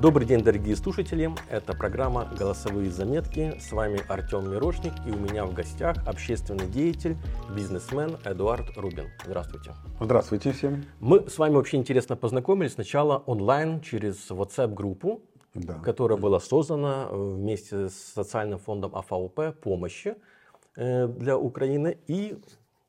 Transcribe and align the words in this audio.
Добрый 0.00 0.28
день, 0.28 0.44
дорогие 0.44 0.76
слушатели. 0.76 1.28
Это 1.50 1.72
программа 1.72 2.28
«Голосовые 2.38 2.88
заметки». 2.88 3.58
С 3.58 3.72
вами 3.72 4.00
Артем 4.08 4.48
Мирошник 4.48 4.92
и 5.04 5.10
у 5.10 5.18
меня 5.18 5.44
в 5.44 5.52
гостях 5.52 5.96
общественный 6.06 6.68
деятель, 6.68 7.16
бизнесмен 7.52 8.16
Эдуард 8.24 8.76
Рубин. 8.76 9.08
Здравствуйте. 9.24 9.72
Здравствуйте 10.00 10.52
всем. 10.52 10.84
Мы 11.00 11.28
с 11.28 11.36
вами 11.36 11.56
вообще 11.56 11.78
интересно 11.78 12.14
познакомились 12.14 12.74
сначала 12.74 13.24
онлайн 13.26 13.80
через 13.80 14.30
WhatsApp-группу, 14.30 15.20
да. 15.54 15.74
которая 15.80 16.16
была 16.16 16.38
создана 16.38 17.08
э, 17.10 17.16
вместе 17.16 17.88
с 17.88 17.94
социальным 18.14 18.60
фондом 18.60 18.94
АФАУП 18.94 19.58
помощи 19.60 20.14
э, 20.76 21.08
для 21.08 21.36
Украины. 21.36 21.98
И 22.06 22.38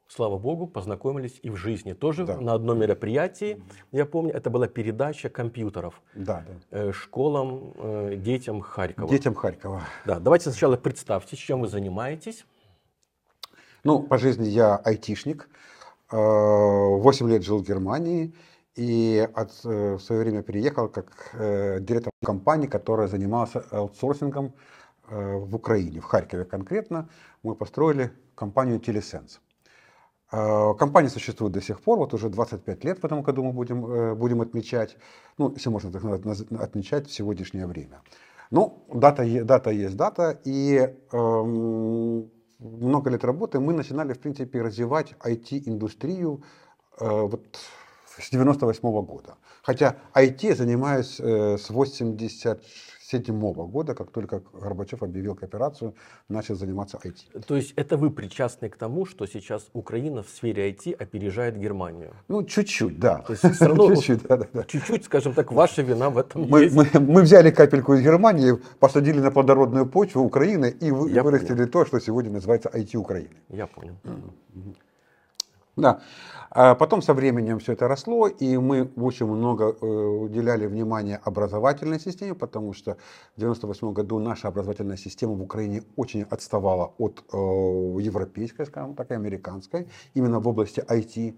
слава 0.10 0.38
богу, 0.38 0.68
познакомились 0.68 1.40
и 1.44 1.50
в 1.50 1.56
жизни. 1.56 1.94
Тоже 1.94 2.26
да. 2.26 2.38
на 2.38 2.54
одном 2.54 2.80
мероприятии, 2.80 3.64
я 3.92 4.06
помню, 4.06 4.34
это 4.34 4.50
была 4.50 4.68
передача 4.68 5.30
компьютеров 5.30 6.02
да, 6.16 6.44
да. 6.48 6.78
Э, 6.78 6.92
школам, 6.92 7.74
э, 7.78 8.16
детям 8.18 8.62
Харькова. 8.62 9.08
Детям 9.08 9.36
Харькова. 9.36 9.84
Да, 10.06 10.20
давайте 10.20 10.50
сначала 10.50 10.78
представьте, 10.78 11.38
чем 11.38 11.62
вы 11.62 11.68
занимаетесь. 11.68 12.46
Ну, 13.84 14.04
по 14.04 14.18
жизни 14.18 14.48
я 14.48 14.76
айтишник. 14.76 15.48
8 16.12 17.28
э, 17.28 17.30
лет 17.30 17.44
жил 17.44 17.60
в 17.60 17.64
Германии 17.64 18.34
и 18.76 19.28
от, 19.36 19.64
в 19.64 20.00
свое 20.00 20.22
время 20.22 20.42
переехал 20.42 20.90
как 20.90 21.36
директор 21.36 22.12
компании, 22.24 22.68
которая 22.68 23.08
занималась 23.08 23.52
аутсорсингом 23.72 24.54
в 25.08 25.56
Украине, 25.56 26.00
в 26.00 26.06
Харькове 26.06 26.46
конкретно. 26.46 27.10
Мы 27.44 27.56
построили 27.56 28.12
компанию 28.36 28.80
Телесенс. 28.80 29.42
А, 30.32 30.74
компания 30.76 31.10
существует 31.10 31.54
до 31.54 31.62
сих 31.62 31.82
пор, 31.82 31.98
вот 31.98 32.14
уже 32.14 32.30
25 32.30 32.84
лет 32.84 33.00
в 33.00 33.06
этом 33.06 33.24
году 33.24 33.44
мы 33.44 33.52
будем, 33.52 33.86
э, 33.86 34.16
будем 34.16 34.42
отмечать, 34.42 34.98
ну, 35.38 35.52
если 35.52 35.70
можно 35.70 35.92
так 35.92 36.04
отмечать 36.06 37.08
в 37.08 37.12
сегодняшнее 37.12 37.66
время. 37.66 38.02
Ну, 38.52 38.86
дата, 38.94 39.24
дата 39.44 39.72
есть 39.72 39.96
дата, 39.96 40.40
и 40.44 40.96
эм, 41.12 42.30
много 42.60 43.10
лет 43.10 43.24
работы 43.24 43.60
мы 43.60 43.74
начинали, 43.74 44.14
в 44.14 44.20
принципе, 44.20 44.62
развивать 44.62 45.14
IT-индустрию 45.20 46.44
э, 47.00 47.08
вот 47.08 47.60
с 48.18 48.30
98 48.30 48.90
-го 48.90 49.02
года. 49.04 49.36
Хотя 49.64 49.98
IT 50.14 50.56
занимаюсь 50.56 51.20
э, 51.20 51.58
с 51.58 51.70
80 51.70 52.64
1977 53.10 53.72
года, 53.72 53.96
как 53.96 54.12
только 54.12 54.42
Горбачев 54.54 55.04
объявил 55.04 55.36
кооперацию, 55.36 55.94
начал 56.30 56.56
заниматься 56.56 57.00
IT. 57.04 57.44
То 57.46 57.56
есть 57.56 57.74
это 57.76 57.98
вы 57.98 58.12
причастны 58.12 58.70
к 58.70 58.78
тому, 58.78 59.06
что 59.06 59.26
сейчас 59.26 59.68
Украина 59.74 60.22
в 60.22 60.30
сфере 60.30 60.70
IT 60.72 60.94
опережает 60.94 61.58
Германию? 61.58 62.14
Ну, 62.28 62.44
чуть-чуть, 62.44 63.00
да. 63.00 63.24
То 63.28 63.34
есть 63.34 63.56
все 63.56 63.66
равно 63.66 63.96
чуть-чуть, 63.96 64.24
да, 64.24 64.38
да, 64.38 64.48
да. 64.54 64.64
чуть-чуть, 64.64 65.06
скажем 65.06 65.34
так, 65.34 65.52
ваша 65.52 65.82
вина 65.82 66.10
в 66.10 66.18
этом 66.18 66.48
мы, 66.50 66.64
есть. 66.64 66.76
Мы, 66.76 66.88
мы 67.00 67.22
взяли 67.22 67.52
капельку 67.52 67.94
из 67.94 68.02
Германии, 68.02 68.54
посадили 68.80 69.20
на 69.20 69.32
плодородную 69.32 69.86
почву 69.86 70.24
Украины 70.24 70.70
и 70.80 70.86
Я 70.86 71.24
вырастили 71.24 71.56
понял. 71.56 71.70
то, 71.70 71.86
что 71.86 72.00
сегодня 72.00 72.32
называется 72.32 72.70
IT 72.70 72.96
Украины. 72.98 73.36
Я 73.50 73.68
понял. 73.68 73.96
Mm-hmm. 74.04 74.76
Да. 75.82 76.02
А 76.52 76.74
потом 76.74 77.02
со 77.02 77.14
временем 77.14 77.60
все 77.60 77.74
это 77.74 77.88
росло, 77.88 78.28
и 78.28 78.58
мы 78.58 78.90
очень 78.96 79.28
много 79.28 79.66
э, 79.66 79.86
уделяли 79.86 80.66
внимания 80.66 81.22
образовательной 81.24 82.00
системе, 82.00 82.34
потому 82.34 82.74
что 82.74 82.98
в 83.36 83.44
1998 83.44 83.94
году 83.94 84.20
наша 84.20 84.48
образовательная 84.48 84.98
система 84.98 85.34
в 85.34 85.42
Украине 85.44 85.84
очень 85.96 86.24
отставала 86.24 86.94
от 86.98 87.24
э, 87.32 87.38
европейской, 88.02 88.66
скажем 88.66 88.96
так, 88.96 89.12
и 89.12 89.14
американской, 89.14 89.88
именно 90.16 90.40
в 90.40 90.48
области 90.48 90.80
IT. 90.80 91.38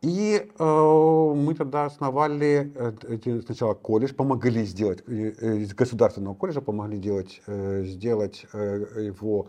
И 0.00 0.48
э, 0.56 1.34
мы 1.36 1.54
тогда 1.54 1.86
основали 1.86 2.72
э, 2.76 3.40
сначала 3.44 3.74
колледж, 3.74 4.14
помогли 4.14 4.64
сделать, 4.64 5.02
э, 5.08 5.56
из 5.58 5.74
государственного 5.74 6.34
колледжа 6.34 6.60
помогли 6.60 6.98
делать, 6.98 7.42
сделать 7.46 8.46
его 8.52 9.48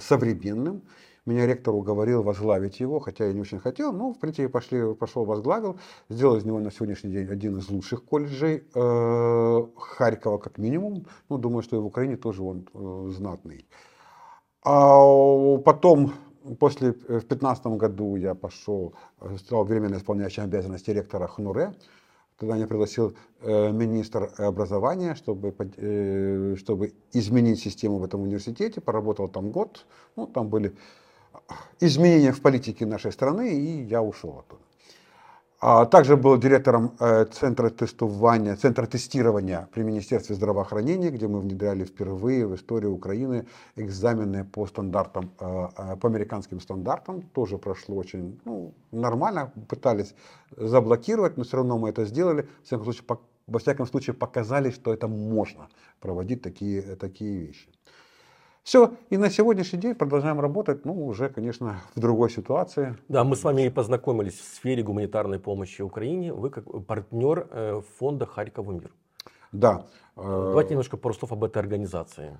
современным. 0.00 0.82
Меня 1.26 1.44
ректор 1.44 1.74
уговорил 1.74 2.22
возглавить 2.22 2.78
его, 2.78 3.00
хотя 3.00 3.26
я 3.26 3.32
не 3.32 3.40
очень 3.40 3.58
хотел, 3.58 3.92
но, 3.92 4.12
в 4.12 4.18
принципе, 4.20 4.48
пошли, 4.48 4.94
пошел, 4.94 5.24
возглавил. 5.24 5.76
Сделал 6.08 6.36
из 6.36 6.44
него 6.44 6.60
на 6.60 6.70
сегодняшний 6.70 7.10
день 7.10 7.28
один 7.28 7.58
из 7.58 7.68
лучших 7.68 8.04
колледжей 8.04 8.62
э, 8.72 9.66
Харькова, 9.76 10.38
как 10.38 10.58
минимум. 10.58 11.06
Ну, 11.28 11.38
думаю, 11.38 11.62
что 11.62 11.74
и 11.74 11.80
в 11.80 11.86
Украине 11.86 12.16
тоже 12.16 12.44
он 12.44 12.68
э, 12.72 13.10
знатный. 13.10 13.66
А 14.62 15.56
потом, 15.58 16.12
после, 16.60 16.92
в 16.92 17.06
2015 17.08 17.66
году 17.66 18.14
я 18.14 18.36
пошел, 18.36 18.94
стал 19.38 19.64
временно 19.64 19.96
исполняющим 19.96 20.44
обязанности 20.44 20.90
ректора 20.90 21.26
ХНУРЕ. 21.26 21.74
Тогда 22.38 22.54
меня 22.54 22.68
пригласил 22.68 23.16
э, 23.40 23.72
министр 23.72 24.30
образования, 24.38 25.16
чтобы, 25.16 25.54
э, 25.58 26.54
чтобы 26.56 26.92
изменить 27.12 27.58
систему 27.58 27.98
в 27.98 28.04
этом 28.04 28.22
университете. 28.22 28.80
Поработал 28.80 29.26
там 29.26 29.50
год. 29.50 29.86
Ну, 30.14 30.26
там 30.26 30.50
были 30.50 30.76
изменения 31.80 32.32
в 32.32 32.40
политике 32.40 32.86
нашей 32.86 33.12
страны, 33.12 33.54
и 33.54 33.82
я 33.84 34.02
ушел 34.02 34.38
оттуда. 34.38 34.62
А 35.58 35.86
также 35.86 36.16
был 36.16 36.36
директором 36.36 36.92
э, 37.00 37.24
центра 37.24 37.70
тестирования, 37.70 38.56
центра 38.56 38.86
тестирования 38.86 39.68
при 39.72 39.82
Министерстве 39.84 40.36
здравоохранения, 40.36 41.10
где 41.10 41.28
мы 41.28 41.40
внедряли 41.40 41.84
впервые 41.84 42.46
в 42.46 42.54
истории 42.54 42.86
Украины 42.86 43.46
экзамены 43.74 44.44
по 44.44 44.66
стандартам, 44.66 45.30
э, 45.40 45.68
э, 45.78 45.96
по 45.96 46.08
американским 46.08 46.60
стандартам. 46.60 47.22
Тоже 47.22 47.56
прошло 47.56 47.96
очень 47.96 48.38
ну, 48.44 48.74
нормально, 48.92 49.50
пытались 49.68 50.14
заблокировать, 50.56 51.38
но 51.38 51.44
все 51.44 51.56
равно 51.56 51.78
мы 51.78 51.88
это 51.88 52.04
сделали. 52.04 52.46
В 52.62 52.66
всяком 52.66 52.84
случае, 52.84 53.18
во 53.46 53.58
всяком 53.58 53.86
случае 53.86 54.14
показали, 54.14 54.70
что 54.70 54.92
это 54.92 55.08
можно 55.08 55.68
проводить 56.00 56.42
такие, 56.42 56.82
такие 56.96 57.38
вещи. 57.38 57.68
Все, 58.66 58.94
и 59.10 59.16
на 59.16 59.30
сегодняшний 59.30 59.78
день 59.78 59.94
продолжаем 59.94 60.40
работать, 60.40 60.84
ну, 60.84 61.06
уже, 61.06 61.28
конечно, 61.28 61.80
в 61.94 62.00
другой 62.00 62.30
ситуации. 62.30 62.96
Да, 63.06 63.22
мы 63.22 63.36
с 63.36 63.44
вами 63.44 63.66
и 63.66 63.70
познакомились 63.70 64.34
в 64.34 64.54
сфере 64.56 64.82
гуманитарной 64.82 65.38
помощи 65.38 65.82
Украине. 65.82 66.32
Вы 66.32 66.50
как 66.50 66.64
партнер 66.84 67.46
э, 67.48 67.80
фонда 67.96 68.26
«Харьков 68.26 68.66
мир». 68.66 68.90
Да. 69.52 69.86
Э, 70.16 70.46
Давайте 70.48 70.70
немножко 70.70 70.96
пару 70.96 71.14
слов 71.14 71.30
об 71.30 71.44
этой 71.44 71.58
организации. 71.58 72.36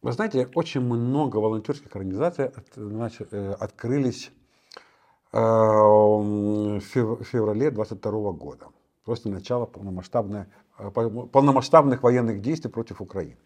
Вы 0.00 0.12
знаете, 0.12 0.48
очень 0.54 0.80
много 0.80 1.38
волонтерских 1.38 1.96
организаций 1.96 2.52
значит, 2.76 3.32
э, 3.32 3.52
открылись 3.58 4.30
в 5.32 6.80
феврале 6.82 7.72
22 7.72 8.32
года, 8.32 8.66
после 9.04 9.32
начала 9.32 9.66
полномасштабных 9.66 12.02
военных 12.02 12.42
действий 12.42 12.70
против 12.70 13.00
Украины. 13.00 13.38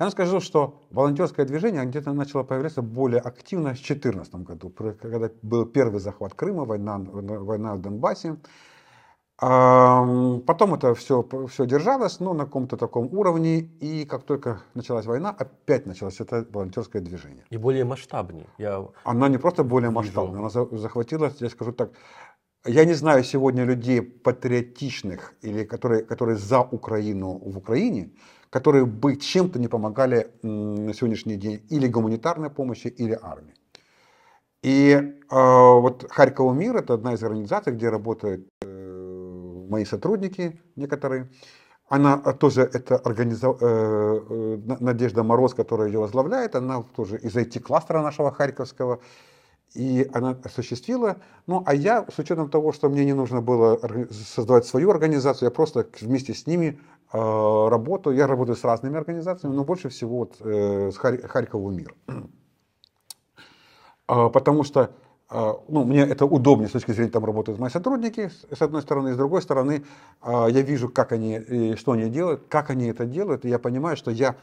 Я 0.00 0.06
вам 0.06 0.10
скажу, 0.10 0.40
что 0.40 0.80
волонтерское 0.90 1.46
движение 1.46 1.84
где-то 1.84 2.12
начало 2.12 2.42
появляться 2.42 2.82
более 2.82 3.20
активно 3.20 3.70
в 3.70 3.74
2014 3.74 4.34
году, 4.34 4.70
когда 4.70 5.30
был 5.42 5.66
первый 5.66 6.00
захват 6.00 6.34
Крыма, 6.34 6.64
война, 6.64 6.98
война 6.98 7.74
в 7.74 7.80
Донбассе. 7.80 8.36
Потом 9.38 10.74
это 10.74 10.94
все, 10.94 11.24
все 11.48 11.66
держалось, 11.66 12.18
но 12.20 12.34
на 12.34 12.44
каком-то 12.44 12.76
таком 12.76 13.06
уровне, 13.12 13.58
и 13.58 14.04
как 14.04 14.24
только 14.24 14.62
началась 14.74 15.06
война, 15.06 15.30
опять 15.30 15.86
началось 15.86 16.20
это 16.20 16.44
волонтерское 16.50 17.02
движение. 17.02 17.44
И 17.50 17.56
более 17.56 17.84
масштабнее. 17.84 18.46
Я 18.58 18.84
она 19.04 19.28
не 19.28 19.38
просто 19.38 19.62
более 19.62 19.90
масштабная, 19.90 20.40
она 20.40 20.48
захватила, 20.48 21.30
я 21.38 21.50
скажу 21.50 21.72
так, 21.72 21.90
я 22.66 22.84
не 22.84 22.94
знаю 22.94 23.22
сегодня 23.24 23.64
людей 23.64 24.02
патриотичных 24.02 25.34
или 25.42 25.64
которые, 25.64 26.02
которые 26.02 26.36
за 26.36 26.62
Украину 26.62 27.38
в 27.38 27.58
Украине, 27.58 28.10
которые 28.54 28.86
бы 28.86 29.16
чем-то 29.16 29.58
не 29.58 29.66
помогали 29.66 30.28
на 30.42 30.94
сегодняшний 30.94 31.34
день 31.34 31.66
или 31.70 31.88
гуманитарной 31.88 32.50
помощи, 32.50 32.86
или 32.86 33.18
армии. 33.20 33.52
И 34.62 34.92
э, 34.92 35.10
вот 35.28 36.06
Харьков 36.08 36.54
мир 36.54 36.76
это 36.76 36.94
одна 36.94 37.14
из 37.14 37.22
организаций, 37.24 37.72
где 37.72 37.88
работают 37.88 38.46
э, 38.62 39.66
мои 39.68 39.84
сотрудники 39.84 40.60
некоторые. 40.76 41.32
Она 41.88 42.16
тоже 42.18 42.62
это 42.62 42.96
организа... 42.96 43.56
э, 43.60 44.20
э 44.30 44.58
Надежда 44.78 45.24
Мороз, 45.24 45.52
которая 45.52 45.88
ее 45.88 45.98
возглавляет, 45.98 46.54
она 46.54 46.84
тоже 46.94 47.18
из 47.18 47.34
IT-кластера 47.34 48.02
нашего 48.02 48.30
харьковского. 48.30 49.00
И 49.74 50.08
она 50.14 50.38
осуществила. 50.44 51.16
Ну, 51.48 51.64
а 51.66 51.74
я, 51.74 52.06
с 52.08 52.20
учетом 52.20 52.48
того, 52.48 52.72
что 52.72 52.88
мне 52.88 53.04
не 53.04 53.14
нужно 53.14 53.40
было 53.40 53.80
создавать 54.12 54.64
свою 54.64 54.90
организацию, 54.90 55.48
я 55.48 55.50
просто 55.50 55.88
вместе 56.00 56.32
с 56.32 56.46
ними 56.46 56.78
работаю. 57.14 58.16
Я 58.16 58.26
работаю 58.26 58.56
с 58.56 58.64
разными 58.64 58.96
организациями, 58.96 59.54
но 59.54 59.64
больше 59.64 59.88
всего 59.88 60.18
вот, 60.18 60.36
э, 60.40 60.90
с 60.90 60.96
Харь, 60.96 61.22
Харькову 61.22 61.70
мир. 61.70 61.94
Э, 64.08 64.28
потому 64.32 64.64
что 64.64 64.90
э, 65.30 65.52
ну, 65.68 65.84
мне 65.84 66.00
это 66.00 66.26
удобнее 66.26 66.68
с 66.68 66.72
точки 66.72 66.90
зрения, 66.92 67.10
там 67.10 67.24
работают 67.24 67.60
мои 67.60 67.70
сотрудники, 67.70 68.30
с 68.50 68.62
одной 68.62 68.82
стороны, 68.82 69.14
с 69.14 69.16
другой 69.16 69.42
стороны, 69.42 69.84
э, 70.22 70.46
я 70.50 70.62
вижу, 70.62 70.88
как 70.88 71.12
они, 71.12 71.76
что 71.76 71.92
они 71.92 72.10
делают, 72.10 72.42
как 72.48 72.70
они 72.70 72.86
это 72.86 73.06
делают, 73.06 73.44
и 73.44 73.48
я 73.48 73.58
понимаю, 73.58 73.96
что 73.96 74.10
я 74.10 74.34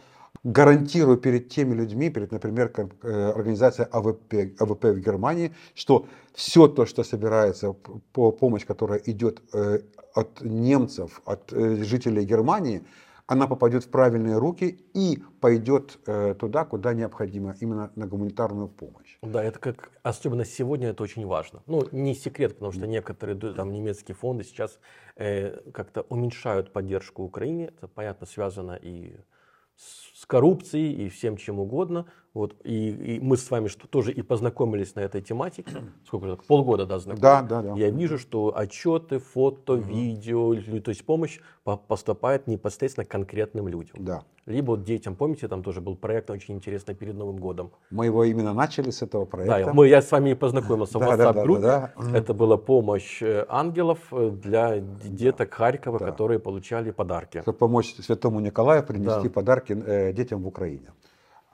гарантирую 0.43 1.17
перед 1.17 1.49
теми 1.49 1.73
людьми, 1.75 2.09
перед, 2.09 2.31
например, 2.31 2.71
э, 3.03 3.31
организацией 3.35 3.87
АВП, 3.91 4.33
АВП 4.59 4.85
в 4.85 4.99
Германии, 4.99 5.53
что 5.75 6.05
все 6.33 6.67
то, 6.67 6.85
что 6.85 7.03
собирается, 7.03 7.73
по 8.13 8.31
помощь, 8.31 8.65
которая 8.65 9.01
идет 9.05 9.41
э, 9.53 9.79
от 10.13 10.41
немцев, 10.41 11.21
от 11.25 11.51
э, 11.53 11.83
жителей 11.83 12.25
Германии, 12.25 12.83
она 13.27 13.47
попадет 13.47 13.85
в 13.85 13.89
правильные 13.89 14.37
руки 14.37 14.83
и 14.93 15.23
пойдет 15.39 15.99
э, 16.05 16.35
туда, 16.37 16.65
куда 16.65 16.93
необходимо, 16.93 17.55
именно 17.61 17.91
на 17.95 18.05
гуманитарную 18.05 18.67
помощь. 18.67 19.17
Да, 19.21 19.41
это 19.41 19.57
как, 19.57 19.89
особенно 20.03 20.43
сегодня 20.43 20.89
это 20.89 21.03
очень 21.03 21.25
важно. 21.25 21.63
Ну, 21.65 21.87
не 21.93 22.13
секрет, 22.13 22.55
потому 22.55 22.73
что 22.73 22.87
некоторые 22.87 23.37
там 23.53 23.71
немецкие 23.71 24.15
фонды 24.15 24.43
сейчас 24.43 24.79
э, 25.15 25.61
как-то 25.71 26.01
уменьшают 26.09 26.73
поддержку 26.73 27.23
Украине. 27.23 27.67
Это, 27.77 27.87
понятно, 27.87 28.27
связано 28.27 28.73
и 28.73 29.15
с 29.77 30.25
коррупцией 30.25 30.93
и 30.93 31.09
всем 31.09 31.37
чем 31.37 31.59
угодно. 31.59 32.05
Вот, 32.33 32.55
и, 32.63 33.15
и 33.15 33.19
мы 33.19 33.35
с 33.35 33.51
вами 33.51 33.67
что, 33.67 33.87
тоже 33.87 34.13
и 34.13 34.21
познакомились 34.21 34.95
на 34.95 35.01
этой 35.01 35.21
тематике. 35.21 35.71
Сколько 36.07 36.27
же, 36.27 36.37
полгода, 36.47 36.85
да, 36.85 36.97
знакомы? 36.99 37.21
Да, 37.21 37.41
да, 37.41 37.61
да. 37.61 37.73
Я 37.75 37.89
вижу, 37.89 38.17
что 38.17 38.55
отчеты, 38.55 39.19
фото, 39.19 39.73
угу. 39.73 39.81
видео, 39.81 40.55
то 40.79 40.89
есть 40.89 41.05
помощь 41.05 41.39
поступает 41.87 42.47
непосредственно 42.47 43.05
конкретным 43.05 43.67
людям. 43.67 43.97
Да. 43.99 44.23
Либо 44.45 44.71
вот 44.71 44.83
детям, 44.83 45.15
помните, 45.15 45.47
там 45.47 45.61
тоже 45.61 45.81
был 45.81 45.95
проект 45.95 46.29
очень 46.29 46.55
интересный 46.55 46.95
перед 46.95 47.15
Новым 47.15 47.37
годом. 47.37 47.71
Мы 47.91 48.05
его 48.05 48.23
именно 48.23 48.53
начали 48.53 48.89
с 48.89 49.01
этого 49.01 49.25
проекта. 49.25 49.65
Да, 49.65 49.73
мы, 49.73 49.87
я 49.87 50.01
с 50.01 50.09
вами 50.11 50.33
познакомился 50.33 50.97
в 50.97 51.01
WhatsApp-группе. 51.03 51.61
Да, 51.61 51.93
да, 51.95 52.03
да, 52.11 52.17
Это 52.17 52.33
была 52.33 52.57
помощь 52.57 53.21
э, 53.21 53.45
ангелов 53.49 53.99
э, 54.11 54.31
для 54.31 54.79
деток 54.79 55.53
Харькова, 55.53 55.99
которые 55.99 56.39
получали 56.39 56.91
подарки. 56.91 57.41
Чтобы 57.41 57.57
помочь 57.57 57.93
Святому 57.99 58.39
Николаю 58.39 58.83
принести 58.83 59.27
да. 59.27 59.29
подарки 59.29 59.73
э, 59.73 60.13
детям 60.13 60.41
в 60.41 60.47
Украине. 60.47 60.91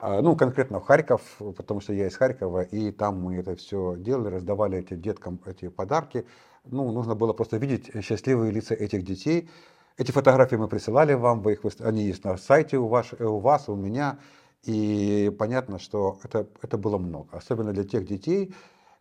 А, 0.00 0.22
ну, 0.22 0.36
конкретно 0.36 0.78
в 0.78 0.84
Харьков, 0.84 1.22
потому 1.56 1.80
что 1.80 1.92
я 1.92 2.06
из 2.06 2.16
Харькова, 2.16 2.62
и 2.62 2.92
там 2.92 3.20
мы 3.20 3.36
это 3.36 3.56
все 3.56 3.96
делали, 3.96 4.34
раздавали 4.34 4.78
этим 4.78 5.02
деткам 5.02 5.40
эти 5.44 5.68
подарки. 5.68 6.24
Ну, 6.64 6.92
нужно 6.92 7.16
было 7.16 7.32
просто 7.32 7.56
видеть 7.56 7.90
счастливые 8.04 8.52
лица 8.52 8.74
этих 8.74 9.02
детей. 9.02 9.50
Эти 9.96 10.12
фотографии 10.12 10.54
мы 10.54 10.68
присылали 10.68 11.14
вам, 11.14 11.42
вы 11.42 11.54
их, 11.54 11.64
они 11.80 12.04
есть 12.04 12.22
на 12.22 12.36
сайте 12.36 12.78
у 12.78 12.86
вас, 12.86 13.12
у 13.18 13.38
вас, 13.38 13.68
у 13.68 13.74
меня. 13.74 14.20
И 14.62 15.34
понятно, 15.36 15.80
что 15.80 16.20
это, 16.22 16.46
это 16.62 16.78
было 16.78 16.98
много. 16.98 17.36
Особенно 17.36 17.72
для 17.72 17.82
тех 17.82 18.06
детей, 18.06 18.54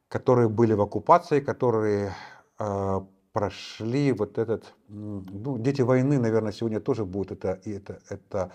которые 0.08 0.50
были 0.50 0.74
в 0.74 0.82
оккупации, 0.82 1.42
которые 1.42 2.16
э, 2.58 3.02
прошли 3.34 4.14
вот 4.14 4.40
этот... 4.40 4.74
Ну, 4.88 5.60
дети 5.60 5.82
войны, 5.84 6.18
наверное, 6.18 6.52
сегодня 6.52 6.80
тоже 6.80 7.06
будут 7.06 7.34
это, 7.34 7.62
это, 7.66 8.00
это 8.10 8.52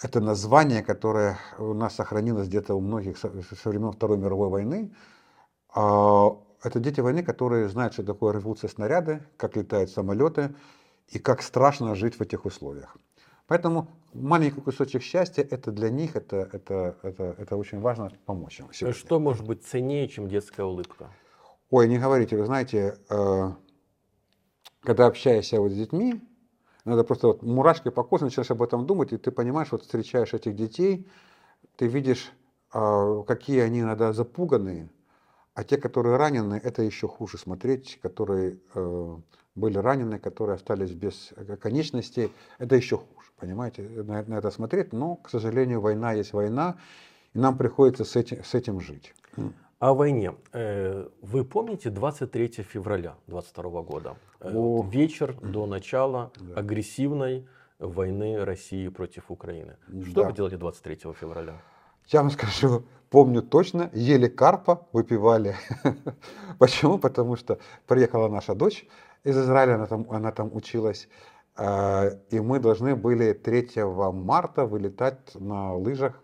это 0.00 0.20
название, 0.20 0.82
которое 0.82 1.38
у 1.58 1.74
нас 1.74 1.94
сохранилось 1.94 2.48
где-то 2.48 2.74
у 2.74 2.80
многих 2.80 3.18
со, 3.18 3.30
со 3.42 3.68
времен 3.68 3.92
Второй 3.92 4.16
мировой 4.18 4.48
войны. 4.48 4.94
А, 5.74 6.36
это 6.62 6.80
дети 6.80 7.00
войны, 7.00 7.22
которые 7.22 7.68
знают, 7.68 7.94
что 7.94 8.02
такое 8.04 8.32
рвутся 8.34 8.68
снаряды, 8.68 9.22
как 9.36 9.56
летают 9.56 9.90
самолеты 9.90 10.54
и 11.08 11.18
как 11.18 11.42
страшно 11.42 11.94
жить 11.94 12.18
в 12.18 12.20
этих 12.20 12.44
условиях. 12.44 12.96
Поэтому 13.46 13.88
маленький 14.12 14.60
кусочек 14.60 15.02
счастья, 15.02 15.42
это 15.42 15.72
для 15.72 15.88
них, 15.88 16.16
это, 16.16 16.48
это, 16.52 16.96
это, 17.02 17.34
это 17.38 17.56
очень 17.56 17.80
важно 17.80 18.12
помочь 18.26 18.60
им. 18.60 18.68
Сегодня. 18.72 18.98
Что 18.98 19.18
может 19.18 19.46
быть 19.46 19.64
ценнее, 19.64 20.06
чем 20.08 20.28
детская 20.28 20.64
улыбка? 20.64 21.10
Ой, 21.70 21.88
не 21.88 21.98
говорите, 21.98 22.36
вы 22.36 22.44
знаете, 22.44 22.98
э, 23.08 23.52
когда 24.80 25.06
общаешься 25.06 25.60
вот 25.60 25.72
с 25.72 25.74
детьми, 25.74 26.20
надо 26.84 27.04
просто 27.04 27.28
вот 27.28 27.42
мурашки 27.42 27.90
по 27.90 28.02
коже, 28.02 28.24
начинаешь 28.24 28.50
об 28.50 28.62
этом 28.62 28.86
думать, 28.86 29.12
и 29.12 29.16
ты 29.16 29.30
понимаешь, 29.30 29.68
вот 29.72 29.82
встречаешь 29.82 30.34
этих 30.34 30.54
детей, 30.54 31.06
ты 31.76 31.86
видишь, 31.86 32.32
а, 32.72 33.22
какие 33.22 33.60
они 33.60 33.80
иногда 33.80 34.12
запуганные, 34.12 34.88
а 35.54 35.64
те, 35.64 35.76
которые 35.76 36.16
ранены, 36.16 36.60
это 36.62 36.82
еще 36.82 37.08
хуже 37.08 37.36
смотреть, 37.36 37.98
которые 38.00 38.58
э, 38.74 39.16
были 39.56 39.78
ранены, 39.78 40.20
которые 40.20 40.54
остались 40.54 40.92
без 40.92 41.32
конечностей, 41.60 42.32
это 42.58 42.76
еще 42.76 42.96
хуже, 42.96 43.32
понимаете, 43.36 43.82
на, 43.82 44.22
на 44.22 44.34
это 44.34 44.52
смотреть, 44.52 44.92
но, 44.92 45.16
к 45.16 45.28
сожалению, 45.28 45.80
война 45.80 46.12
есть 46.12 46.32
война, 46.32 46.76
и 47.34 47.40
нам 47.40 47.58
приходится 47.58 48.04
с 48.04 48.14
этим, 48.14 48.44
с 48.44 48.54
этим 48.54 48.80
жить. 48.80 49.14
О 49.78 49.94
войне. 49.94 50.34
Э, 50.52 51.06
вы 51.22 51.44
помните 51.44 51.90
23 51.90 52.64
февраля 52.64 53.14
22 53.28 53.82
года? 53.82 54.16
Э, 54.40 54.50
О. 54.52 54.82
Вечер 54.82 55.36
до 55.40 55.66
начала 55.66 56.32
да. 56.40 56.54
агрессивной 56.54 57.46
войны 57.78 58.44
России 58.44 58.88
против 58.88 59.30
Украины. 59.30 59.76
Что 60.10 60.22
да. 60.22 60.28
вы 60.28 60.32
делали 60.32 60.56
23 60.56 61.12
февраля? 61.12 61.62
Я 62.08 62.22
вам 62.22 62.30
скажу, 62.32 62.82
помню 63.08 63.40
точно, 63.40 63.88
ели 63.92 64.26
карпа, 64.26 64.88
выпивали. 64.92 65.54
Почему? 66.58 66.98
Потому 66.98 67.36
что 67.36 67.60
приехала 67.86 68.28
наша 68.28 68.56
дочь 68.56 68.84
из 69.22 69.38
Израиля, 69.38 69.76
она 69.76 69.86
там, 69.86 70.10
она 70.10 70.32
там 70.32 70.50
училась, 70.56 71.08
э, 71.56 72.18
и 72.30 72.40
мы 72.40 72.58
должны 72.58 72.96
были 72.96 73.32
3 73.32 73.84
марта 74.12 74.66
вылетать 74.66 75.36
на 75.36 75.74
лыжах 75.74 76.20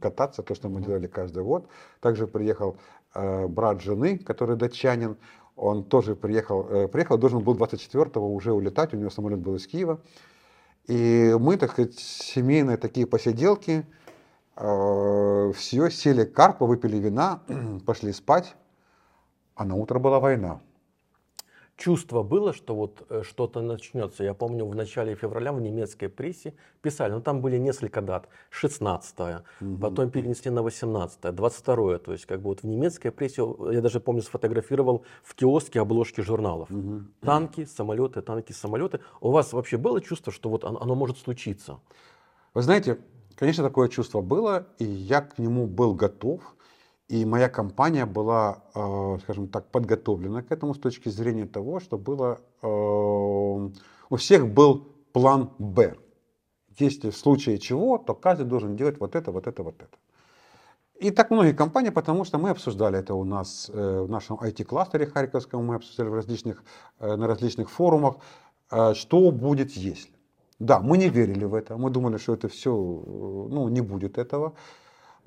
кататься, 0.00 0.42
то, 0.42 0.54
что 0.54 0.68
мы 0.68 0.80
делали 0.80 1.06
каждый 1.06 1.42
год. 1.42 1.68
Также 2.00 2.26
приехал 2.26 2.76
э, 3.14 3.46
брат 3.46 3.80
жены, 3.80 4.18
который 4.18 4.56
датчанин, 4.56 5.16
он 5.56 5.84
тоже 5.84 6.16
приехал, 6.16 6.68
э, 6.68 6.88
приехал, 6.88 7.18
должен 7.18 7.40
был 7.40 7.54
24-го 7.54 8.34
уже 8.34 8.52
улетать, 8.52 8.94
у 8.94 8.96
него 8.96 9.10
самолет 9.10 9.38
был 9.38 9.56
из 9.56 9.66
Киева. 9.66 10.00
И 10.86 11.36
мы, 11.38 11.56
так 11.56 11.72
сказать, 11.72 11.94
семейные 11.94 12.76
такие 12.76 13.06
посиделки, 13.06 13.86
э, 14.56 15.52
все, 15.54 15.90
сели 15.90 16.24
карпа, 16.24 16.66
выпили 16.66 16.96
вина, 16.96 17.42
пошли 17.86 18.12
спать, 18.12 18.56
а 19.54 19.64
на 19.64 19.76
утро 19.76 19.98
была 19.98 20.18
война 20.18 20.60
чувство 21.78 22.22
было, 22.22 22.52
что 22.52 22.74
вот 22.74 23.06
э, 23.08 23.22
что-то 23.22 23.62
начнется. 23.62 24.24
Я 24.24 24.34
помню, 24.34 24.66
в 24.66 24.74
начале 24.74 25.14
февраля 25.14 25.52
в 25.52 25.60
немецкой 25.60 26.08
прессе 26.08 26.54
писали, 26.82 27.12
ну 27.12 27.20
там 27.20 27.40
были 27.40 27.56
несколько 27.56 28.02
дат, 28.02 28.28
16 28.50 29.14
угу. 29.60 29.78
потом 29.80 30.10
перенесли 30.10 30.50
на 30.50 30.62
18 30.62 31.34
22 31.34 31.98
то 31.98 32.12
есть 32.12 32.26
как 32.26 32.40
бы 32.40 32.48
вот 32.48 32.62
в 32.62 32.64
немецкой 32.64 33.10
прессе, 33.10 33.42
я 33.70 33.80
даже 33.80 34.00
помню, 34.00 34.22
сфотографировал 34.22 35.04
в 35.22 35.34
киоске 35.34 35.80
обложки 35.80 36.20
журналов. 36.20 36.70
Угу. 36.70 37.02
Танки, 37.20 37.64
самолеты, 37.64 38.20
танки, 38.22 38.52
самолеты. 38.52 39.00
У 39.20 39.30
вас 39.30 39.52
вообще 39.52 39.76
было 39.76 40.00
чувство, 40.00 40.32
что 40.32 40.50
вот 40.50 40.64
оно, 40.64 40.80
оно 40.82 40.94
может 40.96 41.18
случиться? 41.18 41.78
Вы 42.54 42.62
знаете, 42.62 42.98
конечно, 43.36 43.62
такое 43.62 43.88
чувство 43.88 44.20
было, 44.20 44.66
и 44.78 44.84
я 44.84 45.20
к 45.20 45.38
нему 45.38 45.66
был 45.66 45.94
готов. 45.94 46.56
И 47.08 47.24
моя 47.24 47.48
компания 47.48 48.04
была, 48.04 48.62
э, 48.74 49.18
скажем 49.22 49.48
так, 49.48 49.70
подготовлена 49.70 50.42
к 50.42 50.52
этому 50.52 50.74
с 50.74 50.78
точки 50.78 51.08
зрения 51.08 51.46
того, 51.46 51.80
что 51.80 51.96
было, 51.96 52.38
э, 52.60 52.66
у 52.66 54.16
всех 54.16 54.46
был 54.46 54.86
план 55.12 55.50
«Б». 55.58 55.96
Если 56.78 57.08
в 57.08 57.16
случае 57.16 57.58
чего, 57.58 57.96
то 57.96 58.14
каждый 58.14 58.44
должен 58.44 58.76
делать 58.76 59.00
вот 59.00 59.16
это, 59.16 59.32
вот 59.32 59.46
это, 59.46 59.62
вот 59.62 59.76
это. 59.76 59.96
И 61.00 61.10
так 61.10 61.30
многие 61.30 61.54
компании, 61.54 61.90
потому 61.90 62.24
что 62.24 62.38
мы 62.38 62.50
обсуждали 62.50 62.98
это 62.98 63.14
у 63.14 63.24
нас 63.24 63.70
э, 63.72 64.00
в 64.02 64.10
нашем 64.10 64.36
IT-кластере 64.36 65.06
Харьковском, 65.06 65.64
мы 65.64 65.76
обсуждали 65.76 66.08
в 66.10 66.14
различных, 66.14 66.62
на 67.00 67.26
различных 67.26 67.70
форумах, 67.70 68.16
что 68.92 69.30
будет 69.30 69.70
если. 69.70 70.12
Да, 70.58 70.80
мы 70.80 70.98
не 70.98 71.08
верили 71.08 71.46
в 71.46 71.54
это, 71.54 71.78
мы 71.78 71.88
думали, 71.88 72.18
что 72.18 72.34
это 72.34 72.48
все, 72.48 72.70
ну, 72.70 73.68
не 73.68 73.80
будет 73.80 74.18
этого. 74.18 74.52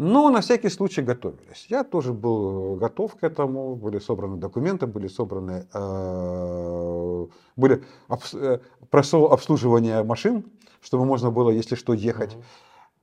Но 0.02 0.32
на 0.32 0.42
всякий 0.42 0.70
случай 0.70 1.04
готовились. 1.04 1.68
Я 1.70 1.84
тоже 1.84 2.12
был 2.12 2.76
готов 2.76 3.16
к 3.16 3.24
этому. 3.24 3.76
Были 3.76 4.00
собраны 4.00 4.38
документы, 4.38 4.88
были 4.88 5.08
собраны, 5.08 5.68
э, 5.72 7.28
были 7.56 7.84
обс, 8.08 8.34
э, 8.34 8.62
прошло 8.90 9.32
обслуживание 9.32 10.02
машин, 10.04 10.44
чтобы 10.82 11.06
можно 11.06 11.30
было, 11.30 11.52
если 11.52 11.76
что, 11.76 11.94
ехать. 11.94 12.36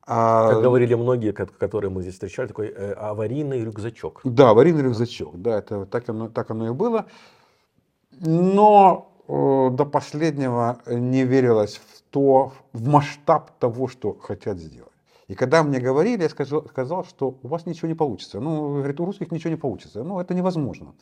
А, 0.09 0.51
как 0.51 0.63
говорили 0.63 0.95
многие, 0.95 1.33
которые 1.33 1.89
мы 1.89 2.03
здесь 2.03 2.15
встречали, 2.15 2.49
такой 2.49 2.67
э, 2.67 2.95
аварийный 2.95 3.65
рюкзачок. 3.65 4.23
Да, 4.25 4.51
аварийный 4.51 4.83
рюкзачок. 4.83 5.41
Да, 5.41 5.59
это 5.59 5.87
так 5.87 6.09
оно, 6.09 6.29
так 6.29 6.51
оно 6.51 6.67
и 6.67 6.73
было. 6.73 7.07
Но 8.11 9.13
э, 9.29 9.71
до 9.71 9.85
последнего 9.85 10.81
не 10.87 11.23
верилось 11.23 11.77
в 11.77 12.03
то, 12.11 12.55
в 12.73 12.89
масштаб 12.89 13.53
того, 13.61 13.87
что 13.87 14.15
хотят 14.15 14.59
сделать. 14.59 14.88
И 15.29 15.35
когда 15.35 15.63
мне 15.63 15.79
говорили, 15.79 16.23
я 16.23 16.29
сказал, 16.29 16.67
сказал, 16.69 17.05
что 17.05 17.39
у 17.43 17.49
вас 17.49 17.67
ничего 17.67 17.89
не 17.89 17.95
получится. 17.95 18.41
Ну, 18.41 18.79
говорит, 18.79 18.99
у 18.99 19.05
русских 19.05 19.31
ничего 19.31 19.51
не 19.51 19.57
получится. 19.57 20.03
Ну, 20.03 20.19
это 20.19 20.35
невозможно. 20.35 20.95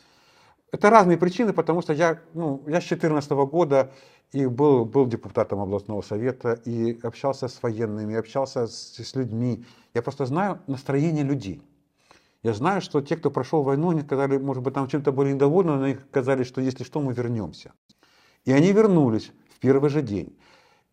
Это 0.73 0.91
разные 0.91 1.17
причины, 1.17 1.53
потому 1.53 1.81
что 1.81 1.93
я, 1.93 2.21
ну, 2.35 2.61
я 2.67 2.81
с 2.81 2.89
2014 2.89 3.31
года 3.31 3.93
и 4.33 4.47
был, 4.47 4.85
был 4.85 5.07
депутатом 5.07 5.61
областного 5.61 6.03
совета, 6.03 6.55
и 6.65 6.99
общался 7.05 7.47
с 7.47 7.63
военными, 7.63 8.17
общался 8.17 8.67
с, 8.67 8.97
с 8.97 9.15
людьми. 9.15 9.65
Я 9.95 10.03
просто 10.03 10.27
знаю 10.27 10.59
настроение 10.67 11.23
людей. 11.23 11.63
Я 12.43 12.53
знаю, 12.53 12.81
что 12.81 13.01
те, 13.01 13.17
кто 13.17 13.31
прошел 13.31 13.63
войну, 13.63 13.91
они 13.91 14.03
сказали, 14.03 14.39
может 14.39 14.63
быть, 14.65 14.75
там 14.75 14.89
чем-то 14.89 15.13
были 15.13 15.33
недовольны, 15.33 15.77
но 15.77 15.85
они 15.85 15.97
сказали, 16.11 16.43
что 16.43 16.61
если 16.61 16.83
что, 16.83 17.01
мы 17.01 17.13
вернемся. 17.13 17.73
И 18.45 18.53
они 18.53 18.73
вернулись 18.73 19.33
в 19.55 19.61
первый 19.61 19.89
же 19.89 20.03
день. 20.03 20.37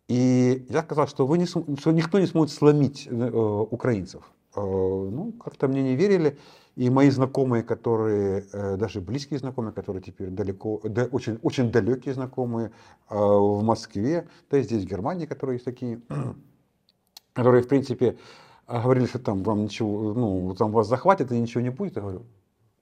И 0.08 0.66
я 0.68 0.82
сказал, 0.82 1.08
что, 1.08 1.26
вы 1.26 1.38
не, 1.38 1.46
что 1.46 1.92
никто 1.92 2.18
не 2.18 2.26
сможет 2.26 2.54
сломить 2.54 3.08
э, 3.10 3.30
украинцев. 3.70 4.22
ну, 4.54 5.32
как-то 5.42 5.68
мне 5.68 5.82
не 5.82 5.96
верили. 5.96 6.38
И 6.76 6.90
мои 6.90 7.08
знакомые, 7.10 7.62
которые, 7.62 8.46
э, 8.52 8.76
даже 8.76 9.00
близкие 9.00 9.38
знакомые, 9.38 9.72
которые 9.72 10.02
теперь 10.02 10.28
далеко, 10.28 10.80
да, 10.82 11.04
очень, 11.04 11.38
очень 11.42 11.70
далекие 11.70 12.14
знакомые 12.14 12.72
э, 13.08 13.14
в 13.14 13.62
Москве, 13.62 14.28
да 14.50 14.58
и 14.58 14.62
здесь 14.62 14.84
в 14.84 14.88
Германии, 14.88 15.26
которые 15.26 15.56
есть 15.56 15.64
такие, 15.64 16.00
которые, 17.32 17.62
в 17.62 17.68
принципе, 17.68 18.18
говорили, 18.66 19.06
что 19.06 19.20
там 19.20 19.42
вам 19.44 19.62
ничего, 19.62 20.14
ну, 20.14 20.54
там 20.58 20.72
вас 20.72 20.88
захватят 20.88 21.30
и 21.30 21.38
ничего 21.38 21.60
не 21.60 21.70
будет. 21.70 21.96
Я 21.96 22.02
говорю, 22.02 22.26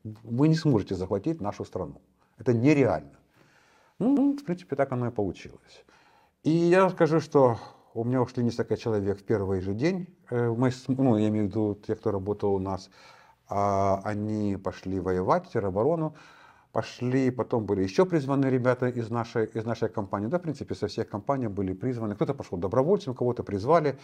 вы 0.04 0.48
не 0.48 0.56
сможете 0.56 0.94
захватить 0.94 1.40
нашу 1.40 1.64
страну. 1.64 2.00
Это 2.38 2.54
нереально. 2.54 3.18
Ну, 3.98 4.36
в 4.36 4.44
принципе, 4.44 4.74
так 4.74 4.90
оно 4.92 5.08
и 5.08 5.10
получилось. 5.10 5.84
И 6.42 6.50
я 6.50 6.90
скажу, 6.90 7.20
что 7.20 7.58
у 7.94 8.04
меня 8.04 8.20
ушли 8.20 8.42
несколько 8.42 8.76
человек 8.76 9.20
в 9.20 9.24
первый 9.24 9.60
же 9.60 9.74
день. 9.74 10.08
Э, 10.30 10.48
мы, 10.50 10.70
ну, 10.88 11.16
я 11.16 11.28
имею 11.28 11.46
в 11.46 11.48
виду 11.48 11.78
те, 11.86 11.94
кто 11.94 12.10
работал 12.10 12.54
у 12.54 12.58
нас 12.58 12.90
а 13.54 14.00
они 14.04 14.56
пошли 14.56 14.98
воевать, 14.98 15.50
тероборону, 15.52 16.14
пошли, 16.72 17.30
потом 17.30 17.66
были 17.66 17.82
еще 17.82 18.06
призваны 18.06 18.46
ребята 18.46 18.88
из 18.88 19.10
нашей, 19.10 19.44
из 19.44 19.64
нашей 19.66 19.90
компании. 19.90 20.28
Да, 20.28 20.38
в 20.38 20.42
принципе, 20.42 20.74
со 20.74 20.86
всех 20.86 21.08
компаний 21.08 21.48
были 21.48 21.74
призваны. 21.74 22.14
Кто-то 22.14 22.32
пошел 22.32 22.56
добровольцем, 22.56 23.14
кого-то 23.14 23.42
призвали. 23.42 23.98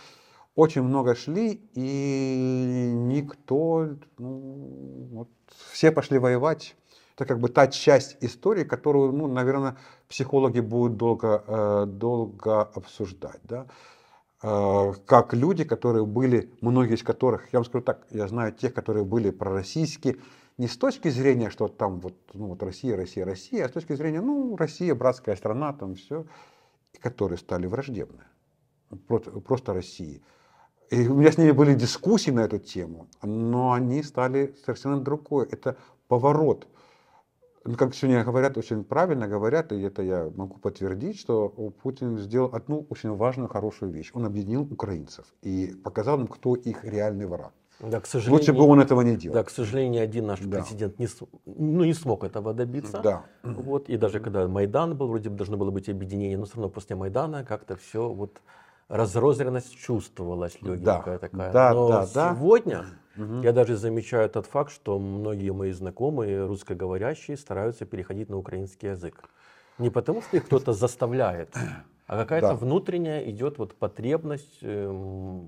Очень 0.55 0.83
много 0.83 1.15
шли, 1.15 1.63
и 1.75 2.91
никто, 2.93 3.97
ну, 4.19 5.09
вот, 5.13 5.29
все 5.73 5.93
пошли 5.93 6.19
воевать. 6.19 6.77
Это 7.19 7.27
как 7.27 7.41
бы 7.41 7.49
та 7.49 7.67
часть 7.67 8.17
истории, 8.21 8.63
которую, 8.63 9.11
ну, 9.11 9.27
наверное, 9.27 9.77
психологи 10.09 10.61
будут 10.61 10.97
долго, 10.97 11.43
э, 11.49 11.87
долго 11.87 12.63
обсуждать. 12.63 13.41
Да? 13.43 13.67
Э, 14.41 14.93
как 15.05 15.35
люди, 15.35 15.65
которые 15.65 16.07
были, 16.07 16.53
многие 16.61 16.95
из 16.95 17.03
которых, 17.03 17.53
я 17.53 17.59
вам 17.59 17.65
скажу 17.65 17.83
так, 17.83 18.07
я 18.11 18.29
знаю 18.29 18.53
тех, 18.53 18.73
которые 18.73 19.05
были 19.05 19.31
пророссийские, 19.31 20.19
не 20.59 20.69
с 20.69 20.77
точки 20.77 21.09
зрения, 21.09 21.51
что 21.51 21.67
там 21.67 21.99
вот, 21.99 22.15
ну, 22.35 22.47
вот 22.51 22.63
Россия, 22.63 22.97
Россия, 22.97 23.25
Россия, 23.25 23.65
а 23.65 23.69
с 23.69 23.73
точки 23.73 23.97
зрения, 23.97 24.21
ну, 24.21 24.55
Россия, 24.57 24.95
братская 24.95 25.35
страна, 25.35 25.73
там 25.73 25.97
все, 25.97 26.25
и 26.93 26.99
которые 26.99 27.39
стали 27.39 27.67
враждебны, 27.67 28.23
просто, 29.09 29.33
просто 29.41 29.75
России. 29.75 30.23
И 30.91 31.09
у 31.09 31.17
меня 31.17 31.33
с 31.33 31.37
ними 31.39 31.51
были 31.51 31.75
дискуссии 31.75 32.31
на 32.31 32.41
эту 32.45 32.61
тему, 32.61 33.09
но 33.23 33.73
они 33.73 34.05
стали 34.05 34.55
совершенно 34.65 35.01
другой. 35.01 35.49
Это 35.51 35.77
поворот 36.07 36.69
как 37.77 37.95
сегодня 37.95 38.25
говорят, 38.25 38.57
очень 38.57 38.85
правильно 38.85 39.29
говорят, 39.29 39.73
и 39.73 39.81
это 39.81 40.03
я 40.03 40.31
могу 40.35 40.59
подтвердить, 40.59 41.19
что 41.19 41.49
Путин 41.83 42.19
сделал 42.19 42.51
одну 42.55 42.87
очень 42.89 43.15
важную, 43.15 43.49
хорошую 43.49 43.93
вещь. 43.93 44.11
Он 44.15 44.25
объединил 44.25 44.63
украинцев 44.63 45.27
и 45.43 45.75
показал 45.85 46.21
им, 46.21 46.27
кто 46.27 46.55
их 46.55 46.85
реальный 46.85 47.27
враг. 47.27 47.53
Да, 47.81 48.01
к 48.01 48.07
сожалению, 48.07 48.41
Лучше 48.41 48.53
бы 48.53 48.65
он 48.65 48.81
этого 48.81 49.03
не 49.03 49.17
делал. 49.17 49.35
Да, 49.35 49.45
к 49.45 49.51
сожалению, 49.51 50.03
один 50.03 50.27
наш 50.27 50.41
да. 50.41 50.59
президент 50.59 50.99
не, 50.99 51.07
ну, 51.47 51.85
не 51.85 51.95
смог 51.95 52.25
этого 52.25 52.53
добиться. 52.53 53.01
Да. 53.01 53.25
Вот, 53.45 53.89
и 53.89 53.97
даже 53.97 54.19
когда 54.19 54.49
Майдан 54.49 54.97
был, 54.97 55.07
вроде 55.09 55.31
бы 55.31 55.37
должно 55.37 55.57
было 55.57 55.71
быть 55.71 55.89
объединение, 55.89 56.37
но 56.37 56.45
все 56.45 56.57
равно 56.57 56.71
после 56.71 56.97
Майдана 56.97 57.45
как-то 57.45 57.77
все 57.77 58.09
вот 58.09 58.43
разрозненность 58.89 59.77
чувствовалась 59.77 60.61
легенькая 60.61 61.19
да. 61.19 61.19
такая. 61.19 61.53
Да, 61.53 61.73
но 61.73 61.89
да, 61.89 62.35
сегодня 62.35 62.79
да 62.79 62.87
Угу. 63.19 63.43
Я 63.43 63.53
даже 63.53 63.77
замечаю 63.77 64.31
тот 64.31 64.47
факт, 64.47 64.73
что 64.73 64.99
многие 64.99 65.53
мои 65.53 65.73
знакомые 65.73 66.47
русскоговорящие 66.47 67.37
стараются 67.37 67.85
переходить 67.85 68.29
на 68.29 68.39
украинский 68.39 68.91
язык. 68.91 69.29
Не 69.79 69.91
потому, 69.91 70.23
что 70.23 70.37
их 70.37 70.47
кто-то 70.47 70.73
заставляет, 70.73 71.55
а 72.07 72.17
какая-то 72.17 72.49
да. 72.49 72.55
внутренняя 72.55 73.29
идет 73.31 73.59
вот 73.59 73.75
потребность 73.75 74.59
э, 74.63 75.41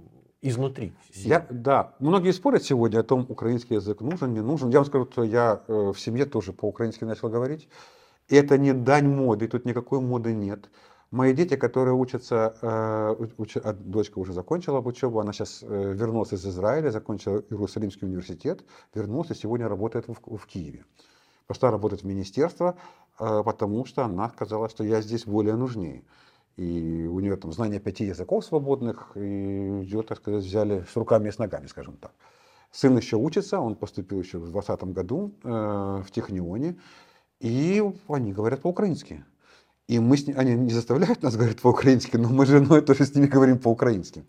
изнутри. 0.43 0.93
Я, 1.15 1.47
да, 1.51 1.95
многие 1.99 2.33
спорят 2.33 2.63
сегодня 2.63 3.01
о 3.01 3.03
том, 3.03 3.27
украинский 3.29 3.77
язык 3.77 4.01
нужен, 4.01 4.33
не 4.35 4.41
нужен. 4.41 4.71
Я 4.71 4.79
вам 4.79 4.87
скажу, 4.87 5.09
что 5.11 5.25
я 5.25 5.63
э, 5.67 5.93
в 5.95 5.99
семье 5.99 6.27
тоже 6.27 6.53
по-украински 6.53 7.05
начал 7.05 7.29
говорить. 7.29 7.69
И 8.29 8.37
это 8.37 8.59
не 8.59 8.73
дань 8.73 9.09
моды, 9.09 9.49
тут 9.49 9.65
никакой 9.65 10.01
моды 10.01 10.33
нет. 10.33 10.71
Мои 11.11 11.33
дети, 11.35 11.57
которые 11.57 11.95
учатся, 11.95 12.55
э, 12.63 13.25
уч, 13.37 13.57
дочка 13.81 14.21
уже 14.21 14.33
закончила 14.33 14.79
учебу, 14.79 15.19
она 15.19 15.33
сейчас 15.33 15.61
э, 15.61 15.93
вернулась 15.93 16.33
из 16.33 16.47
Израиля, 16.47 16.91
закончила 16.91 17.43
Иерусалимский 17.51 18.07
университет, 18.07 18.65
вернулась 18.95 19.33
и 19.33 19.35
сегодня 19.35 19.69
работает 19.69 20.07
в, 20.07 20.37
в 20.37 20.47
Киеве. 20.47 20.85
Пошла 21.49 21.73
работать 21.73 22.03
в 22.03 22.07
министерство, 22.07 22.77
э, 23.19 23.43
потому 23.45 23.85
что 23.87 24.05
она 24.05 24.29
сказала, 24.29 24.69
что 24.69 24.85
я 24.85 25.03
здесь 25.03 25.25
более 25.27 25.57
нужнее. 25.57 26.05
И 26.57 27.09
у 27.11 27.19
нее 27.19 27.35
там 27.37 27.51
знание 27.51 27.81
пяти 27.81 28.05
языков 28.05 28.45
свободных, 28.45 29.11
и 29.17 29.21
ее, 29.83 30.03
так 30.03 30.19
сказать, 30.19 30.45
взяли 30.45 30.85
с 30.89 30.95
руками 30.95 31.29
и 31.29 31.33
с 31.33 31.39
ногами, 31.39 31.67
скажем 31.67 31.97
так. 31.97 32.13
Сын 32.71 32.97
еще 32.97 33.17
учится, 33.17 33.59
он 33.59 33.75
поступил 33.75 34.21
еще 34.21 34.39
в 34.39 34.53
2020 34.53 34.85
году 34.95 35.35
в 35.43 36.07
Технионе, 36.13 36.77
и 37.41 37.83
они 38.07 38.33
говорят 38.33 38.63
по-украински. 38.63 39.25
И 39.91 39.99
мы 39.99 40.17
с 40.17 40.25
ним, 40.25 40.39
они 40.39 40.55
не 40.55 40.73
заставляют 40.73 41.21
нас 41.23 41.35
говорить 41.35 41.61
по-украински, 41.61 42.17
но 42.17 42.29
мы 42.29 42.47
с 42.47 42.49
женой 42.49 42.81
тоже 42.81 43.05
с 43.05 43.13
ними 43.13 43.27
говорим 43.27 43.59
по-украински. 43.59 44.25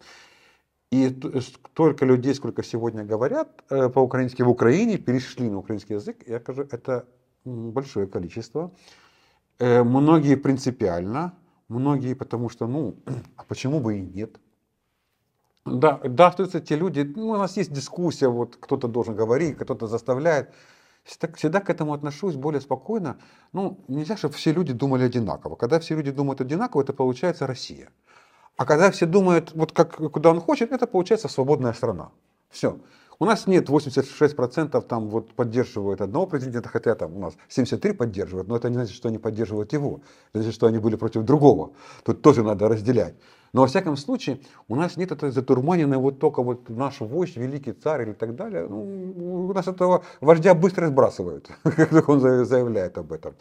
И 0.90 1.16
столько 1.40 2.04
людей, 2.04 2.34
сколько 2.34 2.64
сегодня 2.64 3.04
говорят 3.04 3.64
э, 3.70 3.90
по-украински 3.90 4.42
в 4.42 4.50
Украине, 4.50 4.98
перешли 4.98 5.48
на 5.50 5.60
украинский 5.60 5.96
язык, 5.98 6.24
я 6.28 6.40
скажу, 6.40 6.64
это 6.64 7.06
большое 7.46 8.08
количество. 8.08 8.72
Э, 9.60 9.84
многие 9.84 10.36
принципиально, 10.36 11.34
многие 11.68 12.16
потому 12.16 12.50
что, 12.50 12.66
ну, 12.66 12.96
а 13.36 13.44
почему 13.44 13.80
бы 13.80 14.00
и 14.00 14.02
нет? 14.02 14.40
Да, 15.66 16.00
да, 16.04 16.28
остаются 16.28 16.60
те 16.60 16.76
люди, 16.76 17.02
ну, 17.16 17.30
у 17.30 17.38
нас 17.38 17.56
есть 17.56 17.72
дискуссия, 17.72 18.30
вот 18.30 18.56
кто-то 18.56 18.88
должен 18.88 19.16
говорить, 19.16 19.58
кто-то 19.58 19.86
заставляет 19.86 20.50
всегда, 21.04 21.34
всегда 21.34 21.60
к 21.62 21.70
этому 21.70 21.94
отношусь 21.94 22.36
более 22.36 22.62
спокойно. 22.62 23.20
Ну, 23.54 23.84
нельзя, 23.88 24.18
чтобы 24.18 24.36
все 24.36 24.54
люди 24.54 24.74
думали 24.74 25.04
одинаково. 25.04 25.56
Когда 25.56 25.80
все 25.80 25.96
люди 25.96 26.12
думают 26.12 26.42
одинаково, 26.42 26.82
это 26.82 26.94
получается 26.94 27.48
Россия. 27.48 27.90
А 28.58 28.66
когда 28.66 28.92
все 28.92 29.06
думают, 29.06 29.54
вот 29.56 29.72
как, 29.72 29.96
куда 29.96 30.30
он 30.30 30.40
хочет, 30.40 30.72
это 30.72 30.88
получается 30.88 31.28
свободная 31.28 31.74
страна. 31.74 32.12
Все. 32.50 32.80
У 33.22 33.26
нас 33.26 33.46
нет 33.46 33.70
86% 33.70 34.82
там 34.82 35.08
вот 35.08 35.36
поддерживают 35.36 36.02
одного 36.02 36.26
президента, 36.26 36.70
хотя 36.70 36.96
там 36.96 37.16
у 37.18 37.20
нас 37.20 37.36
73 37.50 37.94
поддерживают, 37.94 38.48
но 38.48 38.56
это 38.56 38.68
не 38.68 38.74
значит, 38.74 38.96
что 38.96 39.10
они 39.10 39.20
поддерживают 39.20 39.74
его. 39.74 40.02
Это 40.34 40.42
значит, 40.42 40.56
что 40.56 40.66
они 40.66 40.80
были 40.80 40.96
против 40.96 41.22
другого. 41.22 41.74
Тут 42.04 42.24
тоже 42.24 42.42
надо 42.42 42.68
разделять. 42.68 43.14
Но 43.54 43.62
во 43.62 43.68
всяком 43.68 43.96
случае, 43.96 44.40
у 44.68 44.76
нас 44.76 44.98
нет 44.98 45.12
этой 45.12 45.30
затурманенной 45.30 45.98
вот 45.98 46.18
только 46.18 46.42
вот 46.42 46.68
наш 46.70 47.00
вождь, 47.00 47.38
великий 47.38 47.74
царь 47.74 48.08
или 48.08 48.14
так 48.14 48.36
далее. 48.36 48.66
Ну, 48.68 49.50
у 49.50 49.54
нас 49.54 49.68
этого 49.68 50.04
вождя 50.20 50.56
быстро 50.56 50.88
сбрасывают, 50.88 51.48
как 51.64 52.10
он 52.10 52.22
заявляет 52.22 52.98
об 52.98 53.14
этом. 53.14 53.36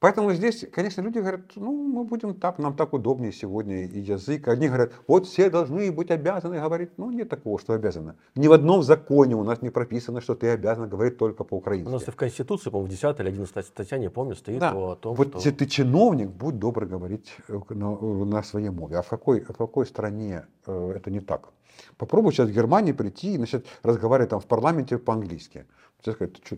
Поэтому 0.00 0.32
здесь, 0.32 0.64
конечно, 0.72 1.02
люди 1.02 1.18
говорят, 1.18 1.42
ну, 1.56 1.72
мы 1.72 2.04
будем 2.04 2.34
так, 2.34 2.58
нам 2.58 2.74
так 2.74 2.94
удобнее 2.94 3.32
сегодня 3.32 3.84
и 3.84 4.00
язык. 4.00 4.48
Одни 4.48 4.68
говорят, 4.68 4.92
вот 5.06 5.26
все 5.26 5.50
должны 5.50 5.92
быть 5.92 6.10
обязаны 6.10 6.58
говорить. 6.58 6.90
Ну, 6.96 7.10
нет 7.10 7.28
такого, 7.28 7.58
что 7.58 7.74
обязаны. 7.74 8.14
Ни 8.34 8.48
в 8.48 8.52
одном 8.52 8.82
законе 8.82 9.36
у 9.36 9.44
нас 9.44 9.60
не 9.60 9.68
прописано, 9.68 10.22
что 10.22 10.34
ты 10.34 10.48
обязан 10.48 10.88
говорить 10.88 11.18
только 11.18 11.44
по-украински. 11.44 11.88
У 11.88 11.92
нас 11.92 12.08
и 12.08 12.10
в 12.10 12.16
Конституции, 12.16 12.70
по-моему, 12.70 12.88
в 12.88 12.90
10 12.90 13.20
или 13.20 13.28
11 13.28 13.66
статья, 13.66 13.98
не 13.98 14.08
помню, 14.08 14.36
стоит 14.36 14.60
да. 14.60 14.72
о 14.72 14.94
том, 14.94 15.14
вот 15.14 15.38
что... 15.38 15.52
ты 15.52 15.66
чиновник, 15.66 16.30
будь 16.30 16.58
добр 16.58 16.86
говорить 16.86 17.36
э, 17.48 17.60
на, 17.68 17.94
на 18.24 18.42
своей 18.42 18.70
мове. 18.70 18.96
А 18.96 19.02
в 19.02 19.08
какой, 19.08 19.40
в 19.40 19.52
какой 19.52 19.84
стране 19.84 20.46
э, 20.66 20.92
это 20.96 21.10
не 21.10 21.20
так? 21.20 21.50
Попробуй 21.98 22.32
сейчас 22.32 22.48
в 22.48 22.52
Германии 22.52 22.92
прийти 22.92 23.34
и 23.34 23.38
начать 23.38 23.66
разговаривать 23.82 24.30
там 24.30 24.40
в 24.40 24.46
парламенте 24.46 24.96
по-английски. 24.96 25.66
Тебе 26.02 26.14
сказать, 26.14 26.40
ты 26.40 26.46
что, 26.46 26.56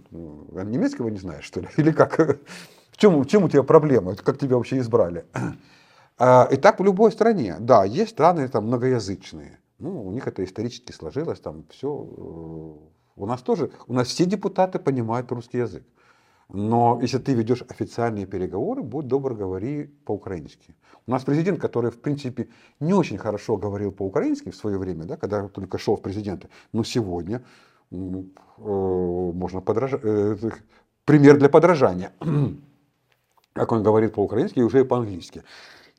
немецкого 0.63 1.09
не 1.09 1.19
знаешь, 1.19 1.45
что 1.45 1.61
ли? 1.61 1.69
Или 1.77 1.91
как? 1.91 2.39
В 2.93 2.99
чем, 2.99 3.21
в 3.21 3.27
чем 3.27 3.45
у 3.45 3.49
тебя 3.49 3.65
проблема? 3.65 4.15
Как 4.15 4.39
тебя 4.39 4.57
вообще 4.57 4.79
избрали? 4.79 5.25
А, 6.19 6.47
и 6.53 6.57
так 6.57 6.79
в 6.79 6.85
любой 6.85 7.11
стране. 7.11 7.57
Да, 7.59 7.85
есть 7.85 8.13
страны 8.13 8.47
там 8.47 8.67
многоязычные. 8.67 9.59
Ну, 9.79 10.07
у 10.07 10.13
них 10.13 10.29
это 10.29 10.45
исторически 10.45 10.93
сложилось, 10.93 11.41
там 11.41 11.65
все. 11.71 11.89
Э, 11.89 12.93
у 13.17 13.27
нас 13.27 13.43
тоже, 13.43 13.71
у 13.89 13.95
нас 13.95 14.09
все 14.09 14.27
депутаты 14.27 14.79
понимают 14.79 15.33
русский 15.33 15.59
язык. 15.59 15.83
Но 16.49 16.99
если 17.03 17.19
ты 17.19 17.35
ведешь 17.35 17.65
официальные 17.69 18.27
переговоры, 18.27 18.83
будь 18.83 19.09
добр, 19.09 19.35
говори 19.35 19.87
по-украински. 20.05 20.77
У 21.07 21.11
нас 21.11 21.25
президент, 21.25 21.59
который, 21.59 21.91
в 21.91 22.01
принципе, 22.01 22.49
не 22.79 22.93
очень 22.93 23.19
хорошо 23.19 23.57
говорил 23.57 23.91
по-украински 23.91 24.51
в 24.51 24.57
свое 24.57 24.79
время, 24.79 25.05
да, 25.05 25.17
когда 25.17 25.49
только 25.49 25.79
шел 25.79 25.97
в 25.97 26.03
президенты, 26.03 26.49
но 26.73 26.85
сегодня 26.85 27.43
э, 27.91 27.97
можно 27.97 29.61
подражать, 29.61 30.01
э, 30.05 30.37
пример 31.05 31.39
для 31.39 31.49
подражания. 31.49 32.13
как 33.53 33.73
он 33.73 33.83
говорит 33.83 34.15
по-украински 34.15 34.59
и 34.59 34.63
уже 34.63 34.85
по-английски. 34.85 35.43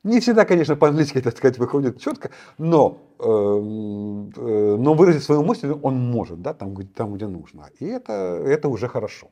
Не 0.03 0.19
всегда, 0.19 0.45
конечно, 0.45 0.75
по-английски, 0.75 1.21
так 1.21 1.37
сказать, 1.37 1.57
выходит 1.57 2.01
четко, 2.01 2.29
но, 2.57 2.97
э, 3.19 3.23
э, 3.23 4.75
но 4.77 4.93
выразить 4.93 5.23
свою 5.23 5.43
мысль 5.43 5.71
он 5.81 5.95
может, 5.95 6.41
да, 6.41 6.53
там, 6.53 6.75
там 6.87 7.13
где 7.13 7.27
нужно. 7.27 7.69
И 7.79 7.85
это, 7.85 8.11
это 8.11 8.67
уже 8.67 8.89
хорошо. 8.89 9.27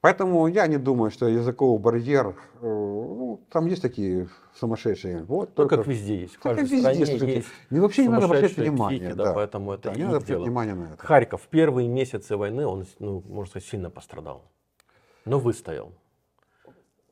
Поэтому 0.00 0.48
я 0.48 0.66
не 0.66 0.78
думаю, 0.78 1.10
что 1.10 1.26
языковый 1.26 1.78
барьер, 1.80 2.36
э, 2.60 2.66
ну, 2.66 3.22
Ну, 3.32 3.40
там 3.48 3.66
есть 3.66 3.80
такие 3.80 4.28
сумасшедшие. 4.54 5.24
Вот, 5.24 5.48
ну, 5.48 5.54
только... 5.54 5.76
как 5.78 5.86
везде 5.86 6.20
есть. 6.20 6.34
В 6.34 6.40
каждой 6.40 6.64
везде, 6.64 6.80
стране 6.80 7.06
слушайте, 7.06 7.34
есть 7.36 7.48
не 7.70 7.80
вообще 7.80 8.02
не 8.02 8.08
надо 8.08 8.26
обращать 8.26 8.56
внимание. 8.58 9.00
Психи, 9.00 9.14
да, 9.14 9.24
да, 9.24 9.32
поэтому 9.32 9.72
это 9.72 9.90
да, 9.90 9.94
не 9.94 10.04
надо 10.04 10.16
обращать 10.18 10.38
внимание 10.38 10.74
на 10.74 10.84
это. 10.92 11.06
Харьков 11.06 11.42
в 11.42 11.48
первые 11.48 11.88
месяцы 11.88 12.36
войны, 12.36 12.66
он, 12.66 12.84
ну, 12.98 13.22
можно 13.26 13.50
сказать, 13.50 13.68
сильно 13.68 13.88
пострадал. 13.88 14.42
Но 15.24 15.38
выстоял. 15.38 15.92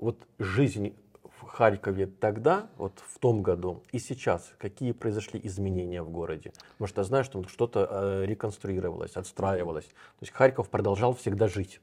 Вот 0.01 0.17
жизнь 0.39 0.97
в 1.23 1.45
Харькове 1.45 2.07
тогда, 2.07 2.71
вот 2.79 2.95
в 3.07 3.19
том 3.19 3.43
году 3.43 3.83
и 3.93 3.99
сейчас, 3.99 4.51
какие 4.59 4.93
произошли 4.93 5.39
изменения 5.45 6.03
в 6.03 6.09
городе? 6.09 6.53
Может, 6.79 6.97
я 6.97 7.05
знаю, 7.05 7.23
что 7.23 7.47
что-то 7.47 7.87
э, 7.91 8.25
реконструировалось, 8.25 9.17
отстраивалось. 9.17 9.85
То 9.85 10.23
есть 10.23 10.33
Харьков 10.33 10.71
продолжал 10.71 11.15
всегда 11.15 11.49
жить. 11.49 11.83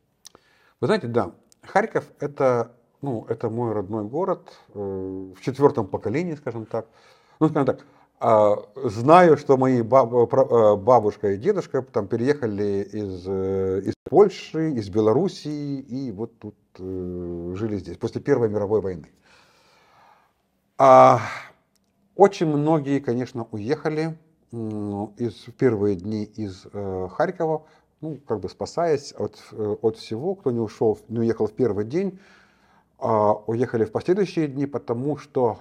Вы 0.81 0.87
знаете, 0.87 1.07
да, 1.07 1.31
Харьков 1.61 2.05
это, 2.19 2.71
ну, 3.01 3.23
это 3.29 3.51
мой 3.51 3.71
родной 3.73 4.05
город 4.05 4.51
э, 4.73 4.79
в 4.79 5.39
четвертом 5.41 5.87
поколении, 5.87 6.33
скажем 6.33 6.65
так. 6.65 6.87
Ну, 7.39 7.49
скажем 7.49 7.67
так, 7.67 7.85
знаю, 8.19 9.37
что 9.37 9.57
мои 9.57 9.81
э, 9.81 9.83
бабушка 9.83 11.31
и 11.33 11.37
дедушка 11.37 11.83
там 11.83 12.07
переехали 12.07 12.87
из, 12.91 13.25
э, 13.27 13.81
из 13.85 13.93
Польши, 14.03 14.71
из 14.71 14.89
Белоруссии 14.89 15.79
и 15.79 16.11
вот 16.11 16.37
тут 16.39 16.55
э, 16.79 17.53
жили 17.55 17.77
здесь 17.77 17.97
после 17.97 18.19
Первой 18.21 18.49
мировой 18.49 18.81
войны. 18.81 19.11
А, 20.79 21.21
очень 22.15 22.47
многие, 22.47 22.99
конечно, 22.99 23.47
уехали 23.51 24.17
из 24.51 25.45
в 25.45 25.51
первые 25.53 25.95
дни 25.95 26.23
из 26.23 26.65
Харькова 26.71 27.65
ну, 27.99 28.17
как 28.27 28.39
бы 28.39 28.49
спасаясь 28.49 29.11
от, 29.11 29.43
от 29.51 29.97
всего, 29.97 30.35
кто 30.35 30.51
не 30.51 30.59
ушел, 30.59 30.99
не 31.09 31.19
уехал 31.19 31.47
в 31.47 31.53
первый 31.53 31.83
день, 31.83 32.19
а 32.99 33.33
уехали 33.33 33.85
в 33.85 33.91
последующие 33.91 34.47
дни, 34.47 34.65
потому 34.67 35.17
что, 35.17 35.59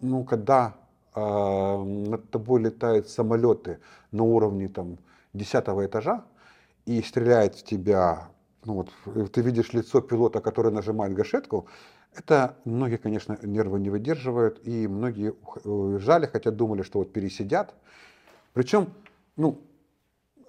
ну, 0.00 0.24
когда 0.24 0.79
а, 1.14 1.82
над 1.82 2.30
тобой 2.30 2.62
летают 2.62 3.08
самолеты 3.08 3.80
на 4.12 4.22
уровне 4.22 4.68
там 4.68 4.98
десятого 5.32 5.86
этажа 5.86 6.24
и 6.86 7.02
стреляют 7.02 7.54
в 7.54 7.64
тебя, 7.64 8.28
ну 8.64 8.84
вот 9.04 9.32
ты 9.32 9.40
видишь 9.40 9.72
лицо 9.72 10.00
пилота, 10.00 10.40
который 10.40 10.72
нажимает 10.72 11.14
гашетку, 11.14 11.66
это 12.14 12.56
многие, 12.64 12.96
конечно, 12.96 13.38
нервы 13.42 13.78
не 13.78 13.90
выдерживают, 13.90 14.60
и 14.66 14.88
многие 14.88 15.34
уезжали, 15.64 16.26
хотя 16.26 16.50
думали, 16.50 16.82
что 16.82 16.98
вот 16.98 17.12
пересидят. 17.12 17.74
Причем, 18.52 18.88
ну, 19.36 19.60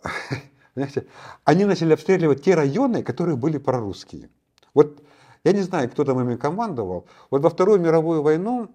Понимаете? 0.73 1.05
Они 1.43 1.65
начали 1.65 1.93
обстреливать 1.93 2.43
те 2.43 2.55
районы, 2.55 3.03
которые 3.03 3.35
были 3.35 3.57
прорусские. 3.57 4.29
Вот 4.73 5.03
я 5.43 5.53
не 5.53 5.61
знаю, 5.61 5.89
кто 5.89 6.03
там 6.03 6.19
ими 6.21 6.35
командовал. 6.35 7.07
Вот 7.29 7.41
во 7.41 7.49
Вторую 7.49 7.79
мировую 7.79 8.21
войну 8.21 8.69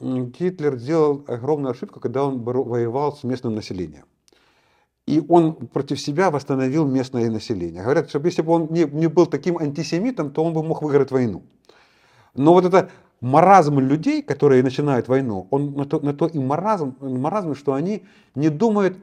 Гитлер 0.00 0.76
сделал 0.76 1.24
огромную 1.26 1.72
ошибку, 1.72 2.00
когда 2.00 2.24
он 2.24 2.42
воевал 2.42 3.16
с 3.16 3.24
местным 3.24 3.54
населением. 3.54 4.04
И 5.06 5.24
он 5.28 5.54
против 5.54 6.00
себя 6.00 6.30
восстановил 6.30 6.86
местное 6.86 7.30
население. 7.30 7.82
Говорят, 7.82 8.08
что 8.08 8.18
если 8.18 8.42
бы 8.42 8.52
он 8.52 8.66
не, 8.70 8.84
не 8.84 9.06
был 9.06 9.26
таким 9.26 9.56
антисемитом, 9.58 10.32
то 10.32 10.44
он 10.44 10.52
бы 10.52 10.62
мог 10.62 10.82
выиграть 10.82 11.12
войну. 11.12 11.44
Но 12.34 12.52
вот 12.52 12.64
это 12.64 12.90
маразм 13.20 13.78
людей, 13.78 14.22
которые 14.22 14.62
начинают 14.62 15.08
войну, 15.08 15.46
он 15.50 15.72
на 15.74 15.84
то, 15.86 16.00
на 16.00 16.12
то 16.12 16.26
и 16.26 16.38
маразм, 16.38 16.96
маразм, 17.00 17.54
что 17.54 17.72
они 17.72 18.04
не 18.34 18.48
думают 18.50 18.98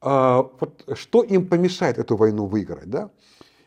а, 0.00 0.48
вот, 0.60 0.84
что 0.94 1.22
им 1.22 1.48
помешает 1.48 1.98
эту 1.98 2.16
войну 2.16 2.46
выиграть, 2.46 2.88
да? 2.90 3.10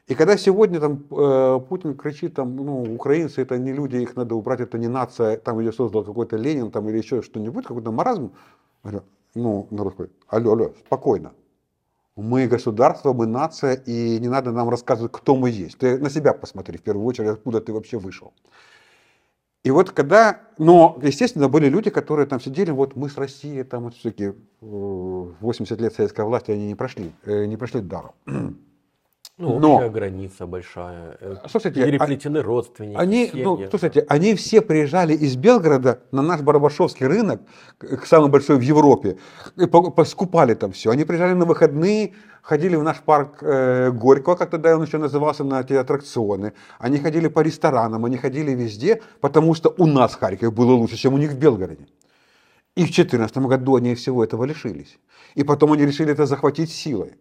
И 0.10 0.16
когда 0.16 0.38
сегодня 0.38 0.80
там 0.80 1.06
э, 1.12 1.60
Путин 1.70 1.96
кричит, 1.96 2.34
там, 2.34 2.56
ну, 2.56 2.96
украинцы 2.96 3.44
это 3.44 3.60
не 3.60 3.72
люди, 3.72 3.98
их 3.98 4.16
надо 4.16 4.34
убрать, 4.34 4.60
это 4.60 4.80
не 4.80 4.88
нация, 4.88 5.38
там 5.38 5.60
ее 5.60 5.72
создал 5.72 6.04
какой-то 6.04 6.36
Ленин, 6.36 6.72
там 6.72 6.90
или 6.90 6.98
еще 6.98 7.22
что-нибудь, 7.22 7.68
какой-то 7.68 7.92
маразм, 7.92 8.32
ну, 9.36 9.68
народ 9.70 9.96
говорит, 9.96 10.16
алло, 10.28 10.54
алло, 10.54 10.74
спокойно. 10.86 11.34
Мы 12.16 12.48
государство, 12.48 13.14
мы 13.14 13.28
нация, 13.28 13.76
и 13.76 14.20
не 14.20 14.28
надо 14.28 14.52
нам 14.52 14.70
рассказывать, 14.70 15.12
кто 15.12 15.36
мы 15.36 15.52
есть. 15.52 15.78
Ты 15.78 16.00
на 16.00 16.10
себя 16.10 16.34
посмотри 16.34 16.80
в 16.80 16.82
первую 16.82 17.06
очередь, 17.06 17.30
откуда 17.30 17.62
ты 17.62 17.72
вообще 17.72 18.00
вышел. 18.00 18.34
И 19.64 19.70
вот 19.70 19.92
когда, 19.92 20.42
но, 20.58 20.98
естественно, 21.04 21.50
были 21.50 21.70
люди, 21.70 21.92
которые 21.92 22.26
там 22.26 22.42
сидели, 22.42 22.72
вот 22.72 22.96
мы 22.96 23.10
с 23.10 23.18
Россией, 23.18 23.62
там 23.62 23.84
вот 23.84 23.94
все-таки 23.94 24.34
80 24.62 25.80
лет 25.80 25.94
советской 25.94 26.26
власти 26.26 26.50
они 26.50 26.66
не 26.66 26.76
прошли, 26.76 27.12
э, 27.26 27.46
не 27.46 27.58
прошли 27.58 27.82
даром. 27.82 28.14
Ну, 29.40 29.58
Но, 29.58 29.76
общая 29.76 29.90
граница 29.90 30.46
большая, 30.46 31.18
э, 31.22 31.36
слушайте, 31.50 31.86
переплетены 31.86 32.40
а, 32.40 32.44
родственники, 32.44 32.98
они, 32.98 33.32
ну, 33.34 33.70
слушайте, 33.70 34.06
они 34.10 34.36
все 34.36 34.60
приезжали 34.60 35.14
из 35.14 35.38
Белгорода 35.38 36.02
на 36.12 36.22
наш 36.22 36.42
Барабашовский 36.42 37.08
рынок, 37.08 37.40
самый 38.06 38.30
большой 38.30 38.58
в 38.58 38.62
Европе, 38.62 39.18
скупали 40.06 40.56
там 40.56 40.74
все. 40.74 40.92
Они 40.92 41.06
приезжали 41.06 41.36
на 41.36 41.46
выходные, 41.46 42.16
ходили 42.42 42.76
в 42.76 42.84
наш 42.84 42.98
парк 43.00 43.38
э, 43.42 43.92
Горького, 43.92 44.36
как 44.36 44.50
тогда 44.50 44.76
он 44.76 44.84
еще 44.84 44.98
назывался, 44.98 45.46
на 45.46 45.62
эти 45.62 45.72
аттракционы. 45.72 46.52
Они 46.78 46.98
ходили 46.98 47.30
по 47.30 47.40
ресторанам, 47.40 48.04
они 48.04 48.18
ходили 48.18 48.52
везде, 48.52 49.02
потому 49.22 49.54
что 49.54 49.74
у 49.78 49.86
нас 49.86 50.12
в 50.12 50.20
Харькове 50.20 50.52
было 50.52 50.74
лучше, 50.74 50.98
чем 50.98 51.14
у 51.14 51.18
них 51.18 51.32
в 51.32 51.38
Белгороде. 51.38 51.88
И 52.76 52.82
в 52.82 52.92
2014 52.92 53.38
году 53.38 53.78
они 53.78 53.96
всего 53.96 54.22
этого 54.22 54.44
лишились. 54.44 55.00
И 55.36 55.44
потом 55.44 55.72
они 55.72 55.86
решили 55.86 56.12
это 56.12 56.26
захватить 56.26 56.72
силой. 56.72 57.14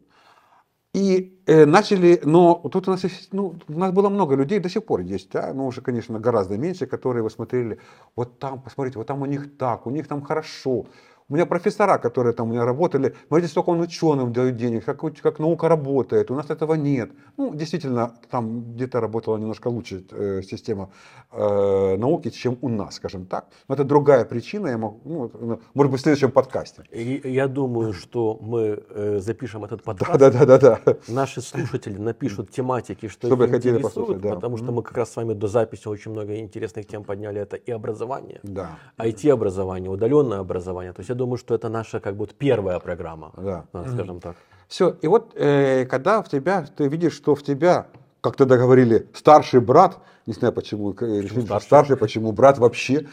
И 0.98 1.38
э, 1.46 1.64
начали, 1.64 2.20
но 2.24 2.56
тут 2.72 2.88
у 2.88 2.90
нас, 2.90 3.04
ну, 3.30 3.54
у 3.68 3.78
нас 3.78 3.92
было 3.92 4.08
много 4.08 4.34
людей, 4.34 4.58
до 4.58 4.68
сих 4.68 4.84
пор 4.84 5.00
есть, 5.02 5.30
да, 5.30 5.54
но 5.54 5.68
уже, 5.68 5.80
конечно, 5.80 6.18
гораздо 6.18 6.58
меньше, 6.58 6.86
которые 6.86 7.22
вы 7.22 7.30
смотрели, 7.30 7.78
вот 8.16 8.40
там, 8.40 8.60
посмотрите, 8.60 8.98
вот 8.98 9.06
там 9.06 9.22
у 9.22 9.26
них 9.26 9.56
так, 9.56 9.86
у 9.86 9.90
них 9.90 10.08
там 10.08 10.22
хорошо, 10.22 10.86
у 11.30 11.34
меня 11.34 11.44
профессора, 11.44 11.98
которые 11.98 12.32
там 12.32 12.48
у 12.48 12.52
меня 12.52 12.64
работали, 12.64 13.14
смотрите, 13.28 13.50
сколько 13.50 13.70
он 13.70 13.80
ученым 13.80 14.32
дают 14.32 14.56
денег, 14.56 14.84
как, 14.84 15.00
как 15.22 15.38
наука 15.38 15.68
работает, 15.68 16.30
у 16.30 16.34
нас 16.34 16.48
этого 16.48 16.74
нет. 16.74 17.10
Ну, 17.36 17.54
действительно, 17.54 18.14
там 18.30 18.72
где-то 18.72 19.00
работала 19.00 19.36
немножко 19.36 19.68
лучше 19.68 20.04
э, 20.10 20.40
система 20.42 20.90
э, 21.30 21.96
науки, 21.98 22.30
чем 22.30 22.56
у 22.62 22.68
нас, 22.70 22.94
скажем 22.94 23.26
так. 23.26 23.48
Но 23.68 23.74
это 23.74 23.84
другая 23.84 24.24
причина, 24.24 24.68
я 24.68 24.78
могу, 24.78 25.00
ну, 25.04 25.60
может 25.74 25.92
быть, 25.92 26.00
в 26.00 26.02
следующем 26.02 26.30
подкасте. 26.30 26.84
И, 26.90 27.20
я 27.24 27.46
думаю, 27.46 27.92
что 27.92 28.38
мы 28.40 28.82
э, 28.88 29.20
запишем 29.20 29.64
этот 29.64 29.82
подкаст. 29.82 30.18
Да, 30.18 30.30
да, 30.30 30.46
да, 30.46 30.58
да, 30.58 30.80
да. 30.84 30.96
Наши 31.08 31.42
слушатели 31.42 31.98
напишут 31.98 32.50
тематики, 32.50 33.08
что 33.08 33.26
Чтобы 33.26 33.44
их 33.44 33.50
хотели 33.50 33.76
интересует, 33.76 34.22
да. 34.22 34.34
потому 34.34 34.56
что 34.56 34.72
мы 34.72 34.82
как 34.82 34.96
раз 34.96 35.12
с 35.12 35.16
вами 35.16 35.34
до 35.34 35.46
записи 35.46 35.88
очень 35.88 36.12
много 36.12 36.38
интересных 36.38 36.86
тем 36.86 37.04
подняли. 37.04 37.38
Это 37.38 37.56
и 37.56 37.70
образование, 37.70 38.40
да. 38.42 38.78
IT-образование, 38.96 39.90
удаленное 39.90 40.38
образование. 40.38 40.94
То 40.94 41.00
есть 41.00 41.10
думаю, 41.18 41.36
что 41.36 41.54
это 41.54 41.68
наша 41.68 42.00
как 42.00 42.16
будто 42.16 42.34
первая 42.34 42.78
программа, 42.80 43.32
да. 43.36 43.64
скажем 43.92 44.20
так. 44.20 44.36
Все, 44.68 44.96
и 45.02 45.06
вот 45.06 45.32
э, 45.34 45.86
когда 45.86 46.22
в 46.22 46.28
тебя, 46.28 46.66
ты 46.76 46.88
видишь, 46.88 47.14
что 47.14 47.34
в 47.34 47.42
тебя, 47.42 47.86
как 48.20 48.36
тогда 48.36 48.56
говорили, 48.56 49.06
старший 49.14 49.60
брат, 49.60 49.98
не 50.26 50.34
знаю 50.34 50.52
почему, 50.52 50.92
почему 50.92 51.42
старший? 51.42 51.66
старший, 51.66 51.96
почему 51.96 52.32
брат 52.32 52.58
вообще, 52.58 53.06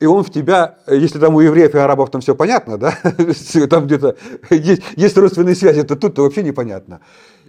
и 0.00 0.06
он 0.06 0.24
в 0.24 0.30
тебя, 0.30 0.78
если 0.86 1.18
там 1.18 1.34
у 1.34 1.40
евреев 1.40 1.74
и 1.74 1.78
арабов 1.78 2.10
там 2.10 2.20
все 2.20 2.34
понятно, 2.34 2.78
да, 2.78 2.98
там 3.70 3.86
где-то 3.86 4.16
есть, 4.50 4.82
есть 4.96 5.16
родственные 5.16 5.54
связи, 5.54 5.82
то 5.82 5.96
тут-то 5.96 6.22
вообще 6.22 6.42
непонятно. 6.42 7.00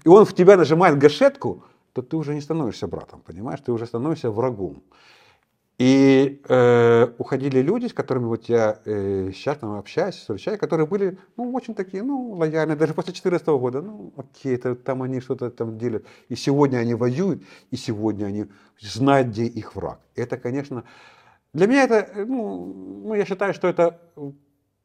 И 0.03 0.09
он 0.09 0.25
в 0.25 0.33
тебя 0.33 0.57
нажимает 0.57 0.97
гашетку, 0.97 1.63
то 1.93 2.01
ты 2.01 2.17
уже 2.17 2.35
не 2.35 2.41
становишься 2.41 2.87
братом, 2.87 3.21
понимаешь, 3.25 3.61
ты 3.65 3.71
уже 3.71 3.85
становишься 3.85 4.29
врагом. 4.29 4.83
И 5.77 6.41
э, 6.47 7.07
уходили 7.17 7.59
люди, 7.59 7.87
с 7.87 7.93
которыми 7.93 8.25
вот 8.25 8.45
я 8.45 8.79
э, 8.85 9.31
сейчас 9.33 9.57
там 9.57 9.77
общаюсь, 9.77 10.15
встречаю, 10.15 10.57
которые 10.57 10.87
были, 10.87 11.17
ну, 11.35 11.51
очень 11.53 11.75
такие, 11.75 12.01
ну, 12.01 12.31
лояльные, 12.31 12.77
даже 12.77 12.93
после 12.93 13.11
2014 13.11 13.47
года, 13.47 13.81
ну, 13.81 14.13
окей, 14.15 14.55
это, 14.55 14.75
там 14.75 15.03
они 15.03 15.19
что-то 15.19 15.51
там 15.51 15.77
делят. 15.77 16.05
И 16.29 16.35
сегодня 16.35 16.77
они 16.77 16.93
воюют, 16.93 17.43
и 17.71 17.75
сегодня 17.75 18.27
они 18.27 18.45
знают, 18.79 19.29
где 19.29 19.45
их 19.45 19.75
враг. 19.75 19.99
Это, 20.15 20.37
конечно, 20.37 20.85
для 21.51 21.67
меня 21.67 21.83
это, 21.83 22.25
ну, 22.25 23.01
ну 23.03 23.13
я 23.13 23.25
считаю, 23.25 23.53
что 23.53 23.67
это 23.67 23.99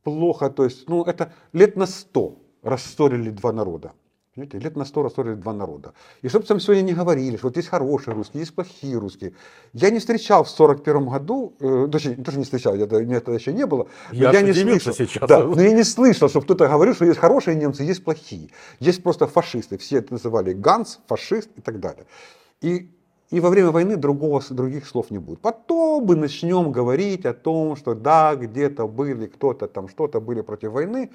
плохо, 0.03 0.50
то 0.50 0.64
есть, 0.64 0.88
ну, 0.88 1.05
это 1.05 1.33
лет 1.53 1.76
на 1.76 1.87
сто 1.87 2.37
рассорили 2.62 3.31
два 3.31 3.53
народа. 3.53 3.92
Понимаете, 4.35 4.59
лет 4.59 4.77
на 4.77 4.85
сто 4.85 5.03
рассорили 5.03 5.35
два 5.35 5.53
народа. 5.53 5.93
И 6.23 6.29
чтобы 6.29 6.47
там 6.47 6.61
сегодня 6.61 6.83
не 6.83 6.93
говорили, 6.93 7.37
что 7.37 7.49
вот 7.49 7.57
есть 7.57 7.69
хорошие 7.69 8.14
русские, 8.14 8.43
есть 8.43 8.55
плохие 8.55 8.97
русские. 8.97 9.33
Я 9.73 9.90
не 9.90 9.99
встречал 9.99 10.45
в 10.45 10.51
41 10.51 11.09
году, 11.09 11.55
э, 11.59 11.88
точнее, 11.90 12.14
тоже 12.14 12.38
не 12.38 12.45
встречал, 12.45 12.77
это, 12.77 13.01
мне 13.01 13.16
это 13.16 13.33
еще 13.33 13.53
не 13.53 13.66
было. 13.66 13.88
Я, 14.12 14.31
я 14.31 14.43
не 14.43 14.53
слышал. 14.53 14.95
Сейчас. 14.95 15.29
Да, 15.29 15.43
но 15.43 15.61
я 15.61 15.73
не 15.73 15.83
слышал, 15.83 16.29
чтобы 16.29 16.45
кто-то 16.45 16.69
говорил, 16.69 16.95
что 16.95 17.07
есть 17.07 17.19
хорошие 17.19 17.57
немцы, 17.57 17.83
есть 17.83 18.05
плохие. 18.05 18.51
Есть 18.79 19.03
просто 19.03 19.27
фашисты. 19.27 19.79
Все 19.79 19.99
это 19.99 20.12
называли 20.12 20.53
Ганс, 20.53 21.01
фашист 21.09 21.51
и 21.57 21.61
так 21.61 21.81
далее. 21.81 22.07
И 22.61 22.88
и 23.31 23.38
во 23.38 23.49
время 23.49 23.71
войны 23.71 23.97
другого, 23.97 24.43
других 24.51 24.87
слов 24.87 25.11
не 25.11 25.19
будет. 25.19 25.40
Потом 25.40 26.05
мы 26.05 26.16
начнем 26.16 26.73
говорить 26.73 27.25
о 27.27 27.33
том, 27.33 27.77
что 27.77 27.95
да, 27.95 28.35
где-то 28.35 28.88
были 28.88 29.27
кто-то 29.27 29.69
там, 29.69 29.88
что-то 29.88 30.21
были 30.21 30.40
против 30.40 30.73
войны. 30.73 31.11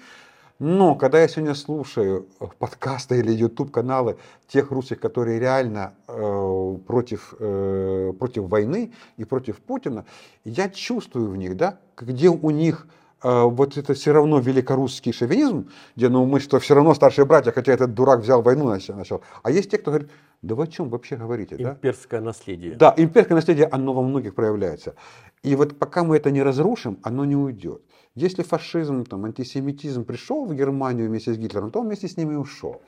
Но 0.60 0.96
когда 0.96 1.20
я 1.20 1.28
сегодня 1.28 1.54
слушаю 1.54 2.28
подкасты 2.60 3.20
или 3.20 3.30
YouTube 3.32 3.72
каналы 3.72 4.18
тех 4.48 4.72
русских, 4.72 5.02
которые 5.02 5.38
реально 5.38 5.96
э, 6.08 6.78
против, 6.88 7.34
э, 7.40 8.14
против 8.18 8.44
войны 8.44 8.94
и 9.18 9.26
против 9.26 9.58
Путина, 9.58 10.06
я 10.46 10.70
чувствую 10.70 11.30
в 11.30 11.36
них, 11.36 11.58
да, 11.58 11.80
где 11.98 12.30
у 12.30 12.50
них 12.52 12.88
э, 12.88 13.05
вот 13.26 13.76
это 13.76 13.96
все 13.96 14.12
равно 14.12 14.40
великорусский 14.40 15.12
шовинизм, 15.12 15.70
где 15.96 16.10
ну 16.10 16.26
мы 16.26 16.40
что 16.40 16.60
все 16.60 16.76
равно 16.76 16.94
старшие 16.94 17.26
братья, 17.26 17.52
хотя 17.52 17.74
этот 17.74 17.94
дурак 17.96 18.20
взял 18.20 18.42
войну 18.44 18.70
начал. 18.70 19.22
А 19.42 19.50
есть 19.50 19.72
те, 19.72 19.80
кто 19.80 19.92
говорит, 19.92 20.10
да 20.44 20.54
вы 20.54 20.66
о 20.66 20.68
чем 20.68 20.90
вообще 20.90 21.16
говорите? 21.16 21.56
Имперское 21.56 22.20
да? 22.20 22.26
наследие. 22.26 22.76
Да, 22.76 22.94
имперское 22.96 23.36
наследие, 23.36 23.68
оно 23.72 23.94
во 23.94 24.04
многих 24.04 24.36
проявляется. 24.36 24.94
И 25.42 25.56
вот 25.56 25.80
пока 25.80 26.04
мы 26.04 26.18
это 26.18 26.30
не 26.30 26.44
разрушим, 26.44 27.00
оно 27.02 27.26
не 27.26 27.36
уйдет. 27.36 27.82
Если 28.14 28.44
фашизм, 28.44 29.06
там, 29.06 29.26
антисемитизм 29.26 30.06
пришел 30.06 30.46
в 30.46 30.54
Германию 30.54 31.08
вместе 31.08 31.34
с 31.34 31.38
Гитлером, 31.38 31.72
то 31.72 31.80
он 31.80 31.88
вместе 31.88 32.08
с 32.08 32.18
ними 32.18 32.36
ушел. 32.36 32.82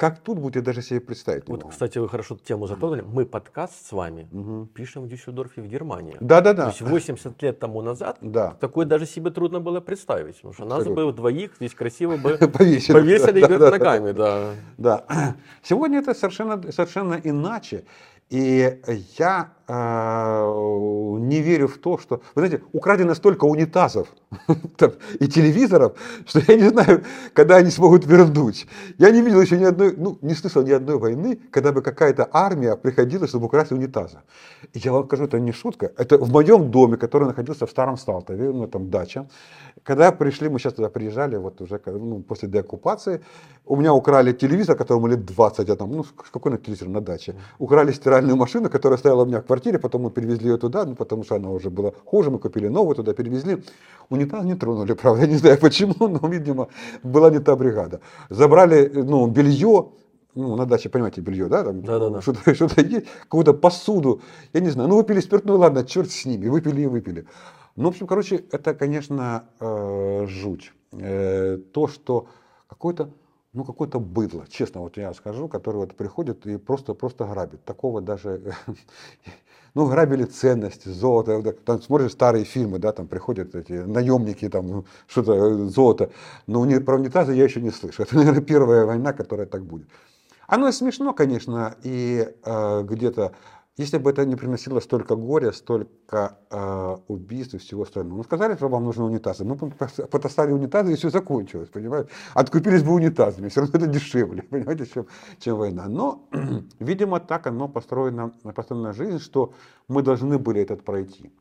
Как 0.00 0.18
тут 0.18 0.38
будет, 0.38 0.56
я 0.56 0.62
даже 0.62 0.80
себе 0.80 0.98
представить 0.98 1.46
не 1.46 1.52
Вот, 1.52 1.60
могу. 1.60 1.72
кстати, 1.72 1.98
вы 1.98 2.08
хорошо 2.08 2.34
эту 2.34 2.42
тему 2.42 2.66
затронули. 2.66 3.02
Мы 3.02 3.26
подкаст 3.26 3.86
с 3.86 3.92
вами 3.92 4.28
угу. 4.32 4.64
пишем 4.72 5.02
в 5.02 5.08
Дюссельдорфе 5.08 5.60
в 5.60 5.66
Германии. 5.66 6.16
Да-да-да. 6.20 6.62
То 6.62 6.68
есть 6.70 6.80
80 6.80 7.42
лет 7.42 7.58
тому 7.58 7.82
назад 7.82 8.16
да. 8.22 8.56
такое 8.60 8.86
даже 8.86 9.04
себе 9.04 9.30
трудно 9.30 9.60
было 9.60 9.80
представить. 9.80 10.36
Потому 10.36 10.54
что 10.54 10.64
нас 10.64 10.86
бы 10.86 11.12
двоих 11.12 11.50
здесь 11.56 11.74
красиво 11.74 12.16
бы 12.16 12.38
повесили, 12.58 12.94
повесили 12.94 13.46
вверх 13.46 13.70
ногами. 13.72 14.12
Да. 14.12 14.54
да. 14.78 15.04
Сегодня 15.62 15.98
это 15.98 16.14
совершенно, 16.14 16.72
совершенно 16.72 17.20
иначе. 17.22 17.84
И 18.30 18.80
я 19.18 19.52
э, 19.66 19.74
не 21.18 21.42
верю 21.42 21.66
в 21.66 21.78
то, 21.78 21.98
что... 21.98 22.22
Вы 22.36 22.46
знаете, 22.46 22.62
украдено 22.72 23.14
столько 23.14 23.44
унитазов 23.44 24.06
и 25.20 25.26
телевизоров, 25.26 25.98
что 26.26 26.40
я 26.46 26.54
не 26.54 26.68
знаю, 26.68 27.02
когда 27.32 27.56
они 27.56 27.70
смогут 27.70 28.06
вернуть. 28.06 28.68
Я 28.98 29.10
не 29.10 29.22
видел 29.22 29.40
еще 29.40 29.58
ни 29.58 29.64
одной, 29.64 29.94
ну, 29.96 30.16
не 30.22 30.34
слышал 30.34 30.62
ни 30.62 30.70
одной 30.70 30.98
войны, 30.98 31.40
когда 31.50 31.72
бы 31.72 31.82
какая-то 31.82 32.28
армия 32.32 32.76
приходила, 32.76 33.26
чтобы 33.26 33.46
украсть 33.46 33.72
унитазы. 33.72 34.18
И 34.74 34.78
я 34.78 34.92
вам 34.92 35.06
скажу, 35.06 35.24
это 35.24 35.40
не 35.40 35.52
шутка. 35.52 35.90
Это 35.96 36.16
в 36.18 36.30
моем 36.30 36.70
доме, 36.70 36.96
который 36.96 37.26
находился 37.26 37.66
в 37.66 37.70
Старом 37.70 37.96
Сталтове, 37.96 38.52
ну, 38.52 38.68
там 38.68 38.90
дача. 38.90 39.26
Когда 39.82 40.12
пришли, 40.12 40.48
мы 40.48 40.58
сейчас 40.58 40.74
туда 40.74 40.88
приезжали, 40.88 41.36
вот 41.36 41.60
уже 41.60 41.80
ну, 41.86 42.22
после 42.22 42.48
деоккупации, 42.48 43.20
у 43.66 43.76
меня 43.76 43.92
украли 43.92 44.32
телевизор, 44.32 44.76
которому 44.76 45.08
лет 45.08 45.24
20, 45.24 45.68
я 45.68 45.76
там, 45.76 45.90
ну, 45.90 46.04
какой 46.32 46.52
на 46.52 46.58
телевизор 46.58 46.88
на 46.88 47.00
даче. 47.00 47.34
Украли 47.58 47.92
стиральную 48.20 48.36
машину, 48.36 48.68
которая 48.70 48.98
стояла 48.98 49.22
у 49.22 49.26
меня 49.26 49.40
в 49.40 49.46
квартире, 49.46 49.78
потом 49.78 50.02
мы 50.02 50.10
перевезли 50.10 50.50
ее 50.50 50.58
туда, 50.58 50.84
ну, 50.84 50.94
потому 50.94 51.24
что 51.24 51.36
она 51.36 51.50
уже 51.50 51.70
была 51.70 51.92
хуже, 52.04 52.30
мы 52.30 52.38
купили 52.38 52.68
новую, 52.68 52.94
туда 52.94 53.14
перевезли. 53.14 53.62
Унитаз 54.10 54.44
не 54.44 54.54
тронули, 54.54 54.92
правда, 55.02 55.22
я 55.22 55.26
не 55.28 55.36
знаю 55.36 55.58
почему, 55.58 56.08
но, 56.08 56.28
видимо, 56.28 56.68
была 57.02 57.30
не 57.30 57.38
та 57.38 57.56
бригада. 57.56 58.00
Забрали, 58.28 58.90
ну, 58.94 59.26
белье, 59.26 59.88
ну, 60.34 60.56
на 60.56 60.66
даче, 60.66 60.88
понимаете, 60.88 61.22
белье, 61.22 61.48
да, 61.48 61.64
там 61.64 61.82
да, 61.82 61.98
да, 61.98 62.10
да. 62.10 62.20
Что-то, 62.20 62.54
что-то 62.54 62.82
есть, 62.82 63.06
какую-то 63.22 63.54
посуду, 63.54 64.20
я 64.52 64.60
не 64.60 64.70
знаю, 64.70 64.88
ну, 64.88 64.96
выпили 64.96 65.20
спиртную, 65.20 65.58
ладно, 65.58 65.84
черт 65.84 66.10
с 66.10 66.26
ними, 66.26 66.48
выпили 66.48 66.82
и 66.82 66.86
выпили. 66.86 67.24
Ну, 67.76 67.84
в 67.84 67.88
общем, 67.88 68.06
короче, 68.06 68.44
это, 68.52 68.74
конечно, 68.74 69.44
э, 69.60 70.26
жуть. 70.28 70.72
Э, 70.92 71.58
то, 71.72 71.88
что 71.88 72.26
какой-то 72.66 73.10
ну, 73.52 73.64
какое-то 73.64 73.98
быдло, 73.98 74.46
честно, 74.48 74.80
вот 74.80 74.96
я 74.96 75.12
скажу, 75.12 75.48
который 75.48 75.76
вот 75.76 75.96
приходит 75.96 76.46
и 76.46 76.56
просто, 76.56 76.94
просто 76.94 77.24
грабит. 77.24 77.64
Такого 77.64 78.00
даже, 78.00 78.54
ну, 79.74 79.88
грабили 79.88 80.24
ценности, 80.24 80.88
золото. 80.88 81.52
Там 81.64 81.82
смотришь 81.82 82.12
старые 82.12 82.44
фильмы, 82.44 82.78
да, 82.78 82.92
там 82.92 83.08
приходят 83.08 83.54
эти 83.56 83.72
наемники, 83.72 84.48
там, 84.48 84.66
ну, 84.68 84.84
что-то, 85.08 85.34
э, 85.34 85.54
золото. 85.68 86.10
Но 86.46 86.64
про 86.80 86.96
унитазы 86.96 87.34
я 87.34 87.42
еще 87.44 87.60
не 87.60 87.70
слышу. 87.70 88.02
Это, 88.04 88.14
наверное, 88.16 88.42
первая 88.42 88.84
война, 88.84 89.12
которая 89.12 89.46
так 89.46 89.64
будет. 89.64 89.88
Оно 90.46 90.70
смешно, 90.70 91.12
конечно, 91.12 91.74
и 91.82 92.28
э, 92.44 92.82
где-то 92.84 93.32
если 93.80 93.96
бы 93.98 94.10
это 94.10 94.26
не 94.26 94.36
приносило 94.36 94.80
столько 94.80 95.16
горя, 95.16 95.52
столько 95.52 96.38
э, 96.50 96.96
убийств 97.08 97.54
и 97.54 97.58
всего 97.58 97.82
остального. 97.82 98.18
Ну, 98.18 98.24
сказали, 98.24 98.54
что 98.54 98.68
вам 98.68 98.84
нужны 98.84 99.04
унитазы. 99.04 99.44
Мы 99.44 99.56
потасали 99.56 100.52
унитазы, 100.52 100.92
и 100.92 100.96
все 100.96 101.08
закончилось, 101.08 101.70
понимаете? 101.72 102.10
Откупились 102.34 102.82
бы 102.82 102.92
унитазами, 102.92 103.48
все 103.48 103.60
равно 103.60 103.78
это 103.78 103.86
дешевле, 103.86 104.42
понимаете, 104.50 104.86
чем, 104.86 105.06
чем 105.38 105.56
война. 105.56 105.88
Но, 105.88 106.28
видимо, 106.78 107.20
так 107.20 107.46
оно 107.46 107.68
построено, 107.68 108.32
построена 108.54 108.92
жизнь, 108.92 109.18
что 109.18 109.52
мы 109.88 110.02
должны 110.02 110.38
были 110.38 110.60
этот 110.60 110.84
пройти, 110.84 111.32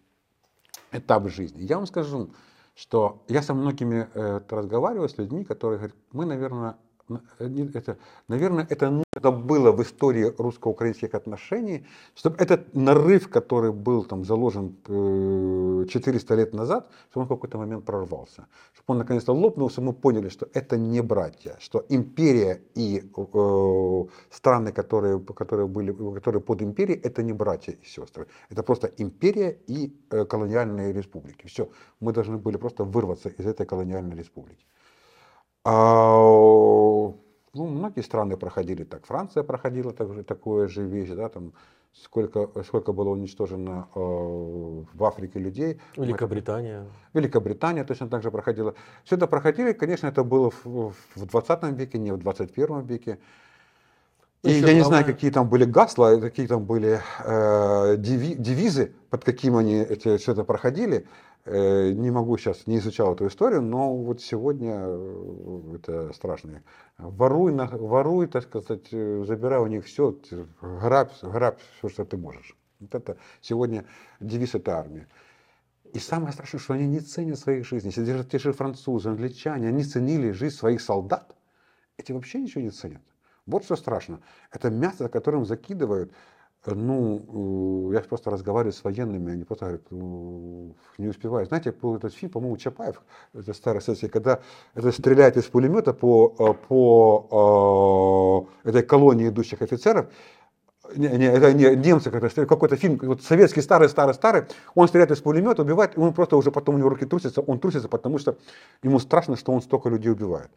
этап 0.93 1.27
жизни. 1.27 1.63
Я 1.63 1.75
вам 1.75 1.87
скажу, 1.87 2.29
что 2.73 3.21
я 3.27 3.41
со 3.41 3.53
многими 3.53 4.07
э, 4.13 4.39
разговариваю, 4.49 5.09
с 5.09 5.17
людьми, 5.17 5.43
которые 5.43 5.77
говорят, 5.79 5.97
мы, 6.13 6.25
наверное, 6.25 6.77
это, 7.39 7.97
наверное, 8.27 8.67
это, 8.69 9.03
это 9.15 9.31
было 9.31 9.71
в 9.71 9.81
истории 9.81 10.33
русско-украинских 10.37 11.13
отношений, 11.13 11.85
чтобы 12.15 12.35
этот 12.37 12.75
нарыв, 12.75 13.29
который 13.29 13.71
был 13.71 14.03
там 14.05 14.25
заложен 14.25 14.75
400 15.87 16.33
э, 16.33 16.37
лет 16.37 16.53
назад, 16.53 16.89
чтобы 17.09 17.23
он 17.23 17.25
в 17.25 17.29
какой-то 17.29 17.57
момент 17.57 17.85
прорвался. 17.85 18.47
Чтобы 18.73 18.85
он 18.87 18.97
наконец-то 18.97 19.33
лопнулся, 19.33 19.81
мы 19.81 19.93
поняли, 19.93 20.29
что 20.29 20.47
это 20.53 20.77
не 20.77 21.01
братья, 21.01 21.55
что 21.59 21.85
империя 21.89 22.61
и 22.75 23.03
э, 23.17 24.05
страны, 24.29 24.71
которые, 24.71 25.19
которые, 25.19 25.67
были, 25.67 25.91
которые 26.13 26.41
под 26.41 26.61
империей, 26.61 26.99
это 27.01 27.23
не 27.23 27.33
братья 27.33 27.73
и 27.73 27.85
сестры. 27.85 28.27
Это 28.49 28.63
просто 28.63 28.91
империя 28.97 29.57
и 29.67 29.93
э, 30.11 30.25
колониальные 30.25 30.93
республики. 30.93 31.47
Все, 31.47 31.69
мы 31.99 32.13
должны 32.13 32.37
были 32.37 32.57
просто 32.57 32.83
вырваться 32.83 33.29
из 33.29 33.45
этой 33.45 33.65
колониальной 33.65 34.17
республики. 34.17 34.65
А, 35.63 36.15
ну, 37.53 37.67
многие 37.67 38.01
страны 38.01 38.37
проходили 38.37 38.83
так. 38.83 39.05
Франция 39.05 39.43
проходила 39.43 39.93
также, 39.93 40.23
такое 40.23 40.67
же 40.67 40.83
вещь, 40.83 41.09
да, 41.09 41.29
там 41.29 41.53
сколько, 41.93 42.49
сколько 42.63 42.93
было 42.93 43.09
уничтожено 43.09 43.87
э, 43.95 43.99
в 43.99 45.03
Африке 45.03 45.39
людей. 45.39 45.79
Великобритания. 45.97 46.85
Великобритания 47.13 47.83
точно 47.83 48.07
так 48.07 48.23
же 48.23 48.31
проходила. 48.31 48.75
Все 49.03 49.15
это 49.15 49.27
проходили, 49.27 49.73
конечно, 49.73 50.07
это 50.07 50.23
было 50.23 50.51
в, 50.51 50.93
в 51.15 51.25
20 51.25 51.63
веке, 51.77 51.97
не 51.97 52.11
в 52.11 52.17
21 52.17 52.85
веке. 52.85 53.19
И 54.43 54.51
Еще 54.51 54.67
я 54.67 54.73
не 54.73 54.83
знаю, 54.83 55.05
какие 55.05 55.31
там 55.31 55.49
были 55.49 55.65
гасла, 55.65 56.17
какие 56.21 56.47
там 56.47 56.63
были 56.63 57.01
э, 57.25 57.97
девизы, 57.97 58.93
под 59.09 59.25
каким 59.25 59.57
они 59.57 59.75
эти, 59.75 60.15
все 60.15 60.31
это 60.31 60.45
проходили. 60.45 61.07
Э, 61.45 61.91
не 61.91 62.11
могу 62.11 62.37
сейчас, 62.37 62.67
не 62.67 62.77
изучал 62.77 63.13
эту 63.15 63.27
историю, 63.27 63.61
но 63.61 63.95
вот 63.95 64.21
сегодня 64.21 64.75
э, 64.77 65.75
это 65.75 66.13
страшно. 66.13 66.63
Воруй, 66.97 67.53
воруй, 67.53 68.27
так 68.27 68.43
сказать, 68.43 68.89
э, 68.91 69.23
забирай 69.25 69.59
у 69.59 69.67
них 69.67 69.85
все, 69.85 70.15
грабь, 70.61 71.11
грабь 71.21 71.59
все, 71.77 71.89
что 71.89 72.05
ты 72.05 72.17
можешь. 72.17 72.57
Вот 72.79 72.93
это 72.93 73.17
сегодня 73.41 73.85
девиз 74.19 74.53
этой 74.53 74.73
армии. 74.73 75.07
И 75.93 75.99
самое 75.99 76.33
страшное, 76.33 76.59
что 76.59 76.73
они 76.73 76.87
не 76.87 76.99
ценят 76.99 77.39
своих 77.39 77.65
жизней. 77.65 77.89
Если 77.89 78.05
даже 78.05 78.25
те 78.25 78.37
же 78.37 78.53
французы, 78.53 79.09
англичане, 79.09 79.69
они 79.69 79.83
ценили 79.83 80.31
жизнь 80.31 80.55
своих 80.55 80.81
солдат, 80.81 81.35
эти 81.97 82.11
вообще 82.11 82.39
ничего 82.39 82.61
не 82.61 82.69
ценят. 82.69 83.01
Вот 83.45 83.63
что 83.63 83.75
страшно. 83.75 84.21
Это 84.51 84.69
мясо, 84.69 85.09
которым 85.09 85.45
закидывают 85.45 86.11
ну, 86.65 87.89
э, 87.91 87.95
я 87.95 88.01
просто 88.01 88.29
разговариваю 88.29 88.73
с 88.73 88.83
военными, 88.83 89.31
они 89.31 89.43
просто 89.45 89.65
говорят, 89.65 89.91
не 90.97 91.07
успеваю. 91.07 91.45
Знаете, 91.45 91.71
был 91.71 91.95
этот 91.95 92.13
фильм, 92.13 92.31
по-моему, 92.31 92.57
Чапаев, 92.57 93.01
это 93.33 93.53
старая 93.53 93.81
советская, 93.81 94.09
когда 94.09 94.41
это 94.75 94.91
стреляет 94.91 95.37
из 95.37 95.45
пулемета 95.45 95.93
по, 95.93 96.35
э, 96.37 96.53
по 96.67 98.47
э, 98.63 98.69
этой 98.69 98.83
колонии 98.83 99.29
идущих 99.29 99.61
офицеров, 99.61 100.07
не, 100.95 101.07
не, 101.07 101.25
это 101.25 101.53
не 101.53 101.75
немцы, 101.75 102.11
какой-то 102.11 102.75
фильм, 102.75 102.99
вот 103.03 103.21
советский 103.21 103.61
старый-старый-старый, 103.61 104.45
он 104.75 104.87
стреляет 104.87 105.11
из 105.11 105.21
пулемета, 105.21 105.61
убивает, 105.61 105.95
и 105.95 105.99
он 105.99 106.13
просто 106.13 106.35
уже 106.35 106.51
потом 106.51 106.75
у 106.75 106.77
него 106.77 106.89
руки 106.89 107.05
трусятся, 107.05 107.41
он 107.41 107.59
трусится, 107.59 107.87
потому 107.87 108.17
что 108.17 108.37
ему 108.83 108.99
страшно, 108.99 109.37
что 109.37 109.53
он 109.53 109.61
столько 109.61 109.89
людей 109.89 110.11
убивает. 110.11 110.49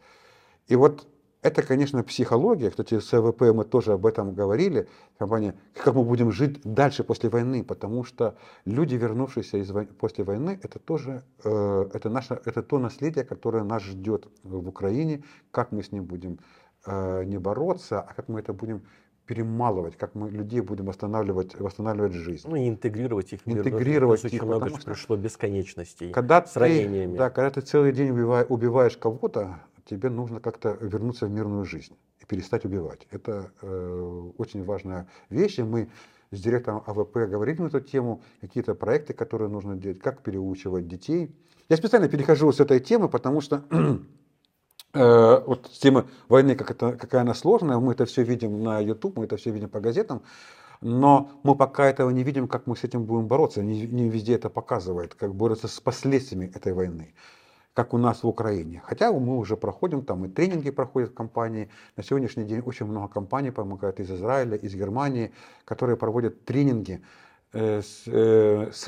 И 0.67 0.75
вот 0.75 1.07
это, 1.43 1.61
конечно, 1.61 2.03
психология. 2.03 2.69
Кстати, 2.69 2.99
с 2.99 3.13
АВП 3.13 3.41
мы 3.53 3.65
тоже 3.65 3.93
об 3.93 4.05
этом 4.05 4.33
говорили. 4.33 4.87
Компания, 5.17 5.55
как 5.75 5.93
мы 5.93 6.03
будем 6.03 6.31
жить 6.31 6.61
дальше 6.63 7.03
после 7.03 7.29
войны, 7.29 7.63
потому 7.63 8.05
что 8.05 8.35
люди, 8.65 8.95
вернувшиеся 8.95 9.57
из 9.57 9.69
войны, 9.69 9.91
после 9.99 10.23
войны, 10.23 10.57
это 10.63 10.79
тоже 10.79 11.23
э, 11.43 11.89
это 11.93 12.09
наше, 12.09 12.39
это 12.45 12.63
то 12.63 12.79
наследие, 12.79 13.25
которое 13.25 13.63
нас 13.63 13.83
ждет 13.83 14.27
в 14.43 14.67
Украине. 14.67 15.23
Как 15.51 15.73
мы 15.73 15.83
с 15.83 15.91
ним 15.91 16.05
будем 16.05 16.39
э, 16.85 17.25
не 17.25 17.37
бороться, 17.37 17.99
а 17.99 18.13
как 18.13 18.29
мы 18.29 18.39
это 18.39 18.53
будем 18.53 18.83
перемалывать, 19.25 19.97
как 19.97 20.15
мы 20.15 20.29
людей 20.29 20.61
будем 20.61 20.85
восстанавливать, 20.85 21.59
восстанавливать 21.59 22.13
жизнь. 22.13 22.47
Ну 22.49 22.55
и 22.55 22.69
интегрировать 22.69 23.33
их. 23.33 23.41
Интегрировать 23.45 24.23
их. 24.25 24.43
много 24.43 24.69
что 24.69 24.81
пришло 24.81 25.15
бесконечностей 25.17 26.11
когда 26.11 26.45
с 26.45 26.51
ты, 26.51 26.59
ранениями. 26.59 27.17
Да, 27.17 27.29
когда 27.29 27.49
ты 27.49 27.61
целый 27.61 27.91
день 27.91 28.11
убиваешь, 28.11 28.47
убиваешь 28.49 28.97
кого-то, 28.97 29.59
тебе 29.85 30.09
нужно 30.09 30.39
как-то 30.39 30.77
вернуться 30.79 31.25
в 31.25 31.31
мирную 31.31 31.65
жизнь 31.65 31.95
и 32.19 32.25
перестать 32.25 32.65
убивать. 32.65 33.07
Это 33.11 33.51
э, 33.61 34.31
очень 34.37 34.63
важная 34.63 35.07
вещь, 35.29 35.59
и 35.59 35.63
мы 35.63 35.89
с 36.31 36.39
директором 36.41 36.83
АВП 36.85 37.15
говорили 37.29 37.61
на 37.61 37.67
эту 37.67 37.81
тему, 37.81 38.21
какие-то 38.41 38.75
проекты, 38.75 39.13
которые 39.13 39.49
нужно 39.49 39.75
делать, 39.75 39.99
как 39.99 40.23
переучивать 40.23 40.87
детей. 40.87 41.35
Я 41.69 41.77
специально 41.77 42.07
перехожу 42.07 42.51
с 42.51 42.59
этой 42.59 42.79
темы, 42.79 43.07
потому 43.09 43.41
что 43.41 43.63
э, 44.93 45.43
вот 45.45 45.69
тема 45.71 46.07
войны, 46.27 46.55
как 46.55 46.71
это, 46.71 46.93
какая 46.93 47.21
она 47.21 47.33
сложная, 47.33 47.77
мы 47.77 47.93
это 47.93 48.05
все 48.05 48.23
видим 48.23 48.63
на 48.63 48.79
YouTube, 48.79 49.17
мы 49.17 49.25
это 49.25 49.37
все 49.37 49.51
видим 49.51 49.69
по 49.69 49.79
газетам, 49.79 50.23
но 50.81 51.29
мы 51.43 51.55
пока 51.55 51.89
этого 51.89 52.09
не 52.09 52.23
видим, 52.23 52.47
как 52.47 52.67
мы 52.67 52.75
с 52.75 52.83
этим 52.83 53.05
будем 53.05 53.27
бороться. 53.27 53.61
Не, 53.61 53.85
не 53.85 54.09
везде 54.09 54.35
это 54.35 54.49
показывает, 54.49 55.15
как 55.15 55.33
бороться 55.35 55.67
с 55.67 55.79
последствиями 55.79 56.51
этой 56.53 56.73
войны 56.73 57.13
как 57.73 57.93
у 57.93 57.97
нас 57.97 58.23
в 58.23 58.27
Украине. 58.27 58.81
Хотя 58.85 59.11
мы 59.11 59.37
уже 59.37 59.57
проходим, 59.57 60.03
там 60.03 60.25
и 60.25 60.29
тренинги 60.29 60.71
проходят 60.71 61.11
в 61.11 61.13
компании. 61.13 61.69
На 61.97 62.03
сегодняшний 62.03 62.45
день 62.45 62.59
очень 62.59 62.85
много 62.85 63.07
компаний 63.07 63.51
помогают 63.51 63.99
из 63.99 64.11
Израиля, 64.11 64.57
из 64.57 64.75
Германии, 64.75 65.31
которые 65.65 65.97
проводят 65.97 66.45
тренинги 66.45 67.01
э, 67.51 67.81
с, 67.81 68.03
э, 68.07 68.71
с 68.71 68.87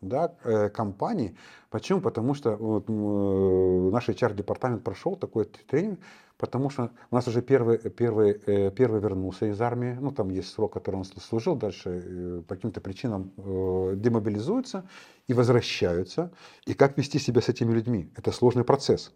да, 0.00 0.34
э, 0.44 0.68
компаний. 0.70 1.36
Почему? 1.70 2.00
Потому 2.00 2.34
что 2.34 2.56
вот, 2.56 2.88
наш 2.88 4.08
HR-департамент 4.08 4.82
прошел 4.82 5.16
такой 5.16 5.44
тренинг, 5.44 5.98
потому 6.38 6.70
что 6.70 6.90
у 7.10 7.14
нас 7.14 7.28
уже 7.28 7.42
первый, 7.42 7.78
первый, 7.78 8.40
э, 8.46 8.70
первый 8.70 9.00
вернулся 9.00 9.46
из 9.46 9.60
армии, 9.60 9.98
ну 10.00 10.12
там 10.12 10.30
есть 10.30 10.48
срок, 10.50 10.72
который 10.72 10.96
он 10.96 11.04
служил, 11.04 11.56
дальше 11.56 11.90
э, 11.90 12.42
по 12.46 12.54
каким-то 12.54 12.80
причинам 12.80 13.32
э, 13.36 13.94
демобилизуются 13.96 14.88
и 15.26 15.34
возвращаются. 15.34 16.30
И 16.64 16.74
как 16.74 16.96
вести 16.96 17.18
себя 17.18 17.40
с 17.42 17.48
этими 17.48 17.72
людьми? 17.72 18.10
Это 18.16 18.32
сложный 18.32 18.64
процесс. 18.64 19.12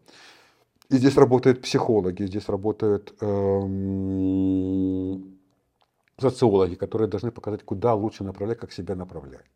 И 0.91 0.97
здесь 0.97 1.17
работают 1.17 1.63
психологи, 1.63 2.25
здесь 2.25 2.49
работают 2.49 3.15
эм, 3.21 4.43
социологи, 6.19 6.75
которые 6.75 7.09
должны 7.09 7.31
показать, 7.31 7.63
куда 7.63 7.95
лучше 7.95 8.25
направлять, 8.25 8.59
как 8.59 8.73
себя 8.73 8.95
направлять. 8.95 9.47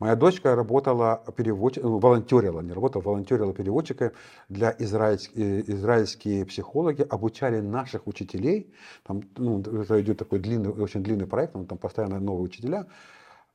Моя 0.00 0.16
дочка 0.16 0.56
работала 0.56 1.22
переводчиком, 1.36 2.00
волонтерила, 2.00 2.62
не 2.62 2.72
работала, 2.72 3.02
волонтерила 3.02 3.52
переводчиком 3.52 4.12
для 4.48 4.74
израильских, 4.78 5.36
э, 5.36 5.60
израильские 5.66 6.46
психологи, 6.46 7.02
обучали 7.02 7.60
наших 7.60 8.06
учителей, 8.06 8.72
там, 9.06 9.22
ну, 9.36 9.60
это 9.60 10.00
идет 10.00 10.18
такой 10.18 10.38
длинный, 10.38 10.70
очень 10.70 11.02
длинный 11.02 11.26
проект, 11.26 11.52
там 11.52 11.78
постоянно 11.78 12.18
новые 12.18 12.44
учителя, 12.44 12.86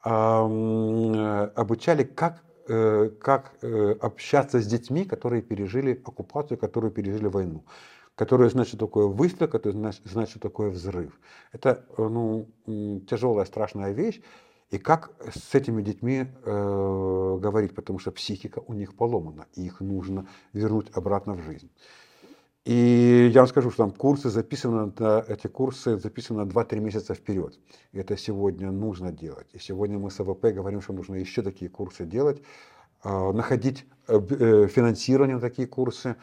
э, 0.05 1.51
обучали, 1.55 2.03
как 2.03 2.43
э, 2.67 3.09
как 3.21 3.53
общаться 4.01 4.59
с 4.59 4.67
детьми, 4.67 5.05
которые 5.05 5.41
пережили 5.41 6.01
оккупацию, 6.05 6.57
которые 6.57 6.91
пережили 6.91 7.27
войну 7.27 7.63
которые 8.15 8.49
знают, 8.49 8.69
что 8.69 8.77
такое 8.77 9.07
выстрел, 9.07 9.49
которые 9.49 9.91
знают, 10.05 10.29
что 10.29 10.39
такое 10.39 10.69
взрыв. 10.69 11.19
Это 11.51 11.85
ну, 11.97 12.47
тяжелая, 13.09 13.45
страшная 13.45 13.91
вещь. 13.91 14.21
И 14.75 14.77
как 14.77 15.11
с 15.33 15.55
этими 15.55 15.81
детьми 15.81 16.25
э, 16.43 17.37
говорить, 17.41 17.73
потому 17.73 17.97
что 17.97 18.11
психика 18.11 18.59
у 18.67 18.73
них 18.73 18.93
поломана, 18.93 19.45
и 19.55 19.65
их 19.65 19.79
нужно 19.79 20.27
вернуть 20.51 20.87
обратно 20.93 21.33
в 21.33 21.41
жизнь. 21.43 21.69
И 22.65 23.31
я 23.33 23.41
вам 23.41 23.47
скажу, 23.47 23.69
что 23.71 23.83
там 23.83 23.91
курсы 23.91 24.29
записаны, 24.29 24.91
на, 24.99 25.23
эти 25.29 25.47
курсы 25.47 25.97
записаны 25.97 26.43
на 26.43 26.49
2-3 26.49 26.79
месяца 26.81 27.13
вперед. 27.13 27.57
И 27.93 27.99
это 27.99 28.17
сегодня 28.17 28.69
нужно 28.69 29.13
делать. 29.13 29.47
И 29.53 29.59
сегодня 29.59 29.97
мы 29.97 30.11
с 30.11 30.19
АВП 30.19 30.47
говорим, 30.47 30.81
что 30.81 30.91
нужно 30.91 31.15
еще 31.15 31.41
такие 31.41 31.71
курсы 31.71 32.05
делать, 32.05 32.41
э, 33.05 33.31
находить 33.31 33.85
э, 34.09 34.19
э 34.19 34.67
финансирование 34.67 35.35
на 35.35 35.41
такие 35.41 35.69
курсы, 35.69 36.17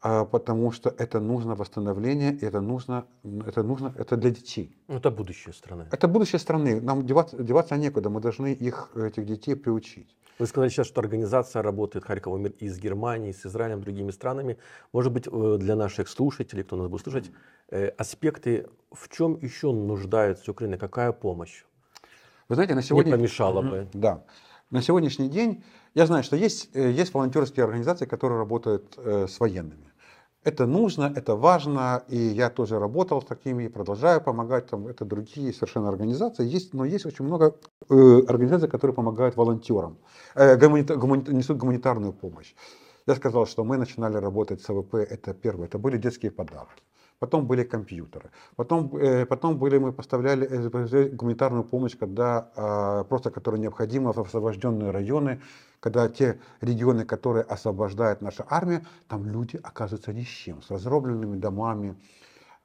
потому 0.00 0.72
что 0.72 0.94
это 0.98 1.20
нужно 1.20 1.54
восстановление, 1.54 2.38
это 2.40 2.60
нужно, 2.60 3.06
это 3.46 3.62
нужно, 3.62 3.94
это 3.96 4.16
для 4.16 4.30
детей. 4.30 4.76
Ну, 4.88 4.96
это 4.96 5.10
будущее 5.10 5.52
страны. 5.52 5.86
Это 5.90 6.08
будущее 6.08 6.38
страны. 6.38 6.80
Нам 6.80 7.06
деваться, 7.06 7.42
деваться 7.42 7.76
некуда, 7.76 8.10
мы 8.10 8.20
должны 8.20 8.52
их, 8.52 8.90
этих 8.94 9.26
детей 9.26 9.56
приучить. 9.56 10.16
Вы 10.38 10.46
сказали 10.46 10.68
сейчас, 10.68 10.86
что 10.86 11.00
организация 11.00 11.62
работает 11.62 12.04
Харькова 12.04 12.36
мир 12.36 12.52
из 12.60 12.78
Германии, 12.78 13.32
с 13.32 13.46
Израилем, 13.46 13.80
другими 13.80 14.10
странами. 14.10 14.58
Может 14.92 15.12
быть, 15.12 15.26
э, 15.26 15.56
для 15.58 15.76
наших 15.76 16.08
слушателей, 16.08 16.62
кто 16.62 16.76
нас 16.76 16.88
будет 16.88 17.02
слушать, 17.02 17.30
э, 17.70 17.88
аспекты, 17.88 18.66
в 18.92 19.08
чем 19.08 19.38
еще 19.40 19.72
нуждается 19.72 20.50
Украина, 20.50 20.76
какая 20.76 21.12
помощь? 21.12 21.64
Вы 22.48 22.54
знаете, 22.54 22.74
на 22.74 22.82
сегодня... 22.82 23.12
Не 23.12 23.16
помешало 23.16 23.62
бы. 23.62 23.88
Да. 23.94 24.24
На 24.70 24.82
сегодняшний 24.82 25.30
день 25.30 25.64
я 25.96 26.06
знаю, 26.06 26.22
что 26.22 26.36
есть, 26.36 26.70
э, 26.74 26.92
есть 26.92 27.12
волонтерские 27.12 27.64
организации, 27.64 28.06
которые 28.06 28.38
работают 28.38 28.96
с 28.96 29.40
военными. 29.40 29.86
Это 30.46 30.64
нужно, 30.64 31.12
это 31.16 31.34
важно, 31.34 32.04
и 32.06 32.16
я 32.16 32.50
тоже 32.50 32.78
работал 32.78 33.20
с 33.20 33.24
такими, 33.24 33.66
продолжаю 33.66 34.20
помогать, 34.20 34.68
там, 34.68 34.86
это 34.86 35.04
другие 35.04 35.52
совершенно 35.52 35.88
организации, 35.88 36.46
есть, 36.46 36.72
но 36.72 36.84
есть 36.84 37.04
очень 37.04 37.24
много 37.24 37.56
э, 37.90 38.20
организаций, 38.28 38.68
которые 38.68 38.94
помогают 38.94 39.36
волонтерам, 39.36 39.98
э, 40.36 40.56
гуманита, 40.56 40.94
гуманита, 40.94 41.34
несут 41.34 41.56
гуманитарную 41.56 42.12
помощь. 42.12 42.54
Я 43.08 43.16
сказал, 43.16 43.46
что 43.46 43.64
мы 43.64 43.76
начинали 43.76 44.18
работать 44.18 44.62
с 44.62 44.70
АВП, 44.70 44.94
это 44.94 45.34
первое, 45.34 45.66
это 45.66 45.78
были 45.78 45.96
детские 45.96 46.30
подарки 46.30 46.84
потом 47.18 47.46
были 47.46 47.64
компьютеры, 47.64 48.30
потом, 48.56 48.96
э, 48.96 49.26
потом 49.26 49.58
были, 49.58 49.78
мы 49.78 49.92
поставляли 49.92 50.46
э, 50.46 51.08
гуманитарную 51.08 51.64
помощь, 51.64 51.96
когда 51.96 52.50
э, 52.56 53.04
просто, 53.08 53.30
которая 53.30 53.60
необходима 53.60 54.12
в 54.12 54.18
освобожденные 54.18 54.90
районы, 54.90 55.40
когда 55.80 56.08
те 56.08 56.38
регионы, 56.60 57.04
которые 57.04 57.42
освобождает 57.42 58.22
наша 58.22 58.44
армия, 58.48 58.84
там 59.08 59.26
люди 59.26 59.58
оказываются 59.62 60.12
ни 60.12 60.22
с 60.22 60.28
чем, 60.28 60.62
с 60.62 60.70
разбомбленными 60.70 61.36
домами. 61.36 61.96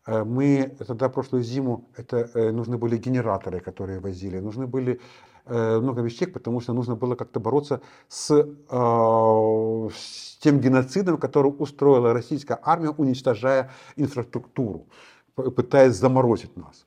Э, 0.05 0.23
мы 0.23 0.75
тогда 0.87 1.09
прошлую 1.09 1.43
зиму, 1.43 1.89
это 1.95 2.51
нужны 2.51 2.77
были 2.77 2.97
генераторы, 2.97 3.59
которые 3.59 3.99
возили, 3.99 4.39
нужны 4.39 4.67
были 4.67 4.99
много 5.45 6.01
вещей, 6.01 6.27
потому 6.27 6.59
что 6.61 6.73
нужно 6.73 6.95
было 6.95 7.15
как-то 7.15 7.39
бороться 7.39 7.81
с, 8.07 8.29
с 8.69 10.37
тем 10.39 10.59
геноцидом, 10.59 11.17
который 11.17 11.47
устроила 11.47 12.13
российская 12.13 12.59
армия, 12.63 12.89
уничтожая 12.89 13.71
инфраструктуру, 13.95 14.87
пытаясь 15.35 15.95
заморозить 15.95 16.55
нас. 16.57 16.85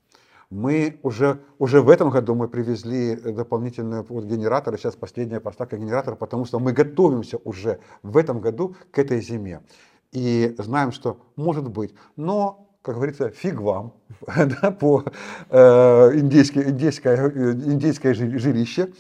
Мы 0.51 1.01
уже, 1.03 1.41
уже 1.59 1.81
в 1.81 1.91
этом 1.91 2.11
году 2.11 2.35
мы 2.35 2.49
привезли 2.49 3.17
дополнительные 3.17 4.03
вот 4.09 4.25
генераторы, 4.25 4.79
сейчас 4.79 4.95
последняя 4.95 5.41
поставка 5.41 5.77
генераторов, 5.77 6.19
потому 6.19 6.45
что 6.45 6.61
мы 6.61 6.73
готовимся 6.73 7.39
уже 7.45 7.81
в 8.03 8.17
этом 8.17 8.41
году 8.41 8.77
к 8.93 8.99
этой 8.99 9.21
зиме. 9.21 9.63
И 10.13 10.55
знаем, 10.59 10.93
что 10.93 11.19
может 11.35 11.69
быть. 11.69 11.93
Но, 12.15 12.69
как 12.85 12.97
говорится, 12.97 13.31
фиг 13.31 13.61
вам 13.61 13.95
да, 14.27 14.71
по 14.71 15.05
э, 15.49 16.11
индейское, 16.19 16.69
индейское, 16.69 17.31
индейское 17.31 18.13
жилище 18.13 18.93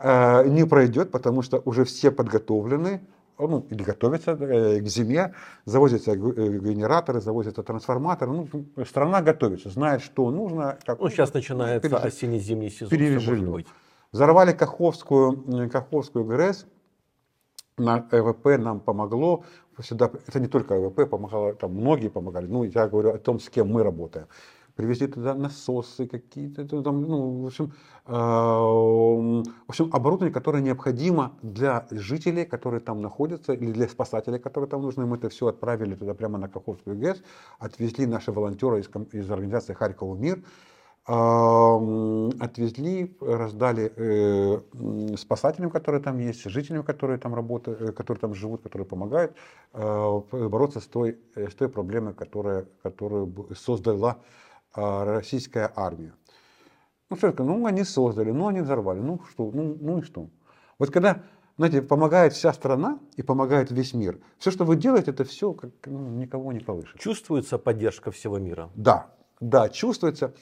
э, 0.00 0.48
не 0.48 0.66
пройдет, 0.66 1.12
потому 1.12 1.42
что 1.42 1.62
уже 1.64 1.84
все 1.84 2.10
подготовлены, 2.10 3.00
ну, 3.38 3.64
или 3.70 3.84
готовятся 3.84 4.32
э, 4.32 4.80
к 4.80 4.86
зиме, 4.88 5.34
завозятся 5.64 6.12
э, 6.12 6.14
генераторы, 6.16 7.20
завозятся 7.20 7.62
трансформаторы. 7.62 8.32
Ну, 8.32 8.48
страна 8.84 9.22
готовится, 9.22 9.70
знает, 9.70 10.02
что 10.02 10.28
нужно. 10.32 10.76
Как, 10.84 10.98
ну, 10.98 11.08
сейчас 11.08 11.32
начинается 11.32 11.88
переж... 11.88 12.02
осенне-зимний 12.02 12.70
сезон. 12.70 12.88
Пережили. 12.88 13.66
Взорвали 14.10 14.52
Каховскую, 14.52 15.68
Каховскую 15.70 16.24
ГРЭС, 16.24 16.66
на 17.76 18.08
ЭВП 18.10 18.58
нам 18.58 18.80
помогло. 18.80 19.44
Сюда, 19.82 20.10
это 20.26 20.40
не 20.40 20.48
только 20.48 20.74
ЭВП, 20.74 21.08
помогало, 21.08 21.54
там 21.54 21.72
многие 21.72 22.08
помогали. 22.08 22.46
Ну, 22.46 22.64
я 22.64 22.88
говорю 22.88 23.10
о 23.10 23.18
том, 23.18 23.38
с 23.38 23.48
кем 23.48 23.68
мы 23.68 23.82
работаем 23.82 24.26
привезли 24.78 25.08
туда 25.08 25.34
насосы 25.34 26.06
какие-то, 26.06 26.64
там, 26.82 27.02
ну, 27.02 27.42
в 27.42 27.46
общем, 27.46 27.72
э, 28.06 28.12
в 28.12 29.68
общем, 29.68 29.90
оборудование, 29.92 30.32
которое 30.32 30.62
необходимо 30.62 31.32
для 31.42 31.84
жителей, 31.90 32.44
которые 32.44 32.80
там 32.80 33.02
находятся, 33.02 33.54
или 33.54 33.72
для 33.72 33.88
спасателей, 33.88 34.38
которые 34.38 34.70
там 34.70 34.82
нужны. 34.82 35.04
Мы 35.04 35.16
это 35.16 35.28
все 35.30 35.48
отправили 35.48 35.96
туда 35.96 36.14
прямо 36.14 36.38
на 36.38 36.48
Каховскую 36.48 36.96
ГЭС, 36.96 37.22
отвезли 37.58 38.06
наши 38.06 38.30
волонтеры 38.30 38.78
из, 38.78 38.88
из 39.12 39.28
организации 39.28 39.74
Харьков 39.74 40.16
мир, 40.16 40.44
отвезли, 41.10 43.16
раздали 43.20 43.92
э, 43.96 45.16
спасателям, 45.16 45.70
которые 45.70 46.02
там 46.02 46.18
есть, 46.18 46.44
жителям, 46.44 46.84
которые 46.84 47.18
там 47.18 47.34
работают, 47.34 47.80
э, 47.80 47.92
которые 47.92 48.20
там 48.20 48.34
живут, 48.34 48.62
которые 48.62 48.86
помогают 48.86 49.34
э, 49.72 50.20
бороться 50.32 50.80
с 50.80 50.86
той, 50.86 51.18
с 51.34 51.54
той 51.54 51.70
проблемой, 51.70 52.12
которая, 52.12 52.66
которую 52.82 53.48
создала 53.56 54.18
а, 54.74 55.04
российская 55.04 55.72
армия. 55.74 56.12
Ну 57.10 57.16
что, 57.16 57.32
ну 57.38 57.66
они 57.66 57.84
создали, 57.84 58.30
ну 58.30 58.48
они 58.48 58.60
взорвали, 58.60 59.00
ну 59.00 59.20
что, 59.30 59.50
ну, 59.52 59.76
ну 59.80 59.98
и 59.98 60.02
что. 60.02 60.28
Вот 60.78 60.90
когда, 60.90 61.24
знаете, 61.56 61.80
помогает 61.80 62.34
вся 62.34 62.52
страна 62.52 62.98
и 63.16 63.22
помогает 63.22 63.70
весь 63.70 63.94
мир, 63.94 64.20
все, 64.38 64.50
что 64.50 64.64
вы 64.64 64.76
делаете, 64.76 65.12
это 65.12 65.24
все 65.24 65.54
как, 65.54 65.70
ну, 65.86 66.10
никого 66.10 66.52
не 66.52 66.60
повыше. 66.60 66.98
Чувствуется 66.98 67.58
поддержка 67.58 68.10
всего 68.10 68.38
мира? 68.38 68.70
Да, 68.74 69.10
да, 69.40 69.70
чувствуется. 69.70 70.34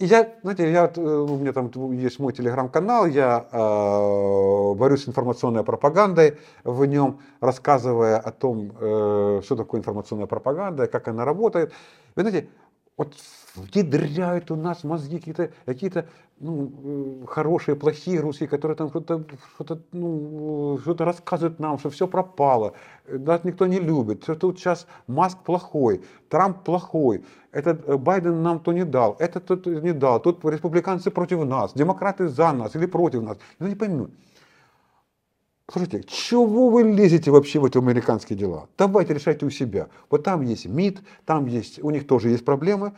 И 0.00 0.06
я, 0.06 0.32
знаете, 0.42 0.72
я, 0.72 0.90
э, 0.96 1.00
у 1.00 1.36
меня 1.36 1.52
там 1.52 1.70
есть 1.92 2.18
мой 2.18 2.32
телеграм-канал, 2.32 3.04
я 3.04 3.46
э, 3.52 4.74
борюсь 4.74 5.04
с 5.04 5.08
информационной 5.08 5.62
пропагандой 5.62 6.38
в 6.64 6.86
нем, 6.86 7.20
рассказывая 7.40 8.16
о 8.16 8.30
том, 8.32 8.72
э, 8.80 9.42
что 9.44 9.56
такое 9.56 9.80
информационная 9.80 10.26
пропаганда, 10.26 10.86
как 10.86 11.08
она 11.08 11.26
работает. 11.26 11.74
Вы 12.16 12.22
знаете, 12.22 12.48
вот 13.00 13.14
внедряют 13.54 14.50
у 14.50 14.56
нас 14.56 14.84
мозги 14.84 15.18
какие-то 15.18 15.50
какие 15.64 15.90
ну, 16.38 16.70
э, 16.84 17.26
хорошие, 17.26 17.74
плохие 17.74 18.20
русские, 18.20 18.48
которые 18.48 18.76
там 18.76 18.90
что-то 18.90 19.24
что 19.58 19.80
ну, 19.92 20.78
что 20.82 21.04
рассказывают 21.04 21.58
нам, 21.58 21.78
что 21.78 21.88
все 21.88 22.06
пропало, 22.06 22.74
нас 23.08 23.44
никто 23.44 23.66
не 23.66 23.80
любит, 23.80 24.22
что 24.22 24.34
тут 24.34 24.58
сейчас 24.58 24.86
Маск 25.06 25.38
плохой, 25.38 26.02
Трамп 26.28 26.62
плохой, 26.62 27.24
этот 27.52 27.88
э, 27.88 27.96
Байден 27.96 28.42
нам 28.42 28.60
то 28.60 28.72
не 28.72 28.84
дал, 28.84 29.16
это 29.18 29.40
тут 29.40 29.66
не 29.66 29.92
дал, 29.92 30.20
тут 30.20 30.44
республиканцы 30.44 31.10
против 31.10 31.44
нас, 31.44 31.72
демократы 31.74 32.28
за 32.28 32.52
нас 32.52 32.76
или 32.76 32.86
против 32.86 33.22
нас. 33.22 33.38
Я 33.60 33.68
не 33.68 33.74
пойму. 33.76 34.08
Слушайте, 35.72 36.02
чего 36.08 36.68
вы 36.68 36.82
лезете 36.82 37.30
вообще 37.30 37.60
в 37.60 37.64
эти 37.64 37.78
американские 37.78 38.36
дела? 38.36 38.68
Давайте 38.76 39.14
решайте 39.14 39.46
у 39.46 39.50
себя. 39.50 39.86
Вот 40.10 40.24
там 40.24 40.40
есть 40.42 40.66
МИД, 40.66 41.00
там 41.24 41.46
есть, 41.46 41.80
у 41.80 41.90
них 41.90 42.08
тоже 42.08 42.30
есть 42.30 42.44
проблемы, 42.44 42.94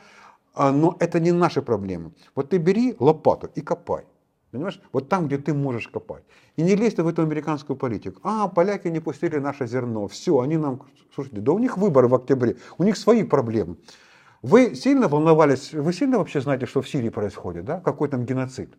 а, 0.55 0.73
но 0.73 0.97
это 0.99 1.21
не 1.21 1.33
наши 1.33 1.61
проблемы. 1.61 2.13
Вот 2.35 2.49
ты 2.49 2.57
бери 2.57 2.97
лопату 2.99 3.51
и 3.55 3.61
копай. 3.61 4.05
Понимаешь? 4.53 4.81
Вот 4.91 5.11
там, 5.11 5.27
где 5.27 5.37
ты 5.37 5.53
можешь 5.53 5.89
копать. 5.89 6.23
И 6.57 6.63
не 6.63 6.75
лезь 6.75 6.97
в 6.97 7.07
эту 7.07 7.21
американскую 7.21 7.77
политику. 7.77 8.21
А, 8.23 8.49
поляки 8.49 8.89
не 8.89 9.01
пустили 9.01 9.37
наше 9.37 9.67
зерно. 9.67 10.09
Все, 10.09 10.41
они 10.41 10.57
нам... 10.57 10.81
Слушайте, 11.15 11.41
да 11.43 11.53
у 11.53 11.59
них 11.59 11.77
выборы 11.77 12.09
в 12.09 12.15
октябре. 12.15 12.57
У 12.79 12.85
них 12.85 12.97
свои 12.97 13.23
проблемы. 13.23 13.77
Вы 14.41 14.75
сильно 14.75 15.09
волновались, 15.09 15.73
вы 15.73 15.93
сильно 15.93 16.19
вообще 16.19 16.41
знаете, 16.41 16.67
что 16.67 16.81
в 16.81 16.89
Сирии 16.89 17.11
происходит, 17.11 17.65
да? 17.65 17.81
Какой 17.81 18.09
там 18.09 18.25
геноцид? 18.25 18.75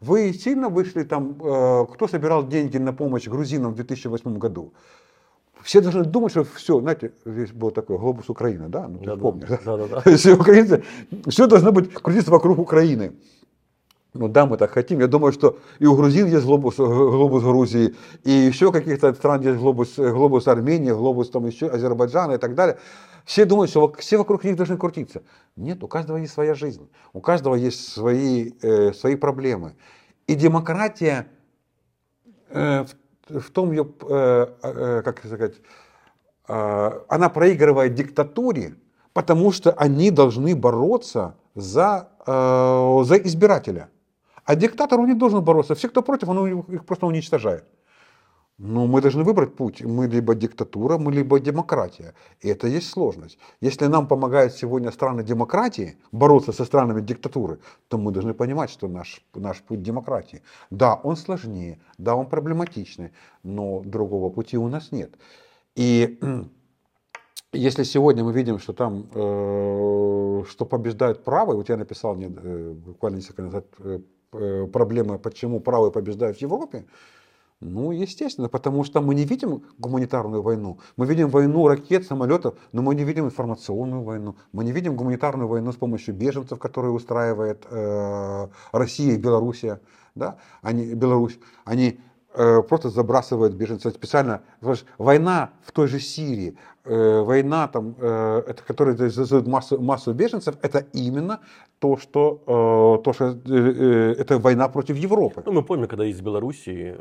Вы 0.00 0.32
сильно 0.32 0.68
вышли 0.68 1.02
там, 1.02 1.36
э, 1.42 1.86
кто 1.92 2.06
собирал 2.06 2.46
деньги 2.46 2.78
на 2.78 2.92
помощь 2.92 3.26
грузинам 3.26 3.72
в 3.72 3.76
2008 3.76 4.38
году? 4.38 4.72
Все 5.62 5.80
должны 5.80 6.04
думать, 6.04 6.30
что 6.30 6.44
все, 6.44 6.80
знаете, 6.80 7.12
здесь 7.24 7.50
был 7.50 7.72
такой 7.72 7.98
глобус 7.98 8.28
Украины, 8.28 8.68
да? 8.68 8.86
Ну, 8.86 9.00
да, 9.00 9.16
помнишь, 9.16 9.48
да, 9.64 9.76
да, 9.76 9.86
да. 10.04 10.16
Все, 10.16 10.34
украинцы, 10.34 10.84
все 11.26 11.48
должно 11.48 11.72
быть 11.72 11.92
крутиться 11.92 12.30
вокруг 12.30 12.58
Украины. 12.58 13.12
Ну 14.14 14.26
да, 14.28 14.46
мы 14.46 14.56
так 14.56 14.70
хотим. 14.70 15.00
Я 15.00 15.06
думаю, 15.06 15.32
что 15.32 15.58
и 15.78 15.86
у 15.86 15.94
грузин 15.94 16.26
есть 16.26 16.44
глобус, 16.44 16.76
глобус 16.76 17.42
Грузии, 17.42 17.94
и 18.24 18.30
еще 18.30 18.72
каких-то 18.72 19.12
стран 19.12 19.42
есть 19.42 19.58
глобус, 19.58 19.96
глобус 19.96 20.48
Армении, 20.48 20.92
глобус 20.92 21.28
там 21.30 21.46
еще 21.46 21.68
Азербайджана 21.68 22.32
и 22.32 22.38
так 22.38 22.54
далее. 22.54 22.78
Все 23.26 23.44
думают, 23.44 23.70
что 23.70 23.92
все 23.98 24.16
вокруг 24.16 24.44
них 24.44 24.56
должны 24.56 24.78
крутиться. 24.78 25.22
Нет, 25.56 25.84
у 25.84 25.88
каждого 25.88 26.16
есть 26.16 26.32
своя 26.32 26.54
жизнь, 26.54 26.88
у 27.12 27.20
каждого 27.20 27.54
есть 27.54 27.92
свои, 27.92 28.52
э, 28.62 28.94
свои 28.94 29.16
проблемы. 29.16 29.76
И 30.26 30.34
демократия 30.34 31.26
э, 32.48 32.86
в, 33.28 33.40
в 33.40 33.50
том 33.50 33.70
ее, 33.72 33.86
э, 34.08 34.46
э, 34.62 35.02
как 35.04 35.18
сказать, 35.18 35.56
э, 36.48 36.90
она 37.08 37.28
проигрывает 37.28 37.94
диктатуре, 37.94 38.76
потому 39.12 39.52
что 39.52 39.72
они 39.72 40.10
должны 40.10 40.56
бороться 40.56 41.36
за, 41.54 42.08
э, 42.26 43.04
за 43.04 43.16
избирателя. 43.18 43.90
А 44.48 44.54
диктатор 44.56 45.00
он 45.00 45.08
не 45.08 45.14
должен 45.14 45.44
бороться. 45.44 45.74
Все, 45.74 45.88
кто 45.88 46.02
против, 46.02 46.28
он 46.28 46.60
их 46.74 46.84
просто 46.86 47.06
уничтожает. 47.06 47.64
Ну, 48.58 48.86
мы 48.86 49.02
должны 49.02 49.22
выбрать 49.22 49.54
путь. 49.54 49.82
Мы 49.84 50.06
либо 50.06 50.34
диктатура, 50.34 50.96
мы 50.96 51.12
либо 51.12 51.38
демократия. 51.38 52.14
И 52.40 52.48
это 52.48 52.66
есть 52.66 52.88
сложность. 52.88 53.38
Если 53.60 53.88
нам 53.88 54.06
помогают 54.08 54.54
сегодня 54.54 54.90
страны 54.90 55.22
демократии 55.22 55.98
бороться 56.12 56.52
со 56.52 56.64
странами 56.64 57.02
диктатуры, 57.02 57.58
то 57.88 57.98
мы 57.98 58.10
должны 58.10 58.32
понимать, 58.32 58.70
что 58.70 58.88
наш, 58.88 59.22
наш 59.34 59.60
путь 59.60 59.82
демократии. 59.82 60.40
Да, 60.70 60.94
он 60.94 61.16
сложнее, 61.16 61.78
да, 61.98 62.14
он 62.14 62.26
проблематичный, 62.26 63.10
но 63.42 63.82
другого 63.84 64.30
пути 64.30 64.56
у 64.56 64.68
нас 64.68 64.92
нет. 64.92 65.10
И 65.76 66.18
если 67.52 67.84
сегодня 67.84 68.24
мы 68.24 68.32
видим, 68.32 68.58
что 68.58 68.72
там, 68.72 69.10
э, 69.14 70.44
что 70.48 70.64
побеждает 70.64 71.22
правый, 71.22 71.54
вот 71.54 71.68
я 71.68 71.76
написал 71.76 72.16
не, 72.16 72.26
э, 72.26 72.72
буквально 72.72 73.16
несколько 73.16 73.42
назад 73.42 73.66
э 73.80 74.00
проблема, 74.30 75.18
почему 75.18 75.60
правый 75.60 75.90
побеждает 75.90 76.36
в 76.36 76.42
Европе, 76.42 76.86
ну, 77.60 77.90
естественно, 77.90 78.48
потому 78.48 78.84
что 78.84 79.00
мы 79.00 79.16
не 79.16 79.24
видим 79.24 79.64
гуманитарную 79.78 80.42
войну. 80.42 80.78
Мы 80.96 81.06
видим 81.06 81.28
войну 81.28 81.66
ракет, 81.66 82.06
самолетов, 82.06 82.54
но 82.70 82.82
мы 82.82 82.94
не 82.94 83.02
видим 83.02 83.24
информационную 83.24 84.02
войну. 84.02 84.36
Мы 84.52 84.62
не 84.62 84.70
видим 84.70 84.94
гуманитарную 84.94 85.48
войну 85.48 85.72
с 85.72 85.76
помощью 85.76 86.14
беженцев, 86.14 86.60
которые 86.60 86.92
устраивает 86.92 87.66
э, 87.68 88.48
Россия 88.70 89.14
и 89.14 89.18
Белоруссия. 89.18 89.80
Да? 90.14 90.38
Они, 90.62 90.94
Беларусь. 90.94 91.40
Они 91.64 91.98
э, 92.34 92.62
просто 92.62 92.90
забрасывают 92.90 93.54
беженцев 93.54 93.92
специально. 93.92 94.42
Война 94.96 95.50
в 95.64 95.72
той 95.72 95.88
же 95.88 95.98
Сирии, 95.98 96.56
Э, 96.88 97.22
война, 97.22 97.68
там, 97.68 97.94
э, 98.00 98.42
это, 98.46 98.62
которая 98.66 99.10
создает 99.10 99.46
массу, 99.46 99.78
массу 99.80 100.14
беженцев, 100.14 100.54
это 100.62 100.86
именно 100.94 101.40
то, 101.78 101.96
что, 101.96 102.40
э, 102.46 103.04
то, 103.04 103.12
что 103.12 103.24
это 104.22 104.38
война 104.38 104.68
против 104.68 104.96
Европы. 104.96 105.42
Ну, 105.46 105.52
мы 105.52 105.62
помним, 105.62 105.86
когда 105.86 106.06
из 106.06 106.20
Белоруссии... 106.20 106.94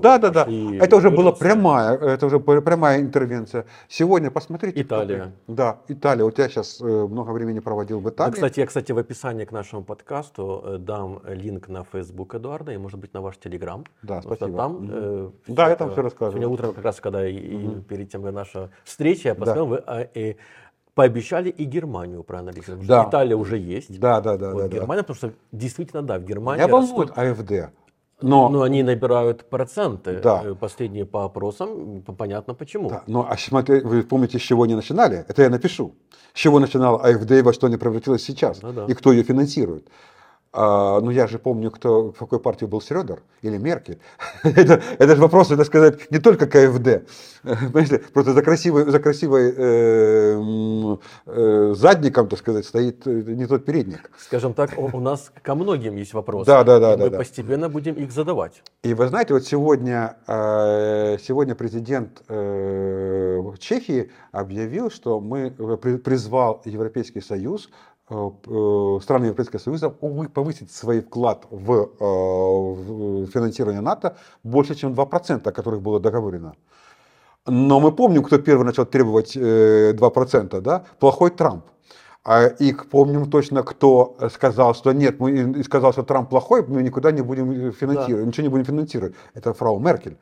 Да, 0.00 0.18
да, 0.18 0.30
да. 0.30 0.46
Это 0.80 0.96
уже 0.96 1.10
была 1.10 1.32
прямая, 1.32 1.96
это 1.96 2.26
уже 2.26 2.38
прямая 2.38 3.00
интервенция. 3.00 3.64
Сегодня 3.88 4.30
посмотрите. 4.30 4.82
Италия. 4.82 5.32
Да, 5.48 5.78
Италия. 5.88 6.24
Вот 6.24 6.38
я 6.38 6.48
сейчас 6.48 6.80
много 6.80 7.32
времени 7.32 7.60
проводил 7.60 8.00
в 8.00 8.08
Италии. 8.08 8.30
Да, 8.30 8.34
кстати, 8.34 8.60
я, 8.60 8.66
кстати, 8.66 8.92
в 8.92 8.98
описании 8.98 9.44
к 9.44 9.52
нашему 9.52 9.82
подкасту 9.82 10.76
дам 10.78 11.20
линк 11.26 11.68
на 11.68 11.84
Facebook 11.84 12.34
Эдуарда 12.34 12.72
и, 12.72 12.76
может 12.76 12.98
быть, 13.00 13.14
на 13.14 13.20
ваш 13.20 13.38
Телеграм. 13.38 13.84
Да, 14.02 14.20
спасибо. 14.22 14.56
Там, 14.56 14.88
э, 14.92 15.30
да, 15.48 15.68
я 15.68 15.76
там 15.76 15.90
все 15.92 16.02
рассказываю. 16.02 16.32
Сегодня 16.32 16.48
утром, 16.48 16.74
как 16.74 16.84
раз, 16.84 17.00
когда 17.00 17.26
mm-hmm. 17.26 17.78
и 17.78 17.82
перед 17.82 18.10
тем, 18.10 18.22
наша 18.22 18.70
встреча, 18.84 19.29
я 19.30 19.34
посмотрел, 19.34 19.66
да. 19.66 19.70
вы 19.70 19.82
а, 19.86 20.08
э, 20.14 20.34
пообещали 20.94 21.50
и 21.50 21.64
Германию 21.64 22.22
проанализировать. 22.22 22.86
Да. 22.86 23.06
Италия 23.08 23.36
уже 23.36 23.58
есть. 23.58 23.98
Да, 23.98 24.20
да, 24.20 24.36
да. 24.36 24.52
Вот 24.52 24.62
да, 24.62 24.68
Германия, 24.68 25.02
да. 25.02 25.06
потому 25.06 25.16
что 25.16 25.32
действительно, 25.52 26.02
да, 26.02 26.18
в 26.18 26.24
Германии... 26.24 26.60
Я 26.60 26.68
волнует 26.68 27.16
АФД. 27.16 27.72
Но, 28.22 28.48
но 28.50 28.62
они 28.62 28.82
набирают 28.82 29.48
проценты. 29.48 30.20
Да. 30.20 30.42
Э, 30.44 30.54
последние 30.54 31.06
по 31.06 31.24
опросам, 31.24 32.02
понятно 32.02 32.54
почему. 32.54 32.90
Да, 32.90 33.02
но 33.06 33.26
а 33.28 33.36
смотри, 33.36 33.80
вы 33.80 34.02
помните, 34.02 34.38
с 34.38 34.42
чего 34.42 34.64
они 34.64 34.74
начинали? 34.74 35.24
Это 35.28 35.42
я 35.42 35.50
напишу. 35.50 35.94
С 36.34 36.38
чего 36.38 36.60
начинал 36.60 36.96
АФД 36.96 37.30
и 37.32 37.42
во 37.42 37.52
что 37.52 37.66
они 37.66 37.76
превратилось 37.76 38.22
сейчас? 38.22 38.60
Да, 38.60 38.72
да. 38.72 38.84
И 38.86 38.94
кто 38.94 39.12
ее 39.12 39.22
финансирует? 39.22 39.88
А, 40.52 41.00
ну, 41.00 41.10
я 41.10 41.28
же 41.28 41.38
помню, 41.38 41.70
кто, 41.70 42.10
в 42.10 42.18
какой 42.18 42.40
партии 42.40 42.64
был 42.64 42.80
Средер 42.80 43.22
или 43.42 43.56
Меркель. 43.56 44.00
это, 44.42 44.82
это 44.98 45.14
же 45.14 45.22
вопрос, 45.22 45.52
это 45.52 45.64
сказать, 45.64 46.10
не 46.10 46.18
только 46.18 46.46
КФД. 46.46 47.08
Просто 48.12 48.32
за 48.32 48.42
красивой, 48.42 48.90
за 48.90 48.98
красивой 48.98 49.54
э, 49.56 50.96
э, 51.26 51.74
задником, 51.76 52.28
так 52.28 52.38
сказать, 52.40 52.66
стоит 52.66 53.06
э, 53.06 53.10
не 53.10 53.46
тот 53.46 53.64
передник. 53.64 54.10
Скажем 54.18 54.52
так, 54.52 54.76
у, 54.76 54.96
у 54.96 55.00
нас 55.00 55.30
ко 55.40 55.54
многим 55.54 55.94
есть 55.94 56.14
вопросы. 56.14 56.46
Да, 56.46 56.64
да, 56.64 56.80
да. 56.80 56.94
И 56.94 56.96
мы 56.96 57.10
да, 57.10 57.18
постепенно 57.18 57.68
да. 57.68 57.72
будем 57.72 57.94
их 57.94 58.10
задавать. 58.10 58.62
И 58.82 58.92
вы 58.92 59.06
знаете, 59.06 59.34
вот 59.34 59.44
сегодня, 59.44 60.16
э, 60.26 61.18
сегодня 61.22 61.54
президент 61.54 62.22
э, 62.28 63.40
Чехии 63.60 64.10
объявил, 64.32 64.90
что 64.90 65.20
мы 65.20 65.50
призвал 65.50 66.60
Европейский 66.64 67.20
Союз 67.20 67.70
страны 68.10 69.26
Европейского 69.26 69.60
Союза 69.60 69.90
повысить 70.34 70.70
свой 70.70 71.00
вклад 71.00 71.46
в, 71.50 71.90
э, 72.00 73.26
финансирование 73.32 73.80
НАТО 73.80 74.16
больше, 74.42 74.74
чем 74.74 74.94
2%, 74.94 75.46
о 75.46 75.52
которых 75.52 75.80
было 75.80 76.00
договорено. 76.00 76.54
Но 77.46 77.80
мы 77.80 77.92
помним, 77.92 78.22
кто 78.22 78.38
первый 78.38 78.64
начал 78.64 78.84
требовать 78.84 79.36
2%, 79.36 80.60
да? 80.60 80.84
плохой 80.98 81.30
Трамп. 81.30 81.64
А 82.24 82.46
и 82.46 82.74
помним 82.74 83.30
точно, 83.30 83.62
кто 83.62 84.16
сказал, 84.34 84.74
что 84.74 84.92
нет, 84.92 85.20
мы, 85.20 85.30
и 85.60 85.62
сказал, 85.62 85.92
что 85.92 86.02
Трамп 86.02 86.28
плохой, 86.28 86.62
мы 86.66 86.82
никуда 86.82 87.12
не 87.12 87.22
будем 87.22 87.72
финансировать, 87.72 88.24
да. 88.24 88.26
ничего 88.26 88.42
не 88.42 88.50
будем 88.50 88.64
финансировать. 88.64 89.14
Это 89.34 89.54
фрау 89.54 89.78
Меркель. 89.78 90.18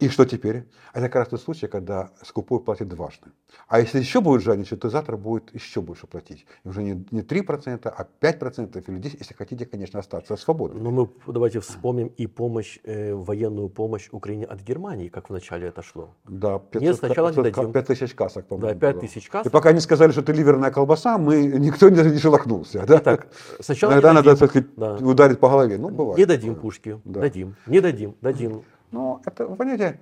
И 0.00 0.08
что 0.08 0.24
теперь? 0.24 0.64
Это 0.94 1.02
как 1.02 1.16
раз 1.16 1.28
тот 1.28 1.42
случай, 1.42 1.66
когда 1.66 2.10
скупой 2.22 2.60
платит 2.60 2.88
дважды. 2.88 3.30
А 3.68 3.80
если 3.80 3.98
еще 3.98 4.22
будет 4.22 4.42
жадничать, 4.42 4.80
то 4.80 4.88
завтра 4.88 5.18
будет 5.18 5.54
еще 5.54 5.82
больше 5.82 6.06
платить. 6.06 6.46
И 6.64 6.68
уже 6.68 6.82
не, 6.82 7.04
не 7.10 7.20
3%, 7.20 7.86
а 7.86 8.06
5% 8.20 8.84
или 8.88 8.98
10%, 8.98 9.16
если 9.18 9.34
хотите, 9.34 9.66
конечно, 9.66 10.00
остаться 10.00 10.36
свободным. 10.36 10.82
Но 10.82 10.90
мы 10.90 11.08
давайте 11.26 11.60
вспомним 11.60 12.10
и 12.16 12.26
помощь, 12.26 12.78
э, 12.84 13.12
военную 13.12 13.68
помощь 13.68 14.08
Украине 14.10 14.46
от 14.46 14.62
Германии, 14.62 15.08
как 15.08 15.28
вначале 15.28 15.68
это 15.68 15.82
шло. 15.82 16.14
Да, 16.26 16.58
500, 16.58 16.82
Нет, 16.82 16.96
сначала 16.96 17.28
500, 17.28 17.44
не 17.44 17.50
дадим. 17.50 17.72
5 17.72 17.86
тысяч 17.86 18.14
касок, 18.14 18.46
по-моему. 18.46 18.80
Да, 18.80 18.92
5 18.92 19.00
тысяч 19.00 19.28
касок. 19.28 19.46
И 19.46 19.50
пока 19.50 19.72
не 19.72 19.80
сказали, 19.80 20.12
что 20.12 20.22
ты 20.22 20.32
ливерная 20.32 20.70
колбаса, 20.70 21.18
мы, 21.18 21.44
никто 21.44 21.90
не, 21.90 22.02
не 22.02 22.18
шелохнулся. 22.18 22.86
Да? 22.86 22.98
Итак, 22.98 23.28
сначала 23.60 23.92
Иногда 23.92 24.14
надо 24.14 24.34
сказать, 24.34 24.64
да. 24.76 24.94
ударить 24.94 25.38
по 25.38 25.50
голове. 25.50 25.76
Ну, 25.76 25.90
бывает. 25.90 26.16
Не 26.16 26.24
дадим 26.24 26.54
пушки, 26.54 26.98
да. 27.04 27.20
дадим. 27.20 27.54
Не 27.66 27.80
дадим, 27.80 28.16
дадим. 28.22 28.64
Ну, 28.90 29.20
это, 29.24 29.46
вы 29.46 29.56
понимаете, 29.56 30.00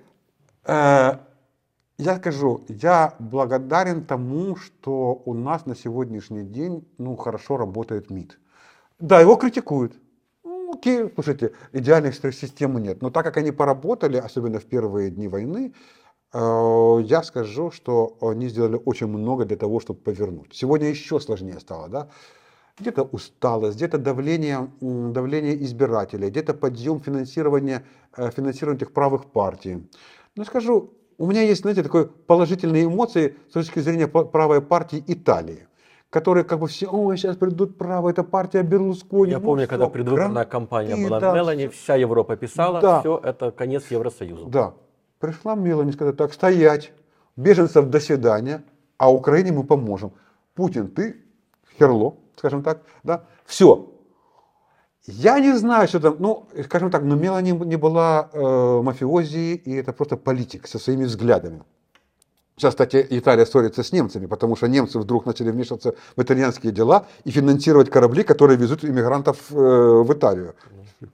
э, 0.65 1.17
я 1.97 2.15
скажу, 2.17 2.63
я 2.67 3.15
благодарен 3.19 4.05
тому, 4.05 4.55
что 4.55 5.21
у 5.25 5.33
нас 5.33 5.65
на 5.65 5.75
сегодняшний 5.75 6.43
день 6.43 6.87
ну, 6.97 7.15
хорошо 7.15 7.57
работает 7.57 8.09
МИД. 8.09 8.39
Да, 8.99 9.19
его 9.21 9.35
критикуют. 9.35 9.93
Ну, 10.43 10.73
окей, 10.73 11.11
слушайте, 11.13 11.53
идеальной 11.73 12.13
системы 12.13 12.81
нет. 12.81 13.01
Но 13.01 13.09
так 13.09 13.25
как 13.25 13.37
они 13.37 13.51
поработали, 13.51 14.17
особенно 14.17 14.59
в 14.59 14.65
первые 14.65 15.09
дни 15.11 15.27
войны, 15.27 15.73
Э, 16.33 16.99
я 17.03 17.23
скажу, 17.23 17.71
что 17.71 18.17
они 18.21 18.49
сделали 18.49 18.79
очень 18.85 19.07
много 19.07 19.45
для 19.45 19.57
того, 19.57 19.79
чтобы 19.79 19.99
повернуть. 19.99 20.53
Сегодня 20.53 20.89
еще 20.89 21.19
сложнее 21.19 21.59
стало, 21.59 21.89
да? 21.89 22.09
Где-то 22.79 23.03
усталость, 23.03 23.77
где-то 23.77 23.97
давление, 23.97 24.69
давление 24.81 25.63
избирателей, 25.63 26.29
где-то 26.29 26.53
подъем 26.53 26.99
финансирования, 26.99 27.83
э, 28.17 28.31
финансирования 28.31 28.77
этих 28.77 28.93
правых 28.93 29.25
партий. 29.25 29.87
Но 30.35 30.45
скажу, 30.45 30.93
у 31.17 31.27
меня 31.27 31.41
есть, 31.41 31.61
знаете, 31.61 31.83
такой 31.83 32.07
положительные 32.07 32.85
эмоции 32.85 33.35
с 33.49 33.53
точки 33.53 33.79
зрения 33.79 34.07
правой 34.07 34.61
партии 34.61 35.03
Италии 35.07 35.65
которые 36.09 36.43
как 36.43 36.59
бы 36.59 36.67
все, 36.67 36.87
ой, 36.87 37.17
сейчас 37.17 37.37
придут 37.37 37.77
право, 37.77 38.09
это 38.09 38.23
партия 38.23 38.63
Берлускони. 38.63 39.31
Я 39.31 39.39
ну, 39.39 39.45
помню, 39.45 39.63
все, 39.63 39.69
когда 39.69 39.89
предвыборная 39.89 40.45
кампания 40.45 40.95
была 40.95 41.19
да, 41.19 41.33
Мелани, 41.33 41.67
вся 41.67 41.95
Европа 41.95 42.35
писала, 42.35 42.81
да, 42.81 42.99
все, 42.99 43.21
это 43.23 43.51
конец 43.51 43.91
Евросоюза. 43.91 44.45
Да. 44.47 44.73
Пришла 45.19 45.55
Мелани, 45.55 45.91
сказала, 45.91 46.15
так, 46.15 46.33
стоять, 46.33 46.93
беженцев 47.35 47.85
до 47.89 47.99
свидания, 47.99 48.63
а 48.97 49.13
Украине 49.13 49.51
мы 49.51 49.63
поможем. 49.63 50.13
Путин, 50.55 50.89
ты 50.89 51.17
херло, 51.77 52.15
скажем 52.39 52.63
так, 52.63 52.81
да, 53.03 53.25
все. 53.45 53.93
Я 55.05 55.39
не 55.39 55.57
знаю, 55.57 55.87
что 55.87 55.99
там, 55.99 56.15
ну, 56.19 56.47
скажем 56.65 56.91
так, 56.91 57.03
но 57.03 57.15
Мелани 57.15 57.51
не 57.51 57.77
была 57.77 58.29
э, 58.31 58.81
мафиози, 58.81 59.55
и 59.55 59.75
это 59.75 59.93
просто 59.93 60.17
политик 60.17 60.67
со 60.67 60.79
своими 60.79 61.05
взглядами. 61.05 61.63
Сейчас, 62.55 62.73
кстати, 62.73 63.07
Италия 63.09 63.45
ссорится 63.45 63.83
с 63.83 63.91
немцами, 63.93 64.25
потому 64.25 64.55
что 64.55 64.67
немцы 64.67 64.99
вдруг 64.99 65.25
начали 65.25 65.51
вмешиваться 65.51 65.93
в 66.15 66.21
итальянские 66.21 66.71
дела 66.73 67.05
и 67.23 67.31
финансировать 67.31 67.89
корабли, 67.89 68.23
которые 68.23 68.57
везут 68.57 68.83
иммигрантов 68.83 69.37
э, 69.51 69.55
в 69.55 70.11
Италию. 70.13 70.55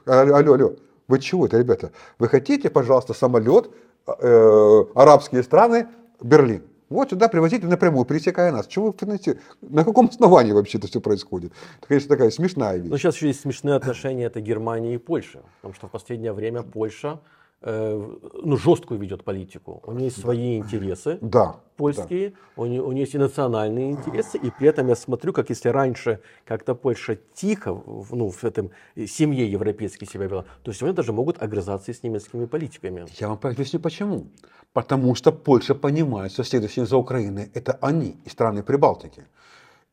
Алло, 0.05 0.35
алло, 0.35 0.53
алло. 0.53 0.73
Вы 1.07 1.19
чего 1.19 1.45
это, 1.45 1.59
ребята? 1.59 1.91
Вы 2.19 2.29
хотите, 2.29 2.69
пожалуйста, 2.69 3.13
самолет, 3.13 3.69
э, 4.07 4.85
арабские 4.95 5.43
страны, 5.43 5.87
Берлин? 6.21 6.63
Вот 6.89 7.09
сюда 7.09 7.27
привозите 7.27 7.65
напрямую, 7.67 8.05
пересекая 8.05 8.51
нас. 8.51 8.67
Чего 8.67 8.87
вы 8.87 8.93
финансируете? 8.99 9.43
На 9.61 9.83
каком 9.83 10.07
основании 10.07 10.51
вообще 10.51 10.77
это 10.77 10.87
все 10.87 11.01
происходит? 11.01 11.51
Это, 11.79 11.87
конечно, 11.87 12.09
такая 12.09 12.29
смешная 12.29 12.77
вещь. 12.77 12.89
Но 12.89 12.97
сейчас 12.97 13.15
еще 13.15 13.27
есть 13.27 13.41
смешные 13.41 13.75
отношения, 13.75 14.25
это 14.25 14.41
Германия 14.41 14.95
и 14.95 14.97
Польша. 14.97 15.41
Потому 15.57 15.73
что 15.73 15.87
в 15.87 15.91
последнее 15.91 16.33
время 16.33 16.61
Польша 16.61 17.19
Э, 17.67 17.99
ну, 18.43 18.57
жесткую 18.57 18.99
ведет 18.99 19.23
политику. 19.23 19.81
У 19.87 19.91
нее 19.91 20.05
есть 20.05 20.21
свои 20.21 20.57
интересы 20.57 21.17
да, 21.21 21.55
польские, 21.77 22.29
да. 22.29 22.35
У, 22.57 22.65
нее, 22.67 22.83
у 22.83 22.91
нее 22.91 23.01
есть 23.01 23.15
и 23.15 23.17
национальные 23.17 23.91
интересы, 23.91 24.37
и 24.37 24.51
при 24.51 24.67
этом 24.67 24.87
я 24.87 24.95
смотрю, 24.95 25.33
как 25.33 25.49
если 25.49 25.69
раньше 25.69 26.19
как-то 26.45 26.75
Польша 26.75 27.17
тихо 27.33 27.81
ну, 28.11 28.29
в 28.29 28.43
этом 28.43 28.69
семье 29.07 29.49
европейской 29.49 30.05
себя 30.05 30.25
вела, 30.25 30.45
то 30.61 30.71
сегодня 30.73 30.95
даже 30.95 31.11
могут 31.11 31.41
огрызаться 31.41 31.89
и 31.89 31.95
с 31.95 32.03
немецкими 32.03 32.45
политиками. 32.45 33.07
Я 33.19 33.29
вам 33.29 33.39
объясню 33.41 33.79
почему. 33.79 34.27
Потому 34.75 35.15
что 35.15 35.31
Польша 35.31 35.73
понимает, 35.73 36.33
что 36.33 36.43
следующие 36.43 36.85
за 36.85 36.97
Украиной 36.97 37.49
это 37.53 37.77
они 37.79 38.17
и 38.25 38.29
страны 38.29 38.61
Прибалтики. 38.61 39.23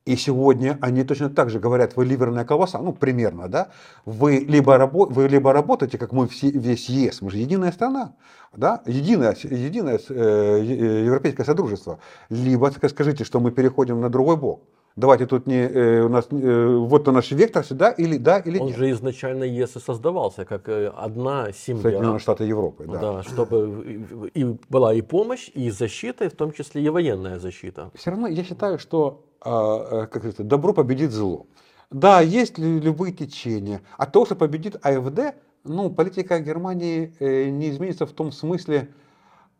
И 0.05 0.17
сегодня 0.17 0.77
они 0.81 1.05
точно 1.05 1.31
так 1.31 1.51
же 1.51 1.61
говорят, 1.61 1.95
вы 1.95 2.05
ливерная 2.05 2.45
колбаса, 2.45 2.79
ну, 2.79 2.93
примерно, 2.93 3.47
да, 3.49 3.69
вы 4.05 4.39
либо, 4.39 4.77
рабо, 4.77 5.07
вы 5.07 5.29
либо 5.29 5.53
работаете, 5.53 5.99
как 5.99 6.11
мы 6.11 6.27
все, 6.27 6.51
весь 6.51 6.89
ЕС, 6.89 7.23
мы 7.23 7.31
же 7.31 7.37
единая 7.37 7.71
страна, 7.71 8.15
да, 8.57 8.83
единое, 8.85 9.37
единое 9.45 10.01
э, 10.09 11.05
европейское 11.07 11.47
содружество, 11.47 12.01
либо 12.29 12.73
скажите, 12.89 13.23
что 13.23 13.39
мы 13.39 13.53
переходим 13.53 14.01
на 14.01 14.09
другой 14.09 14.37
бок. 14.37 14.63
Давайте 14.97 15.27
тут 15.27 15.47
не 15.47 15.63
э, 15.63 16.03
у 16.03 16.09
нас 16.09 16.29
э, 16.31 16.77
вот 16.77 17.07
наш 17.07 17.31
вектор 17.31 17.65
сюда 17.65 17.91
или 17.91 18.19
да 18.19 18.39
или 18.39 18.59
Он 18.59 18.67
нет. 18.67 18.77
же 18.77 18.91
изначально 18.91 19.45
ЕС 19.45 19.77
и 19.77 19.81
создавался 19.81 20.45
как 20.45 20.69
э, 20.69 20.89
одна 20.89 21.53
семья. 21.53 21.83
Соединенные 21.83 22.19
Штаты 22.19 22.45
Европы, 22.45 22.85
да. 22.87 23.01
Да, 23.01 23.23
чтобы 23.23 24.31
и 24.35 24.45
была 24.69 24.93
и 24.93 25.01
помощь, 25.01 25.51
и 25.55 25.71
защита, 25.71 26.25
и 26.27 26.29
в 26.29 26.37
том 26.37 26.53
числе 26.53 26.83
и 26.83 26.89
военная 26.91 27.39
защита. 27.39 27.91
Все 27.95 28.11
равно 28.11 28.27
я 28.27 28.45
считаю, 28.45 28.79
что 28.79 29.25
а, 29.41 30.05
э, 30.05 30.07
как 30.07 30.25
это, 30.25 30.45
добро 30.45 30.73
победит 30.73 31.11
зло. 31.11 31.47
Да, 31.91 32.21
есть 32.21 32.59
любые 32.59 33.13
течения. 33.13 33.83
А 33.97 34.07
то, 34.07 34.25
что 34.25 34.37
победит 34.37 34.77
АФД, 34.85 35.35
ну, 35.65 35.91
политика 35.91 36.39
Германии 36.39 37.15
э, 37.19 37.49
не 37.51 37.71
изменится 37.71 38.07
в 38.07 38.13
том 38.13 38.33
смысле, 38.33 38.89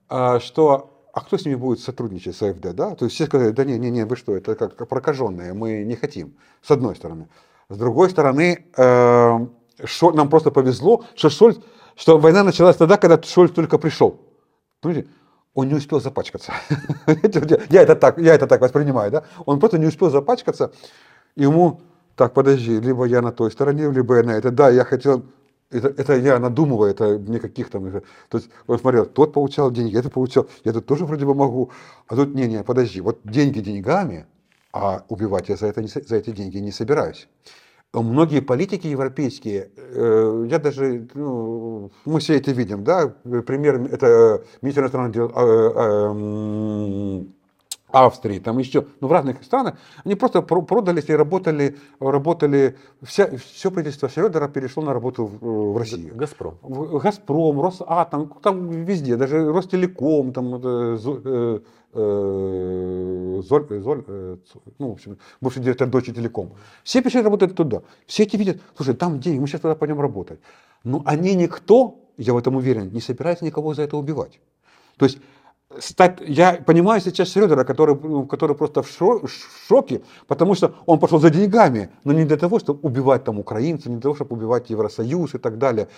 а, 0.09 0.41
что 0.41 0.92
а 1.13 1.21
кто 1.21 1.37
с 1.37 1.45
ними 1.45 1.57
будет 1.57 1.81
сотрудничать 1.81 2.37
с 2.37 2.43
АФД, 2.43 2.75
да? 2.75 2.95
То 2.95 3.05
есть 3.05 3.15
все 3.15 3.27
сказали, 3.27 3.51
да 3.51 3.65
не, 3.65 3.79
не, 3.79 3.91
не, 3.91 4.05
вы 4.05 4.17
что, 4.17 4.37
это 4.37 4.55
как 4.55 4.89
прокаженные, 4.89 5.53
мы 5.53 5.85
не 5.85 5.97
хотим, 5.97 6.37
с 6.63 6.71
одной 6.71 6.97
стороны. 6.97 7.29
С 7.69 7.77
другой 7.77 8.11
стороны, 8.11 8.67
э, 8.77 9.47
Шо, 9.85 10.13
нам 10.13 10.29
просто 10.29 10.51
повезло, 10.51 11.05
что 11.15 11.31
Шольц, 11.31 11.59
что 11.97 12.19
война 12.19 12.43
началась 12.45 12.77
тогда, 12.77 12.97
когда 12.97 13.21
Шольц 13.23 13.53
только 13.53 13.79
пришел. 13.79 14.21
Понимаете? 14.81 15.09
он 15.55 15.69
не 15.69 15.75
успел 15.75 16.01
запачкаться. 16.01 16.53
я, 17.71 17.83
это 17.83 17.95
так, 17.95 18.19
я 18.19 18.35
это 18.35 18.47
так 18.47 18.61
воспринимаю, 18.61 19.11
да? 19.11 19.25
Он 19.45 19.61
просто 19.61 19.79
не 19.79 19.87
успел 19.87 20.11
запачкаться, 20.11 20.73
ему, 21.37 21.83
так, 22.17 22.33
подожди, 22.33 22.81
либо 22.81 23.05
я 23.05 23.21
на 23.21 23.33
той 23.33 23.51
стороне, 23.51 23.91
либо 23.91 24.17
я 24.17 24.23
на 24.23 24.31
этой. 24.33 24.51
Да, 24.51 24.71
я 24.71 24.85
хотел, 24.85 25.25
это, 25.73 25.89
это 25.89 26.17
я 26.17 26.39
надумываю, 26.39 26.91
это 26.91 27.19
никаких 27.19 27.71
там, 27.71 27.91
то 28.29 28.39
есть, 28.39 28.51
он 28.67 28.79
смотрел, 28.79 29.07
тот 29.07 29.33
получал 29.33 29.71
деньги, 29.71 29.97
это 29.97 30.11
получал, 30.11 30.49
я 30.65 30.73
тут 30.73 30.87
тоже 30.87 31.05
вроде 31.05 31.25
бы 31.25 31.35
могу, 31.35 31.71
а 32.07 32.17
тут, 32.17 32.35
не-не, 32.35 32.63
подожди, 32.63 33.01
вот 33.01 33.21
деньги 33.25 33.61
деньгами, 33.61 34.27
а 34.73 35.05
убивать 35.09 35.49
я 35.49 35.57
за, 35.57 35.67
это, 35.67 35.83
за 35.83 36.17
эти 36.17 36.31
деньги 36.31 36.59
не 36.59 36.73
собираюсь. 36.73 37.29
Многие 37.93 38.41
политики 38.41 38.87
европейские, 38.87 39.71
э, 39.77 40.47
я 40.49 40.59
даже, 40.59 41.09
ну, 41.13 41.91
мы 42.07 42.21
все 42.21 42.39
это 42.39 42.51
видим, 42.53 42.85
да, 42.85 43.09
пример, 43.47 43.83
это 43.83 44.45
министр 44.63 44.83
иностранных 44.83 45.13
дел 45.13 45.31
э, 45.35 45.41
э, 45.77 47.25
Австрии, 47.93 48.39
там 48.39 48.59
еще, 48.59 48.87
ну, 49.01 49.09
в 49.09 49.13
разных 49.13 49.43
странах, 49.45 49.75
они 50.05 50.15
просто 50.15 50.43
продались 50.43 51.09
и 51.09 51.13
работали, 51.13 51.77
работали, 52.01 52.77
вся, 53.03 53.29
все 53.37 53.71
правительство 53.71 54.09
Шредера 54.09 54.49
перешло 54.49 54.83
на 54.83 54.93
работу 54.93 55.27
в, 55.27 55.73
в 55.73 55.77
Россию. 55.77 56.15
Газпром. 56.17 56.59
Газпром, 56.63 57.61
Росатом, 57.61 58.33
там 58.43 58.71
везде, 58.71 59.17
даже 59.17 59.53
Ростелеком, 59.53 60.33
там, 60.33 60.61
э, 60.63 61.61
э, 61.95 63.41
Золь, 63.43 63.81
Золь, 63.81 64.05
э, 64.07 64.37
ну, 64.79 64.89
в 64.89 64.93
общем, 64.93 65.19
бывший 65.43 65.63
директор 65.63 65.89
Deutsche 65.89 66.15
Telekom. 66.15 66.53
Все 66.85 67.03
пришли 67.03 67.21
работать 67.21 67.55
туда. 67.55 67.83
Все 68.07 68.23
эти 68.23 68.37
видят, 68.37 68.61
слушай, 68.75 68.95
там 68.95 69.21
деньги, 69.21 69.39
мы 69.39 69.47
сейчас 69.47 69.61
туда 69.61 69.75
пойдем 69.75 70.01
работать. 70.01 70.41
Но 70.85 71.03
они 71.05 71.35
никто, 71.35 72.01
я 72.17 72.33
в 72.33 72.39
этом 72.39 72.57
уверен, 72.57 72.91
не 72.91 73.01
собирается 73.01 73.45
никого 73.45 73.75
за 73.75 73.83
это 73.83 73.97
убивать. 73.99 74.41
То 74.97 75.05
есть 75.05 75.19
стать, 75.81 76.19
я 76.21 76.55
понимаю 76.67 77.01
сейчас 77.01 77.29
Шредера, 77.33 77.65
который, 77.65 77.97
ну, 78.03 78.27
который 78.27 78.57
просто 78.57 78.83
в, 78.83 78.89
шо, 78.89 79.21
в 79.27 79.31
шоке, 79.69 80.03
потому 80.27 80.55
что 80.55 80.75
он 80.87 80.99
пошел 80.99 81.21
за 81.21 81.31
деньгами, 81.31 81.91
но 82.05 82.13
не 82.13 82.25
для 82.25 82.37
того, 82.37 82.59
чтобы 82.59 82.81
убивать 82.83 83.25
там 83.25 83.39
украинцев, 83.39 83.87
не 83.87 83.95
для 83.95 84.03
того, 84.03 84.15
чтобы 84.15 84.37
убивать 84.37 84.71
Евросоюз 84.71 85.35
и 85.35 85.39
так 85.39 85.59
далее. 85.59 85.89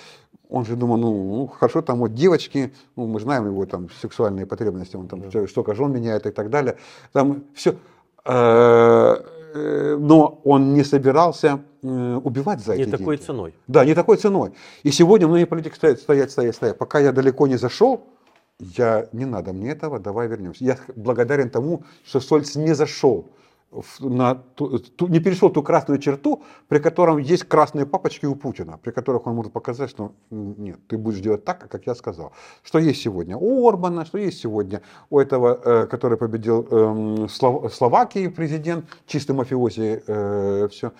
Он 0.49 0.65
же 0.65 0.77
думал, 0.77 0.99
ну, 0.99 1.37
ну 1.37 1.47
хорошо, 1.47 1.83
там 1.83 1.99
вот 1.99 2.15
девочки, 2.15 2.73
ну, 2.97 3.07
мы 3.07 3.21
знаем 3.21 3.47
его 3.47 3.67
там 3.67 3.89
сексуальные 4.01 4.47
потребности, 4.47 4.97
он 4.97 5.09
там 5.09 5.23
да. 5.31 5.47
столько 5.47 5.75
жен 5.75 5.93
меняет 5.93 6.27
и 6.27 6.31
так 6.31 6.51
далее. 6.51 6.77
Там 7.13 7.45
все. 7.55 7.75
Э, 8.25 9.17
э, 9.55 9.97
но 9.99 10.41
он 10.45 10.75
не 10.75 10.85
собирался 10.85 11.61
э, 11.83 12.21
убивать 12.25 12.61
за 12.61 12.75
эти 12.75 12.87
Не 12.89 12.97
такой 12.97 13.17
ценой. 13.17 13.55
Да, 13.67 13.85
не 13.85 13.95
такой 13.95 14.17
ценой. 14.17 14.53
И 14.83 14.91
сегодня 14.91 15.27
многие 15.27 15.47
политики 15.47 15.75
стоят, 15.75 16.01
стоят, 16.01 16.31
стоят, 16.31 16.55
стоят. 16.55 16.79
Пока 16.79 17.01
я 17.01 17.13
далеко 17.13 17.47
не 17.47 17.57
зашел, 17.57 18.01
я, 18.77 19.09
не 19.13 19.25
надо 19.25 19.53
мне 19.53 19.71
этого, 19.71 19.99
давай 19.99 20.29
вернемся. 20.29 20.65
Я 20.65 20.79
благодарен 20.97 21.51
тому, 21.51 21.85
что 22.05 22.21
Сольц 22.21 22.57
не 22.57 22.75
зашел 22.75 23.27
на 24.01 24.35
ту, 24.35 24.79
ту, 24.79 25.09
не 25.09 25.21
перешел 25.21 25.51
ту 25.51 25.63
красную 25.63 25.99
черту, 25.99 26.43
при 26.69 26.79
котором 26.79 27.19
есть 27.19 27.45
красные 27.45 27.87
папочки 27.87 28.27
у 28.27 28.35
Путина, 28.35 28.79
при 28.79 28.93
которых 28.93 29.27
он 29.27 29.35
может 29.35 29.53
показать, 29.53 29.91
что 29.91 30.13
нет, 30.31 30.79
ты 30.87 30.97
будешь 30.97 31.21
делать 31.21 31.45
так, 31.45 31.69
как 31.69 31.87
я 31.87 31.95
сказал. 31.95 32.33
Что 32.63 32.79
есть 32.79 33.03
сегодня 33.03 33.37
у 33.37 33.69
Орбана, 33.69 34.05
что 34.05 34.19
есть 34.19 34.41
сегодня 34.41 34.83
у 35.11 35.19
этого, 35.19 35.61
э, 35.65 35.87
который 35.87 36.19
победил 36.19 36.67
э, 36.71 37.27
Слов, 37.29 37.75
Словакии 37.75 38.29
президент, 38.29 38.85
чистый 39.07 39.33
мафиози, 39.33 40.03
э, 40.07 40.69
все. 40.71 40.93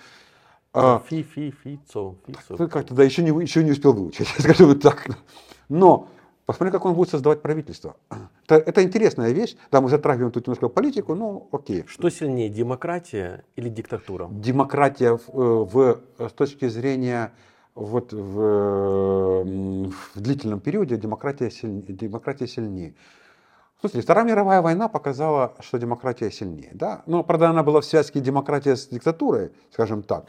А, 0.73 0.99
фи, 0.99 1.23
фи, 1.23 1.53
фицо, 1.63 2.15
фицо. 2.27 2.67
Как-то, 2.67 2.93
да, 2.93 3.03
еще 3.03 3.23
не, 3.23 3.29
еще 3.41 3.63
не 3.63 3.71
успел 3.71 3.93
выучить, 3.93 4.27
скажу 4.39 4.67
вот 4.67 4.81
так. 4.81 5.07
Но 5.69 6.09
Посмотри, 6.45 6.71
как 6.71 6.85
он 6.85 6.93
будет 6.93 7.09
создавать 7.09 7.41
правительство. 7.41 7.95
Это, 8.47 8.55
это 8.57 8.83
интересная 8.83 9.31
вещь. 9.31 9.55
Да, 9.71 9.81
мы 9.81 9.89
затрагиваем 9.89 10.31
тут 10.31 10.45
немножко 10.45 10.69
политику, 10.69 11.15
ну 11.15 11.47
окей. 11.51 11.83
Что 11.87 12.09
сильнее, 12.09 12.49
демократия 12.49 13.43
или 13.55 13.69
диктатура? 13.69 14.27
Демократия 14.29 15.17
в, 15.17 15.29
э, 15.33 15.99
в, 16.19 16.29
с 16.29 16.31
точки 16.33 16.67
зрения 16.67 17.31
вот 17.73 18.13
в, 18.13 19.43
в 19.43 20.19
длительном 20.21 20.59
периоде 20.59 20.97
демократия 20.97 21.49
сильнее. 21.49 21.81
Демократия 21.87 22.47
сильнее. 22.47 22.93
Слушайте, 23.79 24.03
Вторая 24.03 24.25
мировая 24.25 24.61
война 24.61 24.87
показала, 24.87 25.55
что 25.59 25.77
демократия 25.77 26.31
сильнее. 26.31 26.71
Да? 26.73 27.01
Но, 27.07 27.23
правда, 27.23 27.49
она 27.49 27.63
была 27.63 27.81
в 27.81 27.85
связке 27.85 28.19
демократии 28.19 28.75
с 28.75 28.87
диктатурой, 28.87 29.51
скажем 29.71 30.03
так. 30.03 30.27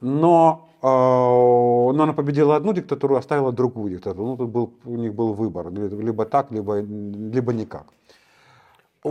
Но, 0.00 0.68
э, 0.82 0.86
но 0.86 2.02
она 2.02 2.12
победила 2.12 2.56
одну 2.56 2.72
диктатуру, 2.72 3.16
оставила 3.16 3.52
другую 3.52 3.90
диктатуру. 3.90 4.26
Ну, 4.26 4.36
тут 4.36 4.50
был, 4.50 4.72
у 4.84 4.96
них 4.96 5.14
был 5.14 5.34
выбор, 5.34 5.70
либо 5.70 6.24
так, 6.24 6.50
либо, 6.50 6.80
либо 6.80 7.52
никак. 7.52 7.86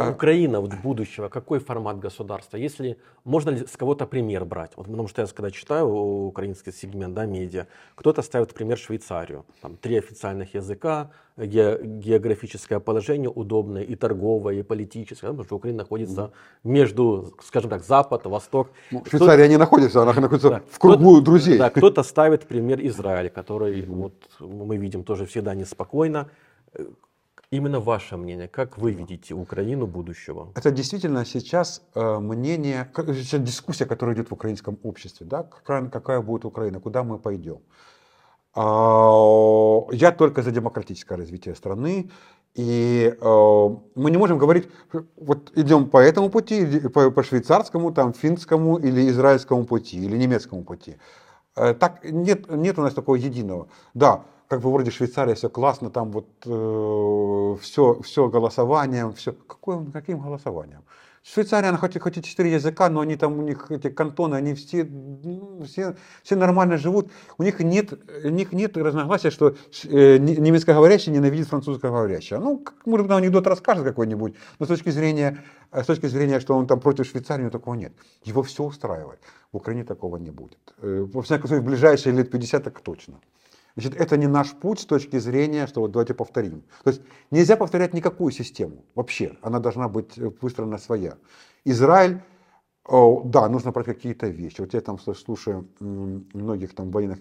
А... 0.01 0.11
Украина 0.11 0.59
вот 0.59 0.73
будущего, 0.83 1.29
какой 1.29 1.59
формат 1.59 1.99
государства? 1.99 2.57
Если 2.57 2.97
можно 3.23 3.51
ли 3.51 3.65
с 3.65 3.77
кого-то 3.77 4.05
пример 4.05 4.45
брать? 4.45 4.71
Вот, 4.75 4.87
потому 4.87 5.07
что 5.07 5.21
я 5.21 5.27
когда 5.27 5.51
читаю 5.51 5.87
украинский 5.87 6.71
сегмент, 6.71 7.13
да, 7.13 7.25
медиа, 7.25 7.67
кто-то 7.95 8.21
ставит 8.21 8.53
пример 8.53 8.77
Швейцарию. 8.77 9.45
Там 9.61 9.77
три 9.77 9.97
официальных 9.97 10.53
языка, 10.55 11.11
ге, 11.37 11.79
географическое 11.83 12.79
положение 12.79 13.29
удобное 13.29 13.83
и 13.83 13.95
торговое, 13.95 14.55
и 14.55 14.63
политическое, 14.63 15.27
да, 15.27 15.33
потому 15.33 15.45
что 15.45 15.55
Украина 15.55 15.79
находится 15.79 16.21
mm. 16.21 16.31
между, 16.63 17.33
скажем 17.43 17.69
так, 17.69 17.83
Запад, 17.83 18.25
Восток. 18.25 18.69
Ну, 18.91 19.03
Швейцария 19.09 19.47
не 19.47 19.57
находится, 19.57 20.01
она 20.01 20.13
находится 20.13 20.49
да. 20.49 20.61
в 20.69 20.79
кругу 20.79 21.21
друзей. 21.21 21.57
Да, 21.57 21.69
кто-то 21.69 22.03
ставит 22.03 22.47
пример 22.47 22.79
Израиль, 22.85 23.29
который 23.29 23.81
mm. 23.81 23.85
вот 23.85 24.13
мы 24.39 24.77
видим 24.77 25.03
тоже 25.03 25.25
всегда 25.25 25.55
неспокойно 25.55 26.29
Именно 27.51 27.79
ваше 27.79 28.17
мнение, 28.17 28.47
как 28.47 28.77
вы 28.77 28.91
видите 28.91 29.33
Украину 29.33 29.87
будущего? 29.87 30.51
Это 30.55 30.71
действительно 30.71 31.25
сейчас 31.25 31.81
э, 31.93 32.19
мнение, 32.19 32.89
сейчас 32.95 33.41
дискуссия, 33.41 33.85
которая 33.85 34.15
идет 34.15 34.29
в 34.29 34.33
украинском 34.33 34.79
обществе, 34.83 35.25
да, 35.25 35.43
какая, 35.43 36.21
будет 36.21 36.45
Украина, 36.45 36.79
куда 36.79 37.03
мы 37.03 37.19
пойдем. 37.19 37.59
А, 38.55 39.81
я 39.91 40.11
только 40.11 40.41
за 40.41 40.51
демократическое 40.51 41.17
развитие 41.17 41.55
страны, 41.55 42.09
и 42.55 43.13
э, 43.19 43.69
мы 43.95 44.11
не 44.11 44.17
можем 44.17 44.37
говорить, 44.37 44.69
вот 45.17 45.51
идем 45.55 45.89
по 45.89 45.97
этому 45.97 46.29
пути, 46.29 46.79
по, 46.89 47.11
по 47.11 47.21
швейцарскому, 47.21 47.91
там, 47.91 48.13
финскому 48.13 48.77
или 48.77 49.09
израильскому 49.09 49.65
пути, 49.65 49.97
или 49.97 50.17
немецкому 50.17 50.63
пути. 50.63 50.95
Э, 51.57 51.73
так, 51.73 52.03
нет, 52.05 52.49
нет 52.49 52.79
у 52.79 52.81
нас 52.81 52.93
такого 52.93 53.15
единого. 53.15 53.67
Да, 53.93 54.23
как 54.47 54.61
бы 54.61 54.71
вроде 54.71 54.91
Швейцария 54.91 55.35
все 55.35 55.49
классно, 55.49 55.89
там 55.89 56.11
вот 56.11 56.27
э, 56.45 57.55
все, 57.61 58.01
все 58.01 58.29
голосованием, 58.29 59.13
все. 59.13 59.33
Какое, 59.33 59.85
каким 59.91 60.19
голосованием? 60.19 60.83
Швейцария, 61.27 61.69
она 61.69 61.79
хоть, 61.79 61.99
хоть 61.99 62.17
и 62.17 62.21
четыре 62.21 62.51
языка, 62.51 62.87
но 62.87 62.99
они 62.99 63.15
там, 63.15 63.39
у 63.39 63.41
них 63.41 63.71
эти 63.71 63.89
кантоны, 63.89 64.35
они 64.35 64.53
все, 64.53 64.83
ну, 64.83 65.63
все, 65.65 65.95
все 66.21 66.35
нормально 66.35 66.77
живут. 66.77 67.11
У 67.39 67.43
них 67.43 67.59
нет, 67.61 67.93
у 68.23 68.29
них 68.29 68.53
нет 68.53 68.77
разногласия, 68.77 69.31
что 69.31 69.55
э, 69.85 70.17
немецкоговорящий 70.17 71.11
ненавидит 71.11 71.47
французскоговорящего. 71.47 72.37
Ну, 72.37 72.59
как, 72.59 72.85
может 72.85 73.07
быть, 73.07 73.17
анекдот 73.17 73.47
расскажет 73.47 73.83
какой-нибудь, 73.83 74.35
но 74.59 74.65
с 74.67 74.69
точки 74.69 74.91
зрения, 74.91 75.43
с 75.71 75.85
точки 75.87 76.05
зрения, 76.05 76.39
что 76.39 76.55
он 76.55 76.67
там 76.67 76.79
против 76.79 77.07
Швейцарии, 77.07 77.49
такого 77.49 77.73
нет. 77.73 77.93
Его 78.23 78.43
все 78.43 78.63
устраивает. 78.63 79.19
В 79.51 79.57
Украине 79.57 79.83
такого 79.83 80.17
не 80.17 80.29
будет. 80.29 80.59
Э, 80.83 81.07
во 81.11 81.23
всяком 81.23 81.47
случае, 81.47 81.63
в 81.63 81.65
ближайшие 81.65 82.13
лет 82.13 82.29
50 82.29 82.63
так 82.63 82.79
точно. 82.81 83.15
Значит, 83.75 83.95
это 83.95 84.15
не 84.17 84.27
наш 84.27 84.53
путь 84.53 84.79
с 84.79 84.85
точки 84.85 85.19
зрения, 85.19 85.67
что 85.67 85.81
вот 85.81 85.91
давайте 85.91 86.13
повторим. 86.13 86.63
То 86.83 86.91
есть 86.91 87.01
нельзя 87.29 87.57
повторять 87.57 87.93
никакую 87.93 88.31
систему 88.31 88.85
вообще. 88.95 89.37
Она 89.41 89.59
должна 89.59 89.89
быть 89.89 90.17
э, 90.17 90.31
выстроена 90.41 90.77
своя. 90.77 91.17
Израиль, 91.65 92.21
о, 92.87 93.23
да, 93.25 93.49
нужно 93.49 93.71
брать 93.71 93.87
какие-то 93.87 94.27
вещи. 94.27 94.61
Вот 94.61 94.73
я 94.73 94.81
там 94.81 94.97
слушаю 94.99 95.67
многих 95.79 96.73
там 96.73 96.91
военных, 96.91 97.19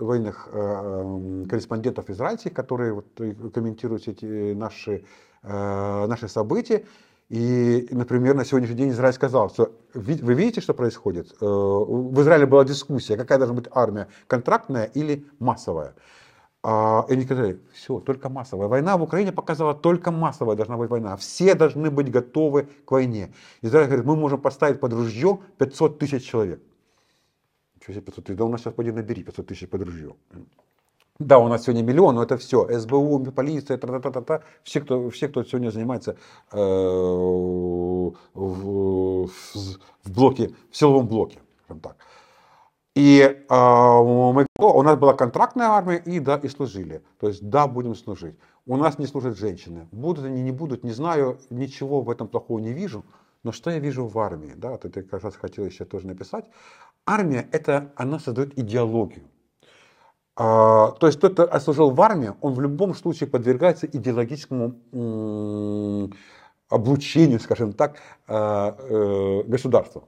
военных 0.00 0.48
э, 0.50 1.44
корреспондентов 1.50 2.08
израильских, 2.08 2.54
которые 2.54 2.94
вот 2.94 3.20
э, 3.20 3.34
комментируют 3.52 4.08
эти 4.08 4.54
наши, 4.54 5.04
э, 5.42 6.06
наши 6.06 6.28
события. 6.28 6.86
И, 7.32 7.88
например, 7.90 8.34
на 8.34 8.44
сегодняшний 8.44 8.76
день 8.76 8.90
Израиль 8.90 9.14
сказал, 9.14 9.48
что 9.48 9.72
вы 9.94 10.34
видите, 10.34 10.60
что 10.60 10.74
происходит? 10.74 11.32
Э, 11.40 11.46
в 11.46 12.20
Израиле 12.20 12.44
была 12.44 12.62
дискуссия, 12.62 13.16
какая 13.16 13.38
должна 13.38 13.56
быть 13.56 13.68
армия, 13.70 14.08
контрактная 14.26 14.84
или 14.84 15.24
массовая. 15.38 15.94
А, 16.62 17.06
и 17.08 17.14
они 17.14 17.24
сказали, 17.24 17.58
все, 17.72 18.00
только 18.00 18.28
массовая. 18.28 18.68
Война 18.68 18.98
в 18.98 19.02
Украине 19.02 19.32
показала, 19.32 19.72
только 19.72 20.10
массовая 20.10 20.56
должна 20.56 20.76
быть 20.76 20.90
война. 20.90 21.16
Все 21.16 21.54
должны 21.54 21.90
быть 21.90 22.10
готовы 22.10 22.68
к 22.84 22.90
войне. 22.90 23.32
Израиль 23.62 23.86
говорит, 23.86 24.04
мы 24.04 24.14
можем 24.14 24.38
поставить 24.38 24.78
под 24.78 24.92
ружье 24.92 25.38
500 25.56 25.98
тысяч 25.98 26.28
человек. 26.28 26.60
Что 27.80 27.94
себе 27.94 28.02
500 28.02 28.24
тысяч? 28.26 28.36
Да 28.36 28.44
у 28.44 28.48
нас 28.50 28.60
сейчас 28.60 28.74
поди 28.74 28.90
набери 28.90 29.22
500 29.24 29.46
тысяч 29.46 29.70
под 29.70 29.82
ружье. 29.84 30.16
Да, 31.18 31.38
у 31.38 31.48
нас 31.48 31.64
сегодня 31.64 31.82
миллион, 31.82 32.14
но 32.14 32.22
это 32.22 32.36
все. 32.36 32.66
СБУ, 32.80 33.32
полиция, 33.32 33.78
та 33.78 33.86
-та 33.86 34.00
-та 34.00 34.24
-та 34.24 34.40
все, 34.62 34.80
кто, 34.80 35.08
все, 35.08 35.28
кто 35.28 35.44
сегодня 35.44 35.70
занимается 35.70 36.16
э, 36.52 36.58
в, 36.58 38.14
в, 38.34 39.26
в 40.04 40.10
блоке, 40.10 40.50
в 40.70 40.76
силовом 40.76 41.06
блоке. 41.06 41.38
Так. 41.82 41.96
И 42.96 43.20
э, 43.20 43.54
мы, 43.54 44.46
у 44.58 44.82
нас 44.82 44.98
была 44.98 45.14
контрактная 45.14 45.68
армия, 45.68 46.02
и 46.06 46.20
да, 46.20 46.40
и 46.42 46.48
служили. 46.48 47.00
То 47.20 47.28
есть, 47.28 47.48
да, 47.48 47.66
будем 47.66 47.94
служить. 47.94 48.34
У 48.66 48.76
нас 48.76 48.98
не 48.98 49.06
служат 49.06 49.38
женщины. 49.38 49.88
Будут 49.92 50.24
они, 50.24 50.42
не 50.42 50.52
будут, 50.52 50.84
не 50.84 50.92
знаю, 50.92 51.38
ничего 51.50 52.00
в 52.00 52.10
этом 52.10 52.28
плохого 52.28 52.60
не 52.60 52.72
вижу. 52.72 53.04
Но 53.44 53.52
что 53.52 53.70
я 53.70 53.80
вижу 53.80 54.06
в 54.06 54.18
армии? 54.18 54.54
Да, 54.56 54.70
вот 54.70 54.84
это 54.84 55.02
как 55.02 55.24
раз 55.24 55.36
хотел 55.36 55.66
еще 55.66 55.84
тоже 55.84 56.06
написать. 56.06 56.44
Армия, 57.06 57.48
это, 57.52 57.92
она 57.96 58.18
создает 58.18 58.58
идеологию. 58.58 59.24
А, 60.36 60.92
то 60.92 61.06
есть 61.06 61.20
тот, 61.20 61.34
кто 61.34 61.60
служил 61.60 61.90
в 61.90 62.00
армии, 62.00 62.32
он 62.40 62.54
в 62.54 62.60
любом 62.60 62.94
случае 62.94 63.28
подвергается 63.28 63.86
идеологическому 63.86 66.10
облучению, 66.68 67.38
скажем 67.38 67.74
так, 67.74 67.96
а, 68.26 68.74
э, 68.78 69.42
государства. 69.46 70.04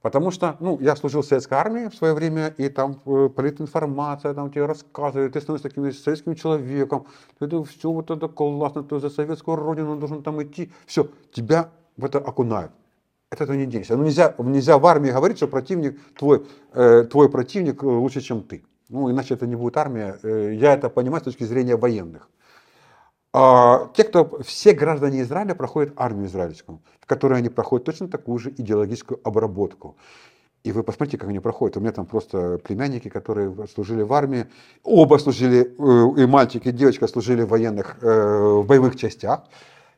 Потому 0.00 0.30
что, 0.30 0.56
ну, 0.60 0.78
я 0.80 0.94
служил 0.94 1.22
в 1.22 1.26
советской 1.26 1.54
армии 1.54 1.88
в 1.88 1.94
свое 1.94 2.14
время, 2.14 2.54
и 2.56 2.68
там 2.68 3.00
э, 3.04 3.28
политинформация, 3.28 4.34
там 4.34 4.50
тебе 4.50 4.66
рассказывают, 4.66 5.32
ты 5.32 5.40
становишься 5.40 5.68
таким 5.68 5.92
советским 5.92 6.34
человеком, 6.34 7.06
это 7.40 7.62
все 7.64 7.90
вот 7.90 8.10
это 8.10 8.28
классно, 8.28 8.82
ты 8.82 9.00
за 9.00 9.10
советскую 9.10 9.56
родину 9.56 9.96
должен 9.96 10.22
там 10.22 10.42
идти, 10.42 10.70
все, 10.86 11.08
тебя 11.32 11.70
в 11.96 12.04
это 12.04 12.18
окунают. 12.18 12.72
Это 13.30 13.44
этого 13.44 13.56
не 13.56 13.66
денешься. 13.66 13.96
Ну, 13.96 14.04
нельзя, 14.04 14.34
нельзя 14.38 14.78
в 14.78 14.86
армии 14.86 15.10
говорить, 15.10 15.38
что 15.38 15.48
противник, 15.48 15.98
твой, 16.14 16.46
э, 16.72 17.04
твой 17.10 17.28
противник 17.28 17.82
лучше, 17.82 18.20
чем 18.20 18.42
ты. 18.42 18.64
Ну, 18.88 19.10
иначе 19.10 19.34
это 19.34 19.46
не 19.46 19.56
будет 19.56 19.76
армия. 19.76 20.18
Э, 20.22 20.54
я 20.54 20.74
это 20.74 20.88
понимаю 20.88 21.20
с 21.20 21.24
точки 21.24 21.44
зрения 21.44 21.76
военных. 21.76 22.28
А 23.32 23.90
те, 23.94 24.04
кто, 24.04 24.40
все 24.42 24.72
граждане 24.72 25.20
Израиля 25.22 25.54
проходят 25.54 25.92
армию 25.96 26.26
израильскую, 26.26 26.80
в 27.00 27.06
которой 27.06 27.38
они 27.38 27.48
проходят 27.50 27.84
точно 27.84 28.08
такую 28.08 28.38
же 28.38 28.50
идеологическую 28.50 29.20
обработку. 29.24 29.96
И 30.64 30.72
вы 30.72 30.82
посмотрите, 30.82 31.18
как 31.18 31.28
они 31.28 31.38
проходят. 31.38 31.76
У 31.76 31.80
меня 31.80 31.92
там 31.92 32.06
просто 32.06 32.58
племянники, 32.58 33.08
которые 33.08 33.54
служили 33.68 34.02
в 34.02 34.12
армии. 34.12 34.46
Оба 34.82 35.18
служили, 35.18 35.74
э, 35.78 36.22
и 36.22 36.26
мальчик, 36.26 36.66
и 36.66 36.72
девочка 36.72 37.06
служили 37.08 37.42
в 37.42 37.48
военных, 37.48 37.98
э, 38.02 38.60
в 38.62 38.66
боевых 38.66 38.96
частях. 38.96 39.44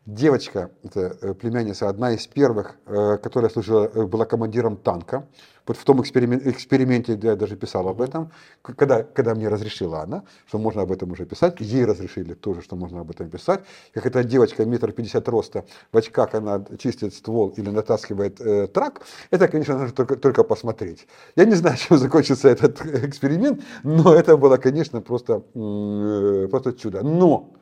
Девочка, 0.09 0.71
это 0.85 1.35
племянница, 1.35 1.87
одна 1.87 2.13
из 2.13 2.27
первых, 2.27 2.77
которая 2.87 3.51
служила, 3.51 3.89
была 4.07 4.25
командиром 4.25 4.79
танка. 4.79 5.29
Вот 5.67 5.77
в 5.77 5.85
том 5.85 6.01
эксперименте, 6.01 6.49
эксперименте 6.49 7.19
я 7.23 7.37
даже 7.37 7.57
писал 7.57 7.87
об 7.89 8.01
этом, 8.01 8.33
когда, 8.63 9.03
когда 9.03 9.35
мне 9.35 9.49
разрешила 9.49 10.01
она, 10.01 10.23
что 10.47 10.57
можно 10.57 10.81
об 10.81 10.93
этом 10.93 11.13
уже 11.13 11.27
писать, 11.27 11.61
ей 11.61 11.85
разрешили 11.85 12.33
тоже, 12.33 12.63
что 12.63 12.75
можно 12.75 13.01
об 13.01 13.11
этом 13.11 13.29
писать. 13.29 13.61
Как 13.93 14.07
эта 14.07 14.25
девочка 14.25 14.65
метр 14.65 14.93
пятьдесят 14.93 15.29
роста, 15.29 15.67
в 15.93 15.99
очках 15.99 16.35
она 16.35 16.65
чистит 16.79 17.13
ствол 17.13 17.51
или 17.51 17.69
натаскивает 17.69 18.41
э, 18.41 18.67
трак, 18.69 19.03
это, 19.31 19.47
конечно, 19.47 19.77
нужно 19.77 19.95
только, 19.95 20.17
только 20.17 20.43
посмотреть. 20.43 21.07
Я 21.37 21.45
не 21.45 21.55
знаю, 21.55 21.77
чем 21.89 21.99
закончится 21.99 22.49
этот 22.49 22.81
эксперимент, 22.87 23.63
но 23.83 24.15
это 24.15 24.39
было, 24.39 24.57
конечно, 24.57 25.03
просто, 25.03 25.43
э, 25.55 26.49
просто 26.51 26.73
чудо. 26.73 27.03
Но 27.03 27.58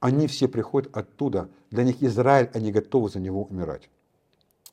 они 0.00 0.26
все 0.26 0.48
приходят 0.48 0.96
оттуда, 0.96 1.48
для 1.70 1.84
них 1.84 2.02
Израиль, 2.02 2.50
они 2.54 2.72
готовы 2.72 3.08
за 3.08 3.20
него 3.20 3.44
умирать 3.44 3.88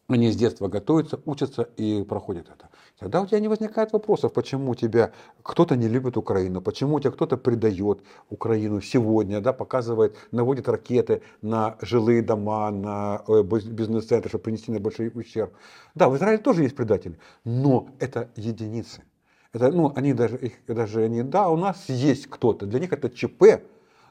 они 0.07 0.31
с 0.31 0.35
детства 0.35 0.67
готовятся, 0.67 1.19
учатся 1.25 1.63
и 1.77 2.03
проходят 2.03 2.47
это. 2.49 2.69
Тогда 2.99 3.21
у 3.21 3.25
тебя 3.25 3.39
не 3.39 3.47
возникает 3.47 3.91
вопросов, 3.91 4.33
почему 4.33 4.75
тебя 4.75 5.11
кто-то 5.41 5.75
не 5.75 5.87
любит 5.87 6.15
Украину, 6.15 6.61
почему 6.61 6.99
тебя 6.99 7.11
кто-то 7.11 7.37
предает 7.37 8.01
Украину 8.29 8.81
сегодня, 8.81 9.41
да, 9.41 9.51
показывает, 9.51 10.15
наводит 10.31 10.69
ракеты 10.69 11.21
на 11.41 11.77
жилые 11.81 12.21
дома, 12.21 12.71
на 12.71 13.23
э, 13.27 13.41
бизнес-центры, 13.43 14.29
чтобы 14.29 14.43
принести 14.43 14.71
на 14.71 14.79
ущерб. 14.79 15.53
Да, 15.95 16.07
в 16.07 16.15
Израиле 16.17 16.37
тоже 16.37 16.63
есть 16.63 16.75
предатели, 16.75 17.17
но 17.43 17.89
это 17.99 18.29
единицы. 18.35 19.03
Это, 19.51 19.71
ну, 19.71 19.91
они 19.95 20.13
даже, 20.13 20.37
их, 20.37 20.53
даже 20.67 21.07
не, 21.09 21.23
да, 21.23 21.49
у 21.49 21.57
нас 21.57 21.85
есть 21.89 22.27
кто-то, 22.27 22.65
для 22.65 22.79
них 22.79 22.93
это 22.93 23.09
ЧП, 23.09 23.63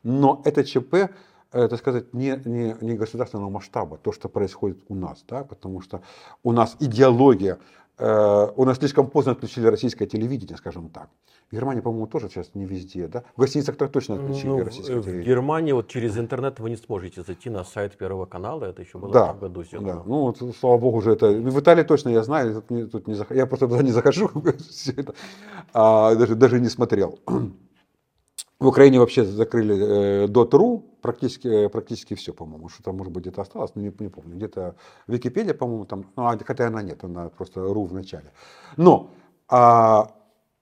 но 0.05 0.41
это 0.45 0.65
ЧП 0.65 1.11
это 1.53 1.77
сказать, 1.77 2.13
не, 2.13 2.41
не, 2.45 2.77
не 2.81 2.95
государственного 2.95 3.49
масштаба, 3.49 3.97
то, 3.97 4.11
что 4.11 4.29
происходит 4.29 4.79
у 4.89 4.97
нас, 4.97 5.25
да, 5.29 5.45
потому 5.45 5.81
что 5.81 6.03
у 6.43 6.51
нас 6.51 6.77
идеология 6.81 7.61
Э, 7.97 8.49
у 8.57 8.65
нас 8.65 8.79
слишком 8.79 9.09
поздно 9.09 9.33
отключили 9.33 9.67
российское 9.67 10.07
телевидение, 10.07 10.57
скажем 10.57 10.89
так. 10.89 11.09
В 11.51 11.55
Германии, 11.55 11.81
по-моему, 11.81 12.09
тоже 12.09 12.29
сейчас 12.29 12.51
не 12.55 12.65
везде, 12.65 13.07
да? 13.07 13.23
В 13.37 13.41
гостиницах 13.41 13.77
так 13.77 13.93
точно 13.93 14.17
отключили 14.17 14.49
ну, 14.49 14.65
российское 14.65 14.97
в 14.97 15.03
телевидение. 15.03 15.23
В 15.23 15.27
Германии 15.29 15.73
вот 15.73 15.87
через 15.87 16.19
интернет 16.19 16.59
вы 16.59 16.71
не 16.71 16.77
сможете 16.77 17.23
зайти 17.23 17.51
на 17.51 17.63
сайт 17.63 17.97
Первого 17.97 18.27
канала, 18.27 18.65
это 18.65 18.83
еще 18.83 18.99
было 18.99 19.13
да, 19.13 19.33
в 19.33 19.39
году 19.39 19.63
сделано. 19.63 19.93
Да, 19.93 20.03
ну 20.07 20.23
вот, 20.23 20.43
слава 20.59 20.79
богу, 20.79 20.99
уже 20.99 21.13
это... 21.13 21.29
В 21.29 21.61
Италии 21.61 21.85
точно 21.85 22.09
я 22.09 22.25
знаю, 22.25 22.55
тут 22.55 22.71
не, 22.71 22.87
тут 22.87 23.07
не 23.07 23.15
зах... 23.15 23.31
я 23.31 23.47
просто 23.47 23.69
туда 23.69 23.83
не 23.83 23.93
захожу, 23.93 24.29
а, 25.73 26.17
даже, 26.17 26.35
даже 26.35 26.59
не 26.59 26.69
смотрел. 26.69 27.21
В 28.65 28.69
Украине 28.69 28.99
вообще 28.99 29.25
закрыли 29.25 30.25
э, 30.25 30.27
.ru, 30.27 30.83
практически, 31.03 31.67
э, 31.67 31.69
практически 31.69 32.15
все, 32.15 32.33
по-моему. 32.33 32.71
Что 32.71 32.83
там, 32.83 32.97
может 32.97 33.13
быть, 33.13 33.25
где-то 33.25 33.43
осталось, 33.43 33.73
но 33.75 33.83
не, 33.83 33.93
не 33.99 34.09
помню. 34.09 34.37
Где-то 34.37 34.75
Википедия, 35.07 35.53
по-моему, 35.53 35.85
там, 35.85 36.07
ну, 36.17 36.27
а, 36.27 36.39
хотя 36.39 36.69
она 36.69 36.81
нет, 36.83 37.05
она 37.05 37.29
просто 37.29 37.61
.ru 37.61 37.85
в 37.85 37.93
начале. 37.93 38.33
Но 38.79 39.11
а, 39.51 40.13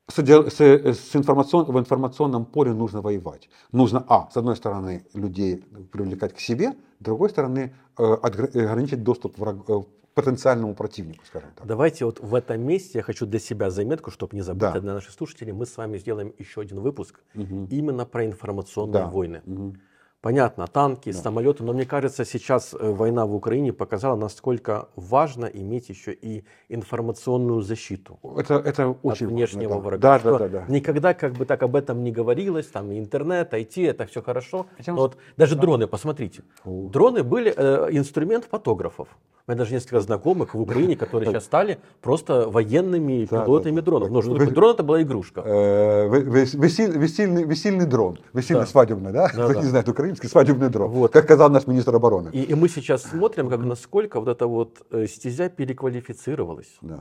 с, 0.08 0.18
с, 0.18 0.60
с 0.60 1.16
информацион, 1.16 1.66
в 1.66 1.78
информационном 1.78 2.44
поле 2.44 2.72
нужно 2.72 3.02
воевать. 3.02 3.48
Нужно, 3.70 4.04
а, 4.08 4.28
с 4.32 4.36
одной 4.36 4.56
стороны, 4.56 5.06
людей 5.14 5.64
привлекать 5.92 6.34
к 6.34 6.40
себе, 6.40 6.72
с 6.98 7.04
другой 7.04 7.30
стороны, 7.30 7.72
э, 7.98 8.02
ограничить 8.02 9.04
доступ 9.04 9.38
враг, 9.38 9.58
э, 9.68 9.80
потенциальному 10.14 10.74
противнику, 10.74 11.24
скажем 11.26 11.50
так. 11.56 11.66
Давайте 11.66 12.04
вот 12.04 12.20
в 12.20 12.34
этом 12.34 12.60
месте 12.60 12.98
я 12.98 13.02
хочу 13.02 13.26
для 13.26 13.38
себя 13.38 13.70
заметку, 13.70 14.10
чтобы 14.10 14.36
не 14.36 14.42
забыть, 14.42 14.60
да. 14.60 14.80
для 14.80 14.94
наших 14.94 15.12
слушателей, 15.12 15.52
мы 15.52 15.66
с 15.66 15.76
вами 15.76 15.98
сделаем 15.98 16.32
еще 16.38 16.60
один 16.60 16.80
выпуск 16.80 17.20
угу. 17.34 17.66
именно 17.70 18.04
про 18.04 18.24
информационные 18.26 19.04
да. 19.04 19.06
войны. 19.06 19.42
Угу. 19.46 19.76
Понятно, 20.22 20.68
танки, 20.68 21.10
да. 21.10 21.18
самолеты, 21.18 21.64
но 21.64 21.72
мне 21.72 21.84
кажется, 21.84 22.24
сейчас 22.24 22.74
э, 22.74 22.90
война 22.92 23.26
в 23.26 23.34
Украине 23.34 23.72
показала, 23.72 24.14
насколько 24.14 24.88
важно 24.94 25.46
иметь 25.46 25.88
еще 25.88 26.12
и 26.12 26.44
информационную 26.68 27.60
защиту. 27.60 28.20
Это, 28.36 28.54
это 28.54 28.90
очень 29.02 29.26
от 29.26 29.32
внешнего 29.32 29.70
важно, 29.70 29.84
врага. 29.84 30.18
Да, 30.18 30.18
да, 30.20 30.38
да, 30.38 30.48
да. 30.48 30.64
Никогда 30.68 31.12
как 31.14 31.32
бы 31.32 31.44
так 31.44 31.64
об 31.64 31.74
этом 31.74 32.04
не 32.04 32.12
говорилось, 32.12 32.68
там 32.68 32.96
интернет, 32.96 33.52
IT, 33.52 33.84
это 33.84 34.06
все 34.06 34.22
хорошо. 34.22 34.66
Хотя, 34.76 34.92
вот 34.92 35.16
даже 35.36 35.56
да. 35.56 35.62
дроны, 35.62 35.88
посмотрите. 35.88 36.44
Фу. 36.62 36.88
Дроны 36.92 37.24
были 37.24 37.52
э, 37.56 37.88
инструмент 37.90 38.44
фотографов. 38.44 39.08
У 39.46 39.50
меня 39.50 39.58
даже 39.58 39.74
несколько 39.74 40.00
знакомых 40.00 40.54
в 40.54 40.60
Украине, 40.60 40.94
которые 40.96 41.30
сейчас 41.30 41.44
стали 41.44 41.78
просто 42.00 42.48
военными 42.48 43.26
пилотами 43.26 43.80
дронов. 43.80 44.10
Ну, 44.10 44.22
что 44.22 44.38
такое? 44.38 44.54
Дрон 44.54 44.74
это 44.74 44.84
была 44.84 45.02
игрушка. 45.02 45.42
Э, 45.44 46.08
весельный 46.08 47.86
дрон. 47.86 48.20
Весельный 48.32 48.66
свадебный, 48.66 49.12
да? 49.12 49.28
Кто 49.28 49.52
не 49.54 49.62
знает 49.62 49.88
украинский, 49.88 50.28
свадебный 50.28 50.68
дрон. 50.68 51.08
Как 51.08 51.24
сказал 51.24 51.50
наш 51.50 51.66
министр 51.66 51.96
обороны. 51.96 52.30
И, 52.30 52.54
мы 52.54 52.68
сейчас 52.68 53.02
смотрим, 53.02 53.48
как 53.48 53.60
насколько 53.60 54.20
вот 54.20 54.28
эта 54.28 54.46
вот 54.46 54.86
э, 54.92 55.06
стезя 55.06 55.48
переквалифицировалась. 55.48 56.78
Да. 56.80 57.00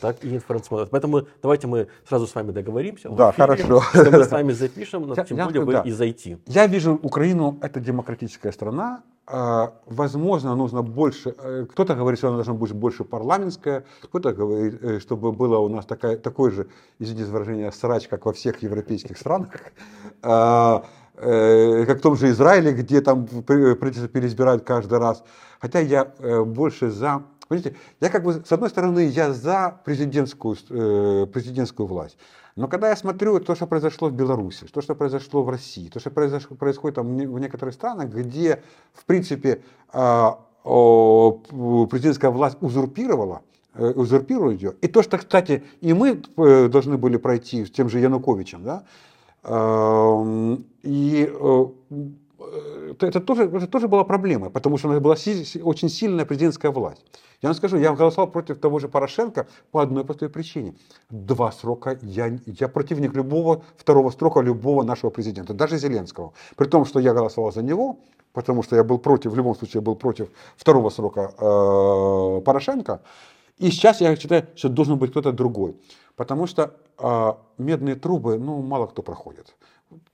Так 0.00 0.24
и 0.24 0.34
информационно. 0.34 0.86
Поэтому 0.86 1.26
давайте 1.42 1.68
мы 1.68 1.86
сразу 2.08 2.26
с 2.26 2.34
вами 2.34 2.50
договоримся. 2.50 3.08
Да, 3.10 3.30
хорошо. 3.30 3.82
Мы 3.94 4.24
с 4.24 4.30
вами 4.30 4.52
запишем, 4.52 5.06
но 5.06 5.14
тем 5.14 5.36
более 5.36 5.64
вы 5.64 5.82
и 5.84 5.92
зайти. 5.92 6.38
Я 6.46 6.66
вижу 6.66 6.98
Украину, 7.02 7.58
это 7.62 7.78
демократическая 7.78 8.50
страна, 8.50 9.02
возможно, 9.26 10.56
нужно 10.56 10.82
больше, 10.82 11.34
э, 11.38 11.66
кто-то 11.70 11.94
говорит, 11.94 12.18
что 12.18 12.28
она 12.28 12.38
должна 12.38 12.54
быть 12.54 12.72
больше 12.72 13.04
парламентская, 13.04 13.84
кто-то 14.02 14.32
говорит, 14.32 14.82
э, 14.82 14.98
чтобы 14.98 15.32
было 15.32 15.58
у 15.58 15.68
нас 15.68 15.86
такая, 15.86 16.16
такой 16.16 16.50
же, 16.50 16.66
извините 16.98 17.26
за 17.26 17.32
выражение, 17.32 17.70
срач, 17.70 18.08
как 18.08 18.26
во 18.26 18.32
всех 18.32 18.62
европейских 18.62 19.16
странах, 19.16 19.50
а, 20.22 20.84
э, 21.14 21.84
как 21.86 21.98
в 21.98 22.02
том 22.02 22.16
же 22.16 22.30
Израиле, 22.30 22.72
где 22.72 23.00
там 23.00 23.26
правительство 23.26 24.08
переизбирают 24.08 24.64
каждый 24.64 24.98
раз. 24.98 25.22
Хотя 25.60 25.78
я 25.78 26.12
больше 26.44 26.90
за 26.90 27.22
Понимаете, 27.48 27.76
я 28.00 28.08
как 28.08 28.22
бы, 28.24 28.42
с 28.46 28.50
одной 28.50 28.70
стороны, 28.70 29.00
я 29.08 29.34
за 29.34 29.78
президентскую, 29.84 30.56
президентскую 31.26 31.86
власть. 31.86 32.16
Но 32.56 32.68
когда 32.68 32.90
я 32.90 32.96
смотрю 32.96 33.40
то, 33.40 33.54
что 33.54 33.66
произошло 33.66 34.08
в 34.08 34.12
Беларуси, 34.12 34.66
то, 34.72 34.82
что 34.82 34.94
произошло 34.94 35.42
в 35.42 35.48
России, 35.48 35.88
то, 35.88 36.00
что 36.00 36.10
произошло, 36.10 36.56
происходит 36.56 36.96
там 36.96 37.16
в 37.16 37.38
некоторых 37.38 37.74
странах, 37.74 38.10
где, 38.10 38.62
в 38.92 39.04
принципе, 39.06 39.62
а, 39.92 40.38
президентская 40.62 42.30
власть 42.30 42.58
узурпировала, 42.60 43.42
э, 43.74 43.92
узурпирует 43.92 44.62
ее. 44.62 44.74
И 44.80 44.86
то, 44.86 45.02
что, 45.02 45.18
кстати, 45.18 45.64
и 45.80 45.92
мы 45.92 46.22
э, 46.36 46.68
должны 46.68 46.98
были 46.98 47.16
пройти 47.16 47.64
с 47.64 47.70
тем 47.70 47.88
же 47.88 47.98
Януковичем, 47.98 48.62
да, 48.62 48.84
и 49.44 51.28
э, 51.28 51.66
это 53.00 53.20
тоже, 53.20 53.44
это 53.44 53.66
тоже 53.66 53.88
была 53.88 54.04
проблема, 54.04 54.50
потому 54.50 54.78
что 54.78 54.88
у 54.88 54.92
нас 54.92 55.00
была 55.00 55.14
очень 55.14 55.88
сильная 55.88 56.24
президентская 56.24 56.70
власть. 56.70 57.02
Я 57.42 57.48
вам 57.48 57.56
скажу, 57.56 57.76
я 57.76 57.92
голосовал 57.92 58.30
против 58.30 58.58
того 58.58 58.78
же 58.78 58.88
Порошенко 58.88 59.46
по 59.70 59.80
одной 59.80 60.04
простой 60.04 60.28
причине. 60.28 60.74
Два 61.10 61.50
срока, 61.52 61.98
я, 62.02 62.38
я 62.46 62.68
противник 62.68 63.14
любого 63.14 63.64
второго 63.76 64.10
срока 64.10 64.40
любого 64.40 64.82
нашего 64.84 65.10
президента, 65.10 65.54
даже 65.54 65.78
Зеленского. 65.78 66.32
При 66.56 66.68
том, 66.68 66.84
что 66.84 67.00
я 67.00 67.12
голосовал 67.12 67.52
за 67.52 67.62
него, 67.62 67.98
потому 68.32 68.62
что 68.62 68.76
я 68.76 68.84
был 68.84 68.98
против, 68.98 69.32
в 69.32 69.36
любом 69.36 69.56
случае 69.56 69.80
был 69.80 69.96
против 69.96 70.28
второго 70.56 70.90
срока 70.90 71.32
э, 71.36 72.40
Порошенко. 72.44 73.00
И 73.58 73.70
сейчас 73.70 74.00
я 74.00 74.16
считаю, 74.16 74.46
что 74.54 74.68
должен 74.68 74.98
быть 74.98 75.10
кто-то 75.10 75.32
другой. 75.32 75.76
Потому 76.16 76.46
что 76.46 76.74
э, 76.98 77.32
медные 77.58 77.96
трубы, 77.96 78.38
ну, 78.38 78.62
мало 78.62 78.86
кто 78.86 79.02
проходит 79.02 79.54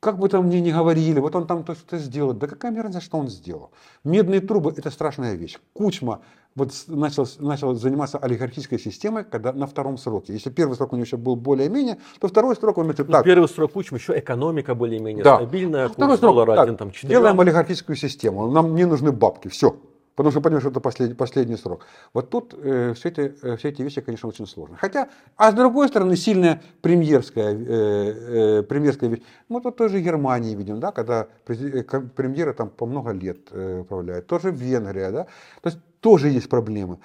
как 0.01 0.19
бы 0.19 0.29
там 0.29 0.47
мне 0.47 0.61
ни 0.61 0.71
говорили, 0.71 1.21
вот 1.21 1.35
он 1.35 1.47
там 1.47 1.63
что-то 1.63 1.99
сделал. 1.99 2.33
Да 2.33 2.47
какая 2.47 2.71
мне 2.71 2.81
разница, 2.81 3.05
что 3.05 3.19
он 3.19 3.29
сделал? 3.29 3.71
Медные 4.05 4.41
трубы– 4.41 4.73
это 4.77 4.91
страшная 4.91 5.35
вещь. 5.35 5.59
Кучма 5.73 6.21
вот 6.55 6.73
начал, 6.89 7.27
начал 7.39 7.75
заниматься 7.75 8.19
олигархической 8.19 8.79
системой, 8.79 9.25
когда 9.25 9.53
на 9.53 9.67
втором 9.67 9.97
сроке. 9.97 10.33
Если 10.33 10.51
первый 10.51 10.75
срок 10.75 10.93
у 10.93 10.97
него 10.97 11.05
еще 11.05 11.17
был 11.17 11.37
более-менее, 11.37 11.99
то 12.21 12.29
второй 12.29 12.57
срок 12.57 12.79
он 12.79 12.87
значит, 12.87 13.07
так. 13.09 13.25
Первый 13.25 13.49
срок 13.49 13.73
Кучма 13.73 13.99
еще 13.99 14.19
экономика 14.19 14.75
более-менее 14.75 15.25
да. 15.25 15.37
стабильная, 15.37 15.89
курс 15.89 16.19
доллара 16.19 16.57
так, 16.57 16.65
1, 16.65 16.77
там, 16.77 16.91
4. 16.91 17.09
Делаем 17.09 17.41
олигархическую 17.41 17.97
систему, 17.97 18.51
нам 18.51 18.75
не 18.75 18.85
нужны 18.85 19.13
бабки, 19.13 19.49
все. 19.49 19.77
Потому 20.19 20.33
что 20.33 20.41
понимаешь, 20.41 20.63
что 20.63 20.71
это 20.71 20.81
последний, 20.81 21.15
последний 21.15 21.57
срок. 21.57 21.87
Вот 22.13 22.29
тут 22.29 22.53
э, 22.53 22.93
все, 22.97 23.09
эти, 23.09 23.33
э, 23.41 23.57
все 23.57 23.69
эти 23.69 23.83
вещи, 23.83 24.01
конечно, 24.01 24.29
очень 24.29 24.49
сложны. 24.49 24.77
Хотя, 24.77 25.09
а 25.37 25.53
с 25.53 25.55
другой 25.55 25.87
стороны, 25.87 26.17
сильная 26.17 26.61
премьерская, 26.81 27.55
э, 27.55 28.59
э, 28.59 28.63
премьерская 28.65 29.11
вещь. 29.11 29.23
Мы 29.49 29.61
тут 29.61 29.77
тоже 29.77 30.01
Германии 30.01 30.57
видим, 30.57 30.81
да, 30.81 30.91
когда 30.91 31.29
э, 31.47 31.83
премьеры 32.17 32.53
там 32.53 32.69
по 32.69 32.85
много 32.85 33.13
лет 33.13 33.39
э, 33.53 33.83
управляют. 33.83 34.27
Тоже 34.27 34.51
Венгрия, 34.51 35.13
да. 35.13 35.25
То 35.63 35.69
есть 35.69 35.79
тоже 36.01 36.31
есть 36.31 36.49
проблемы. 36.49 36.99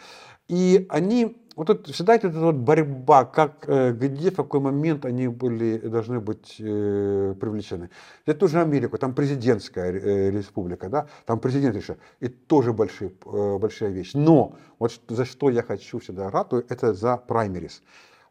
И 0.54 0.86
они 0.90 1.36
вот 1.56 1.66
тут 1.68 1.88
всегда 1.88 2.14
эта 2.14 2.30
вот 2.30 2.56
борьба, 2.56 3.26
как, 3.26 3.66
э, 3.68 3.92
где, 3.92 4.30
в 4.30 4.36
какой 4.36 4.60
момент 4.60 5.04
они 5.04 5.28
были, 5.28 5.80
должны 5.80 6.20
быть 6.20 6.58
э, 6.60 7.34
привлечены. 7.40 7.90
Это 8.28 8.40
тоже 8.40 8.62
Америка, 8.62 9.00
там 9.00 9.16
президентская 9.16 9.92
э, 9.92 10.30
республика, 10.30 10.90
да, 10.90 11.08
там 11.26 11.40
президент 11.40 11.76
еще, 11.76 11.98
и 12.20 12.28
тоже 12.28 12.72
большие, 12.72 13.14
э, 13.26 13.58
большая 13.58 13.90
вещь. 13.90 14.12
Но 14.14 14.56
вот 14.78 14.92
за 15.08 15.26
что 15.26 15.50
я 15.50 15.64
хочу 15.64 15.98
всегда 15.98 16.30
ратую, 16.30 16.66
это 16.70 16.94
за 16.94 17.18
праймерис. 17.18 17.82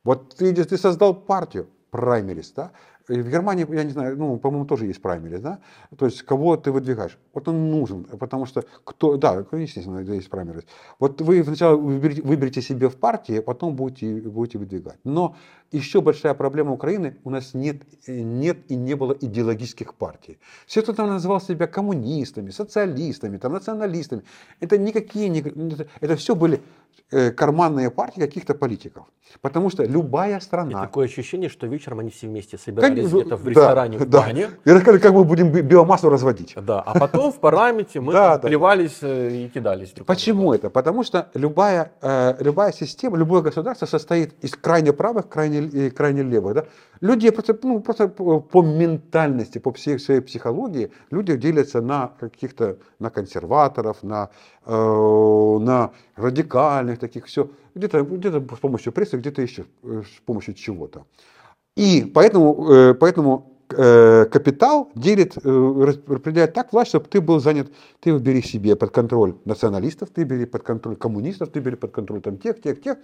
Вот 0.04 0.36
ты, 0.36 0.54
ты 0.54 0.76
создал 0.78 1.14
партию, 1.14 1.66
праймерис, 1.90 2.52
да, 2.52 2.70
в 3.08 3.30
Германии, 3.30 3.66
я 3.74 3.84
не 3.84 3.90
знаю, 3.90 4.16
ну, 4.16 4.38
по-моему, 4.38 4.66
тоже 4.66 4.86
есть 4.86 5.02
праймерис, 5.02 5.40
да? 5.40 5.58
То 5.96 6.06
есть, 6.06 6.22
кого 6.22 6.56
ты 6.56 6.70
выдвигаешь. 6.70 7.18
Вот 7.34 7.48
он 7.48 7.70
нужен, 7.70 8.04
потому 8.04 8.46
что 8.46 8.64
кто, 8.84 9.16
да, 9.16 9.44
естественно, 9.52 10.00
есть 10.00 10.30
праймерис. 10.30 10.64
Вот 10.98 11.20
вы 11.20 11.42
сначала 11.44 11.76
выберете, 11.76 12.22
выберете 12.22 12.62
себе 12.62 12.88
в 12.88 12.96
партии, 12.96 13.38
а 13.38 13.42
потом 13.42 13.76
будете, 13.76 14.20
будете 14.20 14.58
выдвигать. 14.58 14.98
Но 15.04 15.36
еще 15.72 16.00
большая 16.00 16.34
проблема 16.34 16.72
Украины, 16.72 17.16
у 17.24 17.30
нас 17.30 17.54
нет, 17.54 17.82
нет 18.06 18.58
и 18.68 18.76
не 18.76 18.94
было 18.94 19.16
идеологических 19.20 19.94
партий. 19.94 20.38
Все, 20.66 20.82
кто 20.82 20.92
там 20.92 21.08
называл 21.08 21.40
себя 21.40 21.66
коммунистами, 21.66 22.50
социалистами, 22.50 23.38
там, 23.38 23.52
националистами, 23.52 24.22
это 24.60 24.78
никакие, 24.78 25.30
это 26.00 26.16
все 26.16 26.34
были 26.34 26.60
карманные 27.36 27.90
партии 27.90 28.20
каких-то 28.20 28.54
политиков. 28.54 29.06
Потому 29.40 29.70
что 29.70 29.84
любая 29.84 30.40
страна... 30.40 30.70
И 30.70 30.74
такое 30.74 31.06
ощущение, 31.06 31.48
что 31.48 31.66
вечером 31.66 32.00
они 32.00 32.10
все 32.10 32.26
вместе 32.26 32.58
собирались 32.58 33.10
как, 33.10 33.20
где-то 33.20 33.36
в 33.36 33.48
ресторане, 33.48 33.98
да, 33.98 34.04
в 34.04 34.08
бане. 34.08 34.48
Да. 34.64 34.70
И 34.70 34.74
рассказали, 34.74 35.00
как 35.00 35.12
мы 35.12 35.24
будем 35.24 35.50
биомассу 35.50 36.10
разводить. 36.10 36.54
Да, 36.56 36.80
а 36.80 36.98
потом 36.98 37.32
в 37.32 37.38
парламенте 37.38 38.00
мы 38.00 38.12
да, 38.12 38.38
плевались 38.38 38.98
э, 39.02 39.30
и 39.30 39.48
кидались. 39.48 39.94
Почему 40.06 40.52
это? 40.52 40.70
Потому 40.70 41.02
что 41.02 41.30
любая, 41.34 41.92
э, 42.02 42.34
любая 42.40 42.72
система, 42.72 43.16
любое 43.16 43.42
государство 43.42 43.86
состоит 43.86 44.34
из 44.44 44.54
крайне 44.54 44.92
правых, 44.92 45.28
крайне 45.28 45.90
крайне 45.90 46.22
левых. 46.22 46.54
Да? 46.54 46.64
Люди 47.00 47.30
просто, 47.30 47.58
ну, 47.62 47.80
просто 47.80 48.08
по 48.08 48.62
ментальности, 48.62 49.58
по 49.58 49.72
всей 49.72 49.98
своей 49.98 50.20
психологии, 50.20 50.92
люди 51.10 51.36
делятся 51.36 51.80
на 51.80 52.12
каких-то, 52.20 52.76
на 52.98 53.10
консерваторов, 53.10 54.02
на, 54.02 54.28
э, 54.61 54.61
на 54.66 55.90
радикальных 56.16 56.98
таких, 56.98 57.26
все. 57.26 57.50
Где-то 57.74 58.02
где 58.02 58.30
с 58.30 58.58
помощью 58.60 58.92
прессы, 58.92 59.16
где-то 59.16 59.42
еще 59.42 59.64
э, 59.82 60.02
с 60.04 60.20
помощью 60.24 60.54
чего-то. 60.54 61.04
И 61.76 62.10
поэтому, 62.14 62.70
э, 62.70 62.94
поэтому 62.94 63.56
э, 63.70 64.26
капитал 64.26 64.90
делит, 64.94 65.36
э, 65.36 65.96
распределяет 66.06 66.52
так 66.52 66.72
власть, 66.72 66.90
чтобы 66.90 67.06
ты 67.06 67.20
был 67.20 67.40
занят, 67.40 67.72
ты 68.00 68.16
бери 68.18 68.42
себе 68.42 68.76
под 68.76 68.90
контроль 68.90 69.34
националистов, 69.46 70.10
ты 70.10 70.24
бери 70.24 70.44
под 70.44 70.62
контроль 70.62 70.96
коммунистов, 70.96 71.48
ты 71.48 71.60
бери 71.60 71.76
под 71.76 71.92
контроль 71.92 72.20
там 72.20 72.36
тех, 72.36 72.60
тех, 72.60 72.82
тех. 72.82 72.98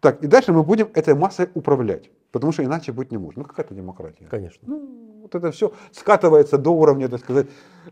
Так, 0.00 0.22
и 0.22 0.26
дальше 0.26 0.52
мы 0.52 0.62
будем 0.62 0.88
этой 0.94 1.14
массой 1.14 1.48
управлять, 1.54 2.10
потому 2.30 2.52
что 2.52 2.62
иначе 2.64 2.92
быть 2.92 3.10
не 3.10 3.18
может. 3.18 3.36
Ну, 3.36 3.44
какая-то 3.44 3.74
демократия. 3.74 4.26
Конечно. 4.30 4.60
Ну, 4.66 5.20
вот 5.22 5.34
это 5.34 5.50
все 5.50 5.72
скатывается 5.92 6.58
до 6.58 6.70
уровня, 6.70 7.08
так 7.08 7.20
сказать, 7.20 7.46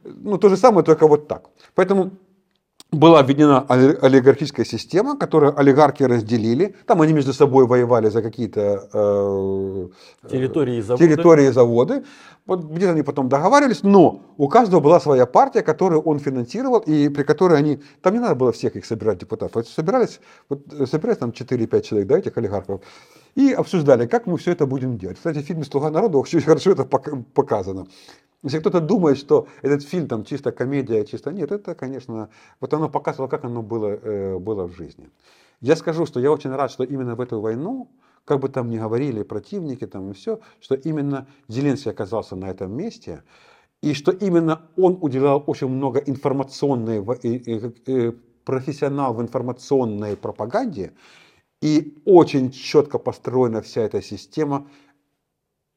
ну, 0.04 0.38
то 0.38 0.48
же 0.48 0.56
самое, 0.56 0.84
только 0.84 1.06
вот 1.06 1.28
так. 1.28 1.50
Поэтому 1.74 2.10
была 2.90 3.22
введена 3.22 3.60
олигархическая 3.68 4.64
система, 4.64 5.16
которую 5.16 5.58
олигархи 5.58 6.04
разделили. 6.04 6.74
Там 6.86 7.02
они 7.02 7.12
между 7.12 7.34
собой 7.34 7.66
воевали 7.66 8.08
за 8.08 8.22
какие-то 8.22 8.88
э, 8.92 9.88
территории, 10.30 10.80
заводы. 10.80 11.04
территории, 11.04 11.50
заводы. 11.50 12.04
Вот 12.46 12.64
где-то 12.64 12.92
они 12.92 13.02
потом 13.02 13.28
договаривались, 13.28 13.82
но 13.82 14.22
у 14.38 14.48
каждого 14.48 14.80
была 14.80 15.00
своя 15.00 15.26
партия, 15.26 15.60
которую 15.60 16.00
он 16.00 16.18
финансировал, 16.18 16.78
и 16.78 17.10
при 17.10 17.24
которой 17.24 17.58
они... 17.58 17.80
Там 18.00 18.14
не 18.14 18.20
надо 18.20 18.36
было 18.36 18.52
всех 18.52 18.74
их 18.74 18.86
собирать 18.86 19.18
депутатов. 19.18 19.56
Вот 19.56 19.68
собирались, 19.68 20.18
вот, 20.48 20.60
собирались 20.90 21.18
там 21.18 21.30
4-5 21.30 21.82
человек, 21.82 22.08
да, 22.08 22.18
этих 22.18 22.38
олигархов, 22.38 22.80
и 23.34 23.52
обсуждали, 23.52 24.06
как 24.06 24.26
мы 24.26 24.38
все 24.38 24.52
это 24.52 24.64
будем 24.64 24.96
делать. 24.96 25.18
Кстати, 25.18 25.38
в 25.38 25.42
фильме 25.42 25.64
«Слуга 25.64 25.90
народа» 25.90 26.16
очень 26.16 26.40
хорошо 26.40 26.70
это 26.70 26.84
показано. 26.86 27.86
Если 28.44 28.60
кто-то 28.60 28.80
думает, 28.80 29.18
что 29.18 29.48
этот 29.62 29.82
фильм 29.82 30.06
там 30.06 30.24
чисто 30.24 30.52
комедия, 30.52 31.04
чисто 31.04 31.32
нет, 31.32 31.50
это, 31.50 31.74
конечно, 31.74 32.30
вот 32.60 32.72
оно 32.72 32.88
показывало, 32.88 33.28
как 33.28 33.44
оно 33.44 33.62
было, 33.62 33.88
э, 33.88 34.38
было 34.38 34.68
в 34.68 34.76
жизни. 34.76 35.10
Я 35.60 35.74
скажу, 35.74 36.06
что 36.06 36.20
я 36.20 36.30
очень 36.30 36.50
рад, 36.50 36.70
что 36.70 36.84
именно 36.84 37.16
в 37.16 37.20
эту 37.20 37.40
войну, 37.40 37.90
как 38.24 38.38
бы 38.38 38.48
там 38.48 38.70
ни 38.70 38.78
говорили 38.78 39.24
противники 39.24 39.86
там 39.86 40.10
и 40.10 40.14
все, 40.14 40.38
что 40.60 40.76
именно 40.76 41.26
Зеленский 41.48 41.90
оказался 41.90 42.36
на 42.36 42.48
этом 42.48 42.72
месте, 42.76 43.24
и 43.82 43.92
что 43.92 44.12
именно 44.12 44.62
он 44.76 44.98
уделял 45.00 45.42
очень 45.46 45.68
много 45.68 45.98
информационной, 45.98 47.02
профессионал 48.44 49.14
в 49.14 49.22
информационной 49.22 50.16
пропаганде, 50.16 50.92
и 51.60 52.00
очень 52.04 52.52
четко 52.52 52.98
построена 52.98 53.62
вся 53.62 53.82
эта 53.82 54.00
система 54.00 54.68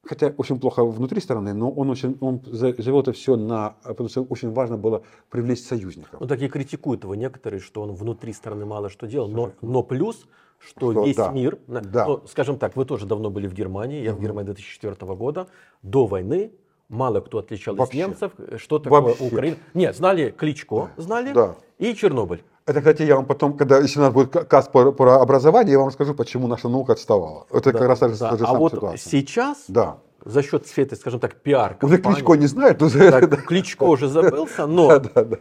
хотя 0.03 0.33
очень 0.37 0.59
плохо 0.59 0.83
внутри 0.83 1.21
страны, 1.21 1.53
но 1.53 1.69
он 1.71 1.89
очень 1.89 2.17
он 2.21 2.41
завел 2.45 3.01
это 3.01 3.13
все 3.13 3.35
на, 3.35 3.75
потому 3.83 4.09
что 4.09 4.23
очень 4.23 4.51
важно 4.51 4.77
было 4.77 5.03
привлечь 5.29 5.61
союзников. 5.61 6.19
Ну 6.19 6.27
так 6.27 6.41
и 6.41 6.47
критикуют 6.47 7.03
его 7.03 7.15
некоторые, 7.15 7.59
что 7.59 7.81
он 7.81 7.93
внутри 7.93 8.33
страны 8.33 8.65
мало 8.65 8.89
что 8.89 9.07
делал, 9.07 9.27
но, 9.27 9.51
но 9.61 9.83
плюс, 9.83 10.27
что, 10.59 10.91
что 10.91 11.05
весь 11.05 11.15
да, 11.15 11.31
мир, 11.31 11.59
да. 11.67 12.07
Ну, 12.07 12.21
скажем 12.27 12.57
так, 12.57 12.75
вы 12.75 12.85
тоже 12.85 13.05
давно 13.05 13.29
были 13.29 13.47
в 13.47 13.53
Германии, 13.53 14.03
я 14.03 14.11
угу. 14.11 14.19
в 14.19 14.23
Германии 14.23 14.47
2004 14.47 14.95
года, 15.15 15.47
до 15.83 16.05
войны 16.05 16.51
мало 16.89 17.21
кто 17.21 17.39
отличал 17.39 17.75
из 17.75 17.93
немцев, 17.93 18.33
что 18.57 18.79
такое 18.79 19.01
Вообще. 19.01 19.25
Украина. 19.25 19.57
Нет, 19.73 19.95
знали 19.95 20.31
Кличко, 20.31 20.89
знали, 20.97 21.33
да. 21.33 21.55
и 21.79 21.93
Чернобыль. 21.95 22.43
Это, 22.66 22.80
кстати, 22.80 23.03
я 23.03 23.16
вам 23.16 23.26
потом, 23.26 23.57
когда, 23.57 23.80
если 23.80 23.99
у 23.99 24.03
нас 24.03 24.14
будет 24.14 24.32
каст 24.32 24.72
про, 24.72 24.91
про 24.91 25.22
образование, 25.22 25.74
я 25.74 25.80
вам 25.80 25.91
скажу, 25.91 26.14
почему 26.14 26.47
наша 26.47 26.70
наука 26.70 26.93
отставала. 26.93 27.47
Это 27.51 27.72
да, 27.72 27.80
как 27.80 27.88
раз 27.88 27.99
та 27.99 28.09
же, 28.09 28.18
да. 28.18 28.38
та 28.38 28.45
а 28.45 28.53
вот 28.53 28.74
ситуация. 28.74 29.09
сейчас 29.09 29.66
да. 29.68 29.97
за 30.24 30.43
счет 30.43 30.68
этой, 30.78 30.95
скажем 30.95 31.20
так, 31.20 31.36
пиар 31.36 31.78
Уже 31.82 31.97
Кличко 31.97 32.36
не 32.36 32.47
знает. 32.47 32.80
Но... 32.80 32.89
Так, 32.89 33.30
да. 33.30 33.38
Кличко 33.38 33.84
уже 33.84 34.07
забылся, 34.07 34.68
но 34.68 34.88
да, 34.99 34.99
да, 34.99 35.24
да. 35.24 35.38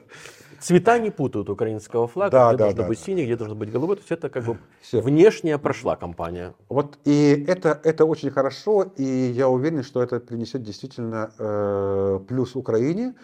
цвета 0.61 0.99
не 0.99 1.11
путают 1.11 1.51
украинского 1.51 2.09
флага, 2.09 2.31
да, 2.31 2.49
где 2.49 2.57
да, 2.57 2.65
должно 2.65 2.83
да, 2.83 2.89
быть 2.89 2.99
да. 2.99 3.05
синий, 3.05 3.25
где 3.25 3.37
должно 3.37 3.55
быть 3.55 3.71
голубой. 3.71 3.97
То 3.97 4.01
есть 4.01 4.13
это 4.13 4.31
как 4.31 4.45
бы 4.45 4.57
Все. 4.81 5.03
внешняя 5.03 5.59
прошла 5.59 5.97
кампания. 5.97 6.55
Вот 6.71 6.99
и 7.05 7.45
это, 7.47 7.79
это 7.85 8.07
очень 8.07 8.31
хорошо, 8.31 8.93
и 8.97 9.05
я 9.05 9.49
уверен, 9.49 9.83
что 9.83 10.03
это 10.03 10.21
принесет 10.21 10.63
действительно 10.63 11.33
э, 11.39 12.21
плюс 12.27 12.57
Украине. 12.57 13.15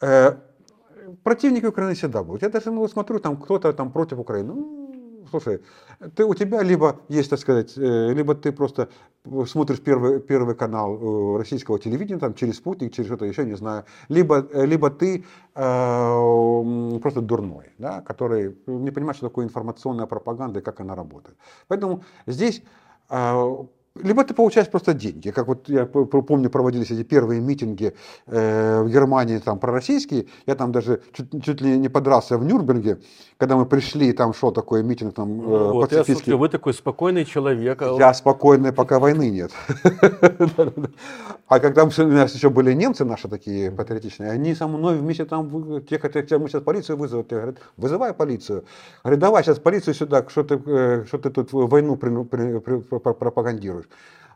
Э, 0.00 0.34
противники 1.22 1.66
Украины 1.66 1.94
всегда 1.94 2.22
будут. 2.22 2.42
Я 2.42 2.48
даже 2.48 2.70
ну, 2.70 2.86
смотрю, 2.88 3.18
там 3.18 3.36
кто-то 3.36 3.72
там 3.72 3.92
против 3.92 4.18
Украины. 4.18 4.54
Ну, 4.54 5.26
слушай, 5.30 5.60
ты, 6.14 6.24
у 6.24 6.34
тебя 6.34 6.62
либо 6.62 7.00
есть, 7.08 7.30
так 7.30 7.38
сказать, 7.38 7.76
э, 7.76 8.12
либо 8.12 8.34
ты 8.34 8.52
просто 8.52 8.88
смотришь 9.46 9.80
первый, 9.80 10.20
первый 10.20 10.54
канал 10.54 10.96
э, 10.96 11.38
российского 11.38 11.78
телевидения, 11.78 12.18
там, 12.18 12.34
через 12.34 12.56
спутник, 12.56 12.92
через 12.92 13.08
что-то 13.08 13.24
еще, 13.24 13.44
не 13.44 13.56
знаю, 13.56 13.84
либо, 14.08 14.46
э, 14.52 14.66
либо 14.66 14.90
ты 14.90 15.24
э, 15.54 16.98
просто 17.02 17.20
дурной, 17.20 17.72
да, 17.78 18.00
который 18.00 18.56
не 18.66 18.90
понимает, 18.90 19.16
что 19.16 19.28
такое 19.28 19.44
информационная 19.44 20.06
пропаганда 20.06 20.60
и 20.60 20.62
как 20.62 20.80
она 20.80 20.94
работает. 20.94 21.36
Поэтому 21.68 22.02
здесь 22.26 22.62
либо 23.96 24.22
ты 24.24 24.34
получаешь 24.34 24.68
просто 24.68 24.94
деньги, 24.94 25.30
как 25.30 25.48
вот 25.48 25.68
я 25.68 25.84
помню, 25.84 26.48
проводились 26.48 26.90
эти 26.90 27.02
первые 27.02 27.40
митинги 27.40 27.92
э, 28.26 28.82
в 28.82 28.88
Германии, 28.88 29.38
там, 29.38 29.58
пророссийские, 29.58 30.26
я 30.46 30.54
там 30.54 30.70
даже 30.70 31.00
чуть, 31.12 31.44
чуть 31.44 31.60
ли 31.60 31.76
не 31.76 31.88
подрался 31.88 32.38
в 32.38 32.44
Нюрнберге, 32.44 33.00
когда 33.36 33.56
мы 33.56 33.66
пришли, 33.66 34.12
там 34.12 34.32
шел 34.32 34.52
такой 34.52 34.84
митинг, 34.84 35.14
там, 35.14 35.28
э, 35.28 35.44
ну, 35.44 35.72
вот, 35.72 35.80
пацифистский. 35.82 36.12
Я 36.12 36.16
слушаю, 36.16 36.38
вы 36.38 36.48
такой 36.48 36.74
спокойный 36.74 37.24
человек. 37.24 37.82
А 37.82 37.96
я 37.98 38.14
спокойный, 38.14 38.72
пока 38.72 38.98
войны 38.98 39.30
нет. 39.30 39.50
А 41.50 41.58
когда 41.58 41.82
у 41.82 41.86
нас 41.86 42.32
еще 42.32 42.48
были 42.48 42.72
немцы 42.72 43.04
наши 43.04 43.26
такие 43.26 43.72
патриотичные, 43.72 44.30
они 44.30 44.54
со 44.54 44.68
мной 44.68 44.96
вместе 44.96 45.24
там, 45.24 45.82
те 45.82 45.98
хотят, 45.98 46.30
мы 46.30 46.48
сейчас 46.48 46.62
полицию 46.62 46.96
вызовут, 46.96 47.32
я 47.32 47.38
говорю, 47.38 47.56
вызывай 47.76 48.14
полицию. 48.14 48.64
Говорит, 49.02 49.18
давай 49.18 49.42
сейчас 49.42 49.58
полицию 49.58 49.94
сюда, 49.94 50.24
что 50.28 50.44
ты, 50.44 50.62
э, 50.64 51.04
что 51.08 51.18
ты 51.18 51.30
тут 51.30 51.52
войну 51.52 51.96
пропагандируешь. 51.96 53.79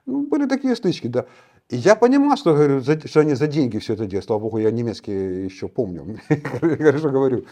Ну, 0.07 0.27
были 0.27 0.47
такие 0.47 0.77
стычки, 0.77 1.07
да. 1.09 1.27
И 1.71 1.77
я 1.77 1.97
понимал, 1.97 2.37
что, 2.37 2.53
говорю, 2.53 2.81
за, 2.81 3.01
что 3.09 3.21
они 3.21 3.35
за 3.35 3.47
деньги 3.47 3.79
все 3.79 3.95
это 3.95 4.05
делают. 4.05 4.27
Слава 4.27 4.41
богу, 4.41 4.59
я 4.59 4.71
немецкий 4.71 5.45
еще 5.45 5.67
помню, 5.67 6.19
хорошо 6.61 7.11
говорю. 7.11 7.47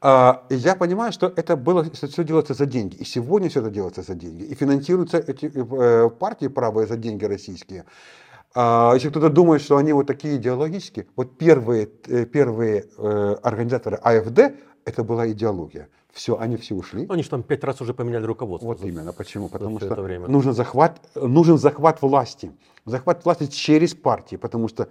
А, 0.00 0.44
и 0.48 0.54
я 0.54 0.76
понимаю, 0.76 1.12
что 1.12 1.32
это 1.34 1.56
было, 1.56 1.84
все 1.90 2.22
делается 2.22 2.54
за 2.54 2.66
деньги. 2.66 2.96
И 2.96 3.04
сегодня 3.04 3.48
все 3.48 3.60
это 3.60 3.70
делается 3.70 4.02
за 4.02 4.14
деньги. 4.14 4.44
И 4.44 4.54
финансируются 4.54 5.18
эти 5.18 5.50
э, 5.54 6.10
партии 6.10 6.46
правые 6.46 6.86
за 6.86 6.96
деньги 6.96 7.24
российские. 7.24 7.84
А, 8.54 8.92
если 8.94 9.10
кто-то 9.10 9.28
думает, 9.28 9.60
что 9.60 9.76
они 9.76 9.92
вот 9.92 10.06
такие 10.06 10.36
идеологические, 10.36 11.06
вот 11.16 11.36
первые, 11.36 11.86
первые 11.86 12.84
э, 12.96 13.36
организаторы 13.42 13.96
АФД, 13.96 14.54
это 14.84 15.02
была 15.02 15.28
идеология. 15.30 15.88
Все, 16.12 16.38
они 16.38 16.56
все 16.56 16.74
ушли. 16.74 17.06
Они 17.08 17.22
же 17.22 17.30
там 17.30 17.42
пять 17.42 17.64
раз 17.64 17.80
уже 17.80 17.94
поменяли 17.94 18.26
руководство. 18.26 18.66
Вот 18.68 18.80
за, 18.80 18.88
именно. 18.88 19.12
Почему? 19.12 19.48
Потому 19.48 19.80
что 19.80 20.02
время. 20.02 20.28
Нужен, 20.28 20.52
захват, 20.52 21.00
нужен 21.14 21.58
захват 21.58 22.02
власти. 22.02 22.52
Захват 22.84 23.24
власти 23.24 23.46
через 23.46 23.94
партии, 23.94 24.36
потому 24.36 24.68
что 24.68 24.88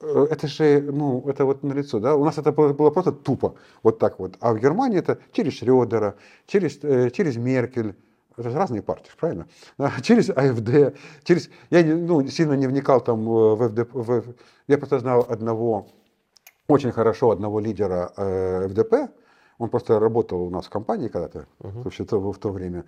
э, 0.00 0.26
это 0.30 0.46
же, 0.46 0.80
ну, 0.80 1.24
это 1.26 1.44
вот 1.44 1.62
на 1.64 1.72
лицо, 1.72 1.98
да, 1.98 2.14
у 2.14 2.24
нас 2.24 2.38
это 2.38 2.52
было, 2.52 2.72
было 2.72 2.90
просто 2.90 3.12
тупо, 3.12 3.54
вот 3.82 3.98
так 3.98 4.18
вот, 4.18 4.36
а 4.40 4.52
в 4.52 4.58
Германии 4.58 4.98
это 4.98 5.18
через 5.32 5.54
Шрёдера, 5.54 6.16
через, 6.46 6.78
э, 6.82 7.10
через 7.10 7.36
Меркель, 7.36 7.94
это 8.36 8.50
же 8.50 8.56
разные 8.56 8.82
партии, 8.82 9.10
правильно? 9.18 9.46
Через 10.02 10.30
АФД, 10.30 10.96
через... 11.24 11.50
Я 11.70 11.84
ну, 11.84 12.26
сильно 12.28 12.54
не 12.54 12.66
вникал 12.66 13.00
там 13.00 13.24
в 13.24 13.68
ФДП. 13.68 13.90
В, 13.92 14.34
я 14.68 14.78
просто 14.78 14.98
знал 14.98 15.26
одного, 15.28 15.88
очень 16.68 16.92
хорошо 16.92 17.30
одного 17.30 17.60
лидера 17.60 18.12
э, 18.16 18.68
ФДП. 18.68 19.10
Он 19.60 19.68
просто 19.68 20.00
работал 20.00 20.42
у 20.42 20.50
нас 20.50 20.66
в 20.66 20.70
компании 20.70 21.08
когда-то, 21.08 21.46
uh-huh. 21.60 21.82
вообще 21.82 22.04
в 22.04 22.38
то 22.38 22.50
время. 22.50 22.84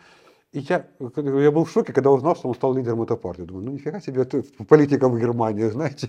И 0.52 0.60
я, 0.60 0.86
я 0.98 1.50
был 1.50 1.64
в 1.64 1.70
шоке, 1.70 1.92
когда 1.92 2.10
узнал, 2.10 2.34
что 2.34 2.48
он 2.48 2.54
стал 2.54 2.74
лидером 2.74 3.02
этой 3.02 3.16
партии. 3.16 3.42
Думаю, 3.42 3.66
ну 3.66 3.72
нифига 3.72 4.00
себе, 4.00 4.24
ты 4.24 4.42
политика 4.68 5.08
в 5.08 5.18
Германии, 5.18 5.64
знаете. 5.70 6.08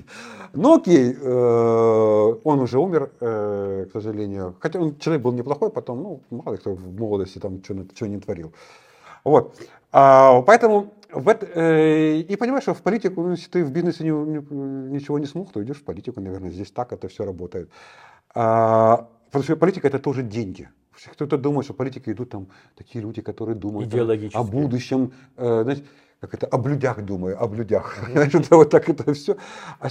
Ну 0.54 0.76
окей, 0.76 1.18
э, 1.20 2.36
он 2.44 2.60
уже 2.60 2.80
умер, 2.80 3.12
э, 3.20 3.88
к 3.90 3.92
сожалению. 3.92 4.56
Хотя 4.60 4.80
он 4.80 4.98
человек 5.00 5.22
был 5.22 5.34
неплохой, 5.34 5.70
потом, 5.70 6.04
ну, 6.04 6.22
мало 6.30 6.54
ли 6.54 6.58
кто 6.58 6.74
в 6.74 7.00
молодости 7.00 7.40
там 7.40 7.62
что 7.64 8.08
не 8.08 8.20
творил. 8.20 8.54
Вот. 9.26 9.56
А, 9.92 10.42
поэтому 10.42 10.94
в 11.12 11.28
это, 11.28 11.46
э, 11.46 12.20
и 12.20 12.36
понимаешь, 12.38 12.64
что 12.64 12.74
в 12.74 12.82
политику, 12.82 13.22
ну, 13.22 13.32
если 13.32 13.50
ты 13.50 13.66
в 13.66 13.72
бизнесе 13.72 14.04
не, 14.06 14.12
не, 14.12 14.40
ничего 14.92 15.20
не 15.20 15.26
смог, 15.26 15.52
то 15.52 15.62
идешь 15.62 15.78
в 15.78 15.84
политику, 15.84 16.22
наверное, 16.22 16.52
здесь 16.52 16.72
так 16.72 16.94
это 16.94 17.08
все 17.10 17.26
работает. 17.26 17.70
А, 18.34 19.08
потому 19.34 19.44
что 19.44 19.56
политика 19.56 19.88
это 19.88 19.98
тоже 19.98 20.22
деньги. 20.22 20.70
Кто-то 21.14 21.38
думает, 21.38 21.66
что 21.66 21.74
политики 21.74 22.12
идут 22.12 22.30
там 22.30 22.48
такие 22.76 23.02
люди, 23.02 23.22
которые 23.22 23.56
думают 23.56 23.92
о 24.36 24.44
будущем. 24.44 25.12
Э, 25.38 25.64
знаете, 25.64 25.84
как 26.20 26.36
это, 26.36 26.46
о 26.46 26.60
блюдях 26.60 27.04
думаю, 27.04 27.42
о 27.44 27.48
блюдях. 27.48 27.98
Значит, 28.12 28.52
вот 28.52 28.70
так 28.70 28.88
это 28.88 29.12
все. 29.16 29.36
А 29.80 29.90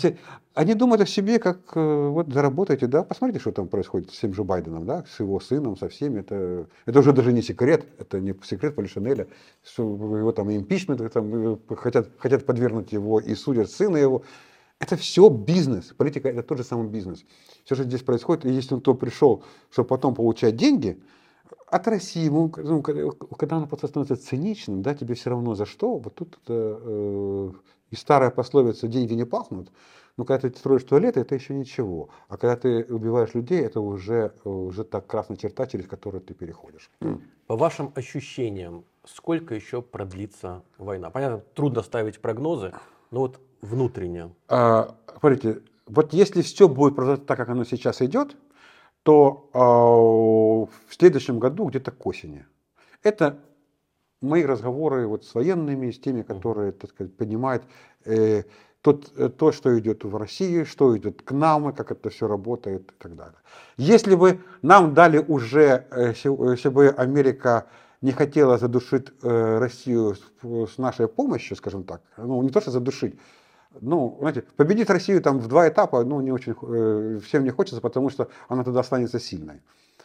они 0.54 0.74
думают 0.74 1.02
о 1.02 1.06
себе, 1.06 1.40
как 1.40 1.58
э, 1.74 2.08
вот 2.08 2.32
заработаете, 2.32 2.86
да, 2.86 3.02
посмотрите, 3.02 3.40
что 3.40 3.50
там 3.50 3.66
происходит 3.66 4.12
с 4.12 4.20
тем 4.20 4.32
же 4.32 4.44
Байденом, 4.44 4.86
да, 4.86 5.04
с 5.10 5.18
его 5.18 5.40
сыном, 5.40 5.76
со 5.76 5.88
всеми. 5.88 6.20
Это, 6.20 6.68
это 6.86 7.00
уже 7.00 7.12
даже 7.12 7.32
не 7.32 7.42
секрет, 7.42 7.84
это 7.98 8.20
не 8.20 8.32
секрет 8.44 8.76
Полишинеля, 8.76 9.26
что 9.64 9.82
его 9.82 10.30
там 10.30 10.52
импичмент, 10.52 11.12
там, 11.12 11.54
э, 11.54 11.56
хотят, 11.74 12.10
хотят 12.16 12.46
подвергнуть 12.46 12.92
его 12.92 13.18
и 13.18 13.34
судят 13.34 13.68
сына 13.72 13.96
его. 13.96 14.22
Это 14.82 14.96
все 14.96 15.28
бизнес. 15.28 15.94
Политика 15.96 16.28
это 16.28 16.42
тот 16.42 16.58
же 16.58 16.64
самый 16.64 16.88
бизнес. 16.88 17.24
Все, 17.64 17.76
что 17.76 17.84
здесь 17.84 18.02
происходит, 18.02 18.44
и 18.44 18.50
если 18.50 18.74
он 18.74 18.80
то 18.80 18.94
пришел, 18.94 19.44
чтобы 19.70 19.88
потом 19.88 20.12
получать 20.12 20.56
деньги, 20.56 21.00
от 21.68 21.86
России, 21.86 22.28
ну, 22.28 22.50
когда 22.82 23.56
она 23.56 23.66
просто 23.66 23.86
становится 23.86 24.16
циничным, 24.16 24.82
да, 24.82 24.94
тебе 24.94 25.14
все 25.14 25.30
равно 25.30 25.54
за 25.54 25.66
что, 25.66 25.98
вот 25.98 26.16
тут 26.16 26.38
это, 26.42 26.78
э, 26.82 27.50
И 27.92 27.96
старая 27.96 28.30
пословица 28.30 28.88
«деньги 28.88 29.14
не 29.14 29.24
пахнут», 29.24 29.70
ну, 30.16 30.24
когда 30.24 30.48
ты 30.48 30.58
строишь 30.58 30.82
туалеты, 30.82 31.20
это 31.20 31.34
еще 31.34 31.54
ничего. 31.54 32.08
А 32.28 32.36
когда 32.36 32.56
ты 32.56 32.84
убиваешь 32.84 33.34
людей, 33.34 33.60
это 33.60 33.80
уже, 33.80 34.32
уже 34.44 34.84
так 34.84 35.06
красная 35.06 35.36
черта, 35.36 35.66
через 35.66 35.86
которую 35.86 36.22
ты 36.22 36.34
переходишь. 36.34 36.90
По 37.46 37.56
вашим 37.56 37.92
ощущениям, 37.94 38.84
сколько 39.04 39.54
еще 39.54 39.80
продлится 39.80 40.62
война? 40.76 41.10
Понятно, 41.10 41.38
трудно 41.54 41.82
ставить 41.82 42.20
прогнозы, 42.20 42.72
но 43.10 43.20
вот 43.20 43.40
внутренне. 43.62 44.34
А, 44.48 44.94
смотрите, 45.18 45.62
вот 45.86 46.12
если 46.12 46.42
все 46.42 46.68
будет 46.68 46.94
продолжаться 46.94 47.26
так, 47.26 47.38
как 47.38 47.48
оно 47.48 47.64
сейчас 47.64 48.02
идет, 48.02 48.36
то 49.02 49.48
а, 49.52 50.68
в 50.88 50.94
следующем 50.94 51.38
году 51.38 51.66
где-то 51.66 51.90
к 51.90 52.06
осени. 52.06 52.44
Это 53.02 53.38
мои 54.22 54.44
разговоры 54.44 55.06
вот 55.06 55.24
с 55.24 55.34
военными, 55.34 55.90
с 55.90 55.98
теми, 55.98 56.22
которые, 56.22 56.72
так 56.72 56.90
сказать, 56.90 57.16
понимают 57.16 57.64
э, 58.04 58.44
тот, 58.80 59.12
э, 59.16 59.28
то, 59.28 59.52
что 59.52 59.78
идет 59.78 60.04
в 60.04 60.16
России, 60.16 60.64
что 60.64 60.96
идет 60.96 61.22
к 61.22 61.32
нам, 61.32 61.68
и 61.68 61.72
как 61.74 61.90
это 61.90 62.08
все 62.10 62.28
работает 62.28 62.92
и 62.92 62.94
так 62.98 63.16
далее. 63.16 63.38
Если 63.76 64.14
бы 64.14 64.40
нам 64.62 64.94
дали 64.94 65.18
уже, 65.18 65.86
э, 65.90 66.12
если 66.14 66.68
бы 66.68 66.88
Америка 66.88 67.66
не 68.00 68.12
хотела 68.12 68.58
задушить 68.58 69.12
Россию 69.22 70.16
с 70.42 70.76
нашей 70.76 71.06
помощью, 71.06 71.56
скажем 71.56 71.84
так, 71.84 72.02
ну 72.16 72.42
не 72.42 72.50
то, 72.50 72.60
что 72.60 72.72
задушить, 72.72 73.14
ну, 73.80 74.16
знаете, 74.20 74.44
победить 74.56 74.90
Россию 74.90 75.22
там 75.22 75.38
в 75.38 75.48
два 75.48 75.68
этапа, 75.68 76.04
ну, 76.04 76.20
не 76.20 76.32
очень, 76.32 76.54
всем 77.20 77.44
не 77.44 77.50
хочется, 77.50 77.80
потому 77.80 78.10
что 78.10 78.28
она 78.48 78.64
тогда 78.64 78.80
останется 78.80 79.18
сильной. 79.18 79.60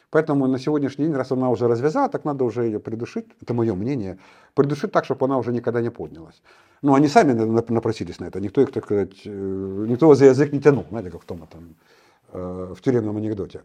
Поэтому 0.09 0.47
на 0.47 0.57
сегодняшний 0.57 1.05
день, 1.05 1.15
раз 1.15 1.31
она 1.31 1.49
уже 1.49 1.67
развязала, 1.67 2.07
так 2.07 2.25
надо 2.25 2.45
уже 2.45 2.63
ее 2.63 2.79
придушить, 2.79 3.25
это 3.41 3.53
мое 3.53 3.75
мнение, 3.75 4.17
придушить 4.53 4.91
так, 4.91 5.03
чтобы 5.05 5.25
она 5.25 5.37
уже 5.37 5.51
никогда 5.51 5.81
не 5.81 5.91
поднялась. 5.91 6.41
Ну, 6.81 6.93
они 6.93 7.07
сами 7.07 7.33
напросились 7.33 8.19
на 8.19 8.25
это, 8.25 8.39
никто 8.39 8.61
их, 8.61 8.71
так 8.71 8.85
сказать, 8.85 9.25
э, 9.25 9.85
никто 9.89 10.15
за 10.15 10.25
язык 10.25 10.53
не 10.53 10.61
тянул, 10.61 10.85
знаете, 10.89 11.11
как 11.11 11.23
в 11.23 11.25
том 11.25 11.43
этом, 11.43 11.75
э, 12.31 12.73
в 12.73 12.81
тюремном 12.81 13.17
анекдоте. 13.17 13.63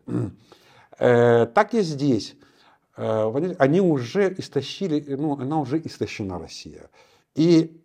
Э, 0.98 1.46
так 1.46 1.74
и 1.74 1.82
здесь. 1.82 2.36
Они 2.94 3.80
уже 3.80 4.34
истощили, 4.36 5.16
ну, 5.16 5.38
она 5.40 5.61
уже 5.61 5.78
истощена, 5.78 6.38
Россия. 6.38 6.90
И 7.34 7.80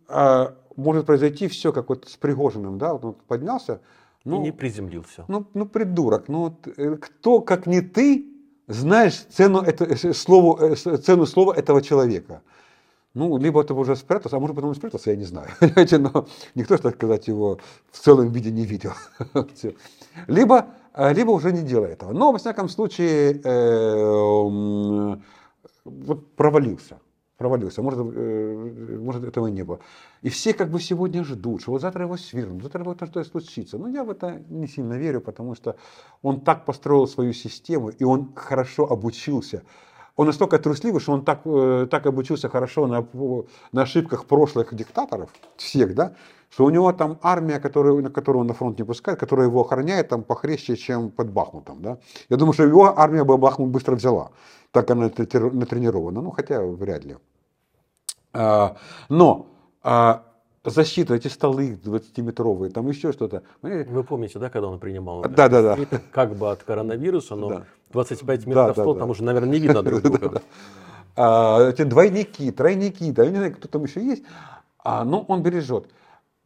может 0.77 1.05
произойти 1.05 1.47
все, 1.47 1.73
как 1.73 1.89
вот 1.89 2.07
с 2.07 2.15
Пригожиным, 2.15 2.77
да, 2.77 2.93
вот 2.93 3.03
он 3.03 3.13
поднялся, 3.27 3.81
ну, 4.23 4.39
и 4.39 4.43
не 4.45 4.51
приземлился. 4.51 5.25
Ну, 5.27 5.45
ну 5.53 5.65
придурок, 5.65 6.29
ну 6.29 6.57
кто, 7.01 7.41
как 7.41 7.67
не 7.67 7.81
ты, 7.81 8.25
знаешь 8.67 9.15
цену, 9.29 9.61
это, 9.61 9.85
э, 9.85 10.13
слову, 10.13 10.57
э, 10.57 10.75
цену 10.75 11.25
слова 11.25 11.53
этого 11.53 11.81
человека. 11.81 12.41
Ну, 13.13 13.37
либо 13.37 13.61
это 13.61 13.73
уже 13.73 13.95
спрятался, 13.95 14.37
а 14.37 14.39
может 14.39 14.55
потом 14.55 14.71
и 14.71 14.75
спрятался, 14.75 15.09
я 15.09 15.15
не 15.17 15.23
знаю. 15.23 15.49
Но 15.59 16.27
никто, 16.55 16.77
так 16.77 16.95
сказать, 16.95 17.27
его 17.27 17.59
в 17.91 17.97
целом 17.97 18.31
виде 18.31 18.51
не 18.51 18.65
видел. 18.65 18.91
либо, 20.27 20.67
э, 20.93 21.13
либо 21.13 21.31
уже 21.31 21.51
не 21.51 21.63
делает 21.63 21.93
этого. 21.93 22.13
Но, 22.13 22.31
во 22.31 22.37
всяком 22.37 22.69
случае, 22.69 23.41
э, 23.43 25.17
вот 25.85 26.35
провалился 26.35 26.99
провалился, 27.37 27.81
может, 27.81 27.99
э, 27.99 28.97
может 28.99 29.23
этого 29.23 29.47
не 29.47 29.63
было. 29.63 29.79
И 30.23 30.29
все 30.29 30.53
как 30.53 30.69
бы 30.69 30.79
сегодня 30.79 31.23
ждут, 31.23 31.61
что 31.61 31.71
вот 31.71 31.81
завтра 31.81 32.03
его 32.03 32.17
свергнут, 32.17 32.63
завтра 32.63 32.81
его 32.81 32.95
что-то 32.95 33.23
случится. 33.23 33.77
Но 33.77 33.87
я 33.87 34.03
в 34.03 34.09
это 34.09 34.41
не 34.49 34.67
сильно 34.67 34.93
верю, 34.93 35.21
потому 35.21 35.55
что 35.55 35.77
он 36.21 36.41
так 36.41 36.65
построил 36.65 37.07
свою 37.07 37.33
систему, 37.33 37.89
и 37.89 38.03
он 38.03 38.33
хорошо 38.35 38.91
обучился. 38.91 39.63
Он 40.17 40.25
настолько 40.25 40.57
трусливый, 40.57 40.99
что 40.99 41.13
он 41.13 41.23
так, 41.23 41.41
э, 41.45 41.87
так 41.89 42.05
обучился 42.07 42.49
хорошо 42.49 42.87
на, 42.87 43.05
на 43.71 43.81
ошибках 43.83 44.25
прошлых 44.25 44.73
диктаторов, 44.73 45.29
всех, 45.57 45.93
да, 45.93 46.13
что 46.49 46.65
у 46.65 46.69
него 46.69 46.91
там 46.91 47.19
армия, 47.21 47.59
которую, 47.59 48.01
на 48.01 48.09
которую 48.09 48.41
он 48.41 48.47
на 48.47 48.53
фронт 48.53 48.79
не 48.79 48.85
пускает, 48.85 49.19
которая 49.19 49.47
его 49.47 49.61
охраняет 49.61 50.09
там 50.09 50.23
похлеще, 50.23 50.75
чем 50.75 51.11
под 51.11 51.31
Бахмутом. 51.31 51.81
Да? 51.81 51.97
Я 52.29 52.37
думаю, 52.37 52.53
что 52.53 52.63
его 52.63 52.99
армия 52.99 53.23
бы 53.23 53.37
Бахмут 53.37 53.69
быстро 53.69 53.95
взяла. 53.95 54.31
Так 54.71 54.89
она 54.91 55.03
натренирована. 55.03 56.21
Ну, 56.21 56.31
хотя 56.31 56.61
вряд 56.61 57.05
ли. 57.05 57.17
А, 58.33 58.77
но 59.09 59.47
защита, 60.69 61.15
эти 61.15 61.27
столы 61.27 61.79
20-метровые, 61.83 62.69
там 62.69 62.87
еще 62.87 63.11
что-то. 63.11 63.43
Вы 63.61 64.03
помните, 64.03 64.39
да, 64.39 64.49
когда 64.49 64.67
он 64.67 64.79
принимал? 64.79 65.23
Да, 65.23 65.49
да, 65.49 65.61
да. 65.61 65.77
Как 66.11 66.35
бы 66.35 66.51
от 66.51 66.63
коронавируса, 66.63 67.35
но 67.35 67.49
да. 67.49 67.63
25 67.91 68.45
метров 68.45 68.67
да, 68.67 68.73
стол, 68.73 68.93
да, 68.93 68.99
там 68.99 69.07
да. 69.07 69.11
уже, 69.11 69.23
наверное, 69.23 69.49
не 69.49 69.59
видно 69.59 69.81
друг 69.81 70.01
друга. 70.03 70.41
А, 71.15 71.69
эти 71.69 71.83
двойники, 71.83 72.51
тройники, 72.51 73.11
да, 73.11 73.23
я 73.23 73.31
не 73.31 73.37
знаю, 73.37 73.55
кто 73.55 73.67
там 73.67 73.83
еще 73.83 74.05
есть, 74.05 74.23
а, 74.83 75.03
но 75.03 75.21
он 75.21 75.41
бережет. 75.41 75.87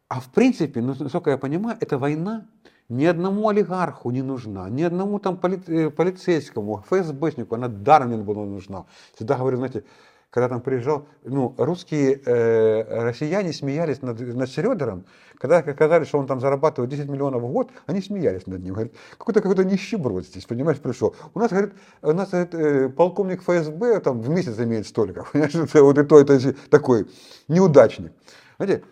А 0.07 0.19
в 0.19 0.29
принципе, 0.29 0.81
ну, 0.81 0.95
насколько 0.97 1.29
я 1.29 1.37
понимаю, 1.37 1.77
эта 1.79 1.97
война 1.97 2.45
ни 2.89 3.05
одному 3.05 3.47
олигарху 3.47 4.11
не 4.11 4.21
нужна, 4.21 4.69
ни 4.69 4.81
одному 4.81 5.19
там 5.19 5.37
поли, 5.37 5.89
полицейскому, 5.89 6.83
ФСБшнику, 6.89 7.55
она 7.55 7.69
даром 7.69 8.11
не 8.11 8.17
была 8.17 8.45
нужна. 8.45 8.85
Всегда 9.15 9.37
говорю, 9.37 9.57
знаете, 9.57 9.83
когда 10.31 10.47
там 10.47 10.61
приезжал, 10.61 11.07
ну, 11.25 11.53
русские 11.57 12.21
э, 12.25 13.03
россияне 13.03 13.51
смеялись 13.51 14.01
над, 14.01 14.19
над 14.19 14.49
Шредером, 14.49 15.05
когда 15.37 15.57
оказались, 15.57 16.07
что 16.07 16.19
он 16.19 16.25
там 16.25 16.39
зарабатывает 16.39 16.89
10 16.89 17.09
миллионов 17.09 17.43
в 17.43 17.51
год, 17.51 17.69
они 17.85 18.01
смеялись 18.01 18.47
над 18.47 18.63
ним. 18.63 18.73
Говорят, 18.73 18.93
какой-то 19.17 19.41
какой-то 19.41 19.65
нищеброд 19.65 20.25
здесь, 20.25 20.45
понимаешь, 20.45 20.79
пришел. 20.79 21.13
У 21.33 21.39
нас, 21.39 21.51
говорит, 21.51 21.73
у 22.01 22.13
нас 22.13 22.29
говорит, 22.29 22.53
э, 22.55 22.89
полковник 22.89 23.41
ФСБ 23.41 23.99
там 23.99 24.21
в 24.21 24.29
месяц 24.29 24.57
имеет 24.57 24.87
столько, 24.87 25.25
понимаешь, 25.33 25.53
это 25.53 25.83
вот 25.83 25.97
и 25.97 26.03
то, 26.03 26.19
это 26.19 26.53
такой 26.69 27.07
неудачник. 27.49 28.13
Знаете, 28.57 28.83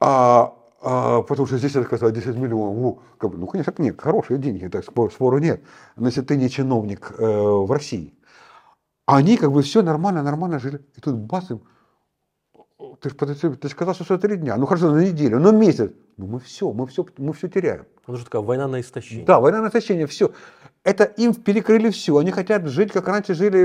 а, 0.00 0.54
а, 0.82 1.22
потому 1.22 1.46
что 1.46 1.56
здесь 1.56 1.74
это 1.74 1.88
казалось 1.88 2.14
10 2.14 2.36
миллионов. 2.36 3.00
Ну, 3.22 3.46
конечно, 3.46 3.72
нет, 3.78 3.98
хорошие 3.98 4.38
деньги, 4.38 4.68
так 4.68 4.84
спору 4.84 5.38
нет. 5.38 5.62
Но 5.96 6.08
если 6.08 6.20
ты 6.20 6.36
не 6.36 6.50
чиновник 6.50 7.10
э, 7.16 7.24
в 7.24 7.72
России, 7.72 8.12
они 9.06 9.36
как 9.36 9.52
бы 9.52 9.62
все 9.62 9.82
нормально, 9.82 10.22
нормально 10.22 10.58
жили. 10.58 10.80
И 10.96 11.00
тут 11.00 11.16
бац 11.16 11.50
им, 11.50 11.62
ты 13.00 13.08
же 13.08 13.56
ты 13.56 13.68
сказал, 13.68 13.94
что 13.94 14.14
это 14.14 14.18
три 14.28 14.36
дня. 14.36 14.56
Ну 14.56 14.66
хорошо, 14.66 14.90
на 14.90 15.04
неделю, 15.04 15.38
но 15.40 15.52
месяц. 15.52 15.90
Ну 16.16 16.26
мы 16.26 16.40
все, 16.40 16.72
мы 16.72 16.86
все, 16.86 17.06
мы 17.18 17.32
все 17.32 17.48
теряем. 17.48 17.86
Это 18.06 18.16
же 18.16 18.24
такая 18.24 18.42
война 18.42 18.68
на 18.68 18.80
истощение. 18.80 19.24
Да, 19.24 19.40
война 19.40 19.62
на 19.62 19.68
истощение, 19.68 20.06
все. 20.06 20.32
Это 20.84 21.04
им 21.04 21.34
перекрыли 21.34 21.90
все. 21.90 22.16
Они 22.16 22.30
хотят 22.30 22.66
жить, 22.66 22.92
как 22.92 23.08
раньше 23.08 23.34
жили, 23.34 23.64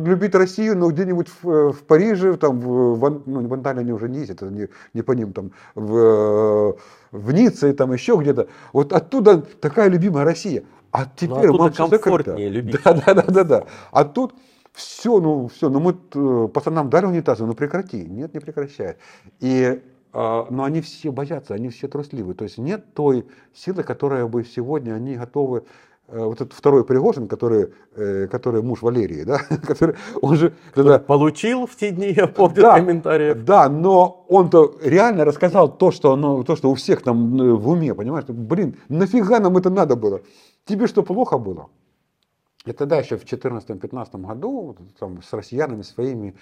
любить 0.00 0.34
Россию, 0.34 0.76
но 0.78 0.90
где-нибудь 0.90 1.28
в, 1.42 1.72
в 1.72 1.84
Париже, 1.84 2.36
там, 2.36 2.60
в, 2.60 3.22
ну, 3.26 3.46
в 3.46 3.54
Анталии 3.54 3.80
они 3.80 3.92
уже 3.92 4.08
не 4.08 4.20
есть, 4.20 4.30
это 4.30 4.46
не, 4.46 4.68
не 4.92 5.02
по 5.02 5.12
ним, 5.12 5.32
там, 5.32 5.52
в, 5.74 6.76
в 7.12 7.32
Ницце, 7.32 7.72
там 7.72 7.92
еще 7.92 8.16
где-то. 8.16 8.48
Вот 8.72 8.92
оттуда 8.92 9.40
такая 9.60 9.88
любимая 9.88 10.24
Россия. 10.24 10.64
А 10.90 11.06
теперь 11.06 11.48
ну, 11.48 11.70
комфортнее 11.72 12.48
любить. 12.48 12.80
Да, 12.84 12.92
да, 12.92 13.14
да, 13.14 13.22
да, 13.22 13.44
да. 13.44 13.64
А 13.90 14.04
тут 14.04 14.34
все, 14.74 15.20
ну 15.20 15.48
все, 15.48 15.70
ну 15.70 15.80
мы 15.80 15.96
э, 16.14 16.48
пацанам 16.48 16.90
дали 16.90 17.06
унитазы, 17.06 17.46
ну 17.46 17.54
прекрати. 17.54 18.04
Нет, 18.04 18.34
не 18.34 18.40
прекращает. 18.40 18.98
И 19.40 19.80
а, 20.14 20.46
но 20.48 20.62
они 20.62 20.80
все 20.80 21.10
боятся, 21.10 21.54
они 21.54 21.68
все 21.70 21.88
трусливы. 21.88 22.34
То 22.34 22.44
есть 22.44 22.56
нет 22.58 22.94
той 22.94 23.26
силы, 23.52 23.82
которая 23.82 24.26
бы 24.26 24.44
сегодня 24.44 24.94
они 24.94 25.16
готовы 25.16 25.64
э, 26.06 26.24
вот 26.24 26.40
этот 26.40 26.52
второй 26.52 26.84
Пригожин, 26.84 27.26
который, 27.26 27.72
э, 27.96 28.28
который 28.28 28.62
муж 28.62 28.82
Валерии, 28.82 29.24
да, 29.24 29.38
который, 29.66 29.96
он 30.22 30.36
же... 30.36 30.54
Когда... 30.72 31.00
Получил 31.00 31.66
в 31.66 31.74
те 31.74 31.90
дни, 31.90 32.12
я 32.16 32.28
помню, 32.28 32.62
да, 32.62 32.74
комментарии. 32.76 33.32
Да, 33.32 33.68
но 33.68 34.24
он-то 34.28 34.76
реально 34.82 35.24
рассказал 35.24 35.68
то 35.76 35.90
что, 35.90 36.14
ну, 36.14 36.44
то, 36.44 36.54
что 36.54 36.70
у 36.70 36.74
всех 36.74 37.02
там 37.02 37.36
в 37.36 37.68
уме, 37.68 37.92
понимаешь? 37.92 38.26
Блин, 38.28 38.76
нафига 38.88 39.40
нам 39.40 39.56
это 39.56 39.68
надо 39.68 39.96
было? 39.96 40.20
Тебе 40.64 40.86
что, 40.86 41.02
плохо 41.02 41.38
было? 41.38 41.70
И 42.64 42.72
тогда 42.72 42.98
еще 42.98 43.18
в 43.18 43.24
2014-2015 43.24 44.26
году 44.26 44.76
там, 44.98 45.22
с 45.22 45.32
россиянами 45.32 45.82
своими, 45.82 46.34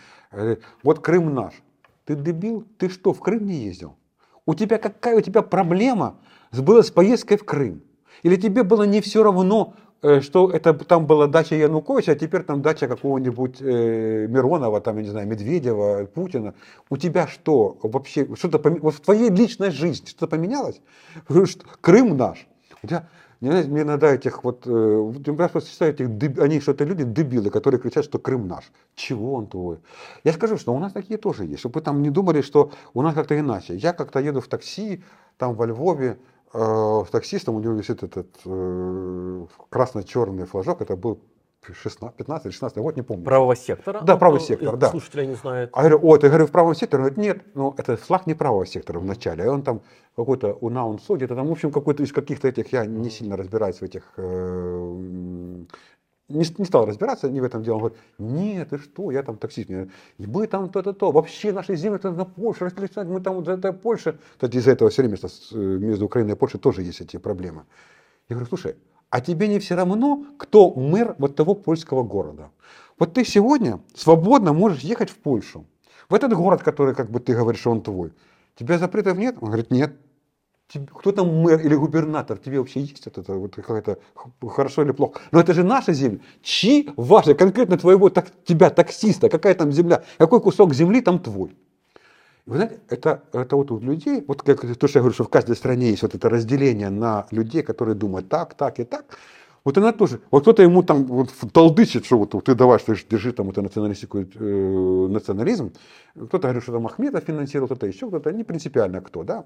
вот 0.83 1.01
Крым 1.01 1.35
наш. 1.35 1.55
Ты 2.05 2.15
дебил? 2.15 2.65
Ты 2.79 2.89
что, 2.89 3.13
в 3.13 3.21
Крым 3.21 3.47
не 3.47 3.55
ездил? 3.55 3.97
У 4.47 4.55
тебя 4.55 4.79
какая 4.79 5.17
у 5.17 5.21
тебя 5.21 5.43
проблема 5.43 6.19
была 6.53 6.83
с 6.83 6.91
поездкой 6.91 7.39
в 7.39 7.45
Крым? 7.45 7.83
Или 8.23 8.37
тебе 8.37 8.63
было 8.63 8.85
не 8.85 9.01
все 9.01 9.25
равно, 9.25 9.75
э, 10.03 10.21
что 10.21 10.51
это 10.51 10.75
там 10.75 11.07
была 11.07 11.27
дача 11.27 11.57
Януковича, 11.57 12.13
а 12.13 12.15
теперь 12.15 12.43
там 12.43 12.63
дача 12.63 12.87
какого-нибудь 12.87 13.61
э, 13.61 14.27
Миронова, 14.29 14.81
там, 14.81 14.97
я 14.99 15.03
не 15.03 15.09
знаю, 15.09 15.27
Медведева, 15.27 16.07
Путина. 16.07 16.55
У 16.89 16.97
тебя 16.97 17.27
что 17.27 17.79
вообще, 17.83 18.29
что-то 18.37 18.59
вот 18.81 18.95
в 18.95 19.01
твоей 19.01 19.31
личной 19.31 19.71
жизни 19.71 20.07
что-то 20.07 20.29
поменялось? 20.29 20.81
Крым 21.81 22.17
наш. 22.17 22.47
У 22.83 22.87
тебя 22.87 23.09
мне, 23.43 23.63
мне 23.65 23.83
иногда 23.83 24.15
этих 24.15 24.45
вот, 24.45 24.63
э, 24.67 25.13
я 25.27 25.49
просто 25.49 25.71
считаю, 25.71 25.93
этих, 25.93 26.39
они 26.39 26.61
что-то 26.61 26.85
люди, 26.85 27.03
дебилы, 27.03 27.51
которые 27.51 27.81
кричат, 27.81 28.05
что 28.05 28.19
Крым 28.19 28.47
наш. 28.47 28.71
Чего 28.95 29.35
он 29.35 29.49
твой? 29.49 29.81
Я 30.23 30.33
скажу, 30.33 30.57
что 30.57 30.73
у 30.73 30.79
нас 30.79 30.93
такие 30.93 31.19
тоже 31.19 31.45
есть, 31.45 31.59
чтобы 31.59 31.75
вы 31.75 31.81
там 31.81 32.03
не 32.03 32.11
думали, 32.11 32.41
что 32.41 32.71
у 32.95 33.03
нас 33.03 33.15
как-то 33.15 33.37
иначе. 33.37 33.75
Я 33.75 33.93
как-то 33.93 34.21
еду 34.21 34.41
в 34.41 34.47
такси, 34.47 35.03
там 35.39 35.55
во 35.57 35.67
Львове, 35.67 36.19
э, 36.55 37.05
с 37.07 37.11
таксистом, 37.11 37.57
у 37.57 37.61
него 37.61 37.75
висит 37.75 38.05
этот 38.05 38.29
э, 38.45 39.47
красно-черный 39.71 40.47
флажок, 40.47 40.81
это 40.81 40.97
был 40.97 41.19
15-16 41.69 42.81
год, 42.81 42.97
не 42.97 43.03
помню. 43.03 43.25
Правого 43.25 43.55
сектора? 43.55 44.01
Да, 44.01 44.17
правый 44.17 44.41
сектор, 44.41 44.77
да. 44.77 44.91
Слушатели 44.91 45.27
не 45.27 45.35
знают. 45.35 45.71
А 45.73 45.83
я 45.83 45.91
говорю, 45.91 46.09
о, 46.09 46.19
ты 46.19 46.29
говорю, 46.29 46.47
в 46.47 46.51
правом 46.51 46.75
секторе? 46.75 47.03
Он 47.03 47.09
говорит, 47.09 47.19
нет, 47.19 47.43
ну, 47.55 47.75
это 47.77 47.97
флаг 47.97 48.27
не 48.27 48.35
правого 48.35 48.67
сектора 48.67 48.99
вначале, 48.99 49.45
а 49.45 49.53
он 49.53 49.63
там 49.63 49.83
какой-то 50.17 50.55
унаун 50.55 50.99
соди, 50.99 51.25
это 51.25 51.37
там, 51.37 51.47
в 51.47 51.53
общем, 51.53 51.71
какой-то 51.71 52.03
из 52.03 52.13
каких-то 52.13 52.49
этих, 52.49 52.73
я 52.73 52.85
не 52.85 53.11
сильно 53.11 53.37
разбираюсь 53.37 53.77
в 53.77 53.83
этих, 53.83 54.13
э, 54.17 54.97
не, 56.29 56.45
не 56.59 56.65
стал 56.65 56.87
разбираться 56.87 57.31
не 57.31 57.41
в 57.41 57.45
этом 57.45 57.63
деле. 57.63 57.75
Он 57.75 57.79
говорит, 57.79 57.99
нет, 58.19 58.71
ты 58.71 58.79
что, 58.79 59.11
я 59.11 59.23
там 59.23 59.37
таксист, 59.37 59.71
и 59.71 59.87
мы 60.19 60.47
там 60.47 60.69
то-то, 60.69 60.93
то, 60.93 61.13
вообще 61.13 61.53
наши 61.53 61.77
земли 61.77 61.97
это 61.97 62.11
на 62.11 62.25
Польшу, 62.25 62.69
мы 63.05 63.21
там 63.21 63.37
вот 63.37 63.49
это 63.49 63.73
Польша. 63.73 64.17
Кстати, 64.35 64.57
из-за 64.57 64.73
этого 64.73 64.91
все 64.91 65.03
время 65.03 65.17
э, 65.17 65.57
между 65.57 66.07
Украиной 66.07 66.33
и 66.33 66.37
Польшей 66.37 66.59
тоже 66.59 66.83
есть 66.83 67.01
эти 67.01 67.19
проблемы. 67.19 67.65
Я 68.29 68.37
говорю, 68.37 68.49
слушай, 68.49 68.77
а 69.13 69.21
тебе 69.21 69.47
не 69.47 69.59
все 69.59 69.75
равно, 69.75 70.25
кто 70.39 70.73
мэр 70.73 71.17
вот 71.19 71.37
того 71.37 71.55
польского 71.55 72.03
города. 72.03 72.51
Вот 72.99 73.13
ты 73.13 73.27
сегодня 73.27 73.79
свободно 73.95 74.55
можешь 74.55 74.81
ехать 74.81 75.11
в 75.11 75.17
Польшу, 75.17 75.67
в 76.09 76.15
этот 76.15 76.33
город, 76.33 76.63
который, 76.63 76.95
как 76.95 77.11
бы 77.11 77.21
ты 77.21 77.35
говоришь, 77.35 77.67
он 77.67 77.83
твой. 77.83 78.15
Тебя 78.57 78.79
запретов 78.79 79.19
нет? 79.19 79.37
Он 79.43 79.49
говорит, 79.49 79.71
нет. 79.71 79.95
Кто 80.95 81.13
там 81.13 81.43
мэр 81.43 81.61
или 81.61 81.75
губернатор? 81.75 82.39
Тебе 82.39 82.59
вообще 82.59 82.81
есть 82.81 83.07
это, 83.07 83.21
это 83.21 83.35
вот 83.35 83.55
какое-то 83.55 83.99
хорошо 84.49 84.83
или 84.83 84.93
плохо? 84.93 85.21
Но 85.31 85.41
это 85.41 85.53
же 85.53 85.63
наша 85.63 85.93
земля. 85.93 86.21
Чьи 86.41 86.89
ваши, 86.97 87.35
конкретно 87.35 87.77
твоего, 87.77 88.09
так, 88.09 88.33
тебя, 88.47 88.71
таксиста, 88.71 89.29
какая 89.29 89.55
там 89.55 89.73
земля, 89.73 90.05
какой 90.17 90.41
кусок 90.41 90.73
земли 90.73 91.03
там 91.03 91.19
твой? 91.19 91.55
Вы 92.47 92.57
знаете, 92.57 92.81
это, 92.89 93.23
это 93.33 93.57
вот 93.57 93.71
у 93.71 93.79
людей, 93.79 94.25
вот 94.27 94.43
как 94.43 94.61
то, 94.61 94.89
что 94.89 94.99
я 94.99 95.03
говорю, 95.03 95.15
что 95.15 95.25
в 95.25 95.29
каждой 95.29 95.55
стране 95.55 95.91
есть 95.91 96.03
вот 96.03 96.15
это 96.15 96.29
разделение 96.29 96.91
на 96.91 97.27
людей, 97.31 97.63
которые 97.63 97.95
думают 97.95 98.29
так, 98.29 98.55
так 98.55 98.81
и 98.81 98.85
так. 98.85 99.17
Вот 99.65 99.79
она 99.79 99.93
тоже, 99.93 100.21
вот 100.33 100.43
кто-то 100.43 100.61
ему 100.63 100.83
там 100.83 101.05
вот 101.05 101.31
толдычит, 101.53 102.05
что 102.05 102.19
вот 102.19 102.45
ты 102.45 102.57
давай, 102.57 102.81
что 102.81 102.97
держи 103.09 103.33
там 103.33 103.51
это 103.51 103.63
националистику, 103.63 104.19
э, 104.19 105.07
национализм. 105.09 105.73
Кто-то 106.15 106.49
говорит, 106.49 106.65
что 106.65 106.73
там 106.73 106.87
Ахмедов 106.87 107.23
финансировал, 107.23 107.69
кто-то 107.69 107.87
еще, 107.87 108.09
кто-то, 108.09 108.33
не 108.33 108.43
принципиально 108.43 109.01
кто, 109.03 109.23
да. 109.23 109.45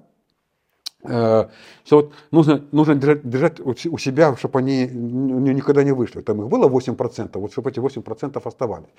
Э, 1.07 1.47
что 1.85 1.95
вот 1.95 2.13
нужно, 2.31 2.65
нужно 2.71 2.95
держать, 2.95 3.29
держать 3.29 3.59
у 3.59 3.97
себя, 3.97 4.35
чтобы 4.35 4.59
они 4.59 4.87
никогда 4.87 5.83
не 5.83 5.93
вышли. 5.93 6.21
Там 6.21 6.41
их 6.41 6.49
было 6.49 6.67
8%, 6.69 7.39
вот 7.39 7.51
чтобы 7.51 7.69
эти 7.69 7.79
8% 7.79 8.41
оставались. 8.43 8.89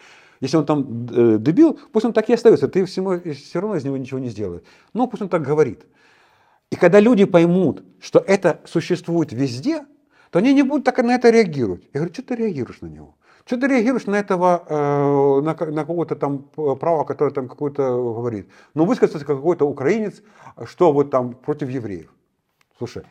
Если 0.40 0.56
он 0.56 0.66
там 0.66 1.06
э, 1.10 1.38
дебил, 1.38 1.78
пусть 1.92 2.06
он 2.06 2.12
так 2.12 2.28
и 2.30 2.34
остается, 2.34 2.68
ты 2.68 2.84
всему, 2.84 3.20
все 3.20 3.60
равно 3.60 3.76
из 3.76 3.84
него 3.84 3.96
ничего 3.96 4.18
не 4.18 4.28
сделаешь. 4.28 4.62
Но 4.94 5.06
пусть 5.06 5.22
он 5.22 5.28
так 5.28 5.42
говорит. 5.42 5.84
И 6.70 6.76
когда 6.76 7.00
люди 7.00 7.24
поймут, 7.24 7.82
что 8.00 8.18
это 8.18 8.60
существует 8.64 9.32
везде, 9.32 9.84
то 10.30 10.38
они 10.38 10.52
не 10.52 10.62
будут 10.62 10.84
так 10.84 10.98
на 10.98 11.14
это 11.14 11.30
реагировать. 11.30 11.84
Я 11.92 12.00
говорю, 12.00 12.14
что 12.14 12.22
ты 12.22 12.36
реагируешь 12.36 12.80
на 12.80 12.88
него? 12.88 13.16
Что 13.48 13.56
ты 13.56 13.66
реагируешь 13.66 14.04
на 14.04 14.16
этого, 14.16 14.62
э, 14.68 15.40
на, 15.42 15.54
на 15.72 15.80
какого-то 15.80 16.16
там 16.16 16.40
права, 16.78 17.04
которое 17.04 17.30
там 17.30 17.48
какой-то 17.48 17.82
говорит? 17.82 18.46
Ну, 18.74 18.84
высказаться 18.84 19.24
как 19.24 19.38
какой-то 19.38 19.64
украинец, 19.64 20.22
что 20.66 20.92
вот 20.92 21.10
там 21.10 21.32
против 21.32 21.70
евреев. 21.70 22.12
Слушай, 22.76 23.04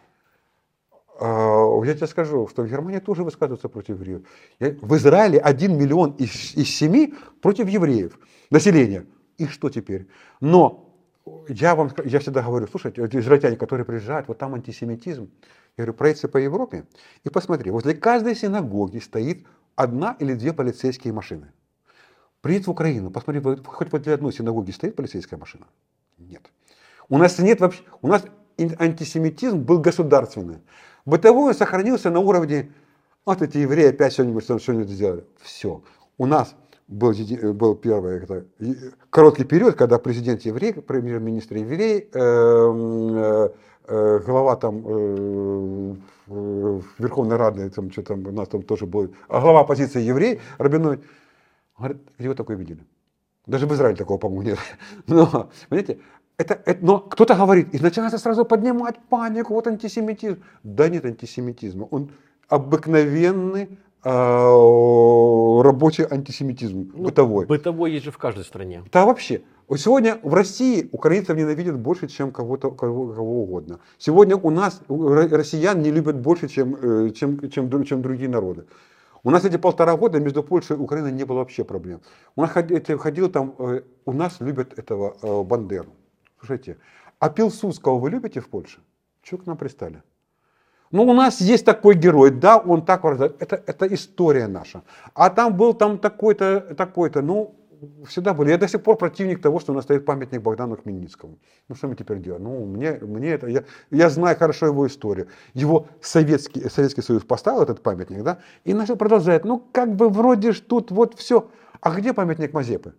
э, 1.19 1.81
я 1.85 1.93
тебе 1.95 2.05
скажу, 2.05 2.47
что 2.49 2.61
в 2.61 2.67
Германии 2.69 2.99
тоже 2.99 3.23
высказываются 3.23 3.67
против 3.67 3.99
евреев. 3.99 4.21
В 4.59 4.95
Израиле 4.97 5.39
один 5.39 5.75
миллион 5.75 6.11
из, 6.19 6.55
из 6.55 6.69
семи 6.69 7.15
против 7.41 7.67
евреев 7.67 8.19
населения. 8.51 9.07
И 9.39 9.47
что 9.47 9.71
теперь? 9.71 10.07
Но 10.39 10.87
я 11.49 11.73
вам 11.73 11.89
я 12.05 12.19
всегда 12.19 12.43
говорю, 12.43 12.67
слушайте, 12.67 13.01
израильтяне, 13.01 13.57
которые 13.57 13.85
приезжают, 13.85 14.27
вот 14.27 14.37
там 14.37 14.53
антисемитизм. 14.53 15.31
Я 15.77 15.83
говорю, 15.83 15.93
проедься 15.93 16.27
по 16.27 16.37
Европе 16.37 16.85
и 17.23 17.29
посмотри, 17.29 17.71
возле 17.71 17.95
каждой 17.95 18.35
синагоги 18.35 18.99
стоит 18.99 19.45
одна 19.77 20.17
или 20.19 20.33
две 20.33 20.51
полицейские 20.51 21.13
машины. 21.13 21.53
Приедет 22.41 22.67
в 22.67 22.71
Украину, 22.71 23.09
посмотри, 23.11 23.41
хоть 23.63 23.91
возле 23.91 24.13
одной 24.13 24.33
синагоги 24.33 24.71
стоит 24.71 24.95
полицейская 24.95 25.39
машина? 25.39 25.67
Нет. 26.17 26.51
У 27.07 27.17
нас 27.17 27.39
нет 27.39 27.61
вообще, 27.61 27.83
у 28.01 28.07
нас 28.07 28.25
антисемитизм 28.57 29.59
был 29.59 29.79
государственный. 29.79 30.59
Бытовой 31.05 31.53
сохранился 31.53 32.09
на 32.09 32.19
уровне, 32.19 32.73
вот 33.25 33.41
эти 33.41 33.59
евреи 33.59 33.89
опять 33.89 34.13
что-нибудь 34.13 34.43
что-нибудь 34.43 34.89
сделали. 34.89 35.25
Все. 35.41 35.83
У 36.17 36.25
нас 36.25 36.55
был, 36.87 37.13
был 37.53 37.75
первый 37.75 38.23
это, 38.23 38.45
короткий 39.09 39.43
период, 39.43 39.75
когда 39.75 39.99
президент 39.99 40.41
еврей, 40.41 40.73
премьер-министр 40.73 41.57
еврей, 41.57 42.09
э, 42.11 42.19
э, 42.19 43.49
э, 43.87 44.19
глава 44.25 44.55
там 44.55 44.83
э, 44.87 45.95
Верховной 46.97 47.37
Рады, 47.37 47.69
там, 47.69 47.91
что 47.91 48.01
там, 48.01 48.25
у 48.25 48.31
нас 48.31 48.47
там 48.47 48.63
тоже 48.63 48.85
был, 48.85 49.13
а 49.29 49.41
глава 49.41 49.61
оппозиции 49.61 50.01
еврей, 50.01 50.39
Рабиной, 50.57 50.99
говорит, 51.77 51.97
где 52.17 52.29
вы 52.29 52.35
такое 52.35 52.57
видели? 52.57 52.83
Даже 53.45 53.67
в 53.67 53.73
Израиле 53.73 53.95
такого, 53.95 54.17
по-моему, 54.17 54.41
нет. 54.41 54.59
Но, 55.07 55.49
понимаете, 55.69 55.99
это, 56.37 56.61
это, 56.65 56.85
но 56.85 56.99
кто-то 56.99 57.33
говорит, 57.33 57.73
и 57.73 57.79
начинается 57.79 58.19
сразу 58.19 58.45
поднимать 58.45 58.99
панику, 59.09 59.55
вот 59.55 59.65
антисемитизм. 59.65 60.43
Да 60.63 60.87
нет 60.87 61.03
антисемитизма, 61.05 61.85
он 61.85 62.11
обыкновенный 62.47 63.79
э, 64.07 65.61
рабочий 65.63 66.05
антисемитизм, 66.09 66.91
ну, 66.93 67.03
бытовой. 67.03 67.45
Бытовой 67.45 67.91
есть 67.91 68.05
же 68.05 68.11
в 68.11 68.17
каждой 68.17 68.43
стране. 68.43 68.83
Да 68.91 69.05
вообще. 69.05 69.41
Сегодня 69.75 70.17
в 70.23 70.33
России 70.33 70.87
украинцев 70.93 71.35
ненавидят 71.35 71.77
больше, 71.77 72.07
чем 72.07 72.31
кого-то, 72.31 72.71
кого, 72.71 73.13
кого 73.13 73.43
угодно. 73.43 73.79
Сегодня 73.97 74.37
у 74.37 74.49
нас 74.49 74.81
россиян 74.87 75.81
не 75.81 75.91
любят 75.91 76.15
больше, 76.21 76.47
чем, 76.47 76.75
э, 76.75 77.09
чем, 77.09 77.49
чем, 77.49 77.83
чем 77.83 78.01
другие 78.01 78.29
народы. 78.29 78.65
У 79.23 79.29
нас 79.29 79.43
эти 79.43 79.57
полтора 79.57 79.97
года 79.97 80.19
между 80.21 80.41
Польшей 80.41 80.77
и 80.77 80.79
Украиной 80.79 81.11
не 81.11 81.25
было 81.25 81.39
вообще 81.39 81.65
проблем. 81.65 81.99
У 82.37 82.41
нас 82.41 82.51
ходил, 82.51 82.97
ходил 82.97 83.29
там, 83.29 83.55
э, 83.59 83.81
у 84.05 84.13
нас 84.13 84.39
любят 84.39 84.79
этого 84.79 85.17
э, 85.21 85.43
Бандеру. 85.43 85.89
Слушайте, 86.39 86.77
а 87.19 87.29
Пилсудского 87.29 87.99
вы 87.99 88.09
любите 88.09 88.39
в 88.39 88.47
Польше? 88.47 88.79
Чего 89.21 89.41
к 89.41 89.45
нам 89.47 89.57
пристали? 89.57 90.01
Ну, 90.91 91.03
у 91.03 91.13
нас 91.13 91.41
есть 91.41 91.65
такой 91.65 91.95
герой, 91.95 92.31
да, 92.31 92.57
он 92.57 92.85
так, 92.85 93.03
это, 93.05 93.61
это 93.65 93.93
история 93.93 94.47
наша. 94.47 94.83
А 95.13 95.29
там 95.29 95.57
был 95.57 95.73
там 95.73 95.97
такой-то, 95.97 96.61
такой-то, 96.77 97.21
ну, 97.21 97.55
всегда 98.07 98.33
были. 98.33 98.49
Я 98.51 98.57
до 98.57 98.67
сих 98.67 98.81
пор 98.81 98.97
противник 98.97 99.41
того, 99.41 99.59
что 99.59 99.73
у 99.73 99.75
нас 99.75 99.83
стоит 99.83 100.05
памятник 100.05 100.41
Богдану 100.41 100.77
Хмельницкому. 100.77 101.37
Ну, 101.67 101.75
что 101.75 101.87
мы 101.87 101.95
теперь 101.95 102.19
делаем? 102.19 102.43
Ну, 102.43 102.65
мне, 102.65 102.99
мне 103.01 103.29
это, 103.29 103.47
я, 103.47 103.63
я 103.91 104.09
знаю 104.09 104.37
хорошо 104.37 104.67
его 104.67 104.87
историю. 104.87 105.27
Его 105.53 105.87
Советский, 106.01 106.69
Советский 106.69 107.01
Союз 107.01 107.23
поставил 107.23 107.61
этот 107.61 107.81
памятник, 107.81 108.23
да, 108.23 108.39
и 108.63 108.73
начал 108.73 108.95
продолжать. 108.95 109.45
Ну, 109.45 109.63
как 109.71 109.95
бы 109.95 110.09
вроде 110.09 110.53
ж 110.53 110.61
тут 110.61 110.91
вот 110.91 111.15
все. 111.15 111.49
А 111.81 111.91
где 111.91 112.13
памятник 112.13 112.53
Мазепы? 112.53 112.93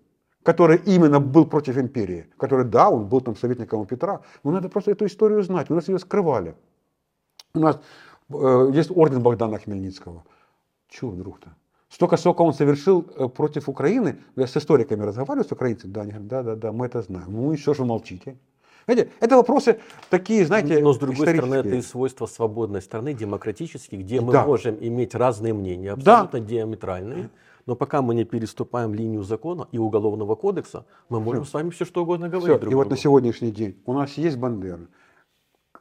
который 0.44 0.80
именно 0.86 1.20
был 1.20 1.44
против 1.44 1.76
империи, 1.76 2.26
который, 2.38 2.64
да, 2.64 2.88
он 2.88 3.06
был 3.06 3.20
там 3.20 3.36
советником 3.36 3.80
у 3.80 3.84
Петра, 3.84 4.22
но 4.44 4.50
надо 4.50 4.70
просто 4.70 4.92
эту 4.92 5.04
историю 5.04 5.42
знать, 5.42 5.70
у 5.70 5.74
нас 5.74 5.88
ее 5.88 5.98
скрывали. 5.98 6.54
У 7.54 7.60
нас 7.60 7.80
э, 8.30 8.70
есть 8.72 8.90
орден 8.90 9.22
Богдана 9.22 9.58
Хмельницкого. 9.58 10.24
Чего 10.88 11.10
вдруг-то? 11.10 11.54
Столько, 11.88 12.16
сколько 12.16 12.42
он 12.42 12.52
совершил 12.52 13.06
э, 13.16 13.28
против 13.28 13.68
Украины, 13.68 14.18
я 14.36 14.46
с 14.46 14.56
историками 14.56 15.02
разговариваю, 15.02 15.48
с 15.48 15.52
украинцами, 15.52 15.92
да, 15.92 16.02
они 16.02 16.12
говорят, 16.12 16.28
да, 16.28 16.42
да, 16.42 16.56
да, 16.56 16.72
мы 16.72 16.86
это 16.86 17.02
знаем. 17.02 17.28
Ну 17.28 17.52
и 17.52 17.56
что 17.56 17.74
же 17.74 17.82
вы 17.82 17.88
молчите? 17.88 18.36
Знаете, 18.84 19.10
это 19.20 19.36
вопросы 19.36 19.80
такие, 20.08 20.46
знаете, 20.46 20.80
Но 20.80 20.94
с 20.94 20.98
другой 20.98 21.28
стороны, 21.28 21.56
это 21.56 21.74
и 21.74 21.82
свойство 21.82 22.24
свободной 22.24 22.80
страны, 22.80 23.12
демократической, 23.12 23.96
где 23.96 24.20
мы 24.20 24.32
да. 24.32 24.46
можем 24.46 24.78
иметь 24.80 25.14
разные 25.14 25.52
мнения, 25.52 25.92
абсолютно 25.92 26.40
да. 26.40 26.46
диаметральные. 26.46 27.30
Но 27.66 27.76
пока 27.76 28.00
мы 28.00 28.14
не 28.14 28.24
переступаем 28.24 28.94
линию 28.94 29.22
закона 29.24 29.68
и 29.72 29.78
уголовного 29.78 30.36
кодекса, 30.36 30.86
мы 31.10 31.20
можем 31.20 31.42
все. 31.42 31.50
с 31.50 31.54
вами 31.54 31.68
все 31.68 31.84
что 31.84 32.02
угодно 32.02 32.30
говорить. 32.30 32.48
Все. 32.48 32.58
Друг 32.58 32.62
и 32.62 32.70
другу. 32.70 32.84
вот 32.84 32.90
на 32.90 32.96
сегодняшний 32.96 33.50
день 33.50 33.76
у 33.84 33.92
нас 33.92 34.14
есть 34.14 34.38
Бандера, 34.38 34.86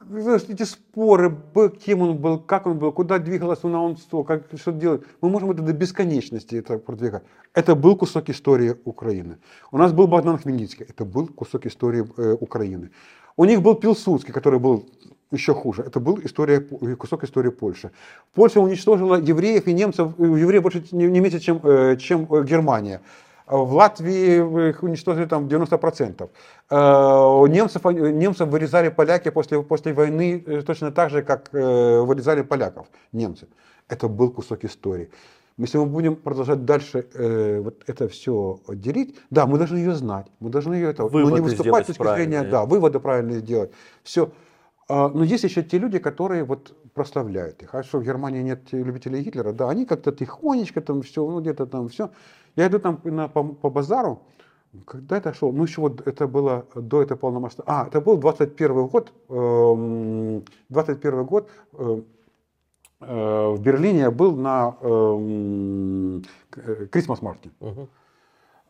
эти 0.00 0.62
споры, 0.62 1.36
кем 1.84 2.02
он 2.02 2.18
был, 2.18 2.38
как 2.38 2.66
он 2.66 2.78
был, 2.78 2.92
куда 2.92 3.18
двигалось 3.18 3.62
на 3.62 3.82
он 3.82 3.96
как, 4.24 4.44
что 4.56 4.72
делать. 4.72 5.02
Мы 5.20 5.28
можем 5.28 5.50
это 5.50 5.62
до 5.62 5.72
бесконечности 5.72 6.56
это 6.56 6.78
продвигать. 6.78 7.22
Это 7.54 7.74
был 7.74 7.96
кусок 7.96 8.30
истории 8.30 8.76
Украины. 8.84 9.38
У 9.72 9.78
нас 9.78 9.92
был 9.92 10.06
Богдан 10.06 10.38
Хмельницкий, 10.38 10.86
это 10.88 11.04
был 11.04 11.26
кусок 11.28 11.66
истории 11.66 12.04
э, 12.16 12.36
Украины. 12.40 12.90
У 13.36 13.44
них 13.44 13.60
был 13.62 13.74
Пилсудский, 13.74 14.32
который 14.32 14.58
был 14.58 14.86
еще 15.30 15.54
хуже. 15.54 15.82
Это 15.82 16.00
был 16.00 16.18
история, 16.24 16.60
кусок 16.60 17.24
истории 17.24 17.50
Польши. 17.50 17.90
Польша 18.34 18.60
уничтожила 18.60 19.16
евреев 19.16 19.66
и 19.66 19.72
немцев, 19.72 20.18
евреев 20.18 20.62
больше 20.62 20.82
не, 20.92 21.20
меньше, 21.20 21.40
чем, 21.40 21.60
э, 21.64 21.96
чем 21.96 22.26
Германия. 22.44 23.00
В 23.50 23.72
Латвии 23.74 24.68
их 24.70 24.82
уничтожили 24.82 25.26
там 25.26 25.46
90%. 25.46 26.28
Э, 26.70 27.48
немцев, 27.48 27.84
немцев 27.84 28.48
вырезали 28.48 28.90
поляки 28.90 29.30
после, 29.30 29.62
после 29.62 29.92
войны 29.92 30.42
э, 30.46 30.62
точно 30.62 30.92
так 30.92 31.10
же, 31.10 31.22
как 31.22 31.48
э, 31.52 32.00
вырезали 32.00 32.42
поляков 32.42 32.86
немцы. 33.12 33.46
Это 33.88 34.08
был 34.08 34.30
кусок 34.30 34.64
истории. 34.64 35.08
Если 35.58 35.78
мы 35.78 35.86
будем 35.86 36.14
продолжать 36.14 36.64
дальше 36.64 37.06
э, 37.14 37.60
вот 37.60 37.82
это 37.86 38.06
все 38.08 38.60
делить, 38.68 39.16
да, 39.30 39.46
мы 39.46 39.58
должны 39.58 39.78
ее 39.78 39.94
знать, 39.94 40.26
мы 40.40 40.50
должны 40.50 40.74
ее 40.74 40.90
это, 40.90 41.04
выводы 41.04 41.30
но 41.30 41.36
не 41.38 41.40
выступать 41.42 41.84
с 41.84 41.86
точки 41.88 42.14
зрения, 42.14 42.44
да, 42.44 42.64
выводы 42.64 43.00
правильные 43.00 43.40
сделать. 43.40 43.72
Все. 44.04 44.30
А, 44.88 45.08
но 45.08 45.24
есть 45.24 45.44
еще 45.44 45.62
те 45.62 45.78
люди, 45.78 45.98
которые 45.98 46.44
вот 46.44 46.76
прославляют 46.94 47.62
их. 47.62 47.74
А 47.74 47.82
что 47.82 47.98
в 47.98 48.04
Германии 48.04 48.42
нет 48.42 48.72
любителей 48.72 49.22
Гитлера? 49.22 49.52
Да, 49.52 49.68
они 49.68 49.84
как-то 49.84 50.12
тихонечко 50.12 50.80
там 50.80 51.02
все, 51.02 51.28
ну 51.28 51.40
где-то 51.40 51.66
там 51.66 51.88
все. 51.88 52.10
Я 52.58 52.66
иду 52.66 52.80
там 52.80 53.00
на, 53.04 53.28
по, 53.28 53.44
по 53.44 53.70
базару, 53.70 54.24
когда 54.84 55.18
это 55.18 55.32
шел? 55.32 55.52
Ну, 55.52 55.62
еще 55.62 55.80
вот 55.80 56.04
это 56.04 56.26
было 56.26 56.66
до 56.74 57.02
этого 57.02 57.16
полномасштабного. 57.16 57.82
А, 57.82 57.86
это 57.86 58.00
был 58.00 58.16
21 58.16 58.86
год. 58.88 59.12
21 59.28 61.14
эм, 61.14 61.24
год 61.24 61.48
э, 61.74 62.02
э, 63.02 63.50
в 63.52 63.60
Берлине 63.62 64.00
я 64.00 64.10
был 64.10 64.34
на 64.34 64.72
Крисмас 66.90 67.22
Марте. 67.22 67.50
Угу. 67.60 67.88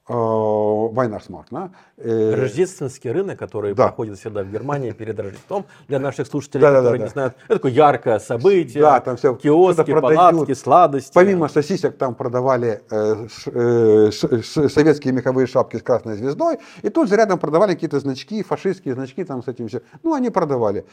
Вайнарсмарк. 0.09 1.49
Да? 1.51 1.71
Э, 1.99 2.35
Рождественский 2.35 3.11
рынок, 3.11 3.39
который 3.39 3.75
да. 3.75 3.85
проходит 3.85 4.19
всегда 4.19 4.43
в 4.43 4.51
Германии 4.51 4.93
перед 4.93 5.19
Рождеством, 5.19 5.67
для 5.87 5.99
наших 5.99 6.27
слушателей, 6.27 6.63
да, 6.63 6.75
которые 6.75 6.99
да, 6.99 7.05
не 7.05 7.11
знают, 7.11 7.35
это 7.45 7.55
такое 7.57 7.73
яркое 7.73 8.19
событие, 8.19 8.83
да, 8.83 9.01
там 9.01 9.17
все 9.17 9.35
киоски, 9.35 9.93
палатки, 9.93 10.55
сладости. 10.55 11.13
Помимо 11.13 11.49
сосисек 11.49 11.97
там 11.99 12.15
продавали 12.15 12.83
э, 12.91 13.27
э, 13.47 14.11
советские 14.13 15.13
меховые 15.13 15.47
шапки 15.47 15.77
с 15.77 15.83
красной 15.83 16.17
звездой, 16.17 16.59
и 16.83 16.89
тут 16.89 17.09
же 17.09 17.17
рядом 17.17 17.39
продавали 17.39 17.75
какие-то 17.75 18.01
значки, 18.01 18.43
фашистские 18.43 18.95
значки 18.95 19.25
там 19.25 19.43
с 19.43 19.49
этим 19.49 19.69
все. 19.69 19.83
Ну, 20.03 20.15
они 20.15 20.31
продавали. 20.31 20.87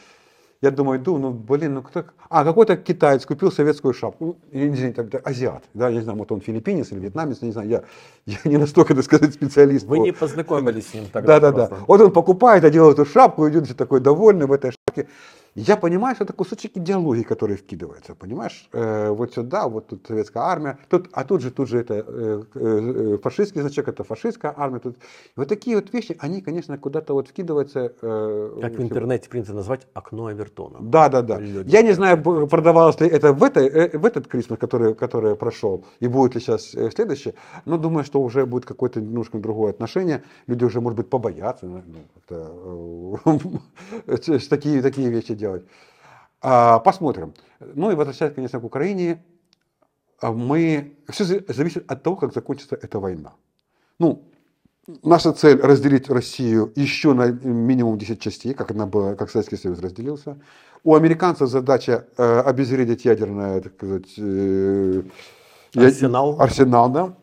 Я 0.62 0.70
думаю, 0.70 0.98
иду, 0.98 1.18
ну, 1.18 1.30
блин, 1.30 1.74
ну 1.74 1.82
кто... 1.82 2.04
А, 2.30 2.44
какой-то 2.44 2.76
китаец 2.76 3.26
купил 3.26 3.52
советскую 3.52 3.92
шапку. 3.92 4.36
Знаю, 4.50 4.90
это 4.90 5.18
азиат. 5.18 5.64
Да, 5.74 5.88
я 5.88 5.96
не 5.96 6.00
знаю, 6.00 6.18
вот 6.18 6.32
он 6.32 6.40
филиппинец 6.40 6.92
или 6.92 7.00
вьетнамец, 7.00 7.42
не 7.42 7.52
знаю, 7.52 7.68
я, 7.68 7.82
я 8.24 8.38
не 8.44 8.56
настолько, 8.56 8.94
так 8.94 9.04
сказать, 9.04 9.34
специалист. 9.34 9.86
Вы 9.86 9.98
по... 9.98 10.02
не 10.02 10.12
познакомились 10.12 10.88
с 10.88 10.94
ним 10.94 11.04
тогда? 11.12 11.40
Да, 11.40 11.52
да, 11.52 11.68
да. 11.68 11.76
Вот 11.86 12.00
он 12.00 12.10
покупает, 12.10 12.64
одел 12.64 12.90
эту 12.90 13.04
шапку, 13.04 13.48
идет 13.48 13.76
такой 13.76 14.00
довольный 14.00 14.46
в 14.46 14.52
этой 14.52 14.72
шапке. 14.72 15.08
Я 15.56 15.78
понимаю, 15.78 16.14
что 16.14 16.24
это 16.24 16.34
кусочек 16.34 16.76
идеологии, 16.76 17.22
который 17.22 17.56
вкидывается, 17.56 18.14
понимаешь? 18.14 18.68
Э, 18.74 19.08
вот 19.08 19.32
сюда, 19.32 19.68
вот 19.68 19.86
тут 19.86 20.06
советская 20.06 20.42
армия, 20.42 20.78
тут, 20.90 21.08
а 21.12 21.24
тут 21.24 21.40
же, 21.40 21.50
тут 21.50 21.70
же 21.70 21.78
это 21.78 22.04
э, 22.06 22.42
э, 22.54 23.18
фашистский 23.22 23.62
значок, 23.62 23.88
это 23.88 24.04
фашистская 24.04 24.52
армия. 24.54 24.80
Тут. 24.80 24.98
Вот 25.34 25.48
такие 25.48 25.76
вот 25.76 25.90
вещи, 25.94 26.14
они, 26.20 26.42
конечно, 26.42 26.76
куда-то 26.76 27.14
вот 27.14 27.28
вкидываются. 27.28 27.94
Э, 28.02 28.58
как 28.60 28.72
в 28.72 28.82
интернете 28.82 29.30
принято 29.30 29.54
назвать 29.54 29.86
окно 29.94 30.26
Авертона. 30.26 30.76
Да, 30.80 31.08
да, 31.08 31.22
да. 31.22 31.38
Люди. 31.38 31.70
Я 31.70 31.80
не 31.80 31.92
знаю, 31.92 32.22
продавалось 32.22 33.00
ли 33.00 33.08
это 33.08 33.32
в, 33.32 33.42
этой, 33.42 33.66
э, 33.66 33.96
в 33.96 34.04
этот 34.04 34.28
Крисмас, 34.28 34.58
который, 34.58 34.94
который 34.94 35.36
прошел, 35.36 35.86
и 36.00 36.06
будет 36.06 36.34
ли 36.34 36.40
сейчас 36.42 36.74
э, 36.74 36.90
следующий, 36.90 37.32
но 37.64 37.78
думаю, 37.78 38.04
что 38.04 38.20
уже 38.20 38.44
будет 38.44 38.66
какое-то 38.66 39.00
немножко 39.00 39.38
другое 39.38 39.70
отношение. 39.70 40.22
Люди 40.48 40.64
уже, 40.64 40.82
может 40.82 40.98
быть, 40.98 41.08
побоятся 41.08 41.64
ну, 41.64 41.82
э, 44.06 44.16
такие, 44.50 44.82
такие 44.82 45.08
вещи 45.08 45.34
делать 45.34 45.45
делать. 45.46 45.64
А, 46.40 46.78
посмотрим. 46.78 47.34
Ну 47.60 47.90
и 47.90 47.94
возвращаясь, 47.94 48.34
конечно, 48.34 48.60
к 48.60 48.64
Украине, 48.64 49.24
а, 50.20 50.32
мы... 50.32 50.96
Все 51.08 51.24
зависит 51.24 51.90
от 51.90 52.02
того, 52.02 52.16
как 52.16 52.32
закончится 52.32 52.76
эта 52.76 52.98
война. 52.98 53.32
Ну, 53.98 54.22
наша 55.02 55.32
цель 55.32 55.60
разделить 55.60 56.08
Россию 56.10 56.72
еще 56.76 57.14
на 57.14 57.30
минимум 57.30 57.98
10 57.98 58.20
частей, 58.20 58.54
как 58.54 58.70
она 58.70 58.86
была, 58.86 59.14
как 59.14 59.30
Советский 59.30 59.56
Союз 59.56 59.80
разделился. 59.80 60.36
У 60.84 60.94
американцев 60.94 61.48
задача 61.48 62.06
э, 62.16 62.40
обезвредить 62.40 63.04
ядерное, 63.04 63.60
так 63.60 63.72
сказать, 63.74 64.14
э, 64.18 65.02
арсенал. 65.74 66.40
арсенал, 66.40 66.90
да. 66.90 67.14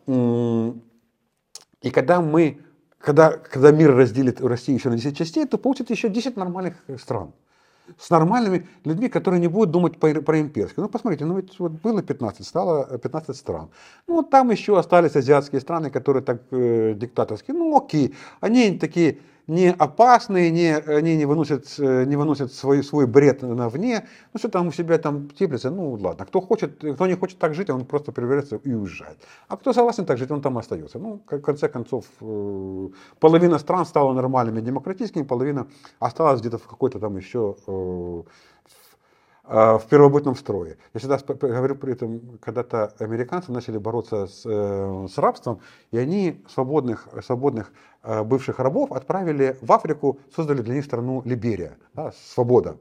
И 1.82 1.90
когда 1.90 2.20
мы, 2.20 2.58
когда, 2.98 3.30
когда 3.30 3.70
мир 3.70 3.94
разделит 3.94 4.40
Россию 4.40 4.78
еще 4.78 4.90
на 4.90 4.96
10 4.96 5.16
частей, 5.16 5.46
то 5.46 5.58
получится 5.58 5.92
еще 5.94 6.08
10 6.08 6.36
нормальных 6.36 6.74
стран 6.98 7.32
с 7.98 8.10
нормальными 8.10 8.66
людьми, 8.84 9.08
которые 9.08 9.40
не 9.40 9.48
будут 9.48 9.70
думать 9.70 9.98
про, 9.98 10.20
про 10.20 10.40
имперское. 10.40 10.82
Ну, 10.82 10.88
посмотрите, 10.88 11.24
ну 11.24 11.36
ведь 11.36 11.58
вот 11.58 11.72
было 11.72 12.02
15, 12.02 12.46
стало 12.46 12.98
15 12.98 13.36
стран. 13.36 13.70
Ну, 14.06 14.22
там 14.22 14.50
еще 14.50 14.78
остались 14.78 15.16
азиатские 15.16 15.60
страны, 15.60 15.90
которые 15.90 16.22
так 16.22 16.42
э, 16.50 16.94
диктаторские. 16.96 17.56
Ну, 17.56 17.76
окей, 17.76 18.14
они 18.40 18.78
такие 18.78 19.18
не 19.46 19.70
опасные, 19.70 20.50
не, 20.50 20.74
они 20.76 21.16
не 21.16 21.26
выносят, 21.26 21.66
э, 21.78 22.04
не 22.04 22.16
выносят 22.16 22.52
свой, 22.52 22.82
свой 22.82 23.06
бред 23.06 23.42
на 23.42 23.68
вне, 23.68 24.06
ну 24.32 24.38
что 24.38 24.48
там 24.48 24.68
у 24.68 24.72
себя 24.72 24.98
там 24.98 25.28
теплится, 25.30 25.70
ну 25.70 25.92
ладно, 25.92 26.24
кто 26.24 26.40
хочет, 26.40 26.76
кто 26.78 27.06
не 27.06 27.14
хочет 27.14 27.38
так 27.38 27.54
жить, 27.54 27.70
он 27.70 27.84
просто 27.84 28.12
превращается 28.12 28.56
и 28.64 28.72
уезжает. 28.72 29.18
А 29.48 29.56
кто 29.56 29.72
согласен 29.72 30.06
так 30.06 30.18
жить, 30.18 30.30
он 30.30 30.40
там 30.40 30.56
остается. 30.56 30.98
Ну, 30.98 31.20
в 31.26 31.40
конце 31.40 31.68
концов, 31.68 32.06
э, 32.20 32.88
половина 33.20 33.58
стран 33.58 33.84
стала 33.84 34.12
нормальными, 34.12 34.60
демократическими, 34.60 35.22
половина 35.24 35.66
осталась 35.98 36.40
где-то 36.40 36.58
в 36.58 36.66
какой-то 36.66 36.98
там 36.98 37.16
еще 37.16 37.56
э, 37.66 38.22
в 39.44 39.82
первобытном 39.90 40.36
строе. 40.36 40.78
Я 40.94 41.00
всегда 41.00 41.18
говорю 41.18 41.74
при 41.76 41.92
этом, 41.92 42.38
когда-то 42.40 42.94
американцы 42.98 43.52
начали 43.52 43.76
бороться 43.76 44.26
с, 44.26 44.42
с 44.42 45.18
рабством, 45.18 45.60
и 45.90 45.98
они 45.98 46.42
свободных, 46.48 47.08
свободных 47.22 47.72
бывших 48.02 48.58
рабов 48.58 48.90
отправили 48.92 49.56
в 49.60 49.70
Африку, 49.70 50.18
создали 50.34 50.62
для 50.62 50.74
них 50.74 50.84
страну 50.84 51.20
Либерия, 51.26 51.76
да, 51.92 52.12
свобода. 52.32 52.78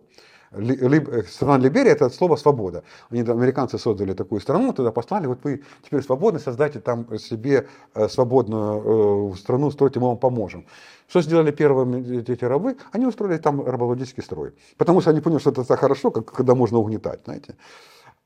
Ли, 0.55 1.23
страна 1.27 1.57
Либерия 1.57 1.93
это 1.93 2.05
от 2.05 2.13
слова 2.13 2.35
свобода. 2.35 2.83
Они, 3.09 3.21
американцы 3.21 3.77
создали 3.77 4.13
такую 4.13 4.41
страну, 4.41 4.73
туда 4.73 4.91
послали, 4.91 5.27
вот 5.27 5.39
вы 5.43 5.63
теперь 5.83 6.01
свободны, 6.03 6.39
создайте 6.39 6.79
там 6.79 7.17
себе 7.17 7.67
свободную 8.09 9.35
страну, 9.35 9.71
стройте, 9.71 9.99
мы 9.99 10.07
вам 10.07 10.17
поможем. 10.17 10.65
Что 11.07 11.21
сделали 11.21 11.51
первые 11.51 12.21
эти 12.21 12.45
рабы? 12.45 12.77
Они 12.91 13.05
устроили 13.05 13.37
там 13.37 13.61
рабовладельческий 13.65 14.23
строй. 14.23 14.53
Потому 14.77 15.01
что 15.01 15.09
они 15.11 15.21
поняли, 15.21 15.39
что 15.39 15.51
это 15.51 15.63
так 15.63 15.79
хорошо, 15.79 16.11
как, 16.11 16.31
когда 16.31 16.55
можно 16.55 16.77
угнетать. 16.77 17.21
Знаете. 17.25 17.55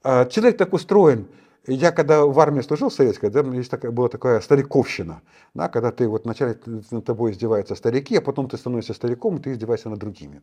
А 0.03 0.25
человек 0.25 0.57
так 0.57 0.73
устроен. 0.73 1.27
Я 1.69 1.91
когда 1.91 2.25
в 2.25 2.39
армии 2.39 2.61
служил 2.61 2.89
советской, 2.89 3.29
да, 3.29 3.41
есть 3.41 3.69
такая, 3.69 3.91
была 3.91 4.07
такая 4.07 4.39
стариковщина, 4.39 5.21
да, 5.53 5.67
когда 5.67 5.91
ты 5.91 6.07
вот 6.07 6.23
вначале 6.23 6.57
над 6.91 7.03
тобой 7.03 7.31
издеваются 7.31 7.75
старики, 7.75 8.15
а 8.15 8.21
потом 8.21 8.47
ты 8.47 8.55
становишься 8.55 8.93
стариком, 8.93 9.35
и 9.35 9.39
ты 9.41 9.51
издеваешься 9.51 9.89
над 9.89 9.99
другими. 9.99 10.41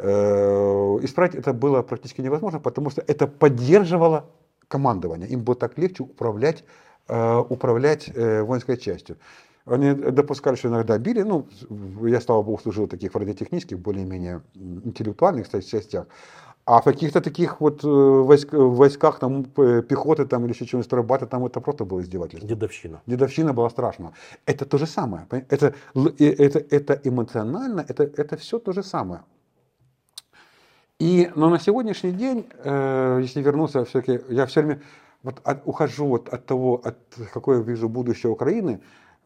Э, 0.00 0.98
исправить 1.02 1.34
это 1.34 1.52
было 1.52 1.82
практически 1.82 2.20
невозможно, 2.20 2.60
потому 2.60 2.90
что 2.90 3.02
это 3.06 3.26
поддерживало 3.26 4.26
командование. 4.68 5.28
Им 5.28 5.40
было 5.40 5.56
так 5.56 5.76
легче 5.78 6.04
управлять, 6.04 6.64
э, 7.08 7.38
управлять 7.48 8.10
э, 8.14 8.42
воинской 8.42 8.76
частью. 8.76 9.16
Они 9.66 9.92
допускали, 9.92 10.56
что 10.56 10.68
иногда 10.68 10.96
били. 10.98 11.22
Ну, 11.22 11.46
я, 12.06 12.20
слава 12.20 12.42
богу, 12.42 12.58
служил 12.62 12.86
в 12.86 12.88
таких 12.88 13.14
радиотехнических, 13.14 13.78
более-менее 13.78 14.40
интеллектуальных 14.54 15.44
кстати, 15.44 15.66
частях. 15.66 16.06
А 16.64 16.80
в 16.80 16.84
каких-то 16.84 17.20
таких 17.20 17.60
вот 17.60 17.82
войск, 17.82 18.52
войсках, 18.52 19.18
там, 19.18 19.44
пехоты 19.44 20.26
там, 20.26 20.44
или 20.44 20.52
еще 20.52 20.66
чего-нибудь, 20.66 20.86
стройбата, 20.86 21.26
там 21.26 21.44
это 21.44 21.60
просто 21.60 21.84
было 21.84 22.00
издевательство. 22.00 22.48
Дедовщина. 22.48 23.00
Дедовщина 23.06 23.52
была 23.52 23.70
страшна. 23.70 24.12
Это 24.46 24.64
то 24.64 24.78
же 24.78 24.86
самое. 24.86 25.26
Это, 25.30 25.74
это, 26.18 26.58
это 26.70 27.00
эмоционально, 27.04 27.84
это, 27.88 28.04
это 28.04 28.36
все 28.36 28.58
то 28.58 28.72
же 28.72 28.82
самое. 28.82 29.22
И, 31.00 31.30
но 31.36 31.48
на 31.48 31.60
сегодняшний 31.60 32.10
день, 32.10 32.48
э, 32.64 33.20
если 33.22 33.40
вернуться, 33.40 33.84
все-таки 33.84 34.20
я 34.32 34.46
все 34.46 34.62
время 34.62 34.82
вот 35.22 35.40
от, 35.44 35.62
ухожу 35.64 36.06
вот 36.06 36.28
от 36.28 36.44
того, 36.44 36.80
от 36.82 36.98
какое 37.32 37.62
вижу 37.62 37.88
будущее 37.88 38.32
Украины, 38.32 38.80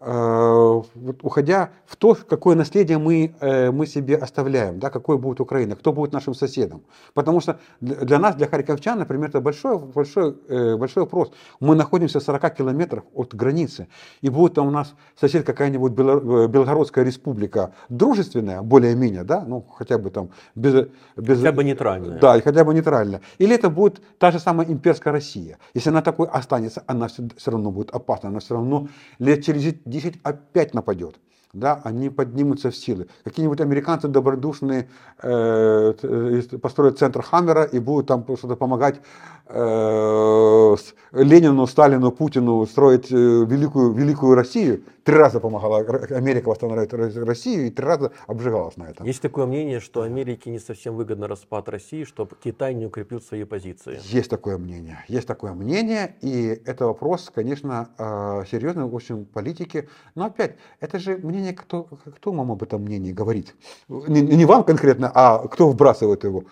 вот, 0.05 1.19
уходя 1.23 1.71
в 1.87 1.97
то, 1.97 2.17
какое 2.29 2.57
наследие 2.57 2.99
мы, 2.99 3.35
э, 3.41 3.71
мы 3.71 3.87
себе 3.87 4.17
оставляем, 4.17 4.79
да, 4.79 4.91
какой 4.91 5.17
будет 5.17 5.41
Украина, 5.41 5.77
кто 5.77 5.93
будет 5.93 6.13
нашим 6.13 6.35
соседом. 6.35 6.83
Потому 7.15 7.41
что 7.41 7.61
для 7.81 8.19
нас, 8.19 8.35
для 8.35 8.49
харьковчан, 8.49 8.99
например, 8.99 9.29
это 9.29 9.41
большой, 9.41 9.79
большой, 9.79 10.35
э, 10.49 10.77
большой 10.77 11.05
вопрос. 11.05 11.33
Мы 11.61 11.77
находимся 11.77 12.19
в 12.19 12.23
40 12.23 12.51
километрах 12.55 13.05
от 13.15 13.35
границы, 13.35 13.87
и 14.23 14.29
будет 14.29 14.55
там 14.55 14.67
у 14.67 14.71
нас 14.71 14.95
сосед 15.21 15.47
какая-нибудь 15.47 15.93
Белгородская 15.93 17.05
республика, 17.05 17.73
дружественная, 17.89 18.63
более-менее, 18.63 19.23
да, 19.23 19.45
ну, 19.47 19.65
хотя 19.79 19.99
бы 19.99 20.11
там 20.11 20.31
без... 20.57 20.89
без 21.17 21.39
хотя 21.39 21.53
бы 21.53 21.65
нейтральная. 21.65 22.19
Да, 22.19 22.41
хотя 22.41 22.65
бы 22.65 22.75
нейтральная. 22.75 23.21
Или 23.39 23.55
это 23.55 23.71
будет 23.71 24.01
та 24.19 24.33
же 24.33 24.41
самая 24.41 24.67
имперская 24.67 25.13
Россия. 25.13 25.59
Если 25.75 25.91
она 25.91 26.03
такой 26.03 26.27
останется, 26.27 26.83
она 26.87 27.07
все 27.07 27.51
равно 27.51 27.71
будет 27.71 27.91
опасна, 27.91 28.31
она 28.31 28.41
все 28.41 28.55
равно 28.55 28.89
лет 29.21 29.45
через 29.45 29.63
10 29.93 30.15
опять 30.25 30.75
нападет. 30.75 31.21
Да, 31.53 31.83
они 31.85 32.09
поднимутся 32.09 32.71
в 32.71 32.77
силы. 32.77 33.09
Какие-нибудь 33.25 33.61
американцы 33.61 34.09
добродушные 34.09 34.89
э, 35.23 36.43
построят 36.63 36.99
центр 36.99 37.21
Хаммера 37.21 37.65
и 37.65 37.79
будут 37.79 38.07
там 38.07 38.25
что-то 38.25 38.57
помогать 38.57 39.03
э, 39.47 40.77
Ленину, 41.13 41.67
Сталину, 41.67 42.11
Путину 42.11 42.65
строить 42.67 43.11
э, 43.13 43.15
великую, 43.15 43.93
великую 43.93 44.35
Россию. 44.35 44.83
Три 45.05 45.17
раза 45.17 45.41
помогала 45.41 45.79
Америка 46.11 46.49
восстанавливать 46.49 46.93
Россию 47.17 47.67
и 47.67 47.71
три 47.71 47.85
раза 47.85 48.13
обжигалась 48.27 48.77
на 48.77 48.85
этом. 48.85 49.05
Есть 49.05 49.21
такое 49.21 49.47
мнение, 49.47 49.81
что 49.81 50.03
Америке 50.03 50.51
не 50.51 50.59
совсем 50.59 50.95
выгодно 50.95 51.27
распад 51.27 51.69
России, 51.69 52.05
чтобы 52.05 52.37
Китай 52.43 52.73
не 52.75 52.87
укрепил 52.87 53.21
свои 53.21 53.45
позиции. 53.45 54.01
Есть 54.05 54.31
такое 54.31 54.59
мнение. 54.59 55.05
Есть 55.09 55.27
такое 55.27 55.53
мнение. 55.53 56.15
И 56.21 56.63
это 56.65 56.87
вопрос, 56.87 57.31
конечно, 57.35 57.91
э, 57.99 58.45
серьезный 58.51 58.85
в 58.85 58.95
общем 58.95 59.25
политике. 59.25 59.89
Но 60.15 60.27
опять, 60.27 60.57
это 60.81 60.99
же 60.99 61.19
мнение, 61.19 61.53
кто, 61.53 61.89
кто 62.17 62.33
вам 62.33 62.53
об 62.53 62.63
этом 62.63 62.83
мнении 62.83 63.13
говорит? 63.13 63.55
Не, 63.89 64.21
не 64.21 64.45
вам 64.45 64.65
конкретно, 64.65 65.11
а 65.13 65.47
кто 65.49 65.69
вбрасывает 65.69 66.25
его? 66.25 66.45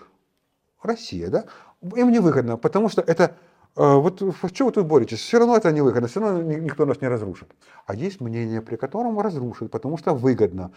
Россия, 0.82 1.28
да? 1.28 1.44
Им 1.82 2.10
невыгодно, 2.10 2.56
потому 2.56 2.88
что 2.88 3.00
это 3.00 3.36
э, 3.76 3.94
вот 3.94 4.18
чем 4.52 4.66
вы 4.66 4.72
тут 4.72 4.86
боретесь? 4.86 5.20
Все 5.20 5.38
равно 5.38 5.56
это 5.56 5.72
невыгодно, 5.72 6.08
все 6.08 6.20
равно 6.20 6.42
никто 6.42 6.84
нас 6.84 7.00
не 7.00 7.08
разрушит. 7.08 7.48
А 7.86 7.94
есть 7.94 8.20
мнение, 8.20 8.60
при 8.60 8.76
котором 8.76 9.18
разрушит, 9.18 9.70
потому 9.70 9.96
что 9.96 10.14
выгодно. 10.14 10.72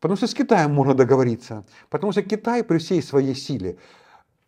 Потому 0.00 0.16
что 0.16 0.26
с 0.26 0.34
Китаем 0.34 0.72
можно 0.72 0.94
договориться. 0.94 1.64
Потому 1.90 2.12
что 2.12 2.22
Китай 2.22 2.64
при 2.64 2.78
всей 2.78 3.02
своей 3.02 3.34
силе. 3.34 3.76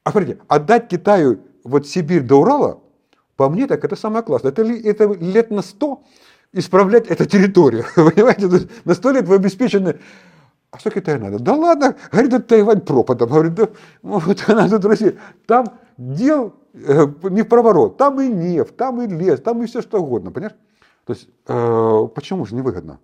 А 0.02 0.10
смотрите, 0.10 0.38
отдать 0.48 0.88
Китаю 0.88 1.40
вот 1.62 1.86
Сибирь 1.86 2.22
до 2.22 2.36
Урала, 2.40 2.80
по 3.36 3.48
мне 3.48 3.66
так 3.66 3.84
это 3.84 3.94
самое 3.94 4.24
классное. 4.24 4.50
Это, 4.50 4.62
это 4.62 5.04
лет 5.12 5.50
на 5.50 5.62
сто 5.62 6.02
исправлять 6.52 7.06
эту 7.08 7.26
территорию. 7.26 7.84
Понимаете, 7.94 8.68
на 8.84 8.94
сто 8.94 9.10
лет 9.10 9.26
вы 9.26 9.36
обеспечены 9.36 9.98
а 10.72 10.78
что 10.78 10.90
Китаю 10.90 11.20
надо? 11.20 11.38
Да 11.38 11.54
ладно, 11.54 11.96
говорит, 12.10 12.32
это 12.32 12.44
Тайвань 12.44 12.80
пропадом. 12.80 13.28
Говорит, 13.28 13.54
да, 13.54 13.68
вот 14.00 14.42
она 14.48 14.68
тут 14.68 14.84
Россия. 14.86 15.14
Там 15.46 15.66
дел 15.98 16.54
э, 16.72 17.06
не 17.24 17.42
в 17.42 17.48
проворот. 17.48 17.98
Там 17.98 18.18
и 18.22 18.26
нефть, 18.26 18.76
там 18.78 19.02
и 19.02 19.06
лес, 19.06 19.40
там 19.40 19.62
и 19.62 19.66
все 19.66 19.82
что 19.82 20.02
угодно. 20.02 20.30
Понимаешь? 20.30 20.56
То 21.04 21.12
есть, 21.12 21.28
э, 21.46 22.08
почему 22.14 22.46
же 22.46 22.54
невыгодно? 22.54 23.00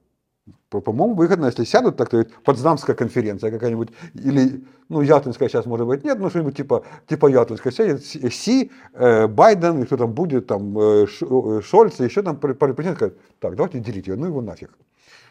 По-моему, 0.71 1.15
выгодно, 1.15 1.47
если 1.47 1.65
сядут 1.65 1.99
так-то 1.99 2.27
Потсдамская 2.45 2.97
конференция 2.97 3.51
какая-нибудь, 3.51 3.89
или, 4.15 4.65
ну, 4.89 5.03
Ялтинская 5.03 5.49
сейчас, 5.49 5.67
может 5.67 5.87
быть, 5.87 6.05
нет, 6.05 6.19
но 6.19 6.31
что-нибудь 6.31 6.57
типа, 6.57 6.85
типа 7.07 7.27
Ялтинская 7.27 7.73
сядет, 7.73 8.05
Си, 8.05 8.71
э, 8.95 9.27
Байден, 9.27 9.83
и 9.83 9.87
кто 9.87 9.99
там 9.99 10.13
будет, 10.13 10.47
там, 10.47 10.79
э, 10.79 11.07
э 11.07 11.61
Шольц, 11.63 12.01
и 12.01 12.05
еще 12.05 12.23
там 12.23 12.39
президент 12.39 12.97
скажет, 12.97 13.19
так, 13.41 13.57
давайте 13.57 13.81
делить 13.81 14.07
ее, 14.07 14.17
ну 14.17 14.27
его 14.27 14.41
нафиг. 14.41 14.71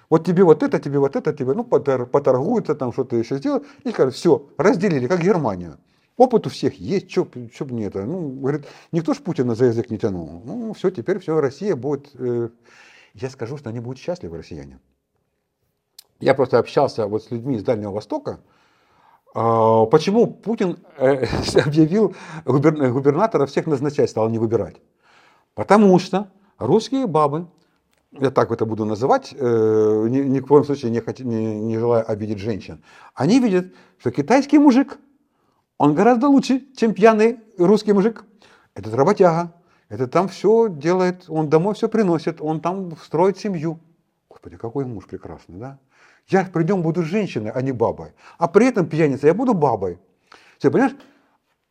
Вот 0.09 0.25
тебе 0.25 0.43
вот 0.43 0.63
это, 0.63 0.79
тебе 0.79 0.99
вот 0.99 1.15
это, 1.15 1.33
тебе, 1.33 1.53
ну, 1.53 1.63
поторгуются, 1.63 2.75
там 2.75 2.93
что-то 2.93 3.17
еще 3.17 3.37
сделают, 3.37 3.65
и 3.83 3.91
скажут, 3.91 4.15
все, 4.15 4.47
разделили, 4.57 5.07
как 5.07 5.21
Германию. 5.21 5.77
Опыт 6.15 6.47
у 6.47 6.49
всех 6.49 6.79
есть, 6.79 7.11
что 7.11 7.25
бы 7.25 7.73
не 7.73 7.83
это. 7.83 8.03
Ну, 8.03 8.29
говорит, 8.29 8.65
никто 8.91 9.13
ж 9.13 9.17
Путина 9.17 9.53
за 9.53 9.65
язык 9.65 9.89
не 9.91 9.99
тянул. 9.99 10.41
Ну, 10.45 10.73
все, 10.73 10.89
теперь 10.89 11.19
все, 11.19 11.39
Россия 11.39 11.75
будет... 11.75 12.09
Э, 12.15 12.49
я 13.13 13.29
скажу, 13.29 13.57
что 13.57 13.69
они 13.69 13.79
будут 13.79 13.99
счастливы, 13.99 14.37
россияне. 14.37 14.79
Я 16.19 16.33
просто 16.33 16.57
общался 16.57 17.05
вот 17.05 17.23
с 17.23 17.29
людьми 17.29 17.57
из 17.57 17.63
Дальнего 17.63 17.91
Востока, 17.91 18.39
э, 19.35 19.85
Почему 19.91 20.25
Путин 20.25 20.79
э, 20.97 21.25
объявил 21.65 22.15
губернатора 22.45 23.45
всех 23.45 23.67
назначать, 23.67 24.09
стал 24.09 24.29
не 24.29 24.39
выбирать? 24.39 24.77
Потому 25.53 25.99
что 25.99 26.31
русские 26.57 27.05
бабы 27.05 27.47
я 28.19 28.31
так 28.31 28.51
это 28.51 28.65
буду 28.65 28.85
называть, 28.85 29.33
э, 29.37 30.07
ни, 30.09 30.19
ни 30.19 30.39
в 30.39 30.45
коем 30.45 30.63
случае 30.63 30.91
не, 30.91 30.99
хот, 30.99 31.19
не, 31.19 31.59
не 31.59 31.77
желая 31.77 32.03
обидеть 32.03 32.39
женщин, 32.39 32.83
они 33.13 33.39
видят, 33.39 33.73
что 33.97 34.11
китайский 34.11 34.59
мужик, 34.59 34.97
он 35.77 35.93
гораздо 35.93 36.27
лучше, 36.27 36.63
чем 36.75 36.93
пьяный 36.93 37.39
русский 37.57 37.93
мужик. 37.93 38.25
Этот 38.73 38.93
работяга, 38.93 39.53
это 39.89 40.07
там 40.07 40.27
все 40.27 40.67
делает, 40.69 41.25
он 41.27 41.49
домой 41.49 41.75
все 41.75 41.87
приносит, 41.87 42.41
он 42.41 42.61
там 42.61 42.97
строит 42.97 43.37
семью. 43.37 43.79
Господи, 44.29 44.57
какой 44.57 44.85
муж 44.85 45.05
прекрасный, 45.05 45.57
да? 45.57 45.79
Я 46.27 46.43
придем 46.43 46.81
буду 46.81 47.03
женщиной, 47.03 47.51
а 47.51 47.61
не 47.61 47.71
бабой. 47.71 48.11
А 48.37 48.47
при 48.47 48.67
этом 48.67 48.87
пьяница, 48.87 49.27
я 49.27 49.33
буду 49.33 49.53
бабой. 49.53 49.97
Все, 50.57 50.69
понимаешь? 50.69 50.95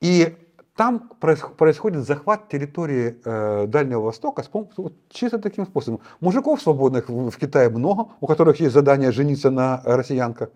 И 0.00 0.34
там 0.76 1.10
происходит 1.20 2.06
захват 2.06 2.48
территории 2.48 3.18
э, 3.24 3.66
Дальнего 3.66 4.02
Востока 4.02 4.42
с 4.42 4.48
помощью, 4.48 4.84
вот, 4.84 4.92
чисто 5.08 5.38
таким 5.38 5.66
способом. 5.66 6.00
Мужиков 6.20 6.60
свободных 6.60 7.08
в, 7.08 7.30
в 7.30 7.38
Китае 7.38 7.70
много, 7.70 8.10
у 8.20 8.26
которых 8.26 8.60
есть 8.60 8.74
задание 8.74 9.10
жениться 9.10 9.50
на 9.50 9.80
россиянках. 9.84 10.50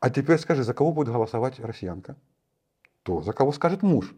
А 0.00 0.10
теперь 0.10 0.38
скажи, 0.38 0.64
за 0.64 0.74
кого 0.74 0.92
будет 0.92 1.08
голосовать 1.08 1.60
россиянка? 1.60 2.16
То, 3.04 3.22
за 3.22 3.32
кого 3.32 3.52
скажет 3.52 3.82
муж. 3.82 4.12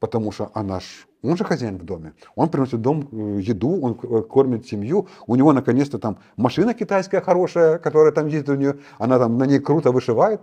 Потому 0.00 0.32
что 0.32 0.50
она 0.52 0.80
ж, 0.80 1.06
он 1.22 1.36
же 1.36 1.44
хозяин 1.44 1.78
в 1.78 1.84
доме. 1.84 2.14
Он 2.34 2.48
приносит 2.48 2.82
дом 2.82 3.08
э, 3.12 3.40
еду, 3.40 3.80
он 3.80 3.94
кормит 3.94 4.66
семью. 4.66 5.06
У 5.28 5.36
него 5.36 5.52
наконец-то 5.52 6.00
там 6.00 6.18
машина 6.36 6.74
китайская 6.74 7.20
хорошая, 7.20 7.78
которая 7.78 8.10
там 8.10 8.26
ездит 8.26 8.48
у 8.48 8.56
нее. 8.56 8.78
Она 8.98 9.20
там 9.20 9.38
на 9.38 9.44
ней 9.44 9.60
круто 9.60 9.92
вышивает. 9.92 10.40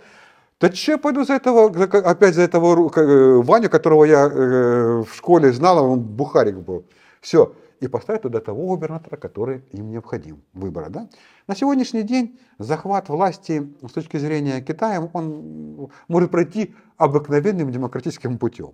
Да 0.60 0.70
че 0.70 0.98
пойду 0.98 1.24
за 1.24 1.36
этого, 1.36 1.68
опять 2.04 2.36
за 2.36 2.42
этого 2.42 2.92
э, 2.94 3.42
Ваню, 3.42 3.70
которого 3.70 4.04
я 4.04 4.26
э, 4.28 5.04
в 5.04 5.16
школе 5.16 5.54
знал, 5.54 5.92
он 5.92 6.02
бухарик 6.02 6.58
был. 6.58 6.86
Все. 7.22 7.56
И 7.80 7.88
поставить 7.88 8.24
туда 8.24 8.42
того 8.42 8.68
губернатора, 8.68 9.16
который 9.16 9.64
им 9.72 9.90
необходим. 9.90 10.42
Выбора, 10.54 10.90
да? 10.90 11.08
На 11.48 11.56
сегодняшний 11.56 12.04
день 12.04 12.38
захват 12.58 13.08
власти 13.08 13.74
с 13.88 13.92
точки 13.94 14.18
зрения 14.18 14.62
Китая, 14.62 15.10
он 15.14 15.90
может 16.10 16.30
пройти 16.30 16.76
обыкновенным 16.98 17.72
демократическим 17.72 18.38
путем. 18.38 18.74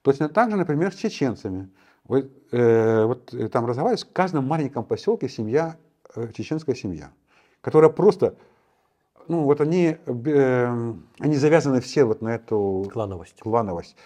Точно 0.00 0.30
так 0.30 0.50
же, 0.50 0.56
например, 0.56 0.94
с 0.94 0.96
чеченцами. 0.96 1.68
Вот, 2.04 2.30
э, 2.52 3.04
вот 3.04 3.34
э, 3.34 3.48
там 3.48 3.66
разговаривают, 3.66 4.08
в 4.08 4.12
каждом 4.14 4.46
маленьком 4.46 4.84
поселке 4.84 5.28
семья, 5.28 5.76
э, 6.16 6.32
чеченская 6.32 6.74
семья, 6.74 7.12
которая 7.60 7.90
просто 7.90 8.34
ну 9.28 9.44
вот 9.44 9.60
они, 9.60 9.96
э, 10.06 10.94
они 11.18 11.36
завязаны 11.36 11.80
все 11.80 12.04
вот 12.04 12.22
на 12.22 12.34
эту 12.34 12.88
клановость. 12.92 13.40
клановость. 13.40 13.96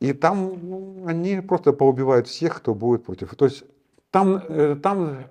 И 0.00 0.12
там 0.12 0.58
ну, 0.62 1.04
они 1.06 1.40
просто 1.40 1.72
поубивают 1.72 2.28
всех, 2.28 2.56
кто 2.56 2.74
будет 2.74 3.04
против. 3.04 3.34
То 3.34 3.46
есть 3.46 3.64
там, 4.10 4.36
э, 4.36 4.76
там 4.82 5.24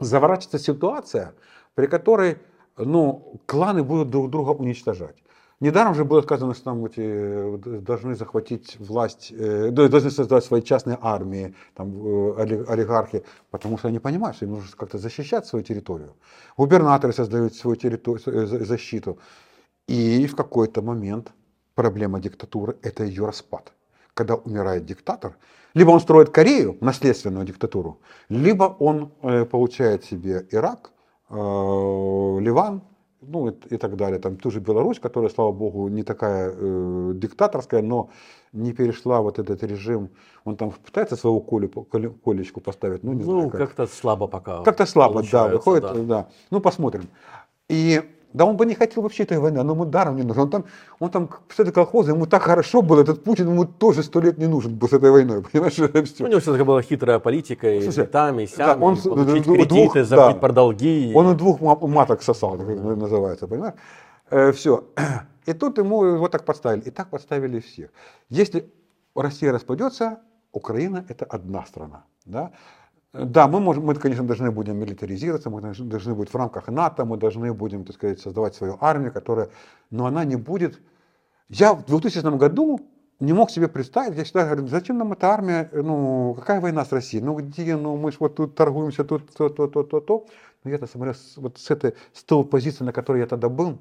заворачивается 0.00 0.58
ситуация, 0.58 1.34
при 1.74 1.86
которой 1.86 2.38
ну, 2.76 3.40
кланы 3.46 3.82
будут 3.82 4.10
друг 4.10 4.30
друга 4.30 4.50
уничтожать. 4.50 5.16
Недаром 5.60 5.94
же 5.94 6.04
было 6.04 6.22
сказано, 6.22 6.54
что 6.54 6.64
там 6.64 6.84
эти, 6.84 7.00
э, 7.00 7.80
должны 7.80 8.14
захватить 8.14 8.76
власть, 8.78 9.32
э, 9.32 9.70
должны 9.72 10.10
создать 10.10 10.44
свои 10.44 10.62
частные 10.62 10.96
армии, 11.00 11.52
там, 11.74 11.90
э, 11.90 12.64
олигархи, 12.68 13.24
потому 13.50 13.76
что 13.76 13.88
они 13.88 13.98
понимают, 13.98 14.36
что 14.36 14.46
им 14.46 14.52
нужно 14.52 14.76
как-то 14.76 14.98
защищать 14.98 15.46
свою 15.46 15.64
территорию. 15.64 16.14
Губернаторы 16.56 17.12
создают 17.12 17.54
свою 17.54 17.76
территорию, 17.76 18.46
защиту. 18.66 19.18
И 19.88 20.26
в 20.28 20.36
какой-то 20.36 20.80
момент 20.80 21.32
проблема 21.74 22.20
диктатуры– 22.20 22.76
это 22.82 23.02
ее 23.02 23.26
распад. 23.26 23.72
Когда 24.14 24.36
умирает 24.36 24.84
диктатор, 24.84 25.36
либо 25.74 25.90
он 25.90 26.00
строит 26.00 26.30
Корею, 26.30 26.76
наследственную 26.80 27.44
диктатуру, 27.44 27.98
либо 28.28 28.76
он 28.78 29.10
получает 29.50 30.04
себе 30.04 30.46
Ирак, 30.52 30.92
Ливан, 31.30 32.82
ну 33.20 33.48
и, 33.48 33.74
и 33.74 33.76
так 33.76 33.96
далее. 33.96 34.18
Там 34.18 34.36
ту 34.36 34.50
же 34.50 34.60
Беларусь, 34.60 34.98
которая, 34.98 35.30
слава 35.30 35.52
богу, 35.52 35.88
не 35.88 36.02
такая 36.02 36.52
э, 36.54 37.12
диктаторская, 37.14 37.82
но 37.82 38.10
не 38.52 38.72
перешла 38.72 39.20
вот 39.20 39.38
этот 39.38 39.62
режим. 39.62 40.10
Он 40.44 40.56
там 40.56 40.70
пытается 40.70 41.16
свою 41.16 41.40
колю, 41.40 41.68
колечку 42.24 42.60
поставить, 42.60 43.04
ну 43.04 43.12
не 43.12 43.24
ну, 43.24 43.40
знаю. 43.40 43.50
как-то 43.50 43.86
слабо 43.86 44.26
пока. 44.26 44.62
Как-то 44.62 44.86
слабо, 44.86 45.22
да, 45.30 45.48
выходит, 45.48 45.82
да. 45.82 45.94
да. 45.94 46.28
Ну 46.50 46.60
посмотрим. 46.60 47.08
И 47.68 48.02
да 48.32 48.44
он 48.44 48.56
бы 48.56 48.66
не 48.66 48.74
хотел 48.74 49.02
вообще 49.02 49.22
этой 49.22 49.38
войны, 49.38 49.62
но 49.62 49.72
ему 49.72 49.84
даром 49.84 50.16
не 50.16 50.22
нужно. 50.22 50.42
Он 50.42 50.50
там, 50.50 50.64
он 50.98 51.10
там 51.10 51.30
с 51.48 51.58
этой 51.58 51.72
колхоза, 51.72 52.12
ему 52.12 52.26
так 52.26 52.42
хорошо 52.42 52.82
было, 52.82 53.00
этот 53.00 53.24
Путин 53.24 53.48
ему 53.48 53.64
тоже 53.64 54.02
сто 54.02 54.20
лет 54.20 54.38
не 54.38 54.46
нужен 54.46 54.74
был 54.74 54.88
с 54.88 54.92
этой 54.92 55.10
войной, 55.10 55.42
понимаешь? 55.42 55.74
Все. 56.08 56.24
У 56.24 56.28
него 56.28 56.40
все-таки 56.40 56.64
была 56.64 56.82
хитрая 56.82 57.18
политика, 57.18 57.70
и 57.70 57.82
Слушай, 57.82 58.06
там, 58.06 58.38
и 58.40 58.46
сям, 58.46 58.78
да, 58.80 58.86
он, 58.86 58.94
и 58.94 59.02
получить 59.02 59.44
двух, 59.44 59.56
кредиты, 59.56 60.04
закрыть 60.04 60.36
да, 60.36 60.40
про 60.40 60.52
долги. 60.52 61.12
Он 61.14 61.32
и 61.32 61.34
двух 61.34 61.60
маток 61.60 62.22
сосал, 62.22 62.56
это 62.56 62.64
называется, 62.64 63.46
понимаешь? 63.46 63.74
Э, 64.30 64.52
все. 64.52 64.84
И 65.46 65.54
тут 65.54 65.78
ему 65.78 66.04
его 66.04 66.28
так 66.28 66.44
подставили. 66.44 66.82
И 66.82 66.90
так 66.90 67.08
подставили 67.08 67.60
всех. 67.60 67.90
Если 68.28 68.70
Россия 69.14 69.52
распадется, 69.52 70.18
Украина 70.52 71.04
это 71.08 71.24
одна 71.24 71.64
страна. 71.64 72.04
Да? 72.26 72.52
Да, 73.24 73.48
мы, 73.48 73.60
можем, 73.60 73.84
мы, 73.84 73.94
конечно, 73.94 74.24
должны 74.24 74.50
будем 74.50 74.76
милитаризироваться, 74.78 75.50
мы 75.50 75.60
должны 75.60 76.14
быть 76.14 76.30
в 76.30 76.36
рамках 76.36 76.68
НАТО, 76.68 77.04
мы 77.04 77.16
должны 77.16 77.52
будем, 77.52 77.84
так 77.84 77.96
сказать, 77.96 78.20
создавать 78.20 78.54
свою 78.54 78.76
армию, 78.80 79.12
которая, 79.12 79.50
но 79.90 80.06
она 80.06 80.24
не 80.24 80.36
будет... 80.36 80.80
Я 81.48 81.72
в 81.74 81.84
2000 81.86 82.36
году 82.36 82.80
не 83.20 83.32
мог 83.32 83.50
себе 83.50 83.68
представить, 83.68 84.16
я 84.16 84.24
всегда 84.24 84.44
говорю, 84.44 84.68
зачем 84.68 84.98
нам 84.98 85.12
эта 85.12 85.28
армия, 85.28 85.68
ну, 85.72 86.34
какая 86.38 86.60
война 86.60 86.84
с 86.84 86.92
Россией, 86.92 87.22
ну, 87.22 87.34
где, 87.34 87.76
ну, 87.76 87.96
мы 87.96 88.12
же 88.12 88.18
вот 88.20 88.36
тут 88.36 88.54
торгуемся, 88.54 89.04
тут 89.04 89.32
то, 89.34 89.48
то, 89.48 89.66
то, 89.66 89.82
то, 89.82 90.00
то. 90.00 90.26
Но 90.62 90.70
я-то 90.70 90.86
смотрю, 90.86 91.14
вот 91.36 91.58
с 91.58 91.70
этой, 91.70 91.94
с 92.12 92.22
той 92.22 92.44
позиции, 92.44 92.84
на 92.84 92.92
которой 92.92 93.20
я 93.20 93.26
тогда 93.26 93.48
был, 93.48 93.78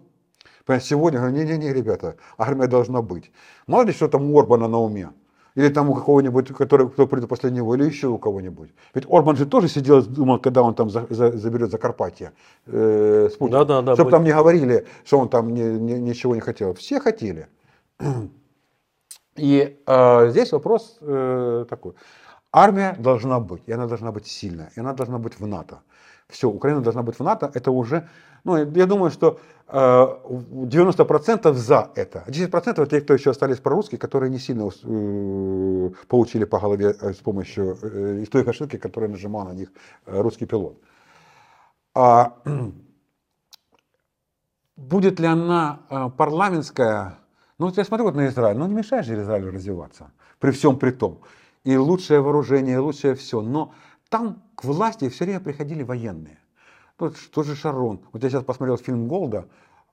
Сегодня 0.81 1.19
говорю, 1.19 1.35
не-не-не, 1.35 1.71
ребята, 1.71 2.17
армия 2.37 2.67
должна 2.67 3.01
быть. 3.01 3.31
Мало 3.67 3.83
ли, 3.83 3.93
что 3.93 4.09
там 4.09 4.29
у 4.29 4.37
Орбана 4.37 4.67
на 4.67 4.79
уме. 4.79 5.11
Или 5.57 5.69
там 5.69 5.89
у 5.89 5.95
какого-нибудь, 5.95 6.49
который, 6.49 6.87
кто 6.87 7.07
придет 7.07 7.29
после 7.29 7.49
него, 7.49 7.75
или 7.75 7.85
еще 7.85 8.07
у 8.07 8.19
кого-нибудь. 8.19 8.69
Ведь 8.93 9.05
Орбан 9.09 9.35
же 9.35 9.45
тоже 9.47 9.67
сидел, 9.67 10.03
думал, 10.03 10.39
когда 10.39 10.61
он 10.61 10.75
там 10.75 10.89
за, 10.91 11.07
за, 11.09 11.31
заберет 11.31 11.71
Закарпатье 11.71 12.31
э, 12.67 13.29
с 13.31 13.37
Да, 13.39 13.65
да, 13.65 13.81
да. 13.81 13.93
Чтобы 13.95 14.03
будет. 14.03 14.11
там 14.11 14.23
не 14.23 14.33
говорили, 14.33 14.85
что 15.03 15.17
он 15.17 15.29
там 15.29 15.53
не, 15.55 15.63
не, 15.63 15.99
ничего 15.99 16.35
не 16.35 16.41
хотел. 16.41 16.73
Все 16.73 16.99
хотели. 16.99 17.47
И 19.35 19.79
э, 19.87 20.29
здесь 20.29 20.51
вопрос 20.51 20.99
э, 21.01 21.65
такой. 21.67 21.93
Армия 22.51 22.95
должна 22.99 23.39
быть, 23.39 23.63
и 23.65 23.71
она 23.71 23.87
должна 23.87 24.11
быть 24.11 24.27
сильная, 24.27 24.71
и 24.75 24.79
она 24.79 24.93
должна 24.93 25.17
быть 25.17 25.39
в 25.39 25.47
НАТО. 25.47 25.79
Все, 26.29 26.49
Украина 26.49 26.81
должна 26.81 27.03
быть 27.03 27.19
в 27.19 27.23
НАТО, 27.23 27.51
это 27.53 27.71
уже, 27.71 28.09
ну, 28.43 28.57
я 28.57 28.85
думаю, 28.85 29.11
что 29.11 29.39
90% 29.69 31.53
за 31.53 31.91
это. 31.95 32.23
10% 32.27 32.71
это 32.71 32.85
те, 32.85 33.01
кто 33.01 33.13
еще 33.13 33.31
остались 33.31 33.59
прорусские, 33.59 33.99
которые 33.99 34.29
не 34.29 34.39
сильно 34.39 34.69
э, 34.69 35.89
получили 36.07 36.45
по 36.45 36.59
голове 36.59 36.95
э, 36.99 37.13
с 37.13 37.17
помощью 37.17 37.77
э, 37.81 38.25
той 38.31 38.43
ошибки, 38.43 38.77
которую 38.77 39.11
нажимал 39.11 39.45
на 39.45 39.53
них 39.53 39.69
русский 40.05 40.45
пилот. 40.45 40.81
А, 41.93 42.37
будет 44.77 45.19
ли 45.19 45.27
она 45.27 45.79
парламентская? 46.17 47.17
Ну, 47.57 47.71
я 47.75 47.83
смотрю 47.83 48.05
вот 48.05 48.15
на 48.15 48.27
Израиль, 48.27 48.57
ну 48.57 48.67
не 48.67 48.73
мешает 48.73 49.05
же 49.05 49.15
Израилю 49.15 49.51
развиваться, 49.51 50.11
при 50.39 50.51
всем 50.51 50.77
при 50.77 50.91
том. 50.91 51.19
И 51.65 51.75
лучшее 51.75 52.21
вооружение, 52.21 52.75
и 52.75 52.79
лучшее 52.79 53.15
все. 53.15 53.41
Но 53.41 53.73
там 54.09 54.43
к 54.55 54.63
власти 54.63 55.09
все 55.09 55.25
время 55.25 55.39
приходили 55.39 55.83
военные. 55.83 56.39
Ну, 56.99 57.11
тот 57.31 57.45
же 57.45 57.55
Шарон. 57.55 58.01
Вот 58.11 58.23
я 58.23 58.29
сейчас 58.29 58.43
посмотрел 58.43 58.77
фильм 58.77 59.07
Голда, 59.07 59.47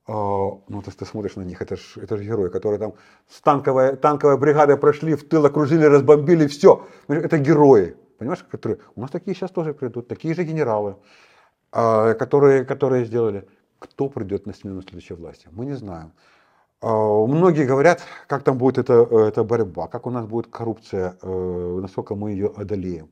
э, 0.06 0.12
ну, 0.12 0.82
ты, 0.82 0.90
ты 0.90 1.04
смотришь 1.04 1.36
на 1.36 1.42
них, 1.42 1.60
это 1.60 1.76
же 1.76 2.00
это 2.00 2.16
герои, 2.16 2.48
которые 2.48 2.78
там 2.78 2.94
с 3.28 3.40
танковой, 3.40 3.96
танковой 3.96 4.38
бригадой 4.38 4.76
прошли, 4.76 5.14
в 5.14 5.28
тыл 5.28 5.44
окружили, 5.44 5.84
разбомбили, 5.84 6.46
все. 6.46 6.86
Это 7.08 7.38
герои, 7.38 7.96
понимаешь, 8.18 8.44
которые... 8.50 8.78
У 8.96 9.02
нас 9.02 9.10
такие 9.10 9.34
сейчас 9.34 9.50
тоже 9.50 9.74
придут, 9.74 10.08
такие 10.08 10.34
же 10.34 10.44
генералы, 10.44 10.96
э, 11.72 12.14
которые, 12.14 12.64
которые 12.64 13.04
сделали. 13.04 13.46
Кто 13.78 14.08
придет 14.08 14.46
на 14.46 14.54
смену 14.54 14.80
следующей 14.80 15.14
власти? 15.14 15.48
Мы 15.50 15.66
не 15.66 15.74
знаем. 15.74 16.12
Э, 16.80 16.86
многие 16.86 17.66
говорят, 17.66 18.02
как 18.28 18.44
там 18.44 18.56
будет 18.56 18.78
эта, 18.78 18.94
эта 18.94 19.44
борьба, 19.44 19.88
как 19.88 20.06
у 20.06 20.10
нас 20.10 20.24
будет 20.26 20.46
коррупция, 20.46 21.18
э, 21.20 21.78
насколько 21.82 22.14
мы 22.14 22.30
ее 22.30 22.50
одолеем. 22.56 23.10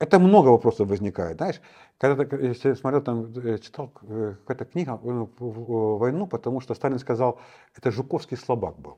Это 0.00 0.18
много 0.18 0.48
вопросов 0.48 0.88
возникает, 0.88 1.36
знаешь. 1.36 1.60
Когда 1.98 2.24
если 2.38 2.72
смотрел, 2.72 3.02
там, 3.02 3.32
э, 3.36 3.58
читал 3.58 3.92
э, 4.02 4.34
какая-то 4.46 4.64
книга 4.64 4.98
э, 5.04 5.26
«Войну», 5.38 6.26
потому 6.26 6.60
что 6.62 6.74
Сталин 6.74 6.98
сказал, 6.98 7.38
это 7.76 7.90
Жуковский 7.90 8.38
слабак 8.38 8.78
был. 8.78 8.96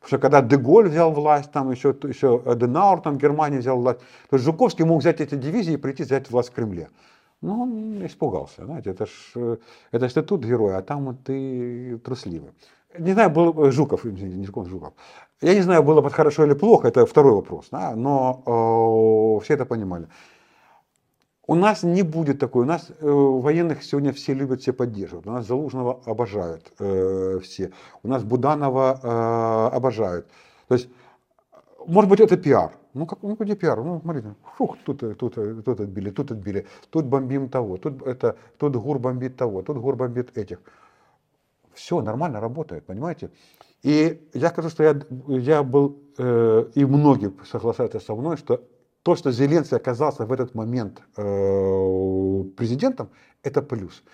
Потому 0.00 0.08
что 0.08 0.18
когда 0.18 0.40
Деголь 0.40 0.88
взял 0.88 1.12
власть, 1.12 1.52
там 1.52 1.70
еще, 1.70 1.94
еще 2.04 2.42
Денаур, 2.56 3.02
там 3.02 3.18
Германия 3.18 3.58
взял 3.58 3.78
власть, 3.78 4.00
то 4.30 4.38
Жуковский 4.38 4.86
мог 4.86 5.00
взять 5.00 5.20
эти 5.20 5.34
дивизии 5.34 5.74
и 5.74 5.76
прийти 5.76 6.02
взять 6.02 6.30
власть 6.30 6.48
в 6.48 6.54
Кремле. 6.54 6.88
Но 7.42 7.62
он 7.62 8.06
испугался, 8.06 8.64
знаете, 8.64 8.90
это 8.90 9.04
ж, 9.04 9.58
это 9.90 10.08
ж 10.08 10.12
ты 10.12 10.22
тут 10.22 10.44
герой, 10.44 10.76
а 10.76 10.82
там 10.82 11.14
ты 11.16 11.98
трусливый. 11.98 12.52
Не 12.98 13.12
знаю, 13.12 13.30
был 13.30 13.70
Жуков, 13.70 14.04
не 14.04 14.44
Жуков, 14.44 14.68
Жуков. 14.68 14.92
Я 15.40 15.54
не 15.54 15.62
знаю, 15.62 15.82
было 15.82 16.00
бы 16.00 16.10
хорошо 16.10 16.44
или 16.44 16.54
плохо, 16.54 16.88
это 16.88 17.06
второй 17.06 17.32
вопрос, 17.32 17.68
да, 17.70 17.96
но 17.96 18.42
э, 18.46 19.44
все 19.44 19.54
это 19.54 19.64
понимали. 19.64 20.06
У 21.46 21.54
нас 21.54 21.82
не 21.82 22.02
будет 22.02 22.38
такой. 22.38 22.62
У 22.62 22.66
нас 22.66 22.90
э, 22.90 23.10
военных 23.10 23.82
сегодня 23.82 24.12
все 24.12 24.34
любят, 24.34 24.60
все 24.60 24.72
поддерживают. 24.72 25.26
У 25.26 25.32
нас 25.32 25.46
Залужного 25.46 26.00
обожают 26.04 26.72
э, 26.78 27.40
все. 27.42 27.72
У 28.02 28.08
нас 28.08 28.22
Буданова 28.22 29.00
э, 29.02 29.76
обожают. 29.76 30.28
То 30.68 30.74
есть, 30.74 30.88
может 31.86 32.08
быть, 32.08 32.20
это 32.20 32.36
пиар. 32.36 32.72
Ну, 32.94 33.06
как, 33.06 33.22
ну, 33.22 33.36
где 33.38 33.56
пиар? 33.56 33.82
Ну, 33.82 34.00
смотрите, 34.00 34.34
фух, 34.56 34.76
тут, 34.84 35.00
тут, 35.18 35.34
тут 35.64 35.80
отбили, 35.80 36.10
тут 36.10 36.30
отбили, 36.30 36.66
тут 36.90 37.06
бомбим 37.06 37.48
того, 37.48 37.78
тут, 37.78 38.06
это, 38.06 38.36
тут 38.58 38.76
ГУР 38.76 38.98
бомбит 38.98 39.36
того, 39.36 39.62
тут 39.62 39.78
ГУР 39.78 39.96
бомбит 39.96 40.36
этих. 40.36 40.58
Все 41.82 42.00
нормально 42.00 42.40
работает, 42.40 42.86
понимаете? 42.86 43.30
И 43.82 44.30
я 44.34 44.50
скажу, 44.50 44.68
что 44.68 44.84
я, 44.84 45.00
я 45.26 45.64
был, 45.64 45.98
э, 46.16 46.70
и 46.76 46.84
многие 46.84 47.32
согласятся 47.44 47.98
со 47.98 48.14
мной, 48.14 48.36
что 48.36 48.62
то, 49.02 49.16
что 49.16 49.32
Зеленский 49.32 49.76
оказался 49.76 50.24
в 50.24 50.32
этот 50.32 50.54
момент 50.54 51.02
э, 51.16 52.44
президентом, 52.56 53.08
это 53.42 53.62
плюс. 53.62 54.04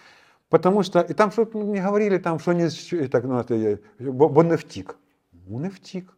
Потому 0.49 0.83
что, 0.83 1.01
и 1.01 1.13
там 1.13 1.31
что-то 1.31 1.59
мне 1.59 1.83
говорили, 1.83 2.17
там, 2.17 2.39
что 2.39 2.53
они, 2.53 2.69
так, 3.13 3.25
ну, 3.25 3.39
это, 3.39 3.81
он 4.01 4.49
не 4.49 4.57
втик. 4.57 4.97
Он 5.51 5.63
не 5.63 5.69
втик. 5.69 6.17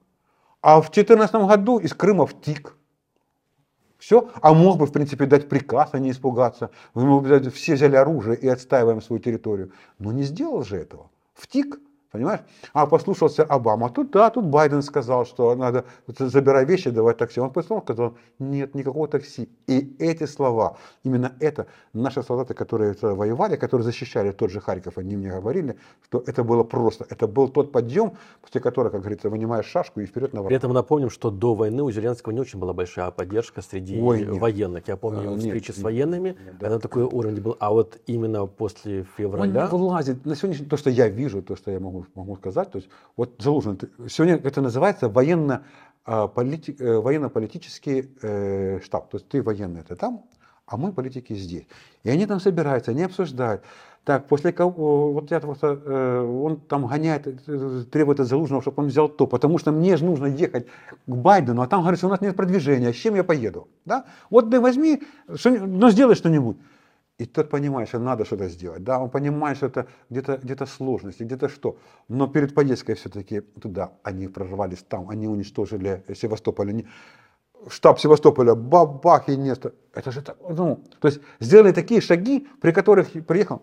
А 0.63 0.81
в 0.81 0.93
2014 0.93 1.35
году 1.35 1.81
из 1.81 1.93
Крыма 1.95 2.27
втик. 2.27 2.77
Все. 3.99 4.31
А 4.41 4.55
мог 4.55 4.79
бы, 4.79 4.87
в 4.87 4.93
принципе, 4.93 5.27
дать 5.27 5.49
приказ, 5.49 5.91
а 5.95 5.99
не 5.99 6.13
испугаться. 6.13 6.71
Мы 6.95 7.51
все 7.51 7.75
взяли 7.75 7.97
оружие 7.97 8.37
и 8.37 8.47
отстаиваем 8.47 9.03
свою 9.03 9.21
территорию. 9.21 9.73
Но 9.99 10.13
не 10.13 10.23
сделал 10.23 10.63
же 10.63 10.77
этого. 10.77 11.11
Втик. 11.41 11.81
Понимаешь? 12.11 12.41
А 12.73 12.87
послушался 12.87 13.45
Обама. 13.45 13.89
Тут 13.89 14.11
да, 14.11 14.31
тут 14.31 14.45
Байден 14.45 14.83
сказал, 14.83 15.25
что 15.25 15.55
надо 15.55 15.85
забирай 16.09 16.65
вещи, 16.65 16.91
давай 16.91 17.15
такси. 17.15 17.41
Он 17.41 17.51
послушал, 17.51 17.83
сказал, 17.83 18.15
нет, 18.41 18.75
никакого 18.75 19.07
такси. 19.07 19.49
И 19.69 19.95
эти 20.01 20.27
слова, 20.27 20.77
именно 21.05 21.33
это 21.39 21.69
наши 21.93 22.23
солдаты, 22.25 22.55
которые 22.55 22.97
воевали, 23.01 23.55
которые 23.55 23.85
защищали 23.85 24.33
тот 24.33 24.51
же 24.51 24.61
Харьков, 24.61 24.99
они 24.99 25.17
мне 25.17 25.31
говорили, 25.31 25.77
что 26.05 26.23
это 26.27 26.43
было 26.43 26.65
просто. 26.65 27.07
Это 27.09 27.29
был 27.29 27.49
тот 27.49 27.71
подъем, 27.71 28.15
после 28.43 28.61
которого, 28.61 28.91
как 28.91 29.03
говорится, 29.03 29.31
вынимаешь 29.31 29.67
шашку 29.67 30.01
и 30.01 30.07
вперед 30.07 30.33
на 30.33 30.41
врага. 30.41 30.49
При 30.49 30.57
этом 30.57 30.73
напомним, 30.73 31.11
что 31.11 31.31
до 31.31 31.55
войны 31.55 31.85
у 31.85 31.93
Зеленского 31.93 32.33
не 32.33 32.41
очень 32.41 32.59
была 32.59 32.73
большая 32.73 33.13
поддержка 33.13 33.63
среди 33.63 34.01
Ой, 34.01 34.25
военных. 34.25 34.89
Я 34.89 34.97
помню 34.97 35.23
его 35.23 35.35
а, 35.35 35.39
встречи 35.39 35.69
нет, 35.69 35.79
с 35.79 35.83
военными, 35.83 36.29
нет, 36.31 36.59
да. 36.59 36.67
это 36.67 36.81
такой 36.81 37.05
уровень 37.05 37.41
был. 37.41 37.57
А 37.61 37.71
вот 37.71 37.99
именно 38.07 38.47
после 38.47 39.05
февраля... 39.17 39.69
Он 39.71 39.81
вылазит. 39.81 40.27
На 40.27 40.35
сегодняшний 40.35 40.67
то, 40.67 40.77
что 40.77 40.91
я 40.91 41.09
вижу, 41.09 41.41
то, 41.43 41.55
что 41.55 41.71
я 41.71 41.79
могу 41.79 42.00
могу, 42.15 42.37
сказать. 42.37 42.71
То 42.71 42.79
есть, 42.79 42.91
вот 43.17 43.35
Залужный, 43.39 43.79
сегодня 44.09 44.37
это 44.37 44.61
называется 44.61 45.09
военно, 45.09 45.65
а, 46.05 46.29
полити, 46.29 46.75
э, 46.79 46.99
военно-политический 46.99 48.11
э, 48.23 48.81
штаб. 48.83 49.11
То 49.11 49.19
есть 49.19 49.29
ты 49.29 49.43
военный, 49.43 49.81
это 49.81 49.97
там, 49.97 50.25
а 50.67 50.77
мы 50.77 50.93
политики 50.93 51.35
здесь. 51.35 51.67
И 52.05 52.11
они 52.11 52.27
там 52.27 52.41
собираются, 52.41 52.91
они 52.91 53.03
обсуждают. 53.03 53.63
Так, 54.05 54.27
после 54.27 54.51
кого, 54.51 55.13
вот 55.13 55.31
я 55.31 55.41
просто, 55.41 55.79
э, 55.85 56.21
он 56.23 56.59
там 56.61 56.87
гоняет, 56.87 57.29
требует 57.91 58.19
от 58.19 58.29
Залужного, 58.29 58.63
чтобы 58.63 58.83
он 58.83 58.89
взял 58.89 59.09
то, 59.11 59.27
потому 59.27 59.59
что 59.59 59.73
мне 59.73 59.97
же 59.99 60.07
нужно 60.07 60.27
ехать 60.27 60.67
к 61.07 61.15
Байдену, 61.15 61.61
а 61.61 61.67
там, 61.67 61.83
говорится, 61.83 62.07
у 62.07 62.11
нас 62.11 62.23
нет 62.23 62.35
продвижения, 62.35 62.93
с 62.95 62.97
чем 62.97 63.15
я 63.15 63.23
поеду? 63.23 63.69
Да? 63.85 64.07
Вот 64.31 64.51
ты 64.51 64.59
возьми, 64.59 65.03
ну 65.45 65.91
сделай 65.91 66.15
что-нибудь. 66.15 66.57
И 67.21 67.27
тот 67.27 67.51
понимает, 67.51 67.89
что 67.89 67.99
надо 67.99 68.25
что-то 68.25 68.49
сделать. 68.49 68.83
Да, 68.83 68.99
он 68.99 69.11
понимает, 69.11 69.59
что 69.59 69.67
это 69.67 69.87
где-то 70.09 70.39
где 70.43 70.67
сложности, 70.67 71.23
где-то 71.25 71.51
что. 71.51 71.77
Но 72.09 72.27
перед 72.29 72.55
поездкой 72.55 72.95
все-таки 72.95 73.43
туда 73.61 73.93
они 74.03 74.29
прорвались 74.29 74.83
там, 74.89 75.11
они 75.11 75.29
уничтожили 75.29 76.03
Севастополь. 76.15 76.71
Они... 76.71 76.87
Штаб 77.69 78.01
Севастополя, 78.01 78.55
бабах 78.55 79.29
и 79.29 79.37
нет. 79.37 79.75
Это 79.93 80.11
же 80.11 80.23
так, 80.23 80.39
ну, 80.49 80.83
то 80.99 81.09
есть 81.09 81.21
сделали 81.41 81.73
такие 81.73 82.01
шаги, 82.01 82.49
при 82.59 82.73
которых 82.73 83.13
приехал. 83.27 83.61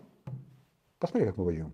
Посмотри, 1.00 1.28
как 1.28 1.38
мы 1.38 1.46
воюем. 1.46 1.74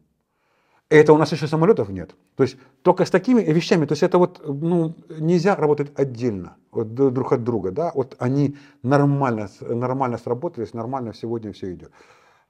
Это 0.89 1.13
у 1.13 1.17
нас 1.17 1.31
еще 1.31 1.47
самолетов 1.47 1.89
нет. 1.89 2.15
То 2.35 2.43
есть 2.43 2.57
только 2.81 3.05
с 3.05 3.09
такими 3.09 3.41
вещами, 3.41 3.85
то 3.85 3.93
есть 3.93 4.03
это 4.03 4.17
вот, 4.17 4.41
ну, 4.45 4.95
нельзя 5.09 5.55
работать 5.55 5.91
отдельно 5.95 6.55
вот, 6.71 6.93
друг 6.93 7.33
от 7.33 7.43
друга, 7.43 7.71
да, 7.71 7.91
вот 7.95 8.15
они 8.19 8.57
нормально, 8.83 9.49
нормально 9.61 10.17
сработались, 10.17 10.73
нормально 10.73 11.13
сегодня 11.13 11.51
все 11.51 11.73
идет. 11.73 11.91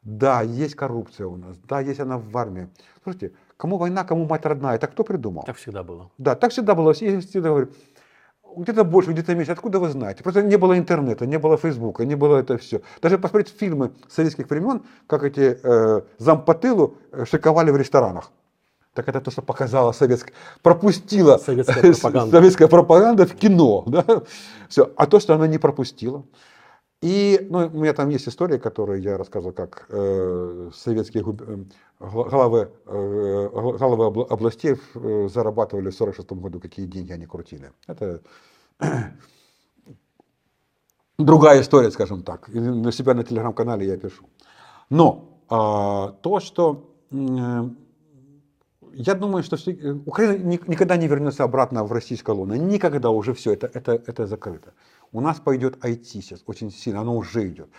Да, 0.01 0.41
есть 0.41 0.75
коррупция 0.75 1.27
у 1.27 1.37
нас, 1.37 1.57
да, 1.69 1.79
есть 1.79 2.01
она 2.01 2.17
в 2.17 2.37
армии. 2.37 2.67
Слушайте, 3.03 3.31
кому 3.55 3.77
война, 3.77 4.03
кому 4.03 4.25
мать 4.25 4.45
родная, 4.45 4.75
это 4.75 4.87
кто 4.87 5.05
придумал? 5.05 5.43
Так 5.43 5.55
всегда 5.55 5.83
было. 5.83 6.11
Да, 6.17 6.35
так 6.35 6.51
всегда 6.51 6.75
было. 6.75 6.93
Я 6.99 7.21
всегда 7.21 7.49
говорю, 7.49 7.69
где-то 8.57 8.83
больше, 8.83 9.11
где-то 9.11 9.35
меньше. 9.35 9.51
Откуда 9.51 9.79
вы 9.79 9.89
знаете? 9.89 10.23
Просто 10.23 10.41
не 10.41 10.57
было 10.57 10.77
интернета, 10.77 11.25
не 11.25 11.39
было 11.39 11.57
фейсбука, 11.57 12.05
не 12.05 12.15
было 12.15 12.37
это 12.37 12.57
все. 12.57 12.81
Даже 13.01 13.17
посмотреть 13.17 13.53
фильмы 13.59 13.91
советских 14.09 14.49
времен, 14.49 14.81
как 15.07 15.23
эти 15.23 15.59
э, 15.63 16.01
зампотылу 16.17 16.97
э, 17.11 17.25
шиковали 17.25 17.71
в 17.71 17.77
ресторанах. 17.77 18.31
Так 18.93 19.09
это 19.09 19.21
то, 19.21 19.31
что 19.31 19.41
показала 19.41 19.91
советская, 19.91 20.33
пропустила 20.61 21.37
советская 21.37 21.93
пропаганда, 21.93 22.31
советская 22.37 22.67
пропаганда 22.67 23.25
в 23.25 23.35
кино. 23.35 23.83
Да? 23.87 24.05
Все. 24.69 24.91
А 24.95 25.07
то, 25.07 25.19
что 25.19 25.33
она 25.33 25.47
не 25.47 25.57
пропустила. 25.57 26.23
И 27.03 27.47
ну, 27.49 27.67
у 27.67 27.79
меня 27.81 27.93
там 27.93 28.07
есть 28.07 28.29
история, 28.29 28.57
которую 28.57 29.01
я 29.01 29.17
рассказывал, 29.17 29.51
как 29.53 29.87
э, 29.89 30.69
советские 30.73 31.23
э, 31.23 31.65
главы, 31.99 32.71
э, 32.85 33.49
главы 33.51 34.23
областей 34.29 34.75
э, 34.95 35.27
зарабатывали 35.27 35.89
в 35.89 36.01
1946 36.01 36.31
году, 36.31 36.61
какие 36.61 36.85
деньги 36.85 37.11
они 37.11 37.25
крутили. 37.25 37.73
Это 37.87 38.21
другая 41.17 41.59
история, 41.59 41.91
скажем 41.91 42.23
так. 42.23 42.47
На 42.47 42.93
себя 42.93 43.13
на 43.13 43.25
телеграм-канале 43.25 43.85
я 43.85 43.97
пишу. 43.97 44.23
Но 44.89 45.41
э, 45.49 46.21
то, 46.21 46.39
что 46.39 46.89
я 48.93 49.13
думаю, 49.15 49.43
что 49.43 49.57
все, 49.57 49.73
Украина 50.05 50.57
никогда 50.67 50.95
не 50.95 51.07
вернется 51.07 51.43
обратно 51.43 51.83
в 51.83 51.91
российское 51.91 52.33
лоно. 52.33 52.53
Никогда 52.53 53.09
уже 53.09 53.33
все, 53.33 53.51
это, 53.51 53.69
это, 53.73 53.91
это 53.91 54.25
закрыто. 54.25 54.73
У 55.13 55.21
нас 55.21 55.39
пойдет 55.39 55.77
IT 55.85 56.05
сейчас 56.05 56.43
очень 56.47 56.71
сильно, 56.71 57.01
оно 57.01 57.15
уже 57.15 57.47
идет. 57.47 57.69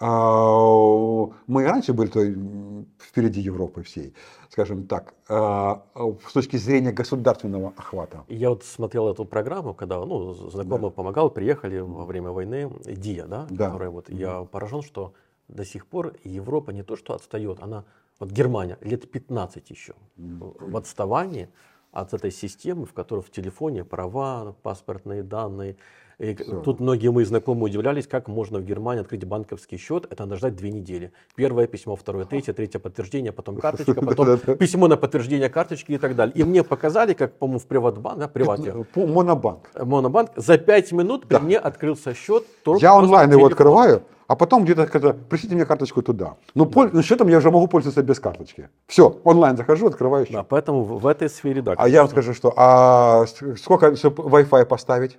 А, 0.00 1.26
мы 1.48 1.64
раньше 1.64 1.92
были 1.92 2.86
впереди 3.00 3.40
Европы 3.40 3.82
всей, 3.82 4.14
скажем 4.48 4.86
так, 4.86 5.14
а, 5.28 5.82
с 6.24 6.32
точки 6.32 6.56
зрения 6.56 6.92
государственного 6.92 7.72
охвата. 7.76 8.24
Я 8.28 8.50
вот 8.50 8.62
смотрел 8.62 9.08
эту 9.08 9.24
программу, 9.24 9.74
когда 9.74 9.98
ну, 10.04 10.32
знакомый 10.34 10.90
да. 10.90 10.94
помогал, 10.94 11.30
приехали 11.30 11.80
во 11.80 12.04
время 12.04 12.30
войны, 12.30 12.70
ДИА, 12.84 13.26
да, 13.26 13.46
да. 13.50 13.66
которая 13.66 13.90
вот, 13.90 14.08
я 14.08 14.44
поражен, 14.44 14.82
что 14.82 15.14
до 15.48 15.64
сих 15.64 15.84
пор 15.84 16.14
Европа 16.22 16.70
не 16.70 16.84
то 16.84 16.94
что 16.94 17.14
отстает, 17.14 17.58
она, 17.60 17.84
вот 18.20 18.30
Германия, 18.30 18.78
лет 18.80 19.10
15 19.10 19.68
еще 19.68 19.94
в 20.16 20.76
отставании 20.76 21.48
от 21.90 22.14
этой 22.14 22.30
системы, 22.30 22.86
в 22.86 22.92
которой 22.92 23.22
в 23.22 23.30
телефоне 23.30 23.84
права, 23.84 24.54
паспортные 24.62 25.24
данные, 25.24 25.76
и 26.18 26.34
тут 26.34 26.80
многие 26.80 27.12
мои 27.12 27.24
знакомые 27.24 27.70
удивлялись, 27.70 28.08
как 28.08 28.26
можно 28.26 28.58
в 28.58 28.64
Германии 28.64 29.02
открыть 29.02 29.24
банковский 29.24 29.76
счет. 29.76 30.04
Это 30.10 30.24
надо 30.24 30.36
ждать 30.36 30.56
две 30.56 30.72
недели. 30.72 31.12
Первое 31.36 31.68
письмо, 31.68 31.94
второе, 31.94 32.24
третье, 32.24 32.52
третье 32.52 32.80
подтверждение, 32.80 33.30
потом 33.30 33.56
карточка, 33.60 33.94
потом 33.94 34.38
письмо 34.56 34.88
на 34.88 34.96
подтверждение 34.96 35.48
карточки 35.48 35.92
и 35.92 35.98
так 35.98 36.16
далее. 36.16 36.34
И 36.34 36.42
мне 36.42 36.64
показали, 36.64 37.12
как, 37.12 37.34
по-моему, 37.34 37.60
в 37.60 37.66
Приватбанк, 37.66 38.18
да, 38.18 38.26
Привате. 38.26 38.74
Монобанк. 38.96 39.70
Монобанк. 39.80 40.30
За 40.34 40.58
пять 40.58 40.90
минут 40.90 41.28
при 41.28 41.38
мне 41.38 41.56
открылся 41.56 42.14
счет. 42.14 42.44
Я 42.80 42.96
онлайн 42.96 43.30
его 43.30 43.46
открываю. 43.46 44.02
А 44.26 44.36
потом 44.36 44.64
где-то 44.64 44.86
сказать, 44.86 45.16
пришлите 45.30 45.54
мне 45.54 45.64
карточку 45.64 46.02
туда. 46.02 46.34
Ну, 46.54 46.66
да. 46.66 46.70
пол... 46.70 47.02
счетом 47.02 47.28
я 47.28 47.38
уже 47.38 47.50
могу 47.50 47.66
пользоваться 47.66 48.02
без 48.02 48.20
карточки. 48.20 48.68
Все, 48.86 49.20
онлайн 49.24 49.56
захожу, 49.56 49.86
открываю 49.86 50.26
счет. 50.26 50.34
Да, 50.34 50.42
поэтому 50.42 50.82
в 50.82 51.06
этой 51.06 51.30
сфере, 51.30 51.62
да. 51.62 51.74
А 51.78 51.88
я 51.88 52.02
вам 52.02 52.10
скажу, 52.10 52.34
что, 52.34 52.52
а 52.54 53.24
сколько, 53.56 53.86
Wi-Fi 53.86 54.66
поставить? 54.66 55.18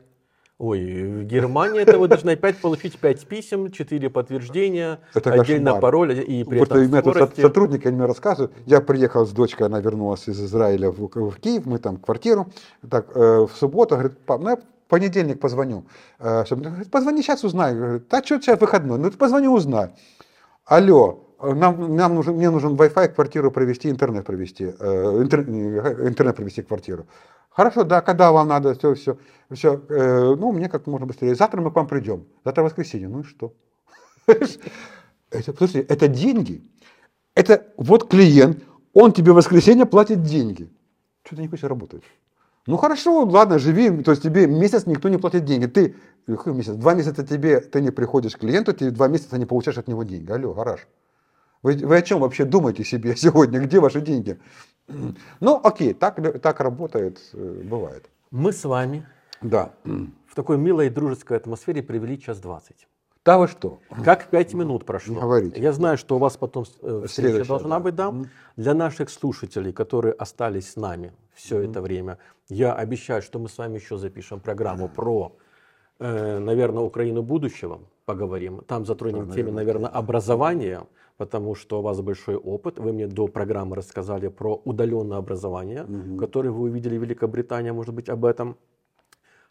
Ой, 0.59 1.21
в 1.21 1.23
Германии 1.23 1.79
это 1.79 1.97
вы 1.97 2.09
должны 2.09 2.31
опять 2.31 2.57
получить 2.57 2.99
5 2.99 3.27
писем, 3.27 3.71
4 3.71 4.09
подтверждения, 4.09 4.99
это 5.13 5.31
отдельно 5.31 5.71
кошмар. 5.71 5.81
пароль 5.81 6.19
и 6.19 6.43
при 6.43 6.59
этом 6.59 6.85
вот 6.89 6.99
скорости... 6.99 7.39
сотрудники 7.39 7.87
мне 7.87 8.05
рассказывают. 8.05 8.51
Я 8.65 8.81
приехал 8.81 9.25
с 9.25 9.31
дочкой, 9.31 9.67
она 9.67 9.79
вернулась 9.79 10.27
из 10.27 10.37
Израиля 10.43 10.91
в, 10.91 11.07
в 11.07 11.39
Киев, 11.39 11.65
мы 11.65 11.79
там 11.79 11.95
квартиру. 11.95 12.47
Так, 12.89 13.15
э, 13.15 13.47
в 13.49 13.51
субботу, 13.55 13.95
говорит, 13.95 14.17
пап, 14.17 14.41
ну 14.41 14.49
я 14.49 14.59
понедельник 14.89 15.39
позвоню. 15.39 15.85
Э, 16.19 16.43
говорит, 16.49 16.91
позвони 16.91 17.21
сейчас 17.21 17.45
узнай. 17.45 17.73
Говорит, 17.73 18.09
да 18.09 18.21
что 18.21 18.41
сейчас 18.41 18.59
выходной? 18.59 18.99
Ну 18.99 19.09
ты 19.09 19.17
позвони 19.17 19.47
узнай. 19.47 19.91
Алло, 20.65 21.23
нам, 21.41 21.95
нам 21.95 22.15
нужен, 22.15 22.35
мне 22.35 22.49
нужен 22.49 22.75
Wi-Fi 22.75 23.07
квартиру 23.09 23.49
провести, 23.49 23.89
интернет 23.89 24.25
провести, 24.25 24.73
э, 24.77 25.21
интер, 25.21 25.39
э, 25.47 26.07
интернет 26.09 26.35
провести 26.35 26.63
квартиру. 26.63 27.05
Хорошо, 27.59 27.83
да, 27.83 27.99
когда 27.99 28.31
вам 28.31 28.47
надо, 28.47 28.73
все, 28.73 28.93
все, 28.93 29.17
все, 29.51 29.83
э, 29.89 30.35
ну, 30.35 30.53
мне 30.53 30.69
как 30.69 30.87
можно 30.87 31.05
быстрее. 31.05 31.35
Завтра 31.35 31.59
мы 31.59 31.71
к 31.71 31.75
вам 31.75 31.87
придем. 31.87 32.25
Завтра 32.45 32.63
воскресенье. 32.63 33.09
Ну 33.09 33.19
и 33.19 33.23
что? 33.23 33.53
Это, 34.27 35.51
подожди, 35.51 35.79
это 35.79 36.07
деньги. 36.07 36.63
Это 37.35 37.67
вот 37.75 38.09
клиент, 38.09 38.63
он 38.93 39.11
тебе 39.11 39.33
в 39.33 39.35
воскресенье 39.35 39.85
платит 39.85 40.23
деньги. 40.23 40.69
Что 41.25 41.35
ты 41.35 41.41
не 41.41 41.49
хочешь 41.49 41.65
работать? 41.65 42.01
Ну 42.65 42.77
хорошо, 42.77 43.25
ладно, 43.25 43.59
живи, 43.59 44.03
то 44.03 44.11
есть 44.11 44.23
тебе 44.23 44.47
месяц 44.47 44.85
никто 44.85 45.09
не 45.09 45.17
платит 45.17 45.43
деньги. 45.43 45.65
Ты, 45.65 45.95
какой 46.27 46.53
месяц? 46.53 46.75
Два 46.75 46.93
месяца 46.93 47.27
тебе, 47.27 47.59
ты 47.59 47.81
не 47.81 47.91
приходишь 47.91 48.37
к 48.37 48.39
клиенту, 48.39 48.73
ты 48.73 48.89
два 48.89 49.09
месяца 49.09 49.37
не 49.37 49.45
получаешь 49.45 49.77
от 49.77 49.89
него 49.89 50.03
деньги. 50.03 50.31
Алло, 50.31 50.53
гараж. 50.53 50.87
Вы, 51.61 51.73
вы 51.73 51.97
о 51.97 52.01
чем 52.01 52.21
вообще 52.21 52.45
думаете 52.45 52.85
себе 52.85 53.15
сегодня? 53.17 53.59
Где 53.59 53.81
ваши 53.81 53.99
деньги? 53.99 54.39
Ну, 55.39 55.59
окей, 55.63 55.93
так, 55.93 56.41
так 56.41 56.59
работает, 56.59 57.19
э, 57.33 57.61
бывает. 57.63 58.09
Мы 58.31 58.51
с 58.51 58.63
вами 58.65 59.07
да. 59.41 59.71
в 59.83 60.35
такой 60.35 60.57
милой 60.57 60.89
дружеской 60.89 61.37
атмосфере 61.37 61.81
провели 61.81 62.19
час 62.19 62.39
двадцать. 62.39 62.87
Да 63.25 63.37
вы 63.37 63.47
что? 63.47 63.79
Как 64.03 64.27
пять 64.29 64.53
минут 64.53 64.85
прошло. 64.85 65.21
Говорите. 65.21 65.61
Я 65.61 65.71
знаю, 65.73 65.97
что 65.97 66.15
у 66.15 66.19
вас 66.19 66.37
потом 66.37 66.65
э, 66.81 67.03
встреча 67.07 67.45
должна 67.45 67.77
да. 67.77 67.79
быть, 67.79 67.95
да. 67.95 68.13
Для 68.55 68.73
наших 68.73 69.09
слушателей, 69.09 69.71
которые 69.71 70.13
остались 70.13 70.71
с 70.71 70.75
нами 70.75 71.13
все 71.33 71.61
mm-hmm. 71.61 71.69
это 71.69 71.81
время, 71.81 72.17
я 72.47 72.73
обещаю, 72.73 73.21
что 73.21 73.39
мы 73.39 73.49
с 73.49 73.57
вами 73.57 73.75
еще 73.75 73.97
запишем 73.97 74.39
программу 74.39 74.89
про, 74.89 75.35
э, 75.99 76.39
наверное, 76.39 76.83
Украину 76.83 77.21
будущего, 77.21 77.81
поговорим. 78.05 78.61
Там 78.67 78.85
затронем 78.85 79.27
да, 79.27 79.35
темы, 79.35 79.51
наверное, 79.51 79.89
образования 79.89 80.87
потому 81.19 81.53
что 81.53 81.79
у 81.79 81.81
вас 81.81 81.99
большой 82.01 82.37
опыт. 82.37 82.79
Вы 82.79 82.93
мне 82.93 83.05
до 83.07 83.27
программы 83.27 83.75
рассказали 83.75 84.29
про 84.29 84.61
удаленное 84.63 85.17
образование, 85.17 85.83
угу. 85.83 86.17
которое 86.17 86.49
вы 86.49 86.61
увидели 86.61 86.97
в 86.97 87.01
Великобритании, 87.01 87.71
может 87.71 87.93
быть, 87.93 88.09
об 88.09 88.23
этом. 88.23 88.55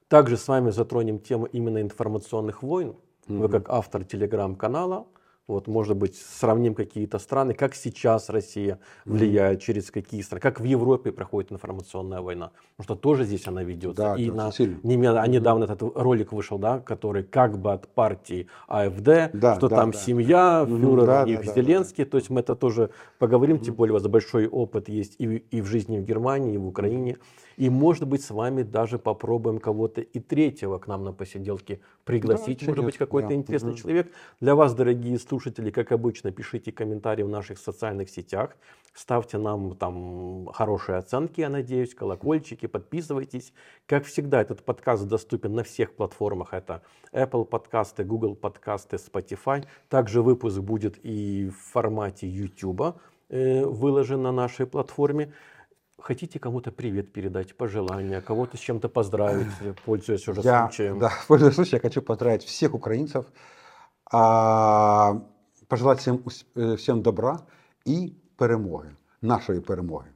Также 0.08 0.38
с 0.38 0.48
вами 0.48 0.70
затронем 0.70 1.18
тему 1.18 1.44
именно 1.44 1.82
информационных 1.82 2.62
войн. 2.62 2.88
Угу. 3.28 3.38
Вы 3.38 3.48
как 3.50 3.68
автор 3.68 4.04
телеграм-канала 4.04 5.06
вот, 5.48 5.66
может 5.66 5.96
быть, 5.96 6.14
сравним 6.14 6.74
какие-то 6.74 7.18
страны, 7.18 7.54
как 7.54 7.74
сейчас 7.74 8.28
Россия 8.28 8.78
влияет, 9.06 9.58
mm-hmm. 9.58 9.62
через 9.62 9.90
какие 9.90 10.20
страны, 10.20 10.40
как 10.40 10.60
в 10.60 10.64
Европе 10.64 11.10
проходит 11.10 11.50
информационная 11.52 12.20
война. 12.20 12.52
Потому 12.76 12.84
что 12.84 12.94
тоже 12.94 13.24
здесь 13.24 13.46
она 13.48 13.64
ведется. 13.64 14.02
Да, 14.02 14.16
и 14.16 14.30
на, 14.30 14.50
немедленно, 14.58 15.24
mm-hmm. 15.24 15.28
недавно 15.28 15.64
этот 15.64 15.82
ролик 15.96 16.32
вышел, 16.32 16.58
да, 16.58 16.80
который 16.80 17.24
как 17.24 17.58
бы 17.58 17.72
от 17.72 17.88
партии 17.88 18.46
АФД, 18.68 19.32
да, 19.32 19.56
что 19.56 19.68
да, 19.68 19.76
там 19.76 19.90
да. 19.90 19.98
семья, 19.98 20.66
фюрер 20.68 21.06
да, 21.06 21.24
и 21.24 21.36
да, 21.36 21.54
Зеленский. 21.54 22.04
Да, 22.04 22.08
да. 22.08 22.10
То 22.10 22.16
есть 22.18 22.30
мы 22.30 22.40
это 22.40 22.54
тоже 22.54 22.90
поговорим, 23.18 23.56
mm-hmm. 23.56 23.64
тем 23.64 23.74
более 23.74 23.92
у 23.92 23.96
вас 23.96 24.06
большой 24.06 24.46
опыт 24.46 24.90
есть 24.90 25.16
и, 25.18 25.24
и 25.50 25.62
в 25.62 25.66
жизни 25.66 25.98
в 25.98 26.04
Германии, 26.04 26.54
и 26.54 26.58
в 26.58 26.66
Украине. 26.66 27.12
Mm-hmm. 27.12 27.47
И, 27.58 27.70
может 27.70 28.06
быть, 28.06 28.22
с 28.22 28.30
вами 28.30 28.62
даже 28.62 29.00
попробуем 29.00 29.58
кого-то 29.58 30.00
и 30.00 30.20
третьего 30.20 30.78
к 30.78 30.86
нам 30.86 31.02
на 31.02 31.12
посиделке 31.12 31.80
пригласить. 32.04 32.60
Да, 32.60 32.66
может 32.68 32.84
быть, 32.84 32.96
какой-то 32.96 33.30
да. 33.30 33.34
интересный 33.34 33.72
угу. 33.72 33.78
человек. 33.78 34.12
Для 34.40 34.54
вас, 34.54 34.74
дорогие 34.74 35.18
слушатели, 35.18 35.70
как 35.70 35.90
обычно, 35.90 36.30
пишите 36.30 36.70
комментарии 36.70 37.24
в 37.24 37.28
наших 37.28 37.58
социальных 37.58 38.10
сетях. 38.10 38.56
Ставьте 38.94 39.38
нам 39.38 39.74
там 39.74 40.46
хорошие 40.54 40.98
оценки, 40.98 41.40
я 41.40 41.48
надеюсь, 41.48 41.96
колокольчики, 41.96 42.66
подписывайтесь. 42.66 43.52
Как 43.86 44.04
всегда, 44.04 44.40
этот 44.40 44.64
подкаст 44.64 45.08
доступен 45.08 45.54
на 45.54 45.64
всех 45.64 45.96
платформах. 45.96 46.54
Это 46.54 46.82
Apple 47.12 47.44
подкасты, 47.44 48.04
Google 48.04 48.36
подкасты, 48.36 48.98
Spotify. 48.98 49.64
Также 49.88 50.22
выпуск 50.22 50.60
будет 50.60 51.04
и 51.04 51.48
в 51.48 51.72
формате 51.72 52.28
YouTube 52.28 53.00
э, 53.30 53.64
выложен 53.64 54.22
на 54.22 54.30
нашей 54.30 54.66
платформе 54.66 55.32
Хотите 55.99 56.39
кому-то 56.39 56.71
привет 56.71 57.13
передать, 57.13 57.55
пожелания, 57.55 58.21
кого-то 58.21 58.57
с 58.57 58.59
чем-то 58.59 58.89
поздравить, 58.89 59.47
пользуясь 59.85 60.27
уже 60.27 60.41
я, 60.41 60.67
случаем? 60.67 60.99
Да, 60.99 61.11
пользуясь 61.27 61.55
случаем, 61.55 61.79
я 61.83 61.89
хочу 61.89 62.01
поздравить 62.01 62.43
всех 62.43 62.73
украинцев, 62.73 63.25
а, 64.11 65.21
пожелать 65.67 65.99
всем, 65.99 66.23
э, 66.55 66.75
всем 66.75 67.01
добра 67.01 67.39
и 67.85 68.13
перемоги, 68.35 68.95
нашої 69.21 69.59
перемоги. 69.59 70.07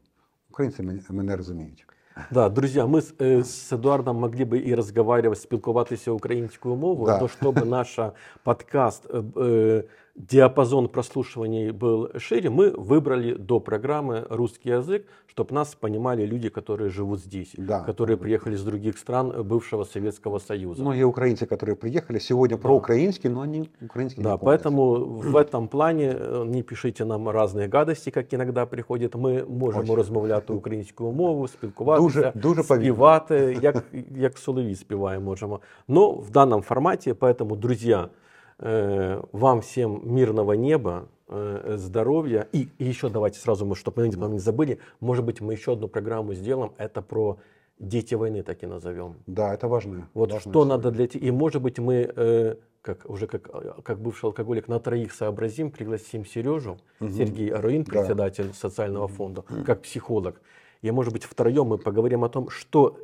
Українці 0.49 0.83
мене 1.09 1.35
розуміють. 1.35 1.87
Да, 2.31 2.49
друзья, 2.49 2.85
мы 2.85 3.01
с, 3.01 3.13
э, 3.19 3.43
с 3.43 3.71
Эдуардом 3.71 4.19
могли 4.19 4.43
бы 4.43 4.57
и 4.57 4.75
разговаривать, 4.75 5.39
спілкуватися 5.39 6.11
українською 6.11 6.75
мовою, 6.75 7.05
да. 7.05 7.19
но 7.19 7.27
чтобы 7.27 7.65
наш 7.65 7.99
подкаст 8.43 9.05
э, 9.05 9.23
э, 9.35 9.83
диапазон 10.17 10.89
прослушиваний 10.89 11.71
был 11.71 12.09
шире, 12.17 12.49
мы 12.49 12.71
выбрали 12.71 13.33
до 13.33 13.59
программы 13.59 14.25
русский 14.29 14.69
язык, 14.69 15.05
чтобы 15.27 15.53
нас 15.53 15.75
понимали 15.75 16.25
люди, 16.25 16.49
которые 16.49 16.89
живут 16.89 17.19
здесь, 17.19 17.51
да. 17.55 17.81
которые 17.81 18.17
приехали 18.17 18.55
из 18.55 18.63
других 18.63 18.97
стран 18.97 19.43
бывшего 19.43 19.83
Советского 19.83 20.39
Союза. 20.39 20.81
Многие 20.81 21.03
украинцы, 21.03 21.45
которые 21.45 21.75
приехали, 21.75 22.17
сегодня 22.17 22.57
да. 22.57 22.63
проукраинские, 22.63 23.31
но 23.31 23.41
они 23.41 23.69
украинские 23.79 24.23
Да, 24.23 24.37
поэтому 24.37 25.05
в 25.05 25.35
этом 25.35 25.67
плане 25.67 26.15
э, 26.17 26.43
не 26.47 26.63
пишите 26.63 27.05
нам 27.05 27.29
разные 27.29 27.67
гадости, 27.67 28.09
как 28.09 28.33
иногда 28.33 28.65
приходят. 28.65 29.13
Мы 29.13 29.45
можем 29.45 29.83
Очень. 29.83 29.95
розмовляти 29.95 30.53
українською 30.53 31.11
мовою, 31.11 31.47
спілкуватися, 31.47 32.31
дуже, 32.31 32.31
дуже 32.35 32.63
співати, 32.63 33.57
як, 33.61 33.83
як 34.15 34.37
солові 34.37 34.75
співаємо 34.75 35.25
можемо. 35.25 35.59
Но 35.87 36.11
в 36.11 36.31
данном 36.31 36.61
формате, 36.61 37.13
поэтому, 37.13 37.55
друзья, 37.55 37.97
Э, 37.97 38.09
вам 38.58 39.60
всем 39.60 40.02
мирного 40.04 40.52
неба, 40.52 41.08
э, 41.32 41.74
здоровья. 41.76 42.48
И, 42.52 42.68
и 42.78 42.84
еще 42.84 43.08
давайте 43.08 43.38
сразу, 43.38 43.64
мы, 43.64 43.74
чтобы 43.74 44.02
мы 44.02 44.28
не 44.28 44.38
забыли, 44.38 44.78
может 45.00 45.24
быть, 45.24 45.40
мы 45.40 45.54
еще 45.54 45.72
одну 45.72 45.88
программу 45.88 46.34
сделаем. 46.34 46.72
Это 46.78 47.02
про 47.02 47.38
дети 47.78 48.14
войны, 48.14 48.42
так 48.42 48.62
и 48.62 48.66
назовем. 48.66 49.16
Да, 49.26 49.54
это 49.54 49.68
важно. 49.68 50.08
Вот 50.14 50.32
важно 50.32 50.50
что 50.50 50.64
надо 50.64 50.90
для 50.90 51.06
И 51.06 51.30
может 51.30 51.62
быть, 51.62 51.78
мы, 51.78 52.12
э, 52.14 52.56
как 52.82 53.08
уже 53.08 53.26
как, 53.26 53.82
как 53.82 54.00
бывший 54.00 54.26
алкоголик, 54.26 54.68
на 54.68 54.78
троих 54.78 55.12
сообразим, 55.12 55.70
пригласим 55.70 56.24
Сережу, 56.24 56.78
угу. 57.00 57.10
Сергей 57.10 57.48
Аруин, 57.48 57.84
председатель 57.84 58.48
да. 58.48 58.54
социального 58.54 59.08
фонда, 59.08 59.42
как 59.64 59.82
психолог. 59.82 60.40
И, 60.82 60.90
может 60.90 61.12
быть, 61.12 61.24
втроем 61.24 61.68
мы 61.68 61.78
поговорим 61.78 62.24
о 62.24 62.28
том, 62.28 62.50
что 62.50 62.98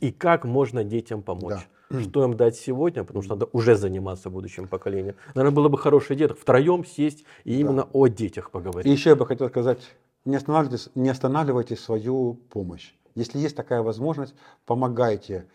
и 0.00 0.12
как 0.12 0.44
можно 0.44 0.84
детям 0.84 1.22
помочь. 1.22 1.54
Да 1.54 1.66
что 2.00 2.24
им 2.24 2.36
дать 2.36 2.56
сегодня, 2.56 3.04
потому 3.04 3.22
что 3.22 3.34
надо 3.34 3.48
уже 3.52 3.76
заниматься 3.76 4.28
будущим 4.28 4.66
поколением. 4.66 5.14
Наверное, 5.36 5.54
было 5.54 5.68
бы 5.68 5.78
хорошая 5.78 6.16
идея 6.16 6.28
втроем 6.34 6.84
сесть 6.84 7.24
и 7.44 7.60
именно 7.60 7.82
да. 7.82 7.88
о 7.92 8.08
детях 8.08 8.50
поговорить. 8.50 8.90
И 8.90 8.90
еще 8.90 9.10
я 9.10 9.16
бы 9.16 9.24
хотел 9.24 9.48
сказать 9.48 9.78
не 10.26 10.36
останавливайте, 10.36 10.90
не 10.94 11.08
останавливайте 11.08 11.76
свою 11.76 12.34
помощь. 12.50 12.92
Если 13.14 13.38
есть 13.38 13.56
такая 13.56 13.82
возможность, 13.82 14.34
помогайте. 14.66 15.46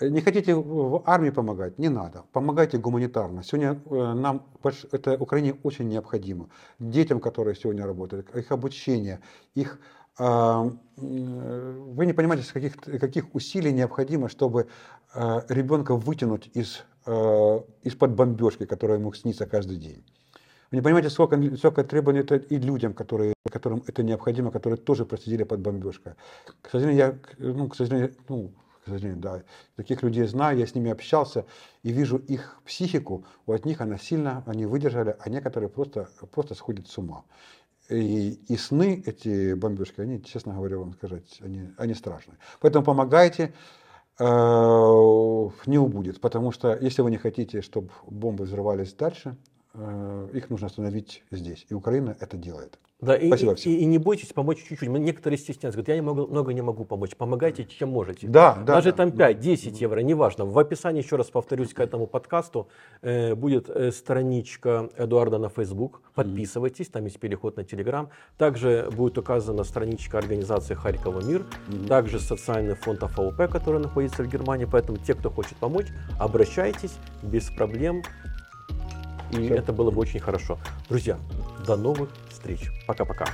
Не 0.00 0.20
хотите 0.20 0.54
в 0.54 1.02
армии 1.06 1.30
помогать? 1.30 1.78
Не 1.78 1.88
надо. 1.88 2.24
Помогайте 2.32 2.78
гуманитарно. 2.78 3.42
Сегодня 3.42 3.80
э, 3.90 4.12
нам 4.14 4.46
это 4.92 5.16
Украине 5.18 5.56
очень 5.62 5.88
необходимо. 5.88 6.48
Детям, 6.78 7.20
которые 7.20 7.54
сегодня 7.56 7.84
работают, 7.84 8.34
их 8.34 8.50
обучение, 8.52 9.20
их 9.54 9.78
вы 10.18 12.06
не 12.06 12.12
понимаете, 12.12 12.52
каких, 12.52 12.76
каких 12.76 13.34
усилий 13.34 13.72
необходимо, 13.72 14.28
чтобы 14.28 14.66
э, 15.14 15.40
ребенка 15.48 15.94
вытянуть 15.94 16.50
из, 16.54 16.84
э, 17.06 17.60
из-под 17.84 18.12
бомбежки, 18.12 18.66
которая 18.66 18.98
ему 18.98 19.12
снится 19.12 19.46
каждый 19.46 19.76
день. 19.76 20.04
Вы 20.70 20.78
не 20.78 20.82
понимаете, 20.82 21.08
сколько, 21.08 21.56
сколько 21.56 21.84
требований 21.84 22.20
это 22.20 22.34
и 22.34 22.58
людям, 22.58 22.92
которые, 22.92 23.32
которым 23.50 23.82
это 23.86 24.02
необходимо, 24.02 24.50
которые 24.50 24.76
тоже 24.78 25.06
просидели 25.06 25.44
под 25.44 25.60
бомбежкой. 25.60 26.14
К 26.60 26.70
сожалению, 26.70 26.98
я, 26.98 27.18
ну, 27.38 27.68
к 27.68 27.76
сожалению, 27.76 28.14
ну, 28.28 28.52
к 28.84 28.88
сожалению, 28.88 29.20
да, 29.20 29.42
таких 29.76 30.02
людей 30.02 30.26
знаю, 30.26 30.58
я 30.58 30.66
с 30.66 30.74
ними 30.74 30.90
общался 30.90 31.44
и 31.82 31.92
вижу 31.92 32.16
их 32.16 32.60
психику, 32.66 33.24
у 33.46 33.52
от 33.52 33.64
них 33.64 33.80
она 33.80 33.98
сильно, 33.98 34.42
они 34.46 34.66
выдержали, 34.66 35.16
а 35.20 35.30
некоторые 35.30 35.68
просто, 35.68 36.08
просто 36.32 36.54
сходят 36.54 36.88
с 36.88 36.98
ума. 36.98 37.24
И, 37.88 38.32
и 38.48 38.56
сны, 38.56 39.02
эти 39.06 39.54
бомбежки, 39.54 40.00
они, 40.00 40.22
честно 40.22 40.54
говоря, 40.54 40.78
вам 40.78 40.92
сказать, 40.92 41.38
они, 41.40 41.70
они 41.78 41.94
страшные. 41.94 42.36
Поэтому 42.60 42.84
помогайте, 42.84 43.54
э, 44.18 44.24
не 45.66 45.78
убудет. 45.78 46.20
Потому 46.20 46.52
что 46.52 46.76
если 46.76 47.02
вы 47.02 47.10
не 47.10 47.16
хотите, 47.16 47.62
чтобы 47.62 47.90
бомбы 48.06 48.44
взрывались 48.44 48.92
дальше, 48.92 49.36
их 50.32 50.50
нужно 50.50 50.66
остановить 50.66 51.22
здесь. 51.30 51.66
И 51.68 51.74
Украина 51.74 52.16
это 52.20 52.36
делает. 52.36 52.78
Да, 53.00 53.16
Спасибо 53.16 53.52
и, 53.52 53.54
всем. 53.54 53.72
И, 53.72 53.76
и 53.76 53.84
не 53.84 53.98
бойтесь 53.98 54.32
помочь 54.32 54.58
чуть-чуть. 54.58 54.88
Некоторые 54.88 55.38
стесняются, 55.38 55.80
говорят, 55.80 55.88
я 55.88 55.94
не 55.94 56.00
могу, 56.00 56.26
много 56.26 56.52
не 56.52 56.62
могу 56.62 56.84
помочь. 56.84 57.14
Помогайте, 57.14 57.64
чем 57.64 57.90
можете. 57.90 58.26
Да, 58.26 58.56
да. 58.56 58.74
Даже 58.74 58.90
да, 58.90 58.96
там 58.96 59.10
5-10 59.10 59.70
да. 59.70 59.76
евро, 59.76 60.00
неважно. 60.00 60.44
В 60.46 60.58
описании, 60.58 61.02
еще 61.02 61.14
раз 61.14 61.30
повторюсь, 61.30 61.72
к 61.72 61.78
этому 61.78 62.08
подкасту 62.08 62.68
э, 63.02 63.36
будет 63.36 63.70
э, 63.70 63.92
страничка 63.92 64.90
Эдуарда 64.96 65.38
на 65.38 65.48
Facebook. 65.48 66.02
Подписывайтесь, 66.14 66.88
там 66.88 67.04
есть 67.04 67.20
переход 67.20 67.56
на 67.56 67.60
Telegram. 67.60 68.08
Также 68.36 68.88
будет 68.90 69.16
указана 69.16 69.62
страничка 69.62 70.18
организации 70.18 70.74
Харькова 70.74 71.20
Мир. 71.20 71.46
Mm-hmm. 71.68 71.86
Также 71.86 72.18
социальный 72.18 72.74
фонд 72.74 73.04
АФОП, 73.04 73.48
который 73.48 73.80
находится 73.80 74.24
в 74.24 74.26
Германии. 74.26 74.66
Поэтому 74.70 74.98
те, 74.98 75.14
кто 75.14 75.30
хочет 75.30 75.56
помочь, 75.58 75.86
обращайтесь 76.18 76.96
без 77.22 77.48
проблем. 77.50 78.02
И 79.32 79.36
Все. 79.36 79.54
это 79.54 79.72
было 79.72 79.90
бы 79.90 80.00
очень 80.00 80.20
хорошо. 80.20 80.58
Друзья, 80.88 81.18
до 81.66 81.76
новых 81.76 82.10
встреч. 82.30 82.70
Пока-пока. 82.86 83.26